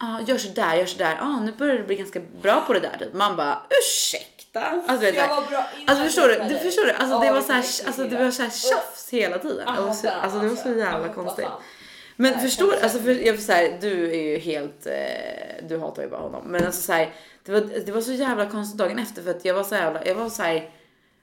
ah, 0.00 0.20
gör 0.26 0.38
sådär, 0.38 0.74
gör 0.74 0.86
sådär, 0.86 1.18
ah, 1.20 1.40
nu 1.40 1.52
börjar 1.52 1.76
du 1.76 1.84
bli 1.84 1.96
ganska 1.96 2.20
bra 2.42 2.64
på 2.66 2.72
det 2.72 2.80
där. 2.80 2.96
Typ. 2.98 3.14
Man 3.14 3.36
bara, 3.36 3.62
ursäkta? 3.80 4.60
Alltså, 4.60 4.96
vet, 4.96 5.14
så 5.14 5.20
Jag 5.20 5.22
här, 5.22 5.40
var 5.40 5.50
bra 5.50 5.66
Alltså 5.86 6.04
förstår 6.04 6.28
du? 6.28 6.54
Du 6.54 6.58
förstår 6.58 6.84
du? 6.84 6.92
Alltså 6.92 7.18
dig. 7.18 7.28
det 7.28 7.34
var 7.34 7.40
så 7.40 7.52
här, 7.52 7.62
vilken 7.62 7.86
alltså 7.86 8.04
det 8.04 8.24
var 8.24 8.30
så 8.30 8.42
här 8.42 8.50
tjafs 8.50 9.08
hela 9.10 9.38
tiden. 9.38 9.64
Jag 9.66 9.76
Det 9.76 9.82
var 9.82 9.92
så, 9.94 10.08
hatar 10.08 10.20
alltså 10.20 10.38
det 10.38 10.48
var 10.48 10.56
så 10.56 10.68
jävla 10.68 11.06
Jag 11.06 11.14
konstigt. 11.14 11.46
Men 12.16 12.32
Nej, 12.32 12.40
förstår 12.42 12.74
alltså 12.82 12.98
för, 12.98 13.10
jag 13.10 13.32
vill 13.32 13.44
säga, 13.44 13.78
du 13.80 14.10
är 14.10 14.22
ju 14.22 14.38
helt, 14.38 14.86
eh, 14.86 15.68
du 15.68 15.78
hatar 15.78 16.02
ju 16.02 16.08
bara 16.08 16.20
honom. 16.20 16.42
Men 16.46 16.66
alltså 16.66 16.82
så 16.82 16.92
här, 16.92 17.14
det 17.44 17.52
var, 17.52 17.60
det 17.60 17.92
var 17.92 18.00
så 18.00 18.12
jävla 18.12 18.46
konstigt 18.46 18.78
dagen 18.78 18.98
efter 18.98 19.22
för 19.22 19.30
att 19.30 19.44
jag 19.44 19.54
var 19.54 19.64
så 19.64 19.74
jävla, 19.74 20.04
jag 20.04 20.14
var 20.14 20.28
så 20.28 20.42
här, 20.42 20.70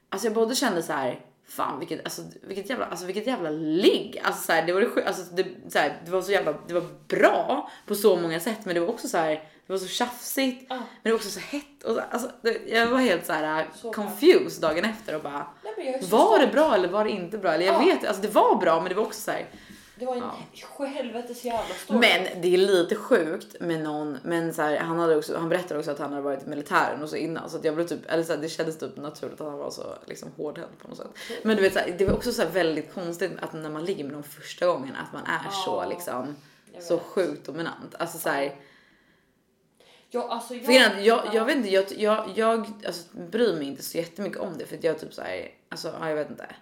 alltså 0.09 0.27
jag 0.27 0.33
både 0.33 0.55
kände 0.55 0.83
så 0.83 0.93
här, 0.93 1.19
Fan 1.49 1.79
vilket, 1.79 2.03
alltså, 2.03 2.21
vilket 2.41 2.69
jävla, 2.69 2.85
alltså 2.85 3.05
vilket 3.05 3.27
jävla 3.27 3.49
ligg. 3.49 4.21
Alltså 4.23 4.43
så 4.43 4.51
här, 4.51 4.65
det 4.65 4.73
var 4.73 4.81
det, 4.81 5.07
alltså, 5.07 5.23
det, 5.35 5.45
så 5.69 5.79
här, 5.79 6.01
det 6.05 6.11
var 6.11 6.21
så 6.21 6.31
jävla, 6.31 6.53
det 6.67 6.73
var 6.73 6.85
bra 7.07 7.71
på 7.87 7.95
så 7.95 8.15
många 8.15 8.39
sätt 8.39 8.57
men 8.65 8.73
det 8.75 8.79
var 8.81 8.87
också 8.87 9.07
så 9.07 9.17
här, 9.17 9.29
det 9.67 9.73
var 9.73 9.77
så 9.77 9.87
tjafsigt. 9.87 10.65
Ja. 10.69 10.75
Men 10.75 10.85
det 11.03 11.09
var 11.09 11.15
också 11.15 11.29
så 11.29 11.39
hett 11.39 11.83
och 11.83 11.95
så, 11.95 12.01
alltså, 12.11 12.31
det, 12.41 12.57
jag 12.67 12.87
var 12.87 12.97
helt 12.97 13.25
så 13.25 13.33
här 13.33 13.67
Så 13.75 13.81
bra. 13.91 13.93
confused 13.93 14.61
dagen 14.61 14.85
efter 14.85 15.15
och 15.15 15.21
bara 15.21 15.47
Nej, 15.77 16.01
var 16.09 16.39
det 16.39 16.47
bra 16.47 16.75
eller 16.75 16.87
var 16.87 17.03
det 17.03 17.09
inte 17.11 17.37
bra? 17.37 17.53
Eller 17.53 17.65
jag 17.65 17.75
Ja. 17.75 17.79
vet 17.85 18.05
alltså 18.07 18.21
det 18.21 18.27
var 18.33 18.55
bra 18.55 18.79
men 18.79 18.89
det 18.89 18.95
var 18.95 19.03
också 19.03 19.19
så 19.21 19.31
här. 19.31 19.45
Det 19.99 20.05
var 20.05 20.15
en 20.15 20.93
helvetes 20.93 21.45
jävla 21.45 21.75
story. 21.75 21.99
Men 21.99 22.41
det 22.41 22.53
är 22.53 22.57
lite 22.57 22.95
sjukt 22.95 23.59
med 23.59 23.83
någon, 23.83 24.17
men 24.23 24.53
så 24.53 24.61
här, 24.61 24.77
han, 24.77 24.99
hade 24.99 25.15
också, 25.15 25.37
han 25.37 25.49
berättade 25.49 25.79
också 25.79 25.91
att 25.91 25.99
han 25.99 26.09
hade 26.09 26.21
varit 26.21 26.43
i 26.43 26.49
militären 26.49 27.03
och 27.03 27.09
så 27.09 27.15
innan 27.15 27.49
så 27.49 27.57
att 27.57 27.63
jag 27.63 27.75
blev 27.75 27.87
typ, 27.87 27.99
eller 28.07 28.23
så 28.23 28.33
här, 28.33 28.41
det 28.41 28.49
kändes 28.49 28.77
typ 28.77 28.97
naturligt 28.97 29.41
att 29.41 29.47
han 29.47 29.57
var 29.57 29.71
så 29.71 29.83
liksom 30.05 30.31
hårdhänt 30.37 30.79
på 30.79 30.87
något 30.87 30.97
sätt. 30.97 31.07
Men 31.43 31.55
du 31.55 31.61
vet 31.61 31.73
så 31.73 31.79
här, 31.79 31.95
det 31.97 32.05
var 32.05 32.13
också 32.13 32.31
så 32.31 32.45
väldigt 32.53 32.93
konstigt 32.93 33.31
att 33.39 33.53
när 33.53 33.69
man 33.69 33.85
ligger 33.85 34.03
med 34.03 34.13
någon 34.13 34.23
första 34.23 34.65
gången 34.65 34.95
att 34.95 35.13
man 35.13 35.23
är 35.23 35.49
så 35.65 35.83
Ja, 35.83 35.89
liksom 35.89 36.35
jag 36.73 36.83
så 36.83 36.95
vet. 36.95 37.05
sjukt 37.05 37.45
dominant. 37.45 37.95
Alltså 37.99 38.17
så 38.17 38.29
här, 38.29 38.55
jag, 40.09 40.29
alltså, 40.29 40.55
jag, 40.55 40.73
jag, 40.73 41.03
ja. 41.05 41.31
jag 41.33 41.45
vet 41.45 41.55
inte, 41.55 41.73
jag, 41.73 41.85
jag, 41.97 42.29
jag 42.35 42.65
alltså, 42.85 43.17
bryr 43.17 43.55
mig 43.55 43.67
inte 43.67 43.83
så 43.83 43.97
jättemycket 43.97 44.39
om 44.39 44.57
det 44.57 44.65
för 44.65 44.77
att 44.77 44.83
jag 44.83 44.99
typ 44.99 45.13
så 45.13 45.21
här, 45.21 45.51
alltså 45.69 45.93
ja, 45.99 46.09
jag 46.09 46.15
vet 46.15 46.29
inte. 46.29 46.55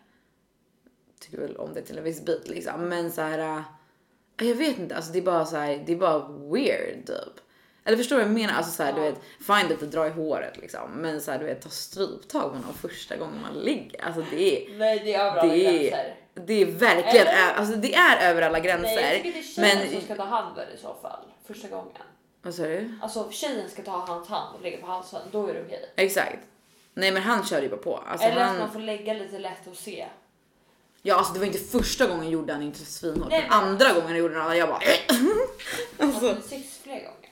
Tycker 1.26 1.38
väl 1.38 1.58
om 1.58 1.74
det 1.74 1.82
till 1.82 1.98
en 1.98 2.04
viss 2.04 2.26
bit 2.26 2.48
liksom, 2.48 2.90
men 2.90 3.12
så 3.12 3.22
här. 3.22 3.40
äh, 3.40 4.48
Jag 4.48 4.56
vet 4.56 4.80
inte, 4.80 4.96
alltså 4.96 5.12
det 5.12 5.20
är 5.20 5.24
bara 5.24 5.46
så 5.46 5.56
här, 5.58 5.84
det 5.86 5.92
är 5.94 5.98
bara 5.98 6.20
weird 6.28 7.06
typ. 7.08 7.42
Eller 7.88 7.98
förstår 7.98 8.16
du 8.16 8.22
vad 8.22 8.30
jag 8.32 8.40
menar? 8.40 8.54
Alltså 8.54 8.72
så 8.72 8.84
här, 8.84 8.94
du 8.94 9.02
vet, 9.02 9.16
fine 9.40 9.74
att 9.74 9.92
dra 9.92 10.08
i 10.08 10.10
håret 10.10 10.58
liksom, 10.58 10.92
men 10.92 11.22
så 11.22 11.32
här, 11.32 11.40
du 11.40 11.46
vet 11.46 11.62
ta 11.62 11.70
stryptag 11.70 12.52
med 12.54 12.62
någon 12.62 12.74
första 12.74 13.16
gången 13.18 13.42
man 13.42 13.54
ligger. 13.64 14.06
Alltså 14.06 14.24
det 14.32 14.68
är, 14.72 14.78
Nej 14.78 15.02
det 15.06 15.14
är 15.14 15.20
över 15.26 15.38
alla 15.40 15.56
gränser. 15.58 16.16
det 16.34 16.54
är 16.54 16.66
verkligen, 16.66 17.28
Eller? 17.28 17.54
alltså 17.54 17.76
det 17.76 17.96
är 17.96 18.30
över 18.32 18.42
alla 18.42 18.60
gränser. 18.60 18.96
Nej 18.96 19.04
jag 19.04 19.24
tycker 19.24 19.32
det 19.32 19.40
är 19.40 19.44
tjejen 19.44 19.80
men, 19.80 19.92
som 19.92 20.02
ska 20.02 20.16
ta 20.16 20.24
hand 20.24 20.48
om 20.48 20.56
det 20.56 20.74
i 20.74 20.78
så 20.78 20.96
fall. 21.02 21.26
Första 21.48 21.68
gången. 21.68 21.92
vad 22.42 22.54
sa 22.56 22.64
du? 22.64 23.00
Alltså 23.02 23.32
tjejen 23.32 23.70
ska 23.70 23.82
ta 23.84 23.92
hans 23.92 24.28
hand 24.30 24.56
och 24.56 24.62
lägga 24.62 24.78
på 24.78 24.88
halsen. 24.88 25.22
Då 25.32 25.48
är 25.48 25.54
det 25.54 25.62
okej. 25.66 25.94
Exakt. 25.96 26.40
Nej 26.94 27.12
men 27.12 27.22
han 27.24 27.44
körde 27.46 27.64
ju 27.64 27.70
bara 27.70 27.82
på. 27.82 27.98
Alltså, 27.98 28.28
Eller 28.28 28.42
han, 28.42 28.56
att 28.56 28.62
man 28.62 28.72
får 28.72 28.80
lägga 28.80 29.14
lite 29.14 29.40
lätt 29.40 29.68
och 29.72 29.76
se. 29.78 30.06
Ja 31.08 31.16
alltså 31.16 31.34
det 31.34 31.40
var 31.40 31.46
inte 31.46 31.60
första 31.60 32.08
gången 32.08 32.30
gjorde 32.30 32.54
han 32.54 32.62
inte 32.62 32.86
svinhårt. 32.86 33.30
Nej, 33.30 33.42
men 33.50 33.52
andra 33.52 33.94
gången 33.94 34.08
han 34.08 34.18
gjorde 34.18 34.40
han 34.40 34.58
jag 34.58 34.70
bara 34.70 34.80
Alltså, 36.00 36.30
alltså, 36.30 36.50
sex 36.50 36.80
fler 36.84 36.94
gånger. 36.94 37.30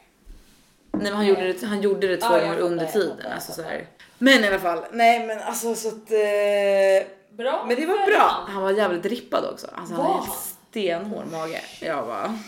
Nej 0.91 1.03
men 1.03 1.13
han 1.13 1.26
gjorde 1.26 1.53
det, 1.53 1.65
han 1.65 1.82
gjorde 1.82 2.07
det 2.07 2.17
två 2.17 2.34
jag 2.34 2.41
gånger 2.41 2.57
under 2.57 2.84
jag 2.84 2.93
tiden. 2.93 3.32
Alltså, 3.34 3.49
jag 3.51 3.55
så 3.55 3.61
här. 3.61 3.88
Men 4.17 4.43
i 4.43 4.47
alla 4.47 4.59
fall, 4.59 4.86
nej 4.91 5.28
men 5.28 5.39
alltså 5.39 5.76
så 5.76 5.88
att 5.88 6.11
eh, 6.11 7.07
Bra. 7.38 7.65
Men 7.67 7.76
det 7.76 7.86
var 7.86 8.05
bra. 8.05 8.43
han. 8.45 8.51
Han 8.51 8.63
var 8.63 8.71
jävligt 8.71 9.05
rippad 9.05 9.45
också. 9.45 9.67
Alltså 9.76 9.95
han 9.95 10.05
Var 10.05 10.13
hade 10.13 10.32
stenhård 10.69 11.26
mage. 11.32 11.61
Jag 11.82 12.05
bara, 12.05 12.39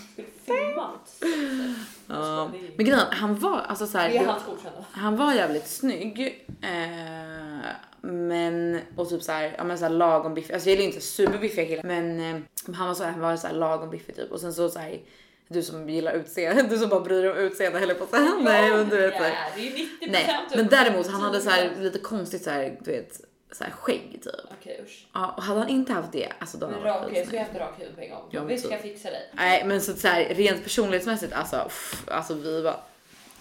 ja. 2.07 2.49
det 2.51 2.71
Men 2.77 2.85
grejen, 2.85 2.99
han 3.11 3.39
var 3.39 3.59
alltså 3.59 3.87
så 3.87 3.97
här, 3.97 4.09
Det 4.09 4.19
det-. 4.19 4.85
Han 4.91 5.17
var 5.17 5.33
jävligt 5.33 5.67
snygg. 5.67 6.45
Eh, 6.61 7.69
men 8.05 8.79
och 8.95 9.09
typ 9.09 9.23
så 9.23 9.31
här, 9.31 9.55
ja 9.57 9.63
men 9.63 9.77
så 9.77 9.85
här 9.85 9.91
lagom 9.91 10.33
biffig. 10.33 10.53
Alltså 10.53 10.69
jag 10.69 10.75
gillar 10.75 10.87
inte 10.93 11.05
superbiffiga 11.05 11.65
killar 11.65 11.83
men 11.83 12.19
eh, 12.19 12.41
han 12.75 12.87
var 12.87 12.95
så 12.95 13.03
här, 13.03 13.11
han 13.11 13.21
var 13.21 13.35
så 13.35 13.47
här 13.47 13.53
lagom 13.53 13.89
biffig 13.89 14.15
typ 14.15 14.31
och 14.31 14.39
sen 14.39 14.53
så 14.53 14.69
så 14.69 14.79
här 14.79 14.99
du 15.47 15.63
som 15.63 15.89
gillar 15.89 16.13
utseende, 16.13 16.63
du 16.69 16.77
som 16.77 16.89
bara 16.89 16.99
bryr 16.99 17.21
dig 17.21 17.31
om 17.31 17.37
utseende 17.37 17.79
heller 17.79 17.93
på 17.93 18.03
att 18.03 18.09
säga 18.09 18.33
nej 18.41 18.71
men 18.71 18.89
du 18.89 18.97
vet 18.97 19.17
så 19.17 19.23
Ja, 19.23 19.31
det 19.55 19.61
är 19.61 19.65
ju 19.65 19.69
90 19.69 19.87
Nej, 20.11 20.29
men 20.55 20.67
däremot 20.67 21.07
han 21.07 21.21
hade 21.21 21.41
så 21.41 21.49
här 21.49 21.71
lite 21.79 21.99
konstigt 21.99 22.43
så 22.43 22.49
här, 22.49 22.77
du 22.81 22.91
vet 22.91 23.21
så 23.51 23.63
här 23.63 23.71
skägg 23.71 24.19
typ. 24.23 24.33
Okej 24.59 24.81
usch. 24.85 25.07
Ja, 25.13 25.33
och 25.37 25.43
hade 25.43 25.59
han 25.59 25.69
inte 25.69 25.93
haft 25.93 26.11
det, 26.11 26.29
alltså 26.39 26.57
då 26.57 26.65
hade 26.65 26.89
han 26.89 27.01
varit 27.01 27.13
skitsnygg. 27.13 27.39
jag 27.39 27.47
inte 27.47 27.59
rak 27.59 27.73
huvud 27.79 27.95
på 27.95 28.01
en 28.01 28.09
gång. 28.09 28.27
Ja, 28.31 28.43
Vi 28.43 28.57
ska 28.57 28.77
fixa 28.77 29.09
dig. 29.09 29.29
Nej, 29.33 29.63
men 29.65 29.81
så, 29.81 29.93
så 29.93 30.07
här, 30.07 30.25
rent 30.25 30.63
personlighetsmässigt 30.63 31.33
alltså, 31.33 31.63
pff, 31.63 32.03
alltså 32.07 32.33
vi 32.33 32.61
var 32.61 32.75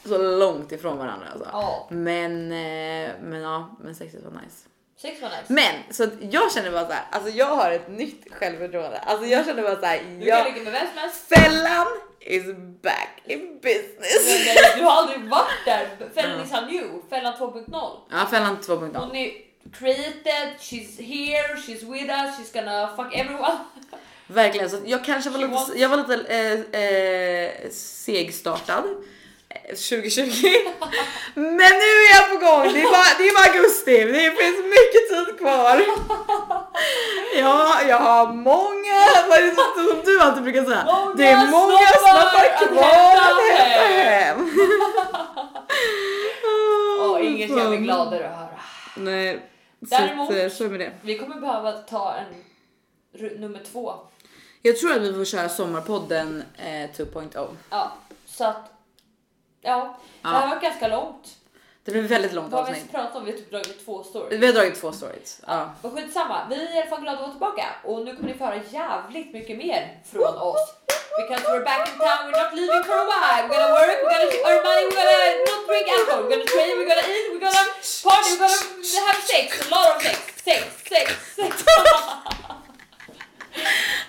så 0.08 0.18
långt 0.18 0.72
ifrån 0.72 0.98
varandra 0.98 1.26
alltså. 1.32 1.48
Ja, 1.52 1.86
Men, 1.90 2.52
eh, 2.52 3.10
men 3.22 3.40
ja, 3.40 3.76
men 3.80 3.94
sexet 3.94 4.24
var 4.24 4.30
nice. 4.30 4.56
sex 4.98 5.22
var 5.22 5.28
nice. 5.28 5.44
Men 5.52 5.74
så 5.94 6.04
att 6.04 6.10
jag 6.30 6.52
känner 6.52 6.70
bara 6.70 6.86
så 6.86 6.92
här, 6.92 7.04
alltså 7.10 7.30
jag 7.30 7.46
har 7.56 7.70
ett 7.70 7.88
nytt 7.90 8.24
självförtroende. 8.34 8.98
Alltså 8.98 9.26
jag 9.26 9.46
känner 9.46 9.62
bara 9.62 9.80
så 9.80 9.86
här, 9.86 9.98
Du 10.20 10.26
kan 10.26 10.44
ligga 10.44 10.62
med 10.62 10.72
vem 10.72 10.86
som 10.88 10.98
helst. 10.98 11.28
fällan 11.28 11.86
is 12.20 12.44
back 12.82 13.22
in 13.24 13.58
business. 13.62 14.26
Men, 14.26 14.44
nej, 14.46 14.56
Du 14.76 14.84
har 14.84 14.92
aldrig 14.92 15.20
varit 15.30 15.64
där. 15.64 15.88
Fällan 16.14 16.44
is 16.44 16.52
a 16.52 16.60
new. 16.60 16.84
Fällan 17.10 17.34
2.0. 17.34 17.90
Ja, 18.10 18.26
fällan 18.30 18.56
2.0. 18.62 18.96
Hon 18.96 19.16
är 19.16 19.32
created, 19.72 20.48
she's 20.60 21.02
here, 21.02 21.54
she's 21.56 21.92
with 21.92 22.10
us, 22.10 22.38
she's 22.38 22.52
gonna 22.54 22.96
fuck 22.96 23.14
everyone. 23.14 23.56
Verkligen, 24.26 24.70
så 24.70 24.76
jag 24.84 25.04
kanske 25.04 25.30
var 25.30 25.38
She 25.38 25.44
lite, 25.46 25.56
wants- 25.58 25.76
jag 25.76 25.88
var 25.88 25.96
lite 25.96 26.14
eh, 26.34 26.82
eh, 26.82 27.70
segstartad. 27.70 28.84
Eh, 29.68 29.74
2020. 29.74 30.46
Men 31.34 31.72
nu 31.82 31.90
är 32.04 32.14
jag 32.16 32.30
på 32.30 32.36
gång, 32.46 32.72
det 32.72 32.80
är 32.82 32.90
bara, 32.96 33.12
det 33.18 33.24
är 33.28 33.34
bara 33.38 33.54
augusti, 33.56 34.04
det 34.04 34.30
finns 34.42 34.58
mycket 34.76 35.04
tid 35.10 35.38
kvar. 35.38 35.82
Ja, 37.38 37.82
jag 37.88 37.98
har 37.98 38.26
många, 38.32 38.98
vad 39.28 39.38
är 39.38 39.42
det 39.42 39.54
som- 39.54 39.88
som 39.88 40.00
du 40.04 40.20
alltid 40.20 40.42
brukar 40.42 40.64
säga? 40.64 40.84
Många 40.86 41.14
det 41.16 41.26
är 41.26 41.46
många 41.50 41.74
att 41.74 42.68
kvar 42.68 43.16
att 43.16 43.58
hämta 43.58 43.84
hem. 43.86 44.50
Och 47.10 47.20
inget 47.20 47.50
gör 47.50 47.68
mig 47.68 47.78
gladare 47.78 48.28
att 48.30 48.36
höra. 48.36 48.48
Nej, 48.96 49.40
Däremot- 49.80 50.30
så, 50.32 50.36
eh, 50.38 50.50
så 50.50 50.64
är 50.64 50.68
med 50.68 50.80
det. 50.80 50.90
Vi 51.02 51.18
kommer 51.18 51.36
behöva 51.40 51.72
ta 51.72 52.14
en 52.14 53.40
nummer 53.40 53.60
två. 53.72 53.94
Jag 54.62 54.78
tror 54.78 54.92
att 54.92 55.02
vi 55.02 55.14
får 55.14 55.24
köra 55.24 55.48
sommarpodden 55.48 56.42
eh, 56.58 56.90
2.0. 56.96 57.48
Ja, 57.70 57.92
så 58.26 58.44
att. 58.44 58.70
Ja, 59.64 59.96
det 60.22 60.28
här 60.28 60.48
var 60.54 60.60
ganska 60.60 60.88
långt. 60.88 61.36
Det 61.84 61.90
blir 61.92 62.02
väldigt 62.02 62.32
långt 62.32 62.52
Vad 62.52 62.60
har 62.60 62.66
vi 62.66 62.72
avsnitt. 62.72 62.94
ens 62.94 63.04
pratat 63.04 63.16
om? 63.16 63.24
Vi 63.24 63.30
har 63.30 63.38
typ 63.38 63.50
dragit 63.50 63.84
två 63.84 64.04
stories. 64.04 64.40
Vi 64.42 64.46
har 64.46 64.52
dragit 64.52 64.80
två 64.80 64.92
stories. 64.92 65.40
Ja. 65.46 65.70
Men 65.82 65.90
skitsamma, 65.96 66.46
vi 66.50 66.54
är 66.56 66.74
i 66.74 66.78
alla 66.80 66.86
fall 66.90 67.00
glada 67.00 67.16
att 67.18 67.22
vara 67.22 67.30
tillbaka 67.30 67.64
och 67.84 68.04
nu 68.04 68.16
kommer 68.16 68.28
ni 68.28 68.34
få 68.38 68.44
höra 68.44 68.60
jävligt 68.70 69.32
mycket 69.32 69.58
mer 69.58 69.98
från 70.12 70.38
oss. 70.38 70.74
Because 71.20 71.42
we're 71.48 71.64
back 71.64 71.88
in 71.88 71.94
town, 71.98 72.20
we're 72.26 72.38
not 72.44 72.52
leaving 72.58 72.84
for 72.88 72.96
a 73.04 73.06
while. 73.12 73.42
We're 73.48 73.54
gonna 73.54 73.72
work, 73.80 73.96
we're 74.04 74.14
gonna 74.14 74.30
earn 74.50 74.62
money, 74.68 74.84
we're 74.90 75.00
gonna 75.02 75.20
not 75.50 75.62
drink 75.70 75.86
alcohol, 75.96 76.20
we're 76.22 76.32
gonna 76.34 76.50
train, 76.56 76.72
we're 76.78 76.90
gonna 76.92 77.08
eat, 77.14 77.26
we're 77.32 77.44
gonna 77.46 77.64
party, 78.06 78.30
we're 78.32 78.38
gonna 78.94 79.10
have 79.10 79.20
sex, 79.32 79.46
a 79.66 79.68
lot 79.74 79.86
of 79.96 80.02
sex, 80.02 80.18
sex, 80.48 80.62
sex, 80.92 81.06
sex. 81.36 81.52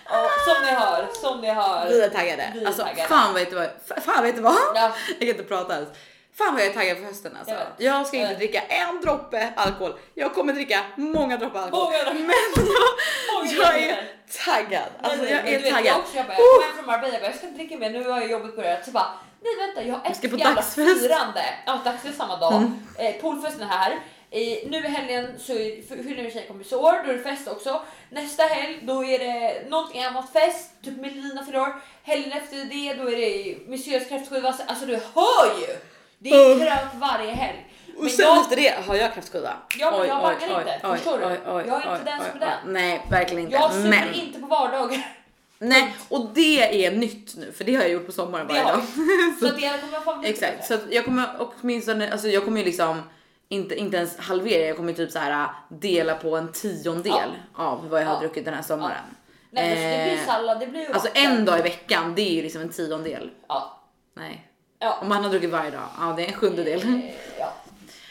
Ja, 0.10 0.30
som 0.46 0.64
ni 0.66 0.72
hör, 0.72 1.08
som 1.22 1.42
ni 1.42 1.50
hör. 1.50 1.88
Vi 1.90 2.02
är 2.02 2.10
taggade. 2.10 2.52
Vi 2.54 2.62
är 2.64 2.68
alltså 2.68 2.84
taggade. 2.84 3.08
fan 3.08 3.34
vet 3.34 3.50
du 3.50 3.56
vad, 3.56 3.66
fa- 3.66 4.02
fan 4.02 4.24
vet 4.24 4.36
du 4.36 4.42
vad? 4.42 4.56
Ja. 4.76 4.92
Jag 5.08 5.20
kan 5.20 5.28
inte 5.28 5.44
prata 5.44 5.74
ens. 5.74 5.90
Fan 6.38 6.54
vad 6.54 6.62
jag 6.62 6.70
är 6.70 6.74
taggad 6.74 6.98
för 6.98 7.04
hösten 7.06 7.38
alltså. 7.40 7.54
Jag. 7.54 7.62
Jag, 7.78 8.08
ska 8.08 8.18
inte 8.18 8.30
Jag 8.32 8.38
dricka 8.40 8.62
en 8.62 9.02
droppe 9.02 9.54
alkohol. 9.56 9.94
Jag 10.14 10.34
kommer 10.34 10.54
dricka 10.54 10.80
många 10.96 11.38
droppar 11.38 11.60
alkohol. 11.62 11.86
Många 11.86 11.98
droppar. 11.98 12.14
Men 12.14 13.56
jag, 13.56 13.66
jag 13.74 13.80
är 13.84 14.04
taggad. 14.46 14.84
Alltså 15.02 15.22
Nej, 15.24 15.32
jag 15.32 15.44
men 15.44 15.54
är 15.54 15.60
vet, 15.60 15.74
taggad. 15.74 15.86
Jag, 15.94 16.00
också, 16.00 16.18
jag, 16.18 16.26
bara, 16.26 16.34
jag 16.38 16.56
kom 16.56 16.64
hem 16.68 16.76
från 16.76 16.86
Marbella, 16.86 17.14
jag, 17.14 17.22
bara, 17.22 17.28
jag 17.28 17.36
ska 17.38 17.48
inte 17.48 17.58
dricka 17.60 17.78
mer, 17.78 17.90
nu 17.90 18.10
har 18.10 18.22
jag 18.22 18.32
jobbet 18.32 18.56
börjat. 18.56 18.86
Så 18.86 18.92
bara, 18.92 19.08
nej 19.44 19.56
vänta, 19.68 19.84
jag 19.84 19.96
har 19.96 20.12
ett 20.12 20.40
jävla 20.40 20.62
firande. 20.62 21.44
Ja, 21.66 21.80
dagsfest 21.86 22.18
samma 22.18 22.36
dag. 22.38 22.54
Mm. 22.54 22.84
Eh, 22.98 23.14
poolfesten 23.22 23.62
är 23.62 23.68
här. 23.68 24.00
Eh, 24.36 24.70
nu 24.70 24.78
i 24.78 24.88
helgen 24.88 25.28
så 25.40 25.54
fyller 25.88 26.24
min 26.24 26.32
tjejkompis 26.32 26.74
år, 26.74 27.04
då 27.06 27.12
är 27.12 27.18
det 27.18 27.24
fest 27.24 27.48
också. 27.48 27.82
Nästa 28.10 28.44
helg 28.44 28.80
då 28.84 29.06
är 29.06 29.20
det 29.20 29.70
någonting 29.70 30.04
annat 30.04 30.34
fest, 30.34 30.70
typ 30.84 30.98
Melina 30.98 31.46
fyller 31.46 31.60
år. 31.62 31.76
Helgen 32.04 32.32
efter 32.32 32.56
det 32.58 32.94
då 33.04 33.12
är 33.12 33.16
det 33.16 33.58
Monsieur 33.68 34.00
kräftskiva. 34.10 34.56
Alltså 34.68 34.86
du 34.86 34.94
hör 34.94 35.60
ju! 35.62 35.76
Det 36.20 36.30
är 36.30 36.60
krök 36.60 36.94
varje 36.96 37.32
helg. 37.32 37.66
Och 37.98 38.02
Men 38.04 38.10
sen 38.12 38.26
jag- 38.26 38.42
efter 38.42 38.56
det 38.56 38.76
har 38.88 38.96
jag 38.96 39.14
kräftskiva. 39.14 39.54
Ja, 39.80 39.98
men 39.98 40.08
jag 40.08 40.22
vaggar 40.22 40.60
inte. 40.60 40.80
Förstår 40.98 41.18
du? 41.18 41.24
Jag 41.70 41.86
är 41.86 41.94
inte 41.96 42.12
den 42.12 42.20
som 42.32 42.42
är 42.42 42.46
den. 42.46 42.74
Nej 42.74 43.02
verkligen 43.12 43.44
inte. 43.44 43.56
Jag 43.56 43.72
super 43.72 43.90
Men 43.90 44.14
inte 44.14 44.40
på 44.40 44.48
vardagar. 44.48 45.16
nej 45.60 45.96
och 46.10 46.30
det 46.34 46.86
är 46.86 46.92
nytt 46.92 47.36
nu 47.36 47.52
för 47.52 47.64
det 47.64 47.76
har 47.76 47.82
jag 47.82 47.92
gjort 47.92 48.06
på 48.06 48.12
sommaren 48.12 48.48
varje 48.48 48.64
dag. 48.64 48.82
Så 49.40 49.48
att 49.48 49.56
det 49.62 49.82
kommer 49.82 50.06
vara 50.06 50.28
Exakt, 50.28 50.66
så 50.68 50.78
jag 50.90 51.06
kommer 51.06 51.30
åtminstone, 51.40 52.12
alltså 52.12 52.28
jag 52.28 52.46
kommer 52.46 52.60
ju 52.60 52.66
liksom 52.66 53.02
inte, 53.50 53.76
inte 53.76 53.98
ens 53.98 54.18
halvera, 54.20 54.68
jag 54.68 54.78
kommer 54.78 54.94
typ 54.94 55.12
så 55.12 55.20
här 55.20 55.48
dela 55.70 56.16
på 56.16 56.38
en 56.38 56.52
tiondel 56.52 57.30
av 57.56 57.90
vad 57.90 58.02
jag 58.02 58.06
har 58.08 58.14
Ja. 58.14 58.20
druckit 58.20 58.46
den 58.46 58.54
här 58.54 58.62
sommaren. 58.62 59.04
Nej, 59.52 59.70
så 59.76 59.82
det 59.82 60.04
blir 60.12 60.22
Eh, 60.22 60.26
sallad, 60.26 60.60
det 60.60 60.68
blir 60.68 60.94
Alltså 60.94 61.08
vatten. 61.08 61.26
en 61.32 61.46
dag 61.46 61.60
i 61.60 61.62
veckan, 61.62 62.14
det 62.16 62.22
är 62.22 62.34
ju 62.34 62.42
liksom 62.42 62.62
en 62.62 62.70
tiondel. 62.70 63.30
Ja. 63.48 63.82
Nej. 64.16 64.48
Ja. 64.80 64.98
Om 65.02 65.10
man 65.10 65.24
har 65.24 65.30
druckit 65.32 65.50
varje 65.50 65.72
dag, 65.72 65.82
ja 66.00 66.14
det 66.18 66.24
är 66.24 66.28
en 66.28 66.34
sjundedel. 66.34 66.84
Eh, 66.84 67.00
ja. 67.40 67.54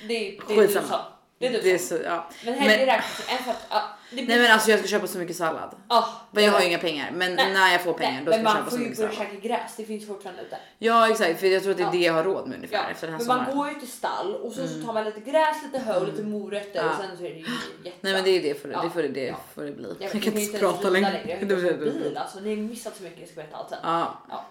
Det 0.08 0.14
är 0.14 0.40
det 0.48 0.54
är 0.54 0.66
Skitsamma. 0.66 1.00
Det 1.38 1.46
är 1.46 1.62
Det 1.62 1.70
är 1.72 1.78
så. 1.78 1.98
ja. 2.04 2.28
Men 2.44 2.54
helger 2.54 2.76
Men- 2.78 2.86
räknas 2.86 3.20
ju. 3.28 3.32
Även 3.34 3.44
för 3.44 3.50
att, 3.50 3.66
ja, 3.70 3.82
det 4.03 4.03
blir... 4.14 4.26
Nej 4.26 4.38
men 4.38 4.50
alltså 4.50 4.70
jag 4.70 4.78
ska 4.80 4.88
köpa 4.88 5.06
så 5.06 5.18
mycket 5.18 5.36
sallad. 5.36 5.74
Ah, 5.88 6.04
Men 6.30 6.44
jag 6.44 6.52
har 6.52 6.60
ju 6.60 6.66
inga 6.66 6.78
pengar. 6.78 7.10
Men 7.14 7.34
Nej. 7.34 7.52
när 7.52 7.72
jag 7.72 7.80
får 7.82 7.92
pengar 7.92 8.12
Nej, 8.12 8.24
då 8.24 8.32
ska 8.32 8.42
men 8.42 8.44
jag 8.46 8.54
man 8.54 8.56
köpa 8.56 8.70
så 8.70 8.76
får 8.76 8.78
ju 8.78 8.84
mycket 8.84 8.98
börja 8.98 9.12
sallad. 9.12 9.28
käka 9.32 9.48
gräs, 9.48 9.76
det 9.76 9.84
finns 9.84 10.06
fortfarande 10.06 10.42
ute. 10.42 10.56
Ja 10.78 11.10
exakt 11.10 11.40
för 11.40 11.46
jag 11.46 11.62
tror 11.62 11.72
att 11.72 11.78
det 11.78 11.84
är 11.84 11.90
det 11.92 11.98
jag 11.98 12.12
har 12.12 12.24
råd 12.24 12.48
med 12.48 12.56
ungefär 12.56 12.76
Ja, 12.76 12.90
efter 12.90 13.06
den 13.06 13.14
här 13.14 13.18
men 13.18 13.26
man 13.28 13.36
sommaren. 13.36 13.52
Mm. 13.52 13.58
går 13.58 13.68
ju 13.74 13.80
till 13.80 13.90
stall 13.92 14.34
och 14.34 14.52
så, 14.52 14.68
så 14.68 14.86
tar 14.86 14.92
man 14.92 15.04
lite 15.04 15.20
gräs, 15.20 15.56
lite 15.62 15.78
hö 15.84 16.00
och 16.00 16.06
lite 16.06 16.22
morötter 16.22 16.84
Ja. 16.84 16.90
och 16.90 16.96
sen 17.04 17.16
så 17.18 17.24
är 17.24 17.28
det 17.30 17.34
ju 17.36 17.40
jättebra. 17.40 17.92
Nej 18.00 18.12
men 18.12 18.24
det 18.24 18.30
är 18.30 18.42
det 18.42 18.54
får 18.62 18.68
det, 18.68 18.78
det, 18.82 18.90
får 18.90 19.02
det, 19.02 19.08
det 19.08 19.24
Ja. 19.26 19.34
får 19.54 19.62
det 19.62 19.72
bli. 19.72 19.96
Jag, 20.00 20.14
Jag 20.14 20.22
kan 20.22 20.38
inte 20.38 20.58
prata 20.58 20.78
rida 20.78 20.90
längre. 20.90 21.20
Jag 21.40 21.50
har 21.56 21.72
bil 21.78 22.16
alltså, 22.22 22.40
ni 22.40 22.50
har 22.56 22.62
missat 22.62 22.96
så 22.96 23.02
mycket, 23.02 23.18
jag 23.20 23.28
ska 23.28 23.36
berätta 23.36 23.56
allt 23.56 23.68
sen. 23.68 23.78
Ja. 23.82 24.44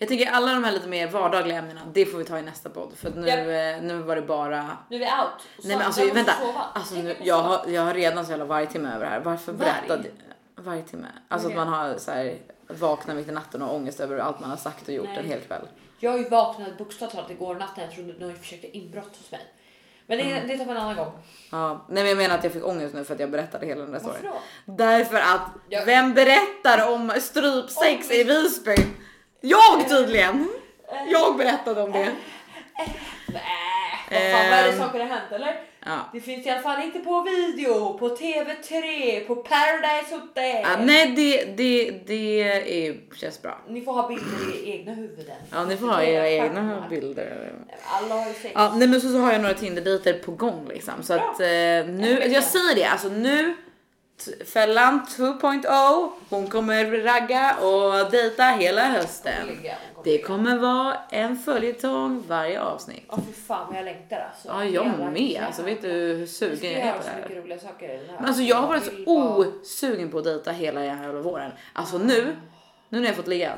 Ja. 0.00 0.04
Jag 0.04 0.08
tänker 0.08 0.30
alla 0.30 0.52
de 0.52 0.64
här 0.64 0.72
lite 0.72 0.88
mer 0.88 1.08
vardagliga 1.08 1.58
ämnena, 1.58 1.80
det 1.92 2.06
får 2.06 2.18
vi 2.18 2.24
ta 2.24 2.38
i 2.38 2.42
nästa 2.42 2.68
podd 2.70 2.92
för 2.96 3.08
att 3.08 3.14
nu, 3.16 3.26
Ja. 3.28 3.36
eh, 3.36 3.82
nu 3.82 3.98
var 4.02 4.16
det 4.16 4.22
bara 4.22 4.76
Nu 4.88 4.96
är 4.96 5.00
vi 5.00 5.04
out. 5.06 5.46
Och 5.58 5.64
Nej 5.64 5.76
men 5.76 5.86
alltså 5.86 6.00
måste 6.00 6.14
vänta, 6.14 6.32
sova. 6.32 6.64
alltså, 6.74 6.94
nu, 6.94 7.10
att 7.10 7.26
jag, 7.26 7.36
har, 7.42 7.66
jag 7.68 7.82
har 7.82 7.94
redan 7.94 8.24
så 8.24 8.30
jävla 8.30 8.44
varje 8.44 8.66
timme 8.66 8.88
över 8.94 9.04
det 9.04 9.10
här. 9.10 9.20
Varför 9.20 9.52
Varg? 9.52 9.68
berättade 9.86 10.08
varje 10.56 10.82
timme? 10.82 11.06
Alltså 11.28 11.48
Okej. 11.48 11.58
att 11.58 11.66
man 11.66 11.74
har 11.74 11.98
så 11.98 12.10
här, 12.10 12.36
vaknar 12.68 13.14
mitt 13.14 13.28
i 13.28 13.32
natten 13.32 13.62
och 13.62 13.68
har 13.68 13.74
ångest 13.74 14.00
över 14.00 14.18
allt 14.18 14.40
man 14.40 14.50
har 14.50 14.56
sagt 14.56 14.88
och 14.88 14.94
gjort 14.94 15.06
Nej. 15.08 15.18
en 15.18 15.24
hel 15.26 15.40
kväll. 15.40 15.62
Jag 15.98 16.10
har 16.10 16.18
ju 16.18 16.28
vaknat 16.28 16.78
bokstavligt 16.78 17.16
talat 17.16 17.30
igår 17.30 17.54
natten, 17.54 17.84
jag 17.84 17.92
trodde 17.94 18.26
någon 18.26 18.36
försökte 18.36 18.76
inbrott 18.76 19.16
hos 19.16 19.30
mig. 19.32 19.40
Men 20.06 20.18
det, 20.18 20.24
Mm. 20.24 20.48
det 20.48 20.58
tar 20.58 20.64
vi 20.64 20.70
en 20.70 20.76
annan 20.76 20.96
gång. 20.96 21.12
Ja, 21.50 21.84
nej 21.88 22.02
men 22.02 22.08
jag 22.08 22.16
menar 22.18 22.34
att 22.38 22.44
jag 22.44 22.52
fick 22.52 22.66
ångest 22.66 22.94
nu 22.94 23.04
för 23.04 23.14
att 23.14 23.20
jag 23.20 23.30
berättade 23.30 23.66
hela 23.66 23.80
den 23.82 23.92
där 23.92 24.00
Varför 24.00 24.18
storyn. 24.18 24.34
då? 24.66 24.72
Därför 24.72 25.16
att 25.16 25.40
Jag- 25.68 25.84
vem 25.86 26.14
berättar 26.14 26.92
om 26.92 27.12
strypsex 27.20 28.10
Om- 28.10 28.16
i 28.16 28.24
Visby? 28.24 28.74
Jag 29.40 29.88
tydligen! 29.88 30.48
Jag 31.08 31.36
berättade 31.36 31.82
om 31.82 31.92
det. 31.92 31.98
Nej, 31.98 32.12
vad 34.10 34.20
fan 34.40 34.50
vad 34.50 34.58
är 34.58 34.64
det 34.64 34.70
Ehm. 34.72 34.78
saker 34.78 34.98
har 35.00 35.06
hänt 35.06 35.32
eller? 35.32 35.60
Ja. 35.86 35.96
Det 36.12 36.20
finns 36.20 36.46
i 36.46 36.50
alla 36.50 36.60
fall 36.62 36.82
inte 36.82 36.98
på 36.98 37.22
video, 37.22 37.98
på 37.98 38.08
TV3, 38.08 39.20
på 39.26 39.36
Paradise 39.36 40.14
Hotel. 40.14 40.62
Ja, 40.62 40.68
nej 40.80 41.12
det, 41.16 41.44
det, 41.56 41.90
det 42.06 42.42
är, 42.42 43.14
känns 43.16 43.42
bra. 43.42 43.58
Ni 43.68 43.80
får 43.82 43.92
ha 43.92 44.08
bilder 44.08 44.54
i 44.64 44.70
egna 44.70 44.92
huvuden. 44.94 45.36
Ja 45.52 45.64
ni 45.64 45.76
får 45.76 45.86
ha 45.86 46.02
era 46.02 46.28
egna 46.28 46.86
bilder. 46.90 47.52
Alla 47.84 48.14
har 48.14 48.28
ju 48.28 48.34
sex. 48.34 48.52
Ja, 48.54 48.72
nej 48.76 48.88
men 48.88 49.00
så, 49.00 49.08
så 49.08 49.18
har 49.18 49.32
jag 49.32 49.40
några 49.40 49.54
Tinder-dejter 49.54 50.12
på 50.12 50.32
gång 50.32 50.68
liksom. 50.68 50.94
Så 51.02 51.12
Bra. 51.14 51.22
att 51.30 51.40
eh, 51.40 51.46
nu, 51.94 52.22
jag 52.32 52.44
säger 52.44 52.74
det, 52.74 52.84
alltså 52.84 53.08
nu 53.08 53.54
Fällan 54.46 55.06
2.0, 55.16 56.10
hon 56.28 56.46
kommer 56.46 57.02
ragga 57.02 57.56
och 57.56 58.10
dejta 58.10 58.44
hela 58.44 58.82
hösten. 58.82 59.48
Det 60.04 60.18
kommer 60.18 60.58
vara 60.58 60.96
en 61.10 61.36
följetong 61.36 62.24
varje 62.28 62.60
avsnitt. 62.60 63.04
Ja 63.08 63.18
fy 63.26 63.32
fan 63.32 63.66
vad 63.68 63.76
jag 63.76 63.84
längtar 63.84 64.30
alltså. 64.30 64.48
Ja, 64.48 64.64
jag 64.64 65.12
med. 65.12 65.42
Alltså 65.46 65.62
vet 65.62 65.82
du 65.82 65.88
hur 65.88 66.26
sugen 66.26 66.72
jag 66.72 66.80
är 66.80 66.92
på 66.92 66.98
det 67.04 67.10
här? 67.10 67.22
mycket 67.22 67.44
roliga 67.44 67.58
saker 67.58 67.94
i 67.94 67.96
den 67.96 68.06
här. 68.06 68.16
Men 68.16 68.24
alltså 68.24 68.42
jag 68.42 68.56
har 68.56 68.68
varit 68.68 68.84
så 68.84 68.92
osugen 69.06 70.10
på 70.10 70.18
att 70.18 70.24
dejta 70.24 70.52
hela 70.52 70.84
jävla 70.84 71.20
våren. 71.20 71.52
Alltså 71.72 71.98
nu, 71.98 72.36
nu 72.88 73.00
när 73.00 73.06
jag 73.06 73.16
fått 73.16 73.26
ligga, 73.26 73.52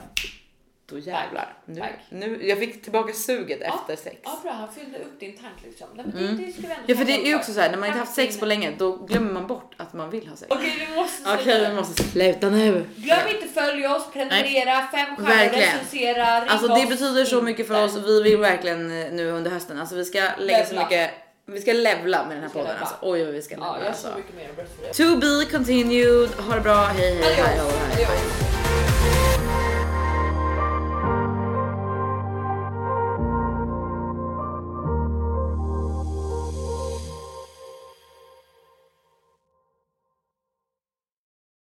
då 0.93 0.99
jävlar. 0.99 1.53
Nu, 1.65 1.81
Tack. 1.81 1.91
nu, 2.11 2.47
jag 2.49 2.59
fick 2.59 2.83
tillbaka 2.83 3.13
suget 3.13 3.59
Ja. 3.61 3.75
efter 3.81 4.05
sex. 4.11 4.17
Ja 4.25 4.39
bra, 4.43 4.53
han 4.53 4.69
fyllde 4.73 4.99
upp 4.99 5.21
din 5.21 5.33
tank 5.37 5.53
liksom. 5.65 5.87
Nej, 5.95 6.07
men 6.15 6.25
Mm. 6.25 6.37
det, 6.37 6.53
Ja 6.87 6.97
för 6.97 7.05
det 7.05 7.13
är 7.13 7.27
ju 7.27 7.35
också 7.37 7.53
så 7.53 7.61
här 7.61 7.71
när 7.71 7.79
man 7.79 7.87
inte 7.87 7.99
haft 7.99 8.15
sex 8.15 8.39
på 8.41 8.47
länge 8.47 8.73
då 8.79 8.97
glömmer 8.97 9.33
man 9.33 9.47
bort 9.47 9.75
att 9.77 9.93
man 9.93 10.11
vill 10.11 10.27
ha 10.29 10.37
sex. 10.37 10.53
Okej 10.53 10.87
vi 10.89 10.97
måste 10.97 11.31
Okej 11.35 11.43
sluta. 11.45 11.69
vi 11.71 11.75
måste 11.77 12.03
sluta 12.03 12.51
nu. 12.51 12.85
Glöm 12.97 13.19
inte 13.35 13.49
följa 13.49 13.97
oss, 13.97 14.13
prenumerera, 14.13 14.87
fem 14.93 15.17
stjärnor, 15.17 15.53
recensera, 15.59 16.41
ring 16.41 16.49
Alltså 16.49 16.75
det 16.75 16.87
betyder 16.87 17.25
så 17.25 17.43
mycket 17.43 17.67
för 17.69 17.85
oss. 17.85 17.97
Vi 17.97 18.23
vill 18.23 18.39
verkligen 18.39 19.03
eh, 19.03 19.13
nu 19.13 19.31
under 19.31 19.51
hösten, 19.51 19.81
alltså 19.81 19.95
vi 19.95 20.05
ska 20.05 20.23
lägga 20.39 20.67
så 20.67 20.75
mycket, 20.75 21.11
vi 21.47 21.61
ska 21.61 21.73
levla 21.73 22.25
med 22.27 22.37
den 22.37 22.43
här 22.43 22.51
podden. 22.51 22.77
Alltså, 22.81 22.95
oj 23.03 23.25
vad 23.25 23.35
vi 23.35 23.43
ska 23.43 23.55
Ja, 23.55 23.61
levla 23.61 23.79
har 23.79 23.87
alltså. 23.89 24.09
To 25.05 25.17
be 25.17 25.45
continued. 25.51 26.31
Ha 26.49 26.55
det 26.55 26.61
bra. 26.61 26.75
Hej 26.85 27.15
hej 27.15 27.35
hej. 27.35 27.61
Hej, 27.95 28.05
hej. 28.05 29.42